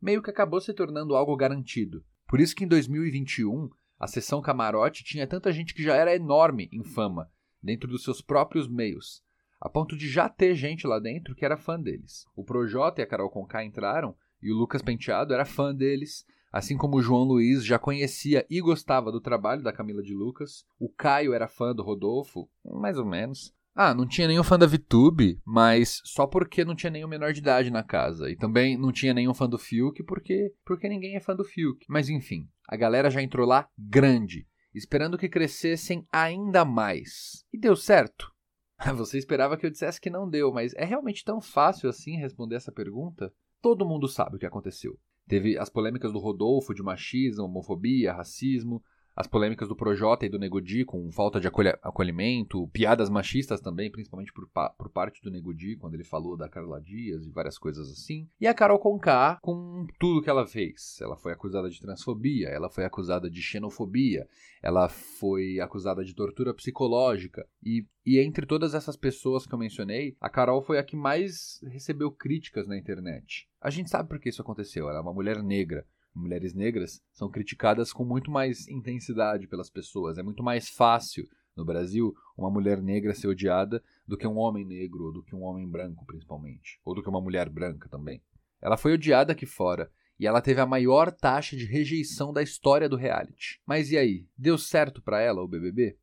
Meio 0.00 0.22
que 0.22 0.30
acabou 0.30 0.60
se 0.60 0.72
tornando 0.72 1.14
algo 1.14 1.36
garantido. 1.36 2.02
Por 2.26 2.40
isso 2.40 2.56
que 2.56 2.64
em 2.64 2.68
2021 2.68 3.68
a 4.00 4.06
sessão 4.06 4.40
camarote 4.40 5.04
tinha 5.04 5.26
tanta 5.26 5.52
gente 5.52 5.74
que 5.74 5.82
já 5.82 5.94
era 5.94 6.16
enorme 6.16 6.70
em 6.72 6.82
fama, 6.82 7.30
dentro 7.62 7.88
dos 7.88 8.02
seus 8.02 8.22
próprios 8.22 8.66
meios, 8.66 9.22
a 9.60 9.68
ponto 9.68 9.96
de 9.96 10.08
já 10.08 10.28
ter 10.28 10.54
gente 10.54 10.86
lá 10.86 10.98
dentro 10.98 11.34
que 11.34 11.44
era 11.44 11.56
fã 11.56 11.78
deles. 11.78 12.24
O 12.34 12.42
Projota 12.42 13.00
e 13.00 13.04
a 13.04 13.06
Carol 13.06 13.30
Conká 13.30 13.62
entraram 13.62 14.16
e 14.42 14.50
o 14.50 14.56
Lucas 14.56 14.82
Penteado 14.82 15.32
era 15.32 15.44
fã 15.44 15.72
deles, 15.72 16.26
assim 16.52 16.76
como 16.76 16.96
o 16.96 17.02
João 17.02 17.24
Luiz 17.24 17.64
já 17.64 17.78
conhecia 17.78 18.46
e 18.50 18.60
gostava 18.60 19.10
do 19.10 19.20
trabalho 19.20 19.62
da 19.62 19.72
Camila 19.72 20.02
de 20.02 20.12
Lucas. 20.12 20.64
O 20.78 20.88
Caio 20.88 21.32
era 21.32 21.48
fã 21.48 21.74
do 21.74 21.82
Rodolfo, 21.82 22.48
mais 22.64 22.98
ou 22.98 23.06
menos. 23.06 23.54
Ah, 23.74 23.94
não 23.94 24.06
tinha 24.06 24.28
nenhum 24.28 24.44
fã 24.44 24.58
da 24.58 24.66
VTube, 24.66 25.40
mas 25.46 26.02
só 26.04 26.26
porque 26.26 26.62
não 26.62 26.74
tinha 26.74 26.90
nenhum 26.90 27.08
menor 27.08 27.32
de 27.32 27.40
idade 27.40 27.70
na 27.70 27.82
casa. 27.82 28.30
E 28.30 28.36
também 28.36 28.76
não 28.76 28.92
tinha 28.92 29.14
nenhum 29.14 29.32
fã 29.32 29.48
do 29.48 29.58
Fiuk, 29.58 30.02
porque, 30.02 30.52
porque 30.62 30.88
ninguém 30.88 31.16
é 31.16 31.20
fã 31.20 31.34
do 31.34 31.42
Fiuk. 31.42 31.86
Mas 31.88 32.10
enfim, 32.10 32.46
a 32.68 32.76
galera 32.76 33.10
já 33.10 33.22
entrou 33.22 33.46
lá 33.46 33.66
grande, 33.78 34.46
esperando 34.74 35.16
que 35.16 35.28
crescessem 35.28 36.06
ainda 36.12 36.66
mais. 36.66 37.46
E 37.50 37.58
deu 37.58 37.74
certo? 37.74 38.30
Você 38.94 39.16
esperava 39.16 39.56
que 39.56 39.64
eu 39.64 39.70
dissesse 39.70 40.00
que 40.00 40.10
não 40.10 40.28
deu, 40.28 40.52
mas 40.52 40.74
é 40.74 40.84
realmente 40.84 41.24
tão 41.24 41.40
fácil 41.40 41.88
assim 41.88 42.18
responder 42.18 42.56
essa 42.56 42.72
pergunta? 42.72 43.32
Todo 43.62 43.86
mundo 43.86 44.06
sabe 44.06 44.36
o 44.36 44.38
que 44.38 44.46
aconteceu. 44.46 44.98
Teve 45.28 45.56
as 45.58 45.70
polêmicas 45.70 46.12
do 46.12 46.18
Rodolfo 46.18 46.74
de 46.74 46.82
machismo, 46.82 47.44
homofobia, 47.44 48.12
racismo, 48.12 48.82
as 49.14 49.26
polêmicas 49.26 49.68
do 49.68 49.76
Projota 49.76 50.24
e 50.24 50.28
do 50.30 50.38
Negudi 50.38 50.86
com 50.86 51.10
falta 51.12 51.38
de 51.38 51.46
acolhimento, 51.82 52.66
piadas 52.68 53.10
machistas 53.10 53.60
também, 53.60 53.90
principalmente 53.90 54.32
por, 54.32 54.48
pa- 54.48 54.70
por 54.70 54.88
parte 54.88 55.20
do 55.22 55.30
Negudi, 55.30 55.76
quando 55.76 55.94
ele 55.94 56.02
falou 56.02 56.34
da 56.34 56.48
Carla 56.48 56.80
Dias 56.80 57.26
e 57.26 57.30
várias 57.30 57.58
coisas 57.58 57.90
assim. 57.90 58.26
E 58.40 58.46
a 58.46 58.54
Carol 58.54 58.78
Conká 58.78 59.38
com 59.42 59.86
tudo 60.00 60.22
que 60.22 60.30
ela 60.30 60.46
fez. 60.46 60.98
Ela 61.00 61.14
foi 61.16 61.32
acusada 61.32 61.68
de 61.68 61.78
transfobia, 61.78 62.48
ela 62.48 62.70
foi 62.70 62.84
acusada 62.86 63.28
de 63.30 63.42
xenofobia, 63.42 64.26
ela 64.62 64.88
foi 64.88 65.60
acusada 65.60 66.02
de 66.02 66.14
tortura 66.14 66.54
psicológica. 66.54 67.46
E, 67.62 67.86
e 68.06 68.18
entre 68.18 68.46
todas 68.46 68.72
essas 68.72 68.96
pessoas 68.96 69.46
que 69.46 69.54
eu 69.54 69.58
mencionei, 69.58 70.16
a 70.20 70.30
Carol 70.30 70.62
foi 70.62 70.78
a 70.78 70.82
que 70.84 70.96
mais 70.96 71.60
recebeu 71.64 72.10
críticas 72.10 72.66
na 72.66 72.78
internet. 72.78 73.46
A 73.62 73.70
gente 73.70 73.88
sabe 73.88 74.08
por 74.08 74.18
que 74.18 74.28
isso 74.28 74.42
aconteceu. 74.42 74.88
Ela 74.88 74.98
é 74.98 75.00
uma 75.00 75.14
mulher 75.14 75.40
negra. 75.40 75.86
Mulheres 76.12 76.52
negras 76.52 77.00
são 77.12 77.30
criticadas 77.30 77.92
com 77.92 78.04
muito 78.04 78.28
mais 78.28 78.66
intensidade 78.66 79.46
pelas 79.46 79.70
pessoas. 79.70 80.18
É 80.18 80.22
muito 80.22 80.42
mais 80.42 80.68
fácil 80.68 81.28
no 81.56 81.64
Brasil 81.64 82.12
uma 82.36 82.50
mulher 82.50 82.82
negra 82.82 83.14
ser 83.14 83.28
odiada 83.28 83.80
do 84.06 84.16
que 84.16 84.26
um 84.26 84.36
homem 84.36 84.64
negro, 84.64 85.04
ou 85.04 85.12
do 85.12 85.22
que 85.22 85.34
um 85.34 85.42
homem 85.44 85.68
branco, 85.68 86.04
principalmente, 86.04 86.80
ou 86.84 86.92
do 86.92 87.02
que 87.02 87.08
uma 87.08 87.20
mulher 87.20 87.48
branca 87.48 87.88
também. 87.88 88.20
Ela 88.60 88.76
foi 88.76 88.94
odiada 88.94 89.32
aqui 89.32 89.46
fora 89.46 89.90
e 90.18 90.26
ela 90.26 90.42
teve 90.42 90.60
a 90.60 90.66
maior 90.66 91.12
taxa 91.12 91.56
de 91.56 91.64
rejeição 91.64 92.32
da 92.32 92.42
história 92.42 92.88
do 92.88 92.96
reality. 92.96 93.60
Mas 93.64 93.92
e 93.92 93.96
aí? 93.96 94.26
Deu 94.36 94.58
certo 94.58 95.00
pra 95.00 95.20
ela 95.20 95.40
o 95.40 95.48
BBB? 95.48 95.96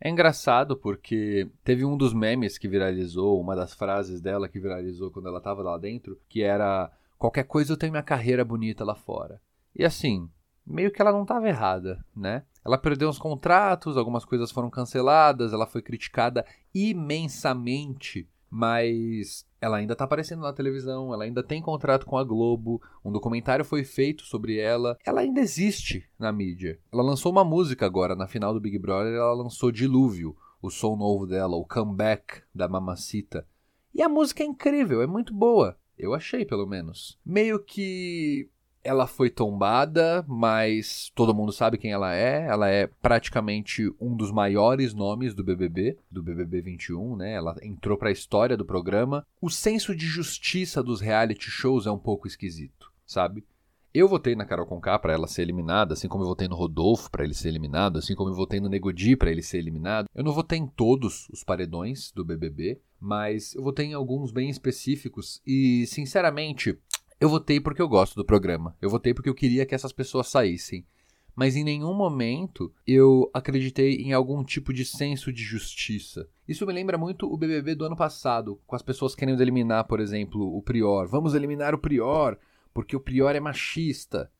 É 0.00 0.08
engraçado 0.08 0.76
porque 0.76 1.48
teve 1.64 1.84
um 1.84 1.96
dos 1.96 2.12
memes 2.12 2.56
que 2.56 2.68
viralizou, 2.68 3.40
uma 3.40 3.56
das 3.56 3.74
frases 3.74 4.20
dela 4.20 4.48
que 4.48 4.60
viralizou 4.60 5.10
quando 5.10 5.28
ela 5.28 5.40
tava 5.40 5.62
lá 5.62 5.76
dentro, 5.76 6.18
que 6.28 6.42
era 6.42 6.90
qualquer 7.18 7.44
coisa 7.44 7.72
eu 7.72 7.76
tenho 7.76 7.92
minha 7.92 8.02
carreira 8.02 8.44
bonita 8.44 8.84
lá 8.84 8.94
fora. 8.94 9.40
E 9.74 9.84
assim, 9.84 10.30
meio 10.64 10.92
que 10.92 11.02
ela 11.02 11.12
não 11.12 11.22
estava 11.22 11.48
errada, 11.48 12.04
né? 12.14 12.44
Ela 12.64 12.78
perdeu 12.78 13.08
uns 13.08 13.18
contratos, 13.18 13.96
algumas 13.96 14.24
coisas 14.24 14.50
foram 14.52 14.70
canceladas, 14.70 15.52
ela 15.52 15.66
foi 15.66 15.82
criticada 15.82 16.44
imensamente, 16.74 18.28
mas 18.50 19.47
ela 19.60 19.78
ainda 19.78 19.96
tá 19.96 20.04
aparecendo 20.04 20.42
na 20.42 20.52
televisão, 20.52 21.12
ela 21.12 21.24
ainda 21.24 21.42
tem 21.42 21.60
contrato 21.60 22.06
com 22.06 22.16
a 22.16 22.24
Globo, 22.24 22.80
um 23.04 23.12
documentário 23.12 23.64
foi 23.64 23.84
feito 23.84 24.24
sobre 24.24 24.58
ela, 24.58 24.96
ela 25.04 25.20
ainda 25.20 25.40
existe 25.40 26.08
na 26.18 26.32
mídia. 26.32 26.78
Ela 26.92 27.02
lançou 27.02 27.32
uma 27.32 27.44
música 27.44 27.84
agora, 27.86 28.14
na 28.14 28.26
final 28.26 28.54
do 28.54 28.60
Big 28.60 28.78
Brother, 28.78 29.14
ela 29.14 29.32
lançou 29.32 29.72
Dilúvio, 29.72 30.36
o 30.60 30.70
som 30.70 30.96
novo 30.96 31.26
dela, 31.26 31.56
o 31.56 31.66
comeback 31.66 32.42
da 32.54 32.68
Mamacita. 32.68 33.46
E 33.94 34.02
a 34.02 34.08
música 34.08 34.42
é 34.42 34.46
incrível, 34.46 35.02
é 35.02 35.06
muito 35.06 35.34
boa. 35.34 35.76
Eu 35.98 36.14
achei, 36.14 36.44
pelo 36.44 36.66
menos. 36.66 37.18
Meio 37.24 37.58
que 37.58 38.48
ela 38.88 39.06
foi 39.06 39.28
tombada, 39.28 40.24
mas 40.26 41.12
todo 41.14 41.34
mundo 41.34 41.52
sabe 41.52 41.78
quem 41.78 41.92
ela 41.92 42.14
é. 42.14 42.46
Ela 42.46 42.68
é 42.68 42.86
praticamente 42.86 43.92
um 44.00 44.16
dos 44.16 44.32
maiores 44.32 44.94
nomes 44.94 45.34
do 45.34 45.44
BBB, 45.44 45.98
do 46.10 46.22
BBB 46.22 46.62
21, 46.62 47.16
né? 47.16 47.34
Ela 47.34 47.54
entrou 47.62 47.98
para 47.98 48.08
a 48.08 48.12
história 48.12 48.56
do 48.56 48.64
programa. 48.64 49.26
O 49.40 49.50
senso 49.50 49.94
de 49.94 50.06
justiça 50.06 50.82
dos 50.82 51.00
reality 51.00 51.50
shows 51.50 51.86
é 51.86 51.90
um 51.90 51.98
pouco 51.98 52.26
esquisito, 52.26 52.90
sabe? 53.06 53.44
Eu 53.92 54.06
votei 54.06 54.36
na 54.36 54.44
Carol 54.44 54.66
Conká 54.66 54.98
para 54.98 55.12
ela 55.12 55.26
ser 55.26 55.42
eliminada, 55.42 55.94
assim 55.94 56.08
como 56.08 56.22
eu 56.22 56.28
votei 56.28 56.46
no 56.46 56.54
Rodolfo 56.54 57.10
para 57.10 57.24
ele 57.24 57.34
ser 57.34 57.48
eliminado, 57.48 57.98
assim 57.98 58.14
como 58.14 58.30
eu 58.30 58.34
votei 58.34 58.60
no 58.60 58.68
Negodi 58.68 59.16
para 59.16 59.30
ele 59.30 59.42
ser 59.42 59.58
eliminado. 59.58 60.06
Eu 60.14 60.22
não 60.22 60.32
votei 60.32 60.58
em 60.58 60.66
todos 60.66 61.26
os 61.30 61.42
paredões 61.42 62.12
do 62.12 62.24
BBB, 62.24 62.80
mas 63.00 63.54
eu 63.54 63.62
votei 63.62 63.86
em 63.86 63.94
alguns 63.94 64.30
bem 64.30 64.50
específicos 64.50 65.40
e, 65.46 65.86
sinceramente, 65.86 66.78
eu 67.20 67.28
votei 67.28 67.60
porque 67.60 67.82
eu 67.82 67.88
gosto 67.88 68.14
do 68.14 68.24
programa. 68.24 68.76
Eu 68.80 68.90
votei 68.90 69.12
porque 69.12 69.28
eu 69.28 69.34
queria 69.34 69.66
que 69.66 69.74
essas 69.74 69.92
pessoas 69.92 70.28
saíssem. 70.28 70.86
Mas 71.34 71.54
em 71.54 71.62
nenhum 71.62 71.94
momento 71.94 72.72
eu 72.86 73.30
acreditei 73.32 73.96
em 73.96 74.12
algum 74.12 74.42
tipo 74.42 74.72
de 74.72 74.84
senso 74.84 75.32
de 75.32 75.42
justiça. 75.42 76.28
Isso 76.48 76.66
me 76.66 76.72
lembra 76.72 76.98
muito 76.98 77.32
o 77.32 77.36
BBB 77.36 77.74
do 77.74 77.84
ano 77.84 77.96
passado, 77.96 78.60
com 78.66 78.74
as 78.74 78.82
pessoas 78.82 79.14
querendo 79.14 79.40
eliminar, 79.40 79.84
por 79.84 80.00
exemplo, 80.00 80.56
o 80.56 80.62
Prior. 80.62 81.06
Vamos 81.06 81.34
eliminar 81.34 81.74
o 81.74 81.78
Prior, 81.78 82.36
porque 82.74 82.96
o 82.96 83.00
Prior 83.00 83.34
é 83.34 83.40
machista. 83.40 84.30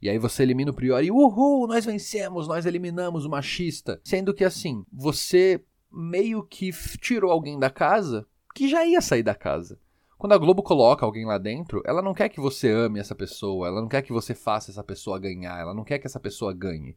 E 0.00 0.08
aí 0.08 0.18
você 0.18 0.42
elimina 0.42 0.70
o 0.70 0.74
Prior 0.74 1.02
e 1.02 1.10
uhul, 1.10 1.66
nós 1.66 1.84
vencemos, 1.84 2.48
nós 2.48 2.66
eliminamos 2.66 3.24
o 3.24 3.30
machista. 3.30 4.00
Sendo 4.04 4.34
que 4.34 4.44
assim, 4.44 4.84
você 4.92 5.64
meio 5.92 6.42
que 6.42 6.70
tirou 7.00 7.30
alguém 7.30 7.58
da 7.58 7.70
casa 7.70 8.26
que 8.54 8.68
já 8.68 8.84
ia 8.84 9.00
sair 9.00 9.22
da 9.22 9.34
casa. 9.34 9.78
Quando 10.18 10.32
a 10.32 10.38
Globo 10.38 10.64
coloca 10.64 11.06
alguém 11.06 11.24
lá 11.24 11.38
dentro, 11.38 11.80
ela 11.86 12.02
não 12.02 12.12
quer 12.12 12.28
que 12.28 12.40
você 12.40 12.68
ame 12.68 12.98
essa 12.98 13.14
pessoa, 13.14 13.68
ela 13.68 13.80
não 13.80 13.86
quer 13.86 14.02
que 14.02 14.12
você 14.12 14.34
faça 14.34 14.68
essa 14.68 14.82
pessoa 14.82 15.16
ganhar, 15.16 15.60
ela 15.60 15.72
não 15.72 15.84
quer 15.84 16.00
que 16.00 16.08
essa 16.08 16.18
pessoa 16.18 16.52
ganhe. 16.52 16.96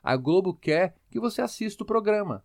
A 0.00 0.16
Globo 0.16 0.54
quer 0.54 0.94
que 1.10 1.18
você 1.18 1.42
assista 1.42 1.82
o 1.82 1.86
programa. 1.86 2.44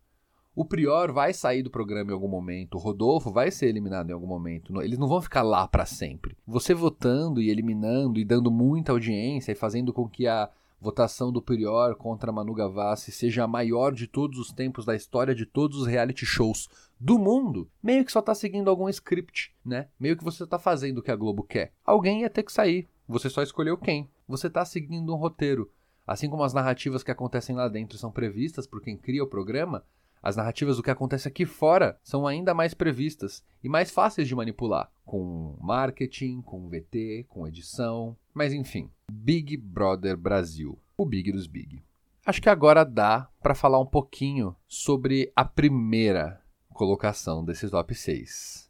O 0.55 0.65
Prior 0.65 1.11
vai 1.11 1.31
sair 1.31 1.61
do 1.61 1.69
programa 1.69 2.09
em 2.09 2.13
algum 2.15 2.27
momento, 2.27 2.73
o 2.73 2.79
Rodolfo 2.79 3.31
vai 3.31 3.51
ser 3.51 3.67
eliminado 3.67 4.09
em 4.09 4.13
algum 4.13 4.25
momento. 4.25 4.81
Eles 4.81 4.97
não 4.97 5.07
vão 5.07 5.21
ficar 5.21 5.43
lá 5.43 5.67
para 5.67 5.85
sempre. 5.85 6.35
Você 6.47 6.73
votando 6.73 7.39
e 7.39 7.51
eliminando 7.51 8.19
e 8.19 8.25
dando 8.25 8.49
muita 8.49 8.93
audiência 8.93 9.51
e 9.51 9.55
fazendo 9.55 9.93
com 9.93 10.09
que 10.09 10.25
a 10.25 10.49
votação 10.81 11.31
do 11.31 11.41
Prior 11.41 11.95
contra 11.95 12.31
Manu 12.31 12.53
Gavassi 12.53 13.11
seja 13.11 13.43
a 13.43 13.47
maior 13.47 13.93
de 13.93 14.07
todos 14.07 14.39
os 14.39 14.51
tempos 14.51 14.85
da 14.85 14.95
história 14.95 15.35
de 15.35 15.45
todos 15.45 15.81
os 15.81 15.87
reality 15.87 16.25
shows 16.25 16.67
do 16.99 17.19
mundo, 17.19 17.69
meio 17.81 18.05
que 18.05 18.11
só 18.11 18.21
tá 18.21 18.33
seguindo 18.33 18.69
algum 18.69 18.89
script, 18.89 19.53
né? 19.65 19.87
Meio 19.99 20.17
que 20.17 20.23
você 20.23 20.45
tá 20.45 20.57
fazendo 20.57 20.99
o 20.99 21.01
que 21.01 21.11
a 21.11 21.15
Globo 21.15 21.43
quer. 21.43 21.73
Alguém 21.85 22.21
ia 22.21 22.29
ter 22.29 22.43
que 22.43 22.51
sair. 22.51 22.87
Você 23.07 23.29
só 23.29 23.43
escolheu 23.43 23.77
quem. 23.77 24.09
Você 24.27 24.49
tá 24.49 24.65
seguindo 24.65 25.13
um 25.13 25.17
roteiro. 25.17 25.69
Assim 26.07 26.29
como 26.29 26.43
as 26.43 26.53
narrativas 26.53 27.03
que 27.03 27.11
acontecem 27.11 27.55
lá 27.55 27.67
dentro 27.67 27.97
são 27.97 28.11
previstas 28.11 28.65
por 28.67 28.81
quem 28.81 28.97
cria 28.97 29.23
o 29.23 29.27
programa, 29.27 29.83
as 30.25 30.35
narrativas 30.35 30.77
do 30.77 30.81
que 30.81 30.89
acontece 30.89 31.27
aqui 31.27 31.45
fora 31.45 31.99
são 32.03 32.25
ainda 32.25 32.51
mais 32.51 32.73
previstas 32.73 33.43
e 33.63 33.69
mais 33.69 33.91
fáceis 33.91 34.27
de 34.27 34.33
manipular, 34.33 34.91
com 35.05 35.55
marketing, 35.61 36.41
com 36.41 36.67
VT, 36.67 37.27
com 37.29 37.47
edição, 37.47 38.17
mas 38.33 38.51
enfim, 38.51 38.89
Big 39.11 39.55
Brother 39.55 40.17
Brasil, 40.17 40.79
o 40.97 41.05
Big 41.05 41.31
dos 41.31 41.45
Big. 41.45 41.83
Acho 42.25 42.41
que 42.41 42.49
agora 42.49 42.83
dá 42.83 43.29
para 43.39 43.53
falar 43.53 43.79
um 43.79 43.85
pouquinho 43.85 44.55
sobre 44.67 45.31
a 45.35 45.45
primeira 45.45 46.41
colocação 46.75 47.43
desse 47.43 47.69
top 47.69 47.95
6. 47.95 48.69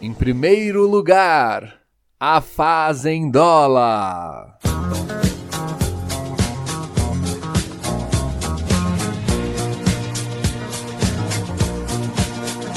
Em 0.00 0.12
primeiro 0.12 0.88
lugar, 0.88 1.80
a 2.18 2.40
Fazendola. 2.40 3.78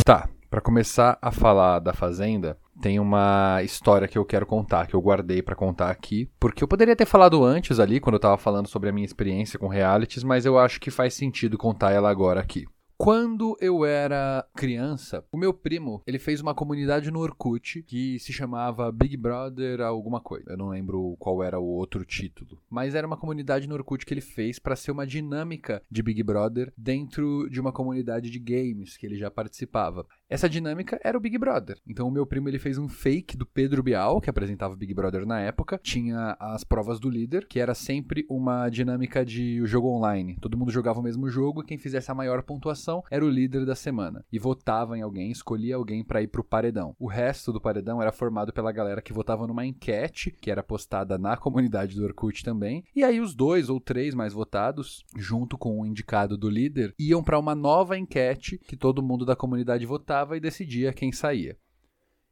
Tá, 0.03 0.29
para 0.49 0.61
começar 0.61 1.17
a 1.19 1.31
falar 1.31 1.79
da 1.79 1.93
Fazenda, 1.93 2.59
tem 2.85 2.99
uma 2.99 3.63
história 3.63 4.07
que 4.07 4.15
eu 4.15 4.23
quero 4.23 4.45
contar, 4.45 4.85
que 4.85 4.95
eu 4.95 5.01
guardei 5.01 5.41
pra 5.41 5.55
contar 5.55 5.89
aqui, 5.89 6.29
porque 6.39 6.63
eu 6.63 6.67
poderia 6.67 6.95
ter 6.95 7.07
falado 7.07 7.43
antes 7.43 7.79
ali, 7.79 7.99
quando 7.99 8.13
eu 8.13 8.19
tava 8.19 8.37
falando 8.37 8.67
sobre 8.67 8.89
a 8.89 8.91
minha 8.91 9.07
experiência 9.07 9.57
com 9.57 9.67
realities, 9.67 10.23
mas 10.23 10.45
eu 10.45 10.59
acho 10.59 10.79
que 10.79 10.91
faz 10.91 11.15
sentido 11.15 11.57
contar 11.57 11.93
ela 11.93 12.11
agora 12.11 12.39
aqui. 12.39 12.67
Quando 12.97 13.57
eu 13.59 13.83
era 13.83 14.47
criança, 14.55 15.25
o 15.29 15.37
meu 15.37 15.53
primo, 15.53 16.01
ele 16.07 16.17
fez 16.17 16.39
uma 16.39 16.55
comunidade 16.55 17.11
no 17.11 17.19
Orkut 17.19 17.83
que 17.83 18.17
se 18.19 18.31
chamava 18.31 18.89
Big 18.89 19.17
Brother 19.17 19.81
alguma 19.81 20.21
coisa. 20.21 20.51
Eu 20.51 20.57
não 20.57 20.69
lembro 20.69 21.15
qual 21.19 21.43
era 21.43 21.59
o 21.59 21.65
outro 21.65 22.05
título, 22.05 22.61
mas 22.69 22.95
era 22.95 23.05
uma 23.05 23.17
comunidade 23.17 23.67
no 23.67 23.75
Orkut 23.75 24.05
que 24.05 24.13
ele 24.13 24.21
fez 24.21 24.59
para 24.59 24.77
ser 24.77 24.91
uma 24.91 25.05
dinâmica 25.05 25.81
de 25.91 26.01
Big 26.01 26.23
Brother 26.23 26.71
dentro 26.77 27.49
de 27.49 27.59
uma 27.59 27.73
comunidade 27.73 28.29
de 28.29 28.39
games 28.39 28.95
que 28.95 29.05
ele 29.05 29.17
já 29.17 29.29
participava. 29.29 30.05
Essa 30.27 30.49
dinâmica 30.49 30.99
era 31.03 31.15
o 31.15 31.21
Big 31.21 31.37
Brother. 31.37 31.77
Então 31.87 32.07
o 32.07 32.11
meu 32.11 32.25
primo 32.25 32.49
ele 32.49 32.57
fez 32.57 32.79
um 32.79 32.89
fake 32.89 33.37
do 33.37 33.45
Pedro 33.45 33.83
Bial, 33.83 34.19
que 34.19 34.29
apresentava 34.29 34.73
o 34.73 34.77
Big 34.77 34.91
Brother 34.91 35.23
na 35.23 35.39
época. 35.39 35.79
Tinha 35.83 36.35
as 36.39 36.63
provas 36.63 36.99
do 36.99 37.11
líder, 37.11 37.47
que 37.47 37.59
era 37.59 37.75
sempre 37.75 38.25
uma 38.27 38.67
dinâmica 38.69 39.23
de 39.23 39.63
jogo 39.67 39.87
online. 39.87 40.37
Todo 40.41 40.57
mundo 40.57 40.71
jogava 40.71 40.99
o 40.99 41.03
mesmo 41.03 41.29
jogo 41.29 41.61
e 41.61 41.65
quem 41.65 41.77
fizesse 41.77 42.09
a 42.09 42.15
maior 42.15 42.41
pontuação 42.41 43.03
era 43.11 43.23
o 43.23 43.29
líder 43.29 43.67
da 43.67 43.75
semana. 43.75 44.25
E 44.31 44.39
votava 44.39 44.97
em 44.97 45.03
alguém, 45.03 45.29
escolhia 45.29 45.75
alguém 45.75 46.03
para 46.03 46.23
ir 46.23 46.27
pro 46.27 46.43
paredão. 46.43 46.95
O 46.97 47.07
resto 47.07 47.53
do 47.53 47.61
paredão 47.61 48.01
era 48.01 48.11
formado 48.11 48.51
pela 48.51 48.71
galera 48.71 49.03
que 49.03 49.13
votava 49.13 49.45
numa 49.45 49.65
enquete, 49.65 50.35
que 50.41 50.49
era 50.49 50.63
postada 50.63 51.19
na 51.19 51.37
comunidade 51.37 51.95
do 51.95 52.03
Orkut 52.03 52.43
também. 52.43 52.83
E 52.95 53.03
aí 53.03 53.21
os 53.21 53.35
dois 53.35 53.69
ou 53.69 53.79
três 53.79 54.15
mais 54.15 54.33
votados, 54.33 55.05
junto 55.15 55.55
com 55.55 55.79
o 55.79 55.85
indicado 55.85 56.35
do 56.35 56.49
líder, 56.49 56.95
iam 56.97 57.23
para 57.23 57.37
uma 57.37 57.53
nova 57.53 57.95
enquete 57.95 58.57
que 58.57 58.75
todo 58.75 59.03
mundo 59.03 59.23
da 59.23 59.35
comunidade 59.35 59.85
votava 59.85 60.15
e 60.33 60.39
decidia 60.39 60.93
quem 60.93 61.11
saía. 61.11 61.57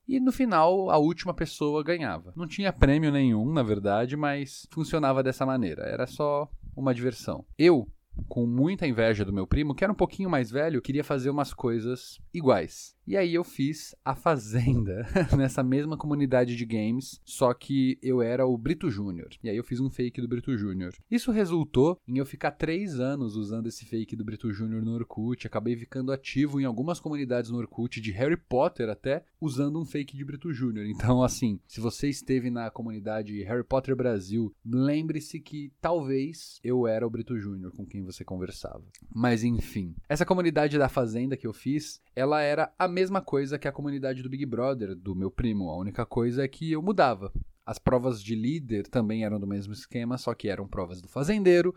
E 0.07 0.19
no 0.19 0.31
final, 0.31 0.89
a 0.89 0.97
última 0.97 1.33
pessoa 1.33 1.83
ganhava. 1.83 2.33
Não 2.35 2.47
tinha 2.47 2.73
prêmio 2.73 3.11
nenhum, 3.11 3.51
na 3.51 3.63
verdade, 3.63 4.17
mas 4.17 4.67
funcionava 4.71 5.23
dessa 5.23 5.45
maneira. 5.45 5.83
Era 5.83 6.05
só 6.05 6.49
uma 6.75 6.93
diversão. 6.93 7.45
Eu, 7.57 7.87
com 8.27 8.45
muita 8.45 8.87
inveja 8.87 9.23
do 9.23 9.33
meu 9.33 9.47
primo, 9.47 9.73
que 9.73 9.83
era 9.83 9.93
um 9.93 9.95
pouquinho 9.95 10.29
mais 10.29 10.51
velho, 10.51 10.81
queria 10.81 11.03
fazer 11.03 11.29
umas 11.29 11.53
coisas 11.53 12.19
iguais. 12.33 12.95
E 13.05 13.17
aí 13.17 13.33
eu 13.33 13.43
fiz 13.43 13.93
a 14.03 14.15
Fazenda 14.15 15.05
nessa 15.37 15.61
mesma 15.61 15.97
comunidade 15.97 16.55
de 16.55 16.65
games, 16.65 17.19
só 17.25 17.53
que 17.53 17.97
eu 18.01 18.21
era 18.21 18.45
o 18.47 18.57
Brito 18.57 18.89
Júnior. 18.89 19.29
E 19.43 19.49
aí 19.49 19.57
eu 19.57 19.63
fiz 19.63 19.81
um 19.81 19.89
fake 19.89 20.21
do 20.21 20.27
Brito 20.27 20.57
Júnior. 20.57 20.93
Isso 21.11 21.31
resultou 21.31 21.99
em 22.07 22.17
eu 22.17 22.25
ficar 22.25 22.51
três 22.51 23.01
anos 23.01 23.35
usando 23.35 23.67
esse 23.67 23.85
fake 23.85 24.15
do 24.15 24.23
Brito 24.23 24.53
Júnior 24.53 24.81
no 24.83 24.93
Orkut. 24.93 25.45
Acabei 25.45 25.75
ficando 25.75 26.13
ativo 26.13 26.61
em 26.61 26.65
algumas 26.65 26.99
comunidades 26.99 27.51
no 27.51 27.57
Orkut, 27.57 27.99
de 27.99 28.11
Harry 28.11 28.37
Potter 28.37 28.89
até, 28.89 29.25
usando 29.39 29.81
um 29.81 29.85
fake 29.85 30.15
de 30.15 30.23
Brito 30.23 30.53
Júnior. 30.53 30.85
Então, 30.85 31.21
assim, 31.21 31.59
se 31.67 31.81
você 31.81 32.07
esteve 32.07 32.49
na 32.49 32.71
comunidade 32.71 33.43
Harry 33.43 33.65
Potter 33.65 33.97
Brasil, 33.97 34.55
lembre-se 34.65 35.41
que 35.41 35.73
talvez 35.81 36.59
eu 36.63 36.87
era 36.87 37.05
o 37.05 37.09
Brito 37.09 37.37
Júnior 37.37 37.73
com 37.73 37.85
quem 37.85 38.01
você 38.01 38.23
conversava. 38.23 38.83
Mas 39.13 39.43
enfim, 39.43 39.93
essa 40.07 40.25
comunidade 40.25 40.77
da 40.77 40.87
Fazenda 40.87 41.35
que 41.35 41.45
eu 41.45 41.53
fiz, 41.53 42.01
ela 42.15 42.41
era 42.41 42.71
a 42.79 42.87
mesma 42.93 43.21
coisa 43.21 43.59
que 43.59 43.67
a 43.67 43.71
comunidade 43.71 44.23
do 44.23 44.29
Big 44.29 44.45
Brother, 44.45 44.95
do 44.95 45.15
meu 45.15 45.29
primo. 45.29 45.69
A 45.69 45.77
única 45.77 46.05
coisa 46.05 46.43
é 46.43 46.47
que 46.47 46.71
eu 46.71 46.81
mudava. 46.81 47.33
As 47.65 47.77
provas 47.77 48.21
de 48.21 48.35
líder 48.35 48.87
também 48.87 49.23
eram 49.23 49.39
do 49.39 49.47
mesmo 49.47 49.73
esquema, 49.73 50.17
só 50.17 50.33
que 50.33 50.47
eram 50.47 50.67
provas 50.67 51.01
do 51.01 51.07
fazendeiro. 51.07 51.73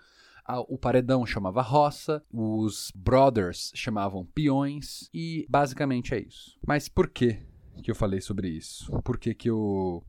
O 0.69 0.79
paredão 0.79 1.27
chamava 1.27 1.61
roça, 1.61 2.23
os 2.33 2.93
brothers 2.95 3.73
chamavam 3.75 4.25
peões 4.25 5.11
e 5.13 5.45
basicamente 5.49 6.15
é 6.15 6.21
isso. 6.21 6.57
Mas 6.65 6.89
por 6.89 7.09
que 7.09 7.41
que 7.83 7.91
eu 7.91 7.97
falei 7.97 8.21
sobre 8.21 8.49
isso? 8.49 8.91
Por 9.03 9.19
que 9.19 9.35
que 9.35 9.51
eu 9.51 10.05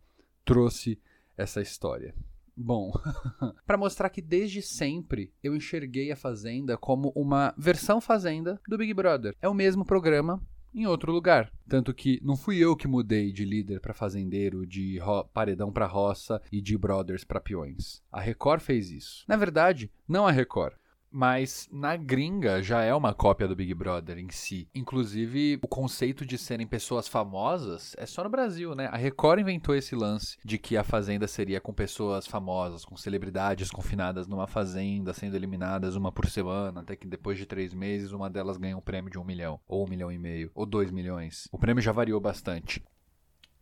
trouxe 0.45 0.99
essa 1.35 1.59
história? 1.61 2.13
Bom, 2.55 2.91
para 3.65 3.77
mostrar 3.77 4.09
que 4.09 4.21
desde 4.21 4.63
sempre 4.63 5.31
eu 5.43 5.55
enxerguei 5.55 6.11
a 6.11 6.15
Fazenda 6.15 6.75
como 6.75 7.11
uma 7.15 7.53
versão 7.55 8.01
Fazenda 8.01 8.59
do 8.67 8.77
Big 8.77 8.93
Brother. 8.93 9.35
É 9.39 9.47
o 9.47 9.53
mesmo 9.53 9.85
programa 9.85 10.41
em 10.77 10.85
outro 10.85 11.11
lugar. 11.11 11.51
Tanto 11.67 11.93
que 11.93 12.19
não 12.23 12.37
fui 12.37 12.57
eu 12.57 12.75
que 12.75 12.87
mudei 12.87 13.31
de 13.31 13.43
líder 13.43 13.81
para 13.81 13.93
fazendeiro, 13.93 14.65
de 14.65 14.99
paredão 15.33 15.71
para 15.71 15.87
roça 15.87 16.41
e 16.51 16.61
de 16.61 16.77
brothers 16.77 17.23
para 17.23 17.41
peões. 17.41 18.03
A 18.11 18.21
Record 18.21 18.61
fez 18.61 18.91
isso. 18.91 19.25
Na 19.27 19.35
verdade, 19.35 19.91
não 20.07 20.27
a 20.27 20.31
Record. 20.31 20.75
Mas 21.17 21.67
na 21.71 21.97
gringa 21.97 22.61
já 22.61 22.83
é 22.83 22.93
uma 22.93 23.11
cópia 23.11 23.47
do 23.47 23.55
Big 23.55 23.73
Brother 23.73 24.19
em 24.19 24.29
si. 24.29 24.69
Inclusive, 24.75 25.59
o 25.63 25.67
conceito 25.67 26.23
de 26.23 26.37
serem 26.37 26.67
pessoas 26.67 27.07
famosas 27.07 27.95
é 27.97 28.05
só 28.05 28.23
no 28.23 28.29
Brasil, 28.29 28.75
né? 28.75 28.85
A 28.91 28.97
Record 28.97 29.39
inventou 29.39 29.73
esse 29.73 29.95
lance 29.95 30.37
de 30.45 30.59
que 30.59 30.77
a 30.77 30.83
fazenda 30.83 31.27
seria 31.27 31.59
com 31.59 31.73
pessoas 31.73 32.27
famosas, 32.27 32.85
com 32.85 32.95
celebridades 32.95 33.71
confinadas 33.71 34.27
numa 34.27 34.45
fazenda, 34.45 35.11
sendo 35.11 35.35
eliminadas 35.35 35.95
uma 35.95 36.11
por 36.11 36.27
semana, 36.27 36.81
até 36.81 36.95
que 36.95 37.07
depois 37.07 37.35
de 37.35 37.47
três 37.47 37.73
meses 37.73 38.11
uma 38.11 38.29
delas 38.29 38.57
ganha 38.57 38.77
um 38.77 38.81
prêmio 38.81 39.09
de 39.09 39.17
um 39.17 39.23
milhão, 39.23 39.59
ou 39.67 39.87
um 39.87 39.89
milhão 39.89 40.11
e 40.11 40.19
meio, 40.19 40.51
ou 40.53 40.67
dois 40.67 40.91
milhões. 40.91 41.49
O 41.51 41.57
prêmio 41.57 41.81
já 41.81 41.91
variou 41.91 42.21
bastante. 42.21 42.85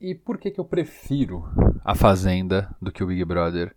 E 0.01 0.13
por 0.13 0.37
que, 0.37 0.51
que 0.51 0.59
eu 0.59 0.65
prefiro 0.65 1.45
a 1.85 1.95
Fazenda 1.95 2.75
do 2.81 2.91
que 2.91 3.01
o 3.01 3.07
Big 3.07 3.23
Brother? 3.23 3.73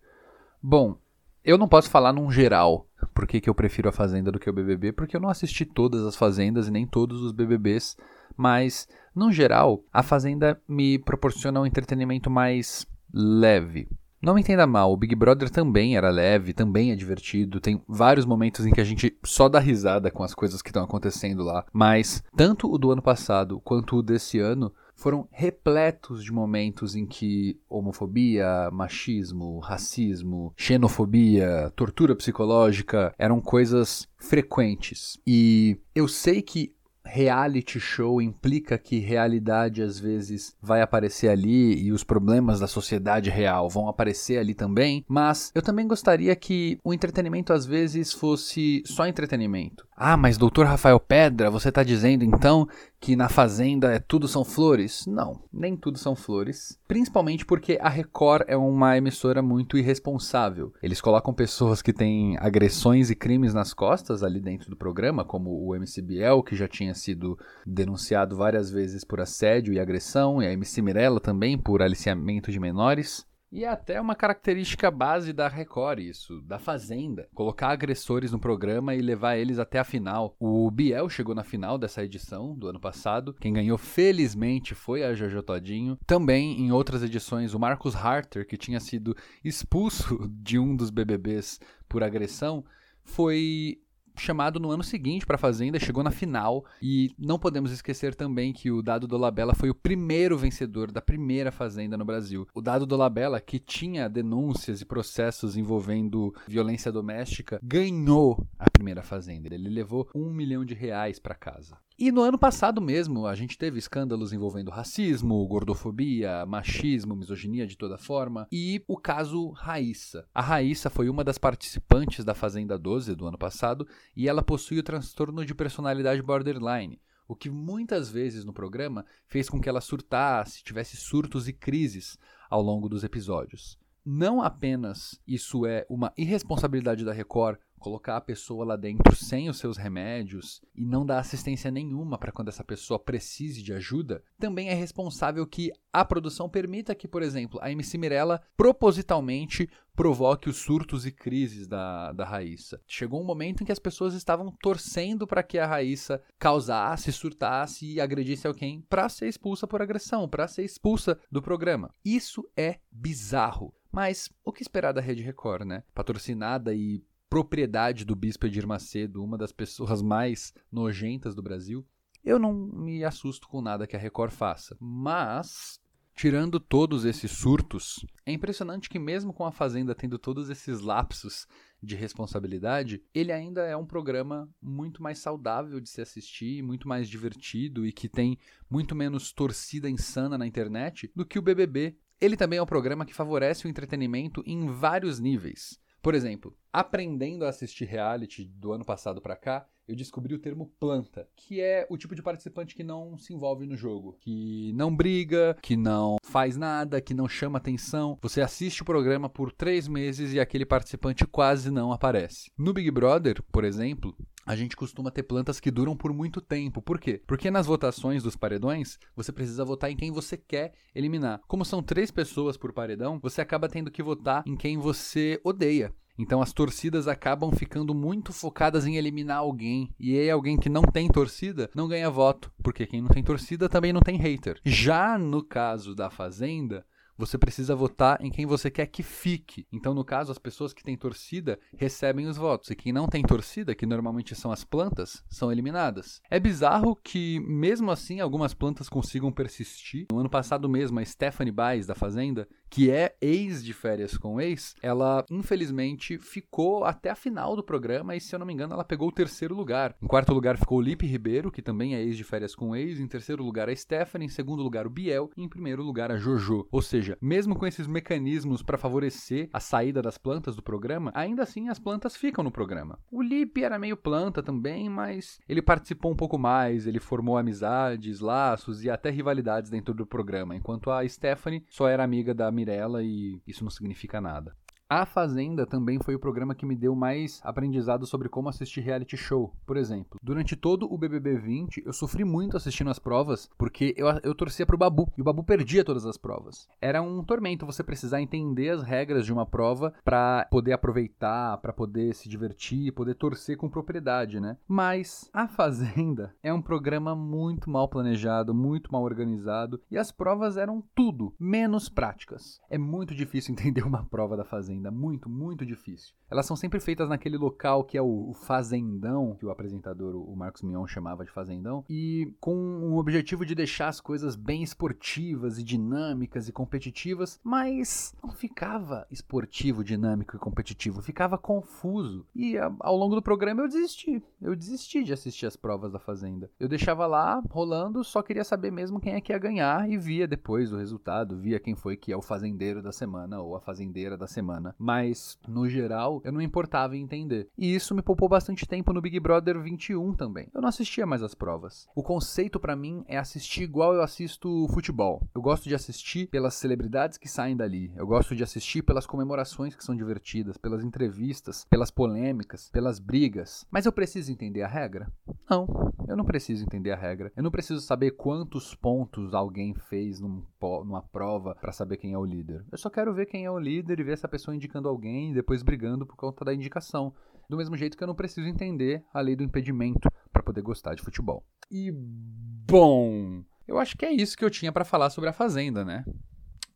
Bom, 0.61 0.97
eu 1.45 1.57
não 1.57 1.69
posso 1.69 1.89
falar 1.89 2.11
num 2.11 2.29
geral 2.29 2.88
por 3.19 3.27
que, 3.27 3.41
que 3.41 3.49
eu 3.49 3.53
prefiro 3.53 3.89
a 3.89 3.91
Fazenda 3.91 4.31
do 4.31 4.39
que 4.39 4.49
o 4.49 4.53
BBB, 4.53 4.93
porque 4.93 5.13
eu 5.13 5.19
não 5.19 5.27
assisti 5.27 5.65
todas 5.65 6.05
as 6.05 6.15
Fazendas 6.15 6.69
e 6.69 6.71
nem 6.71 6.87
todos 6.87 7.21
os 7.21 7.33
BBBs, 7.33 7.97
mas, 8.37 8.87
no 9.13 9.29
geral, 9.29 9.83
a 9.91 10.01
Fazenda 10.01 10.57
me 10.65 10.97
proporciona 10.97 11.59
um 11.59 11.65
entretenimento 11.65 12.29
mais 12.29 12.87
leve. 13.13 13.89
Não 14.21 14.35
me 14.35 14.39
entenda 14.39 14.65
mal, 14.65 14.93
o 14.93 14.95
Big 14.95 15.13
Brother 15.15 15.49
também 15.49 15.97
era 15.97 16.09
leve, 16.09 16.53
também 16.53 16.93
é 16.93 16.95
divertido, 16.95 17.59
tem 17.59 17.81
vários 17.89 18.25
momentos 18.25 18.65
em 18.65 18.71
que 18.71 18.79
a 18.79 18.85
gente 18.85 19.13
só 19.25 19.49
dá 19.49 19.59
risada 19.59 20.09
com 20.09 20.23
as 20.23 20.33
coisas 20.33 20.61
que 20.61 20.69
estão 20.69 20.85
acontecendo 20.85 21.43
lá, 21.43 21.65
mas 21.73 22.23
tanto 22.37 22.73
o 22.73 22.77
do 22.77 22.89
ano 22.89 23.01
passado 23.01 23.59
quanto 23.59 23.97
o 23.97 24.01
desse 24.01 24.39
ano 24.39 24.71
foram 24.99 25.27
repletos 25.31 26.23
de 26.23 26.31
momentos 26.31 26.95
em 26.95 27.05
que 27.05 27.57
homofobia, 27.69 28.69
machismo, 28.71 29.59
racismo, 29.59 30.53
xenofobia, 30.57 31.71
tortura 31.75 32.15
psicológica 32.15 33.13
eram 33.17 33.39
coisas 33.39 34.07
frequentes. 34.17 35.17
E 35.25 35.77
eu 35.95 36.07
sei 36.07 36.41
que 36.41 36.75
reality 37.09 37.79
show 37.79 38.21
implica 38.21 38.77
que 38.77 38.99
realidade 38.99 39.81
às 39.81 39.99
vezes 39.99 40.55
vai 40.61 40.81
aparecer 40.81 41.29
ali 41.29 41.81
e 41.81 41.91
os 41.91 42.03
problemas 42.03 42.59
da 42.59 42.67
sociedade 42.67 43.29
real 43.29 43.69
vão 43.69 43.87
aparecer 43.87 44.37
ali 44.37 44.53
também, 44.53 45.03
mas 45.07 45.51
eu 45.55 45.61
também 45.61 45.87
gostaria 45.87 46.35
que 46.35 46.77
o 46.83 46.93
entretenimento 46.93 47.51
às 47.51 47.65
vezes 47.65 48.13
fosse 48.13 48.83
só 48.85 49.07
entretenimento. 49.07 49.87
Ah, 50.01 50.15
mas 50.15 50.37
doutor 50.37 50.65
Rafael 50.65 50.97
Pedra, 50.97 51.51
você 51.51 51.69
tá 51.69 51.83
dizendo 51.83 52.23
então 52.23 52.65
que 53.01 53.17
na 53.17 53.27
Fazenda 53.27 53.91
é 53.91 53.99
tudo 53.99 54.29
são 54.29 54.45
flores? 54.45 55.05
Não, 55.05 55.43
nem 55.51 55.75
tudo 55.75 55.97
são 55.97 56.15
flores. 56.15 56.79
Principalmente 56.87 57.45
porque 57.45 57.77
a 57.81 57.89
Record 57.89 58.45
é 58.47 58.55
uma 58.55 58.97
emissora 58.97 59.41
muito 59.41 59.77
irresponsável. 59.77 60.73
Eles 60.81 61.01
colocam 61.01 61.33
pessoas 61.33 61.81
que 61.81 61.91
têm 61.91 62.37
agressões 62.39 63.09
e 63.09 63.15
crimes 63.15 63.53
nas 63.53 63.73
costas 63.73 64.23
ali 64.23 64.39
dentro 64.39 64.69
do 64.69 64.77
programa, 64.77 65.25
como 65.25 65.49
o 65.67 65.75
MC 65.75 66.01
Biel, 66.01 66.43
que 66.43 66.55
já 66.55 66.65
tinha 66.65 66.95
sido 66.95 67.37
denunciado 67.65 68.37
várias 68.37 68.71
vezes 68.71 69.03
por 69.03 69.19
assédio 69.19 69.73
e 69.73 69.81
agressão, 69.81 70.41
e 70.41 70.47
a 70.47 70.53
MC 70.53 70.81
Mirella 70.81 71.19
também 71.19 71.57
por 71.57 71.81
aliciamento 71.81 72.53
de 72.53 72.59
menores. 72.59 73.27
E 73.51 73.63
é 73.63 73.67
até 73.67 73.99
uma 73.99 74.15
característica 74.15 74.91
base 74.91 75.33
da 75.33 75.47
Record, 75.47 75.99
isso, 75.99 76.39
da 76.41 76.59
Fazenda. 76.59 77.27
Colocar 77.33 77.69
agressores 77.69 78.31
no 78.31 78.39
programa 78.39 78.93
e 78.93 79.01
levar 79.01 79.37
eles 79.37 79.57
até 79.57 79.79
a 79.79 79.83
final. 79.83 80.35
O 80.39 80.69
Biel 80.69 81.09
chegou 81.09 81.33
na 81.33 81.43
final 81.43 81.77
dessa 81.77 82.03
edição 82.03 82.53
do 82.55 82.67
ano 82.67 82.79
passado. 82.79 83.33
Quem 83.39 83.51
ganhou, 83.51 83.77
felizmente, 83.77 84.75
foi 84.75 85.03
a 85.03 85.15
Jojo 85.15 85.41
Todinho. 85.41 85.97
Também, 86.05 86.61
em 86.61 86.71
outras 86.71 87.01
edições, 87.01 87.55
o 87.55 87.59
Marcos 87.59 87.95
Harter, 87.95 88.45
que 88.45 88.57
tinha 88.57 88.79
sido 88.79 89.15
expulso 89.43 90.19
de 90.29 90.59
um 90.59 90.75
dos 90.75 90.91
BBBs 90.91 91.59
por 91.87 92.03
agressão, 92.03 92.63
foi 93.03 93.81
chamado 94.19 94.59
no 94.59 94.71
ano 94.71 94.83
seguinte 94.83 95.25
para 95.25 95.35
a 95.35 95.39
Fazenda, 95.39 95.79
chegou 95.79 96.03
na 96.03 96.11
final 96.11 96.65
e 96.81 97.11
não 97.17 97.39
podemos 97.39 97.71
esquecer 97.71 98.13
também 98.15 98.53
que 98.53 98.71
o 98.71 98.81
Dado 98.81 99.07
Dolabella 99.07 99.55
foi 99.55 99.69
o 99.69 99.75
primeiro 99.75 100.37
vencedor 100.37 100.91
da 100.91 101.01
primeira 101.01 101.51
Fazenda 101.51 101.97
no 101.97 102.05
Brasil. 102.05 102.47
O 102.53 102.61
Dado 102.61 102.85
Dolabella, 102.85 103.39
que 103.39 103.59
tinha 103.59 104.09
denúncias 104.09 104.81
e 104.81 104.85
processos 104.85 105.57
envolvendo 105.57 106.33
violência 106.47 106.91
doméstica, 106.91 107.59
ganhou 107.63 108.45
a 108.57 108.69
primeira 108.69 109.01
Fazenda. 109.01 109.53
Ele 109.53 109.69
levou 109.69 110.09
um 110.13 110.31
milhão 110.31 110.65
de 110.65 110.73
reais 110.73 111.19
para 111.19 111.35
casa. 111.35 111.77
E 112.01 112.13
no 112.13 112.21
ano 112.21 112.39
passado 112.39 112.79
mesmo, 112.79 113.27
a 113.27 113.35
gente 113.35 113.57
teve 113.57 113.77
escândalos 113.77 114.31
envolvendo 114.31 114.71
racismo, 114.71 115.45
gordofobia, 115.45 116.45
machismo, 116.45 117.13
misoginia 117.13 117.67
de 117.67 117.77
toda 117.77 117.97
forma, 117.97 118.47
e 118.49 118.81
o 118.87 118.95
caso 118.95 119.49
Raíssa. 119.49 120.25
A 120.33 120.41
Raíssa 120.41 120.89
foi 120.89 121.09
uma 121.09 121.25
das 121.25 121.37
participantes 121.37 122.23
da 122.23 122.33
Fazenda 122.33 122.79
12 122.79 123.13
do 123.15 123.27
ano 123.27 123.37
passado, 123.37 123.85
e 124.15 124.29
ela 124.29 124.41
possui 124.41 124.79
o 124.79 124.83
transtorno 124.83 125.45
de 125.45 125.53
personalidade 125.53 126.21
borderline. 126.21 127.01
o 127.27 127.35
que 127.35 127.49
muitas 127.49 128.09
vezes 128.09 128.43
no 128.45 128.53
programa 128.53 129.05
fez 129.27 129.49
com 129.49 129.59
que 129.61 129.69
ela 129.69 129.81
surtasse, 129.81 130.63
tivesse 130.63 130.95
surtos 130.95 131.47
e 131.49 131.53
crises 131.53 132.17
ao 132.49 132.61
longo 132.61 132.89
dos 132.89 133.03
episódios. 133.03 133.77
Não 134.03 134.41
apenas 134.41 135.21
isso 135.27 135.65
é 135.65 135.85
uma 135.87 136.11
irresponsabilidade 136.17 137.05
da 137.05 137.13
Record 137.13 137.59
colocar 137.79 138.17
a 138.17 138.21
pessoa 138.21 138.65
lá 138.65 138.75
dentro 138.75 139.15
sem 139.15 139.49
os 139.49 139.57
seus 139.57 139.77
remédios 139.77 140.61
e 140.75 140.85
não 140.85 141.05
dar 141.05 141.19
assistência 141.19 141.71
nenhuma 141.71 142.17
para 142.17 142.31
quando 142.31 142.49
essa 142.49 142.63
pessoa 142.63 142.99
precise 142.99 143.63
de 143.63 143.73
ajuda, 143.73 144.23
também 144.37 144.69
é 144.69 144.73
responsável 144.73 145.47
que 145.47 145.71
a 145.91 146.05
produção 146.05 146.47
permita 146.47 146.93
que, 146.93 147.07
por 147.07 147.23
exemplo, 147.23 147.59
a 147.61 147.71
MC 147.71 147.97
Mirella 147.97 148.41
propositalmente 148.55 149.69
provoque 149.95 150.47
os 150.47 150.57
surtos 150.57 151.05
e 151.05 151.11
crises 151.11 151.67
da, 151.67 152.13
da 152.13 152.23
Raíssa. 152.23 152.79
Chegou 152.87 153.21
um 153.21 153.25
momento 153.25 153.61
em 153.61 153.65
que 153.65 153.71
as 153.71 153.79
pessoas 153.79 154.13
estavam 154.13 154.49
torcendo 154.61 155.27
para 155.27 155.43
que 155.43 155.57
a 155.57 155.67
Raíssa 155.67 156.21
causasse, 156.37 157.11
surtasse 157.11 157.85
e 157.85 157.99
agredisse 157.99 158.47
alguém 158.47 158.81
para 158.89 159.09
ser 159.09 159.27
expulsa 159.27 159.67
por 159.67 159.81
agressão, 159.81 160.29
para 160.29 160.47
ser 160.47 160.63
expulsa 160.63 161.19
do 161.29 161.41
programa. 161.41 161.93
Isso 162.05 162.49
é 162.55 162.79
bizarro. 162.91 163.73
Mas 163.91 164.29
o 164.45 164.53
que 164.53 164.61
esperar 164.61 164.93
da 164.93 165.01
Rede 165.01 165.23
Record, 165.23 165.65
né? 165.65 165.83
Patrocinada 165.93 166.73
e 166.73 167.03
propriedade 167.29 168.03
do 168.03 168.15
Bispo 168.15 168.47
Edir 168.47 168.65
Macedo, 168.65 169.23
uma 169.23 169.37
das 169.37 169.51
pessoas 169.51 170.01
mais 170.01 170.53
nojentas 170.71 171.35
do 171.35 171.43
Brasil, 171.43 171.85
eu 172.23 172.39
não 172.39 172.53
me 172.53 173.03
assusto 173.03 173.47
com 173.47 173.61
nada 173.61 173.87
que 173.87 173.95
a 173.95 173.99
Record 173.99 174.31
faça. 174.31 174.75
Mas, 174.79 175.79
tirando 176.15 176.59
todos 176.59 177.05
esses 177.05 177.31
surtos, 177.31 178.05
é 178.25 178.31
impressionante 178.31 178.89
que, 178.89 178.99
mesmo 178.99 179.31
com 179.31 179.45
a 179.45 179.51
Fazenda 179.51 179.95
tendo 179.95 180.17
todos 180.17 180.49
esses 180.49 180.81
lapsos 180.81 181.47
de 181.81 181.95
responsabilidade, 181.95 183.01
ele 183.13 183.31
ainda 183.31 183.61
é 183.61 183.75
um 183.77 183.85
programa 183.85 184.49
muito 184.61 185.01
mais 185.01 185.19
saudável 185.19 185.79
de 185.79 185.89
se 185.89 186.01
assistir, 186.01 186.61
muito 186.61 186.87
mais 186.87 187.07
divertido 187.07 187.85
e 187.85 187.91
que 187.91 188.09
tem 188.09 188.37
muito 188.69 188.95
menos 188.95 189.31
torcida 189.31 189.89
insana 189.89 190.37
na 190.37 190.45
internet 190.45 191.09
do 191.15 191.25
que 191.25 191.39
o 191.39 191.41
BBB. 191.41 191.95
Ele 192.19 192.35
também 192.35 192.59
é 192.59 192.61
um 192.61 192.65
programa 192.65 193.05
que 193.05 193.13
favorece 193.13 193.65
o 193.65 193.69
entretenimento 193.69 194.43
em 194.45 194.67
vários 194.67 195.19
níveis. 195.19 195.79
Por 196.01 196.15
exemplo, 196.15 196.57
aprendendo 196.71 197.45
a 197.45 197.49
assistir 197.49 197.85
reality 197.85 198.45
do 198.45 198.71
ano 198.71 198.85
passado 198.85 199.21
para 199.21 199.35
cá, 199.35 199.67
eu 199.89 199.95
descobri 199.95 200.35
o 200.35 200.39
termo 200.39 200.71
planta, 200.79 201.27
que 201.35 201.59
é 201.59 201.87
o 201.89 201.97
tipo 201.97 202.13
de 202.13 202.21
participante 202.21 202.75
que 202.75 202.83
não 202.83 203.17
se 203.17 203.33
envolve 203.33 203.65
no 203.65 203.75
jogo, 203.75 204.15
que 204.21 204.71
não 204.73 204.95
briga, 204.95 205.57
que 205.63 205.75
não 205.75 206.17
faz 206.23 206.55
nada, 206.55 207.01
que 207.01 207.15
não 207.15 207.27
chama 207.27 207.57
atenção. 207.57 208.15
Você 208.21 208.39
assiste 208.39 208.83
o 208.83 208.85
programa 208.85 209.27
por 209.27 209.51
três 209.51 209.87
meses 209.87 210.31
e 210.31 210.39
aquele 210.39 210.63
participante 210.63 211.25
quase 211.25 211.71
não 211.71 211.91
aparece. 211.91 212.51
No 212.55 212.71
Big 212.71 212.91
Brother, 212.91 213.41
por 213.51 213.63
exemplo, 213.63 214.15
a 214.45 214.55
gente 214.55 214.75
costuma 214.75 215.09
ter 215.09 215.23
plantas 215.23 215.59
que 215.59 215.71
duram 215.71 215.97
por 215.97 216.13
muito 216.13 216.39
tempo. 216.39 216.83
Por 216.83 216.99
quê? 216.99 217.19
Porque 217.25 217.49
nas 217.49 217.65
votações 217.65 218.21
dos 218.21 218.35
paredões, 218.35 218.99
você 219.15 219.31
precisa 219.31 219.65
votar 219.65 219.89
em 219.89 219.97
quem 219.97 220.11
você 220.11 220.37
quer 220.37 220.73
eliminar. 220.93 221.41
Como 221.47 221.65
são 221.65 221.81
três 221.81 222.11
pessoas 222.11 222.57
por 222.57 222.73
paredão, 222.73 223.19
você 223.19 223.41
acaba 223.41 223.67
tendo 223.67 223.89
que 223.89 224.03
votar 224.03 224.43
em 224.45 224.55
quem 224.55 224.77
você 224.77 225.41
odeia. 225.43 225.91
Então 226.19 226.41
as 226.41 226.51
torcidas 226.51 227.07
acabam 227.07 227.49
ficando 227.49 227.95
muito 227.95 228.33
focadas 228.33 228.85
em 228.85 228.97
eliminar 228.97 229.37
alguém. 229.37 229.89
E 229.97 230.19
aí 230.19 230.29
alguém 230.29 230.57
que 230.57 230.67
não 230.67 230.81
tem 230.81 231.07
torcida 231.07 231.69
não 231.73 231.87
ganha 231.87 232.09
voto. 232.09 232.51
Porque 232.61 232.85
quem 232.85 233.01
não 233.01 233.07
tem 233.07 233.23
torcida 233.23 233.69
também 233.69 233.93
não 233.93 234.01
tem 234.01 234.17
hater. 234.17 234.59
Já 234.65 235.17
no 235.17 235.41
caso 235.41 235.95
da 235.95 236.09
Fazenda, 236.09 236.85
você 237.19 237.37
precisa 237.37 237.75
votar 237.75 238.23
em 238.23 238.31
quem 238.31 238.45
você 238.45 238.71
quer 238.71 238.85
que 238.85 239.03
fique. 239.03 239.67
Então, 239.73 239.93
no 239.93 240.05
caso, 240.05 240.31
as 240.31 240.37
pessoas 240.37 240.71
que 240.71 240.81
têm 240.81 240.95
torcida 240.95 241.59
recebem 241.77 242.27
os 242.27 242.37
votos. 242.37 242.69
E 242.69 242.75
quem 242.75 242.93
não 242.93 243.09
tem 243.09 243.21
torcida, 243.21 243.75
que 243.75 243.85
normalmente 243.85 244.33
são 244.33 244.53
as 244.53 244.63
plantas, 244.63 245.21
são 245.29 245.51
eliminadas. 245.51 246.21
É 246.29 246.39
bizarro 246.39 246.95
que, 246.95 247.41
mesmo 247.41 247.91
assim, 247.91 248.21
algumas 248.21 248.53
plantas 248.53 248.87
consigam 248.87 249.33
persistir. 249.33 250.05
No 250.09 250.19
ano 250.19 250.29
passado 250.29 250.69
mesmo, 250.69 250.97
a 250.97 251.03
Stephanie 251.03 251.51
Baez, 251.51 251.85
da 251.85 251.93
Fazenda, 251.93 252.47
que 252.69 252.91
é 252.91 253.15
ex 253.21 253.63
de 253.63 253.73
férias 253.73 254.17
com 254.17 254.39
ex, 254.39 254.75
ela 254.81 255.25
infelizmente 255.29 256.17
ficou 256.17 256.85
até 256.85 257.09
a 257.09 257.15
final 257.15 257.55
do 257.55 257.63
programa 257.63 258.15
e, 258.15 258.21
se 258.21 258.33
eu 258.33 258.39
não 258.39 258.45
me 258.45 258.53
engano, 258.53 258.73
ela 258.73 258.83
pegou 258.83 259.09
o 259.09 259.11
terceiro 259.11 259.55
lugar. 259.55 259.95
Em 260.01 260.07
quarto 260.07 260.33
lugar 260.33 260.57
ficou 260.57 260.77
o 260.77 260.81
Lipe 260.81 261.05
Ribeiro, 261.05 261.51
que 261.51 261.61
também 261.61 261.95
é 261.95 262.01
ex 262.01 262.15
de 262.15 262.23
férias 262.23 262.55
com 262.55 262.75
ex. 262.75 262.99
Em 262.99 263.07
terceiro 263.07 263.43
lugar, 263.43 263.69
a 263.69 263.75
Stephanie. 263.75 264.27
Em 264.27 264.29
segundo 264.29 264.61
lugar, 264.61 264.85
o 264.85 264.89
Biel. 264.89 265.29
E 265.35 265.43
em 265.43 265.49
primeiro 265.49 265.83
lugar, 265.83 266.11
a 266.11 266.17
Jojo. 266.17 266.67
Ou 266.71 266.81
seja, 266.81 267.17
mesmo 267.21 267.55
com 267.55 267.65
esses 267.65 267.87
mecanismos 267.87 268.61
para 268.61 268.77
favorecer 268.77 269.49
a 269.51 269.59
saída 269.59 270.01
das 270.01 270.17
plantas 270.17 270.55
do 270.55 270.61
programa, 270.61 271.11
ainda 271.15 271.43
assim 271.43 271.69
as 271.69 271.79
plantas 271.79 272.15
ficam 272.15 272.43
no 272.43 272.51
programa. 272.51 272.99
O 273.11 273.21
Lipe 273.21 273.63
era 273.63 273.79
meio 273.79 273.97
planta 273.97 274.43
também, 274.43 274.89
mas 274.89 275.39
ele 275.47 275.61
participou 275.61 276.11
um 276.11 276.15
pouco 276.15 276.37
mais, 276.37 276.85
ele 276.85 276.99
formou 276.99 277.37
amizades, 277.37 278.19
laços 278.19 278.83
e 278.83 278.89
até 278.89 279.09
rivalidades 279.09 279.69
dentro 279.69 279.93
do 279.93 280.05
programa, 280.05 280.55
enquanto 280.55 280.91
a 280.91 281.07
Stephanie 281.07 281.63
só 281.69 281.87
era 281.87 282.03
amiga 282.03 282.33
da 282.33 282.47
Mirella 282.59 283.01
e 283.03 283.41
isso 283.47 283.63
não 283.63 283.71
significa 283.71 284.19
nada. 284.19 284.55
A 284.91 285.05
Fazenda 285.05 285.67
também 285.67 285.99
foi 285.99 286.15
o 286.15 286.19
programa 286.19 286.55
que 286.55 286.65
me 286.65 286.75
deu 286.75 286.95
mais 286.95 287.39
aprendizado 287.43 288.07
sobre 288.07 288.27
como 288.27 288.49
assistir 288.49 288.81
reality 288.81 289.15
show. 289.15 289.53
Por 289.63 289.77
exemplo, 289.77 290.19
durante 290.19 290.55
todo 290.55 290.91
o 290.91 290.97
BBB 290.97 291.37
20, 291.37 291.83
eu 291.85 291.93
sofri 291.93 292.25
muito 292.25 292.57
assistindo 292.57 292.89
as 292.89 292.97
provas, 292.97 293.47
porque 293.55 293.93
eu, 293.95 294.07
eu 294.23 294.33
torcia 294.33 294.65
pro 294.65 294.79
Babu, 294.79 295.07
e 295.15 295.21
o 295.21 295.23
Babu 295.23 295.43
perdia 295.43 295.83
todas 295.83 296.07
as 296.07 296.17
provas. 296.17 296.67
Era 296.81 297.03
um 297.03 297.23
tormento 297.23 297.67
você 297.67 297.83
precisar 297.83 298.19
entender 298.19 298.69
as 298.69 298.81
regras 298.81 299.27
de 299.27 299.31
uma 299.31 299.45
prova 299.45 299.93
para 300.03 300.47
poder 300.49 300.73
aproveitar, 300.73 301.59
para 301.59 301.71
poder 301.71 302.15
se 302.15 302.27
divertir, 302.27 302.91
poder 302.91 303.13
torcer 303.13 303.57
com 303.57 303.69
propriedade, 303.69 304.39
né? 304.39 304.57
Mas 304.67 305.29
a 305.31 305.47
Fazenda 305.47 306.33
é 306.41 306.51
um 306.51 306.63
programa 306.63 307.15
muito 307.15 307.69
mal 307.69 307.87
planejado, 307.87 308.55
muito 308.55 308.91
mal 308.91 309.03
organizado, 309.03 309.79
e 309.91 309.99
as 309.99 310.11
provas 310.11 310.57
eram 310.57 310.83
tudo 310.95 311.31
menos 311.39 311.89
práticas. 311.89 312.59
É 312.71 312.77
muito 312.79 313.13
difícil 313.13 313.53
entender 313.53 313.85
uma 313.85 314.03
prova 314.03 314.35
da 314.35 314.43
Fazenda 314.43 314.78
ainda, 314.79 314.89
muito, 314.89 315.29
muito 315.29 315.65
difícil. 315.65 316.13
Elas 316.29 316.45
são 316.45 316.55
sempre 316.55 316.79
feitas 316.79 317.09
naquele 317.09 317.37
local 317.37 317.83
que 317.83 317.97
é 317.97 318.01
o, 318.01 318.33
fazendão, 318.33 319.35
que 319.35 319.45
o 319.45 319.49
apresentador, 319.49 320.15
o 320.15 320.35
Marcos 320.35 320.61
Mion, 320.61 320.87
chamava 320.87 321.25
de 321.25 321.31
fazendão, 321.31 321.83
e 321.89 322.33
com 322.39 322.55
o 322.55 322.97
objetivo 322.97 323.45
de 323.45 323.55
deixar 323.55 323.87
as 323.87 323.99
coisas 323.99 324.35
bem 324.35 324.63
esportivas 324.63 325.57
e 325.57 325.63
dinâmicas 325.63 326.47
e 326.47 326.51
competitivas, 326.51 327.39
mas 327.43 328.13
não 328.23 328.31
ficava 328.31 329.07
esportivo, 329.11 329.83
dinâmico 329.83 330.35
e 330.35 330.39
competitivo, 330.39 331.01
ficava 331.01 331.37
confuso. 331.37 332.25
E 332.35 332.57
ao 332.57 332.95
longo 332.95 333.15
do 333.15 333.21
programa 333.21 333.61
eu 333.61 333.67
desisti. 333.67 334.23
Eu 334.41 334.55
desisti 334.55 335.03
de 335.03 335.13
assistir 335.13 335.45
as 335.45 335.55
provas 335.55 335.91
da 335.91 335.99
Fazenda. 335.99 336.49
Eu 336.59 336.67
deixava 336.67 337.05
lá 337.07 337.41
rolando, 337.49 338.03
só 338.03 338.21
queria 338.21 338.43
saber 338.43 338.71
mesmo 338.71 338.99
quem 338.99 339.13
é 339.13 339.21
que 339.21 339.33
ia 339.33 339.39
ganhar 339.39 339.89
e 339.89 339.97
via 339.97 340.27
depois 340.27 340.71
o 340.71 340.77
resultado, 340.77 341.37
via 341.37 341.59
quem 341.59 341.75
foi 341.75 341.97
que 341.97 342.11
é 342.11 342.17
o 342.17 342.21
fazendeiro 342.21 342.81
da 342.81 342.91
semana 342.91 343.41
ou 343.41 343.55
a 343.55 343.61
fazendeira 343.61 344.15
da 344.15 344.27
semana. 344.27 344.68
Mas, 344.77 345.37
no 345.47 345.67
geral, 345.67 346.21
eu 346.23 346.31
não 346.31 346.41
importava 346.41 346.95
em 346.95 347.01
entender. 347.01 347.47
E 347.57 347.73
isso 347.73 347.95
me 347.95 348.01
poupou 348.01 348.29
bastante 348.29 348.67
tempo 348.67 348.93
no 348.93 349.01
Big 349.01 349.19
Brother 349.19 349.61
21 349.61 350.13
também. 350.13 350.47
Eu 350.53 350.61
não 350.61 350.69
assistia 350.69 351.05
mais 351.05 351.23
as 351.23 351.33
provas. 351.33 351.87
O 351.95 352.03
conceito 352.03 352.59
para 352.59 352.75
mim 352.75 353.03
é 353.07 353.17
assistir 353.17 353.63
igual 353.63 353.93
eu 353.93 354.01
assisto 354.01 354.67
futebol. 354.73 355.27
Eu 355.33 355.41
gosto 355.41 355.67
de 355.67 355.75
assistir 355.75 356.27
pelas 356.27 356.55
celebridades 356.55 357.17
que 357.17 357.27
saem 357.27 357.55
dali. 357.55 357.91
Eu 357.95 358.07
gosto 358.07 358.35
de 358.35 358.43
assistir 358.43 358.81
pelas 358.81 359.05
comemorações 359.05 359.75
que 359.75 359.83
são 359.83 359.95
divertidas, 359.95 360.57
pelas 360.57 360.83
entrevistas, 360.83 361.65
pelas 361.69 361.91
polêmicas, 361.91 362.69
pelas 362.71 362.99
brigas. 362.99 363.65
Mas 363.71 363.85
eu 363.85 363.91
preciso 363.91 364.31
entender 364.31 364.61
a 364.61 364.67
regra? 364.67 365.11
Não, 365.49 365.67
eu 366.07 366.15
não 366.15 366.25
preciso 366.25 366.63
entender 366.63 366.91
a 366.91 366.95
regra. 366.95 367.31
Eu 367.35 367.43
não 367.43 367.51
preciso 367.51 367.81
saber 367.81 368.11
quantos 368.11 368.75
pontos 368.75 369.33
alguém 369.33 369.73
fez 369.73 370.19
num, 370.19 370.43
numa 370.61 371.01
prova 371.01 371.55
para 371.55 371.71
saber 371.71 371.97
quem 371.97 372.13
é 372.13 372.17
o 372.17 372.25
líder. 372.25 372.65
Eu 372.71 372.77
só 372.77 372.89
quero 372.89 373.13
ver 373.13 373.25
quem 373.25 373.45
é 373.45 373.51
o 373.51 373.59
líder 373.59 373.99
e 373.99 374.03
ver 374.03 374.13
essa 374.13 374.27
pessoa 374.27 374.55
indicando 374.59 374.87
alguém 374.87 375.31
e 375.31 375.33
depois 375.33 375.63
brigando 375.63 376.05
por 376.05 376.15
conta 376.15 376.45
da 376.45 376.53
indicação. 376.53 377.13
Do 377.49 377.57
mesmo 377.57 377.75
jeito 377.75 377.97
que 377.97 378.03
eu 378.03 378.07
não 378.07 378.13
preciso 378.13 378.47
entender 378.47 379.03
a 379.11 379.21
lei 379.21 379.35
do 379.35 379.43
impedimento 379.43 380.07
para 380.31 380.43
poder 380.43 380.61
gostar 380.61 380.93
de 380.93 381.01
futebol. 381.01 381.43
E 381.71 381.91
bom, 381.91 383.43
eu 383.67 383.79
acho 383.79 383.97
que 383.97 384.05
é 384.05 384.11
isso 384.11 384.37
que 384.37 384.45
eu 384.45 384.49
tinha 384.51 384.71
para 384.71 384.85
falar 384.85 385.09
sobre 385.09 385.29
a 385.29 385.33
Fazenda, 385.33 385.83
né? 385.83 386.05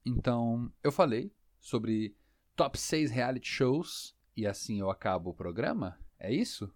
Então, 0.05 0.72
eu 0.84 0.91
falei 0.91 1.31
sobre 1.60 2.15
top 2.55 2.80
6 2.80 3.11
reality 3.11 3.47
shows 3.47 4.15
e 4.35 4.47
assim 4.47 4.80
eu 4.80 4.89
acabo 4.89 5.30
o 5.30 5.34
programa? 5.34 5.97
É 6.19 6.34
isso? 6.34 6.73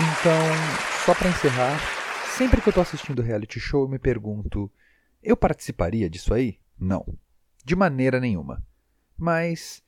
Então, 0.00 0.40
só 1.04 1.14
para 1.14 1.28
encerrar, 1.28 1.99
sempre 2.40 2.62
que 2.62 2.70
eu 2.70 2.72
tô 2.72 2.80
assistindo 2.80 3.20
reality 3.20 3.60
show, 3.60 3.82
eu 3.82 3.88
me 3.88 3.98
pergunto: 3.98 4.72
eu 5.22 5.36
participaria 5.36 6.08
disso 6.08 6.32
aí? 6.32 6.58
Não. 6.78 7.04
De 7.62 7.76
maneira 7.76 8.18
nenhuma. 8.18 8.64
Mas 9.14 9.82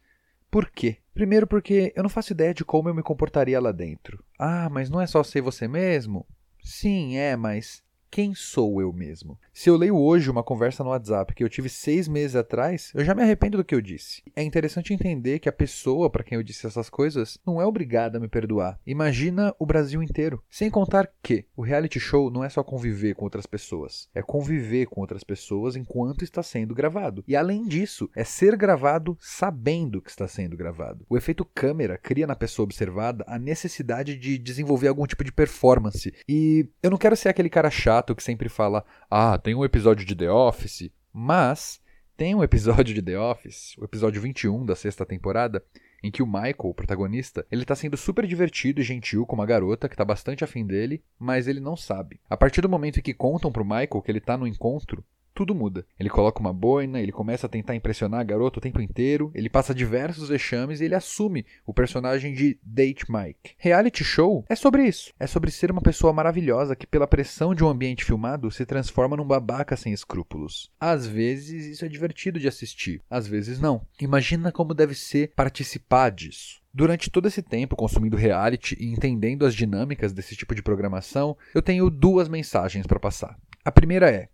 por 0.51 0.69
quê? 0.71 0.99
Primeiro 1.15 1.47
porque 1.47 1.95
eu 1.97 2.03
não 2.03 2.11
faço 2.11 2.35
ideia 2.35 2.53
de 2.53 2.63
como 2.63 2.91
eu 2.91 2.95
me 2.95 3.03
comportaria 3.03 3.59
lá 3.59 3.73
dentro. 3.73 4.23
Ah, 4.39 4.69
mas 4.69 4.91
não 4.91 5.01
é 5.01 5.07
só 5.07 5.23
ser 5.23 5.41
você 5.41 5.67
mesmo? 5.67 6.27
Sim, 6.63 7.17
é, 7.17 7.37
mas 7.37 7.83
quem 8.13 8.35
sou 8.35 8.79
eu 8.79 8.93
mesmo? 8.93 9.39
Se 9.55 9.71
eu 9.71 9.77
leio 9.77 9.97
hoje 9.97 10.31
uma 10.31 10.43
conversa 10.43 10.85
no 10.85 10.91
WhatsApp 10.91 11.35
que 11.35 11.43
eu 11.43 11.49
tive 11.49 11.71
seis 11.71 12.07
meses 12.07 12.37
atrás, 12.37 12.93
eu 12.95 13.03
já 13.03 13.15
me 13.15 13.23
arrependo 13.23 13.57
do 13.57 13.65
que 13.65 13.75
eu 13.75 13.81
disse. 13.81 14.23
É 14.37 14.43
interessante 14.43 14.93
entender 14.93 15.39
que 15.39 15.49
a 15.49 15.53
pessoa 15.53 16.11
para 16.11 16.23
quem 16.23 16.37
eu 16.37 16.43
disse 16.43 16.67
essas 16.67 16.91
coisas 16.91 17.39
não 17.47 17.59
é 17.59 17.65
obrigada 17.65 18.19
a 18.19 18.21
me 18.21 18.29
perdoar. 18.29 18.79
Imagina 18.87 19.55
o 19.59 19.65
Brasil 19.65 20.03
inteiro. 20.03 20.43
Sem 20.51 20.69
contar 20.69 21.11
que 21.23 21.47
o 21.57 21.63
reality 21.63 21.99
show 21.99 22.31
não 22.31 22.45
é 22.45 22.51
só 22.51 22.63
conviver 22.63 23.15
com 23.15 23.25
outras 23.25 23.47
pessoas, 23.47 24.11
é 24.15 24.21
conviver 24.21 24.85
com 24.85 25.01
outras 25.01 25.25
pessoas 25.25 25.75
enquanto 25.75 26.23
está 26.23 26.43
sendo 26.43 26.75
gravado. 26.75 27.25
E 27.27 27.35
além 27.35 27.67
disso, 27.67 28.11
é 28.15 28.25
ser 28.25 28.57
gravado 28.59 29.17
sabendo 29.19 30.03
que 30.03 30.11
está 30.11 30.29
sendo 30.29 30.55
gravado. 30.55 31.07
O 31.09 31.17
efeito 31.17 31.47
câmera 31.47 31.97
cria 31.97 32.27
na 32.27 32.37
pessoa 32.37 32.65
observada 32.65 33.25
a 33.27 33.39
necessidade 33.39 34.19
de 34.19 34.37
desenvolver 34.37 34.89
algum 34.89 35.07
tipo 35.07 35.25
de 35.25 35.33
performance. 35.33 36.13
E 36.29 36.69
eu 36.83 36.91
não 36.91 36.99
quero 36.99 37.17
ser 37.17 37.31
aquele 37.31 37.49
cara 37.49 37.71
chato 37.71 38.02
que 38.17 38.23
sempre 38.23 38.49
fala: 38.49 38.85
ah, 39.11 39.39
tem 39.39 39.55
um 39.55 39.65
episódio 39.65 40.05
de 40.05 40.15
The 40.15 40.31
Office, 40.31 40.91
mas 41.13 41.81
tem 42.17 42.35
um 42.35 42.43
episódio 42.43 42.95
de 42.95 43.03
The 43.03 43.19
Office, 43.19 43.77
o 43.79 43.85
episódio 43.85 44.21
21 44.21 44.65
da 44.65 44.77
sexta 44.77 45.07
temporada, 45.07 45.65
em 46.03 46.11
que 46.11 46.23
o 46.23 46.27
Michael, 46.27 46.57
o 46.59 46.75
protagonista, 46.75 47.47
ele 47.51 47.65
tá 47.65 47.75
sendo 47.75 47.97
super 47.97 48.27
divertido 48.27 48.81
e 48.81 48.85
gentil 48.85 49.25
com 49.25 49.37
uma 49.37 49.47
garota 49.47 49.89
que 49.89 49.97
tá 49.97 50.05
bastante 50.05 50.43
afim 50.43 50.67
dele, 50.67 51.03
mas 51.19 51.47
ele 51.47 51.61
não 51.61 51.77
sabe. 51.77 52.21
A 52.29 52.37
partir 52.37 52.61
do 52.61 52.69
momento 52.69 52.99
em 52.99 53.03
que 53.03 53.15
contam 53.15 53.53
pro 53.53 53.65
Michael 53.65 54.03
que 54.03 54.11
ele 54.11 54.21
tá 54.21 54.37
no 54.37 54.47
encontro, 54.47 55.05
tudo 55.35 55.55
muda. 55.55 55.87
Ele 55.99 56.09
coloca 56.09 56.41
uma 56.41 56.53
boina, 56.53 57.01
ele 57.01 57.13
começa 57.13 57.47
a 57.47 57.51
tentar 57.51 57.75
impressionar 57.75 58.21
a 58.21 58.25
garota 58.25 58.59
o 58.59 58.63
tempo 58.63 58.81
inteiro, 58.81 59.31
ele 59.35 59.49
passa 59.49 59.75
diversos 59.75 60.29
vexames 60.29 60.81
e 60.81 60.85
ele 60.85 60.95
assume 60.95 61.45
o 61.67 61.75
personagem 61.75 62.35
de 62.35 62.59
Date 62.63 63.05
Mike. 63.11 63.55
Reality 63.57 64.05
show 64.05 64.45
é 64.49 64.55
sobre 64.55 64.85
isso. 64.85 65.13
É 65.19 65.27
sobre 65.27 65.51
ser 65.51 65.71
uma 65.71 65.81
pessoa 65.81 66.13
maravilhosa 66.13 66.77
que, 66.77 66.87
pela 66.87 67.07
pressão 67.07 67.55
de 67.55 67.65
um 67.65 67.69
ambiente 67.69 68.05
filmado, 68.05 68.51
se 68.51 68.67
transforma 68.67 69.17
num 69.17 69.27
babaca 69.27 69.77
sem 69.77 69.93
escrúpulos. 69.93 70.71
Às 70.81 71.07
vezes 71.07 71.67
isso 71.67 71.85
é 71.85 71.89
divertido 71.89 72.39
de 72.39 72.49
assistir, 72.49 73.01
às 73.09 73.27
vezes 73.27 73.61
não. 73.61 73.87
Imagina 74.01 74.53
como 74.53 74.75
deve 74.75 74.95
ser 74.95 75.33
participar 75.35 76.11
disso. 76.11 76.63
Durante 76.75 77.11
todo 77.11 77.29
esse 77.29 77.43
tempo 77.43 77.77
consumindo 77.77 78.17
reality 78.17 78.77
e 78.81 78.91
entendendo 78.91 79.45
as 79.45 79.55
dinâmicas 79.55 80.13
desse 80.13 80.35
tipo 80.35 80.55
de 80.55 80.63
programação, 80.63 81.37
eu 81.55 81.61
tenho 81.61 81.91
duas 81.91 82.29
mensagens 82.29 82.87
para 82.87 82.99
passar. 82.99 83.39
A 83.63 83.71
primeira 83.71 84.11
é: 84.11 84.29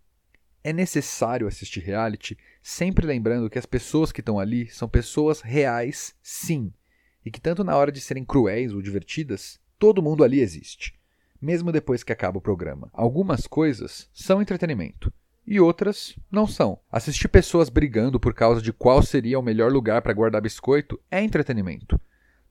é 0.63 0.73
necessário 0.73 1.47
assistir 1.47 1.81
reality, 1.81 2.37
sempre 2.61 3.05
lembrando 3.05 3.49
que 3.49 3.59
as 3.59 3.65
pessoas 3.65 4.11
que 4.11 4.21
estão 4.21 4.39
ali 4.39 4.67
são 4.67 4.87
pessoas 4.87 5.41
reais, 5.41 6.15
sim, 6.21 6.73
e 7.25 7.31
que 7.31 7.41
tanto 7.41 7.63
na 7.63 7.75
hora 7.75 7.91
de 7.91 8.01
serem 8.01 8.25
cruéis 8.25 8.73
ou 8.73 8.81
divertidas, 8.81 9.59
todo 9.77 10.01
mundo 10.01 10.23
ali 10.23 10.39
existe, 10.39 10.93
mesmo 11.41 11.71
depois 11.71 12.03
que 12.03 12.11
acaba 12.11 12.37
o 12.37 12.41
programa. 12.41 12.89
Algumas 12.93 13.47
coisas 13.47 14.09
são 14.13 14.41
entretenimento. 14.41 15.11
E 15.47 15.59
outras 15.59 16.15
não 16.31 16.45
são. 16.45 16.79
Assistir 16.91 17.27
pessoas 17.27 17.69
brigando 17.69 18.19
por 18.19 18.35
causa 18.35 18.61
de 18.61 18.71
qual 18.71 19.01
seria 19.01 19.39
o 19.39 19.41
melhor 19.41 19.71
lugar 19.71 19.99
para 20.01 20.13
guardar 20.13 20.41
biscoito 20.41 20.99
é 21.09 21.23
entretenimento. 21.23 21.99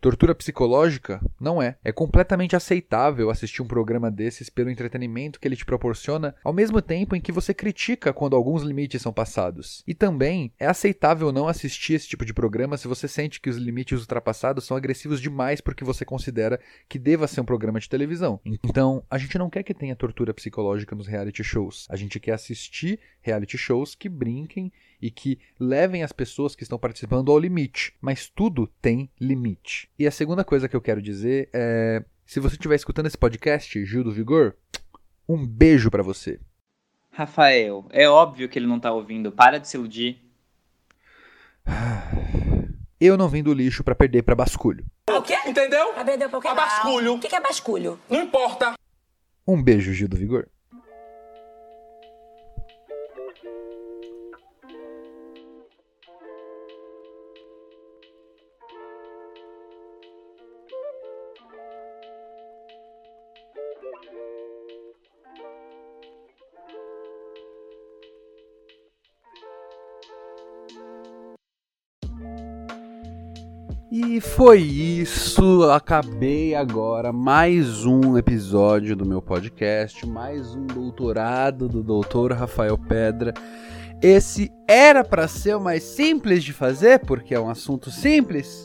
Tortura 0.01 0.33
psicológica? 0.33 1.21
Não 1.41 1.61
é. 1.61 1.77
É 1.83 1.91
completamente 1.91 2.55
aceitável 2.55 3.31
assistir 3.31 3.63
um 3.63 3.67
programa 3.67 4.13
desses 4.13 4.49
pelo 4.49 4.71
entretenimento 4.71 5.41
que 5.41 5.49
ele 5.49 5.57
te 5.57 5.65
proporciona, 5.65 6.37
ao 6.45 6.53
mesmo 6.53 6.81
tempo 6.81 7.17
em 7.17 7.21
que 7.21 7.33
você 7.33 7.53
critica 7.53 8.13
quando 8.13 8.37
alguns 8.37 8.63
limites 8.63 9.03
são 9.03 9.13
passados. 9.13 9.83
E 9.89 9.95
também 9.95 10.53
é 10.57 10.67
aceitável 10.67 11.33
não 11.33 11.49
assistir 11.49 11.95
esse 11.95 12.07
tipo 12.07 12.25
de 12.25 12.33
programa 12.33 12.77
se 12.77 12.87
você 12.87 13.09
sente 13.09 13.41
que 13.41 13.51
os 13.51 13.57
limites 13.57 14.01
ultrapassados 14.01 14.65
são 14.65 14.77
agressivos 14.77 15.21
demais 15.21 15.61
porque 15.61 15.83
você 15.83 16.05
considera 16.05 16.61
que 16.89 16.99
deva 16.99 17.27
ser 17.27 17.41
um 17.41 17.45
programa 17.45 17.81
de 17.81 17.89
televisão. 17.89 18.41
Então, 18.63 19.03
a 19.11 19.19
gente 19.19 19.37
não 19.37 19.51
quer 19.51 19.65
que 19.65 19.75
tenha 19.75 19.97
tortura 19.97 20.33
psicológica 20.33 20.95
nos 20.95 21.09
reality 21.09 21.43
shows. 21.43 21.89
A 21.91 21.97
gente 21.97 22.21
quer 22.21 22.35
assistir 22.35 23.01
reality 23.21 23.59
shows 23.59 23.97
que 23.97 24.09
brinquem 24.09 24.73
e 25.01 25.11
que 25.11 25.39
levem 25.59 26.03
as 26.03 26.13
pessoas 26.13 26.55
que 26.55 26.63
estão 26.63 26.79
participando 26.79 27.31
ao 27.31 27.39
limite. 27.39 27.95
Mas 28.01 28.29
tudo 28.29 28.67
tem 28.81 29.11
limite. 29.21 29.89
E 29.99 30.07
a 30.07 30.11
segunda 30.11 30.45
coisa 30.45 30.69
que 30.69 30.77
eu 30.77 30.81
quero 30.81 31.01
dizer 31.03 31.49
é: 31.53 32.05
se 32.27 32.41
você 32.41 32.57
estiver 32.57 32.75
escutando 32.77 33.07
esse 33.07 33.19
podcast, 33.19 33.85
Gil 33.85 34.05
do 34.05 34.13
Vigor, 34.13 34.55
um 35.29 35.47
beijo 35.47 35.91
para 35.91 36.03
você. 36.03 36.41
Rafael, 37.11 37.87
é 37.91 38.09
óbvio 38.09 38.49
que 38.49 38.59
ele 38.59 38.67
não 38.67 38.79
tá 38.79 38.93
ouvindo. 38.93 39.33
Para 39.33 39.59
de 39.59 39.69
se 39.69 39.77
iludir. 39.77 40.23
Eu 43.01 43.17
não 43.17 43.29
vim 43.29 43.45
do 43.45 43.55
lixo 43.55 43.85
para 43.85 43.95
perder 43.95 44.23
para 44.23 44.35
basculho. 44.35 44.85
O 45.09 45.23
quê? 45.23 45.37
Entendeu? 45.47 45.93
Pra 45.95 46.05
perder 46.05 46.29
pra 46.29 46.51
A 46.51 46.55
basculho. 46.55 47.15
O 47.15 47.21
que 47.21 47.29
que 47.29 47.37
é 47.37 47.41
basculho? 47.41 47.99
Não 48.11 48.23
importa. 48.23 48.75
Um 49.47 49.63
beijo, 49.63 49.93
Gil 49.93 50.09
do 50.09 50.17
Vigor. 50.17 50.49
Foi 74.39 74.61
isso. 74.61 75.65
Acabei 75.65 76.55
agora 76.55 77.13
mais 77.13 77.85
um 77.85 78.17
episódio 78.17 78.95
do 78.95 79.05
meu 79.05 79.21
podcast, 79.21 80.07
mais 80.07 80.55
um 80.55 80.65
doutorado 80.65 81.69
do 81.69 81.83
doutor 81.83 82.31
Rafael 82.31 82.79
Pedra. 82.79 83.35
Esse 84.01 84.49
era 84.69 85.03
para 85.03 85.27
ser 85.27 85.57
o 85.57 85.61
mais 85.61 85.83
simples 85.83 86.45
de 86.45 86.53
fazer, 86.53 87.01
porque 87.01 87.35
é 87.35 87.41
um 87.41 87.51
assunto 87.51 87.91
simples, 87.91 88.65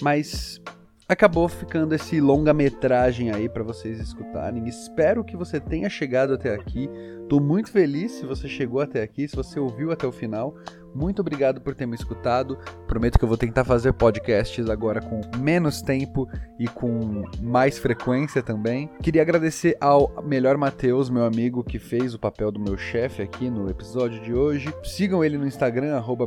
mas 0.00 0.60
acabou 1.08 1.48
ficando 1.48 1.96
esse 1.96 2.20
longa-metragem 2.20 3.32
aí 3.32 3.48
para 3.48 3.64
vocês 3.64 3.98
escutarem. 3.98 4.68
Espero 4.68 5.24
que 5.24 5.36
você 5.36 5.58
tenha 5.58 5.90
chegado 5.90 6.34
até 6.34 6.54
aqui. 6.54 6.88
Tô 7.28 7.40
muito 7.40 7.72
feliz 7.72 8.12
se 8.12 8.24
você 8.24 8.46
chegou 8.46 8.80
até 8.80 9.02
aqui, 9.02 9.26
se 9.26 9.34
você 9.34 9.58
ouviu 9.58 9.90
até 9.90 10.06
o 10.06 10.12
final. 10.12 10.54
Muito 10.94 11.20
obrigado 11.20 11.60
por 11.60 11.74
ter 11.74 11.86
me 11.86 11.94
escutado. 11.94 12.58
Prometo 12.88 13.18
que 13.18 13.24
eu 13.24 13.28
vou 13.28 13.36
tentar 13.36 13.64
fazer 13.64 13.92
podcasts 13.92 14.68
agora 14.68 15.00
com 15.00 15.20
menos 15.38 15.80
tempo 15.80 16.28
e 16.58 16.66
com 16.66 17.24
mais 17.40 17.78
frequência 17.78 18.42
também. 18.42 18.90
Queria 19.00 19.22
agradecer 19.22 19.76
ao 19.80 20.22
Melhor 20.24 20.56
Matheus, 20.56 21.08
meu 21.08 21.24
amigo, 21.24 21.62
que 21.62 21.78
fez 21.78 22.14
o 22.14 22.18
papel 22.18 22.50
do 22.50 22.60
meu 22.60 22.76
chefe 22.76 23.22
aqui 23.22 23.48
no 23.48 23.70
episódio 23.70 24.20
de 24.22 24.34
hoje. 24.34 24.74
Sigam 24.82 25.22
ele 25.22 25.38
no 25.38 25.46
Instagram, 25.46 25.94
arroba. 25.94 26.22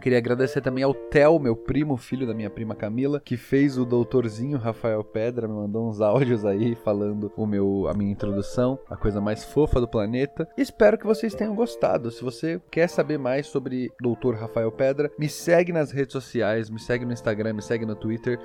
Queria 0.00 0.18
agradecer 0.18 0.60
também 0.60 0.84
ao 0.84 0.92
Theo, 0.92 1.38
meu 1.38 1.56
primo, 1.56 1.96
filho 1.96 2.26
da 2.26 2.34
minha 2.34 2.50
prima 2.50 2.74
Camila, 2.74 3.20
que 3.24 3.36
fez 3.36 3.78
o 3.78 3.84
doutorzinho 3.84 4.58
Rafael 4.58 5.02
Pedra, 5.02 5.48
me 5.48 5.54
mandou 5.54 5.88
uns 5.88 6.00
áudios 6.00 6.44
aí 6.44 6.74
falando 6.74 7.32
o 7.36 7.46
meu, 7.46 7.88
a 7.88 7.94
minha 7.94 8.12
introdução, 8.12 8.78
a 8.90 8.96
coisa 8.96 9.20
mais 9.20 9.44
fofa 9.44 9.80
do 9.80 9.88
planeta. 9.88 10.48
Espero 10.56 10.98
que 10.98 11.06
vocês 11.06 11.34
tenham 11.34 11.54
gostado. 11.54 12.10
Se 12.10 12.22
você 12.22 12.60
quer 12.70 12.88
saber 12.88 13.18
mais 13.18 13.46
sobre 13.46 13.65
Doutor 14.00 14.34
Rafael 14.36 14.70
Pedra, 14.70 15.10
me 15.18 15.28
segue 15.28 15.72
nas 15.72 15.90
redes 15.90 16.12
sociais, 16.12 16.70
me 16.70 16.78
segue 16.78 17.04
no 17.04 17.12
Instagram, 17.12 17.54
me 17.54 17.62
segue 17.62 17.84
no 17.84 17.96
Twitter. 17.96 18.38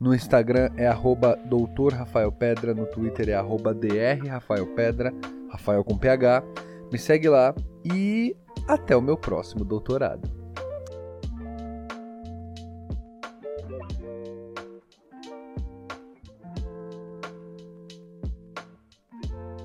No 0.00 0.14
Instagram 0.14 0.70
é 0.76 0.86
arroba 0.86 1.36
Doutor 1.44 1.92
Rafael 1.92 2.32
Pedra, 2.32 2.74
no 2.74 2.86
Twitter 2.86 3.28
é 3.28 3.34
arroba 3.34 3.72
DR 3.72 4.26
Rafael 4.26 4.66
Pedra, 4.74 5.12
Rafael 5.50 5.84
com 5.84 5.96
PH. 5.96 6.42
Me 6.90 6.98
segue 6.98 7.28
lá 7.28 7.54
e 7.84 8.34
até 8.66 8.96
o 8.96 9.02
meu 9.02 9.16
próximo 9.16 9.64
doutorado. 9.64 10.28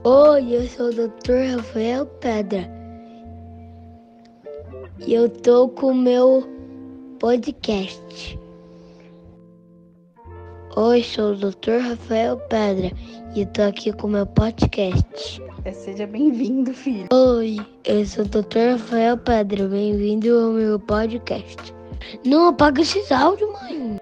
Oi, 0.03 0.55
eu 0.55 0.67
sou 0.67 0.88
o 0.88 0.93
Dr. 0.93 1.57
Rafael 1.57 2.05
Pedra. 2.05 2.76
E 5.05 5.13
eu 5.13 5.29
tô 5.29 5.69
com 5.69 5.91
o 5.91 5.95
meu 5.95 6.43
podcast. 7.19 8.39
Oi, 10.75 11.03
sou 11.03 11.33
o 11.33 11.35
Dr. 11.35 11.79
Rafael 11.81 12.37
Pedra 12.49 12.91
e 13.35 13.41
eu 13.41 13.45
tô 13.47 13.63
aqui 13.63 13.91
com 13.93 14.07
o 14.07 14.11
meu 14.11 14.25
podcast. 14.25 15.41
Seja 15.73 16.07
bem-vindo, 16.07 16.73
filho. 16.73 17.07
Oi, 17.11 17.57
eu 17.85 18.05
sou 18.05 18.25
o 18.25 18.27
Dr. 18.27 18.73
Rafael 18.73 19.17
Pedra. 19.17 19.67
Bem-vindo 19.67 20.37
ao 20.37 20.51
meu 20.51 20.79
podcast. 20.79 21.73
Não 22.25 22.47
apaga 22.47 22.81
esses 22.81 23.11
áudios, 23.11 23.51
mãe. 23.51 23.97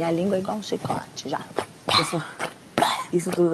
Minha 0.00 0.12
língua 0.12 0.36
é 0.36 0.40
igual 0.40 0.56
um 0.56 0.62
chicote, 0.62 1.28
já. 1.28 1.42
Isso, 2.00 2.24
isso 3.12 3.30
tudo 3.32 3.50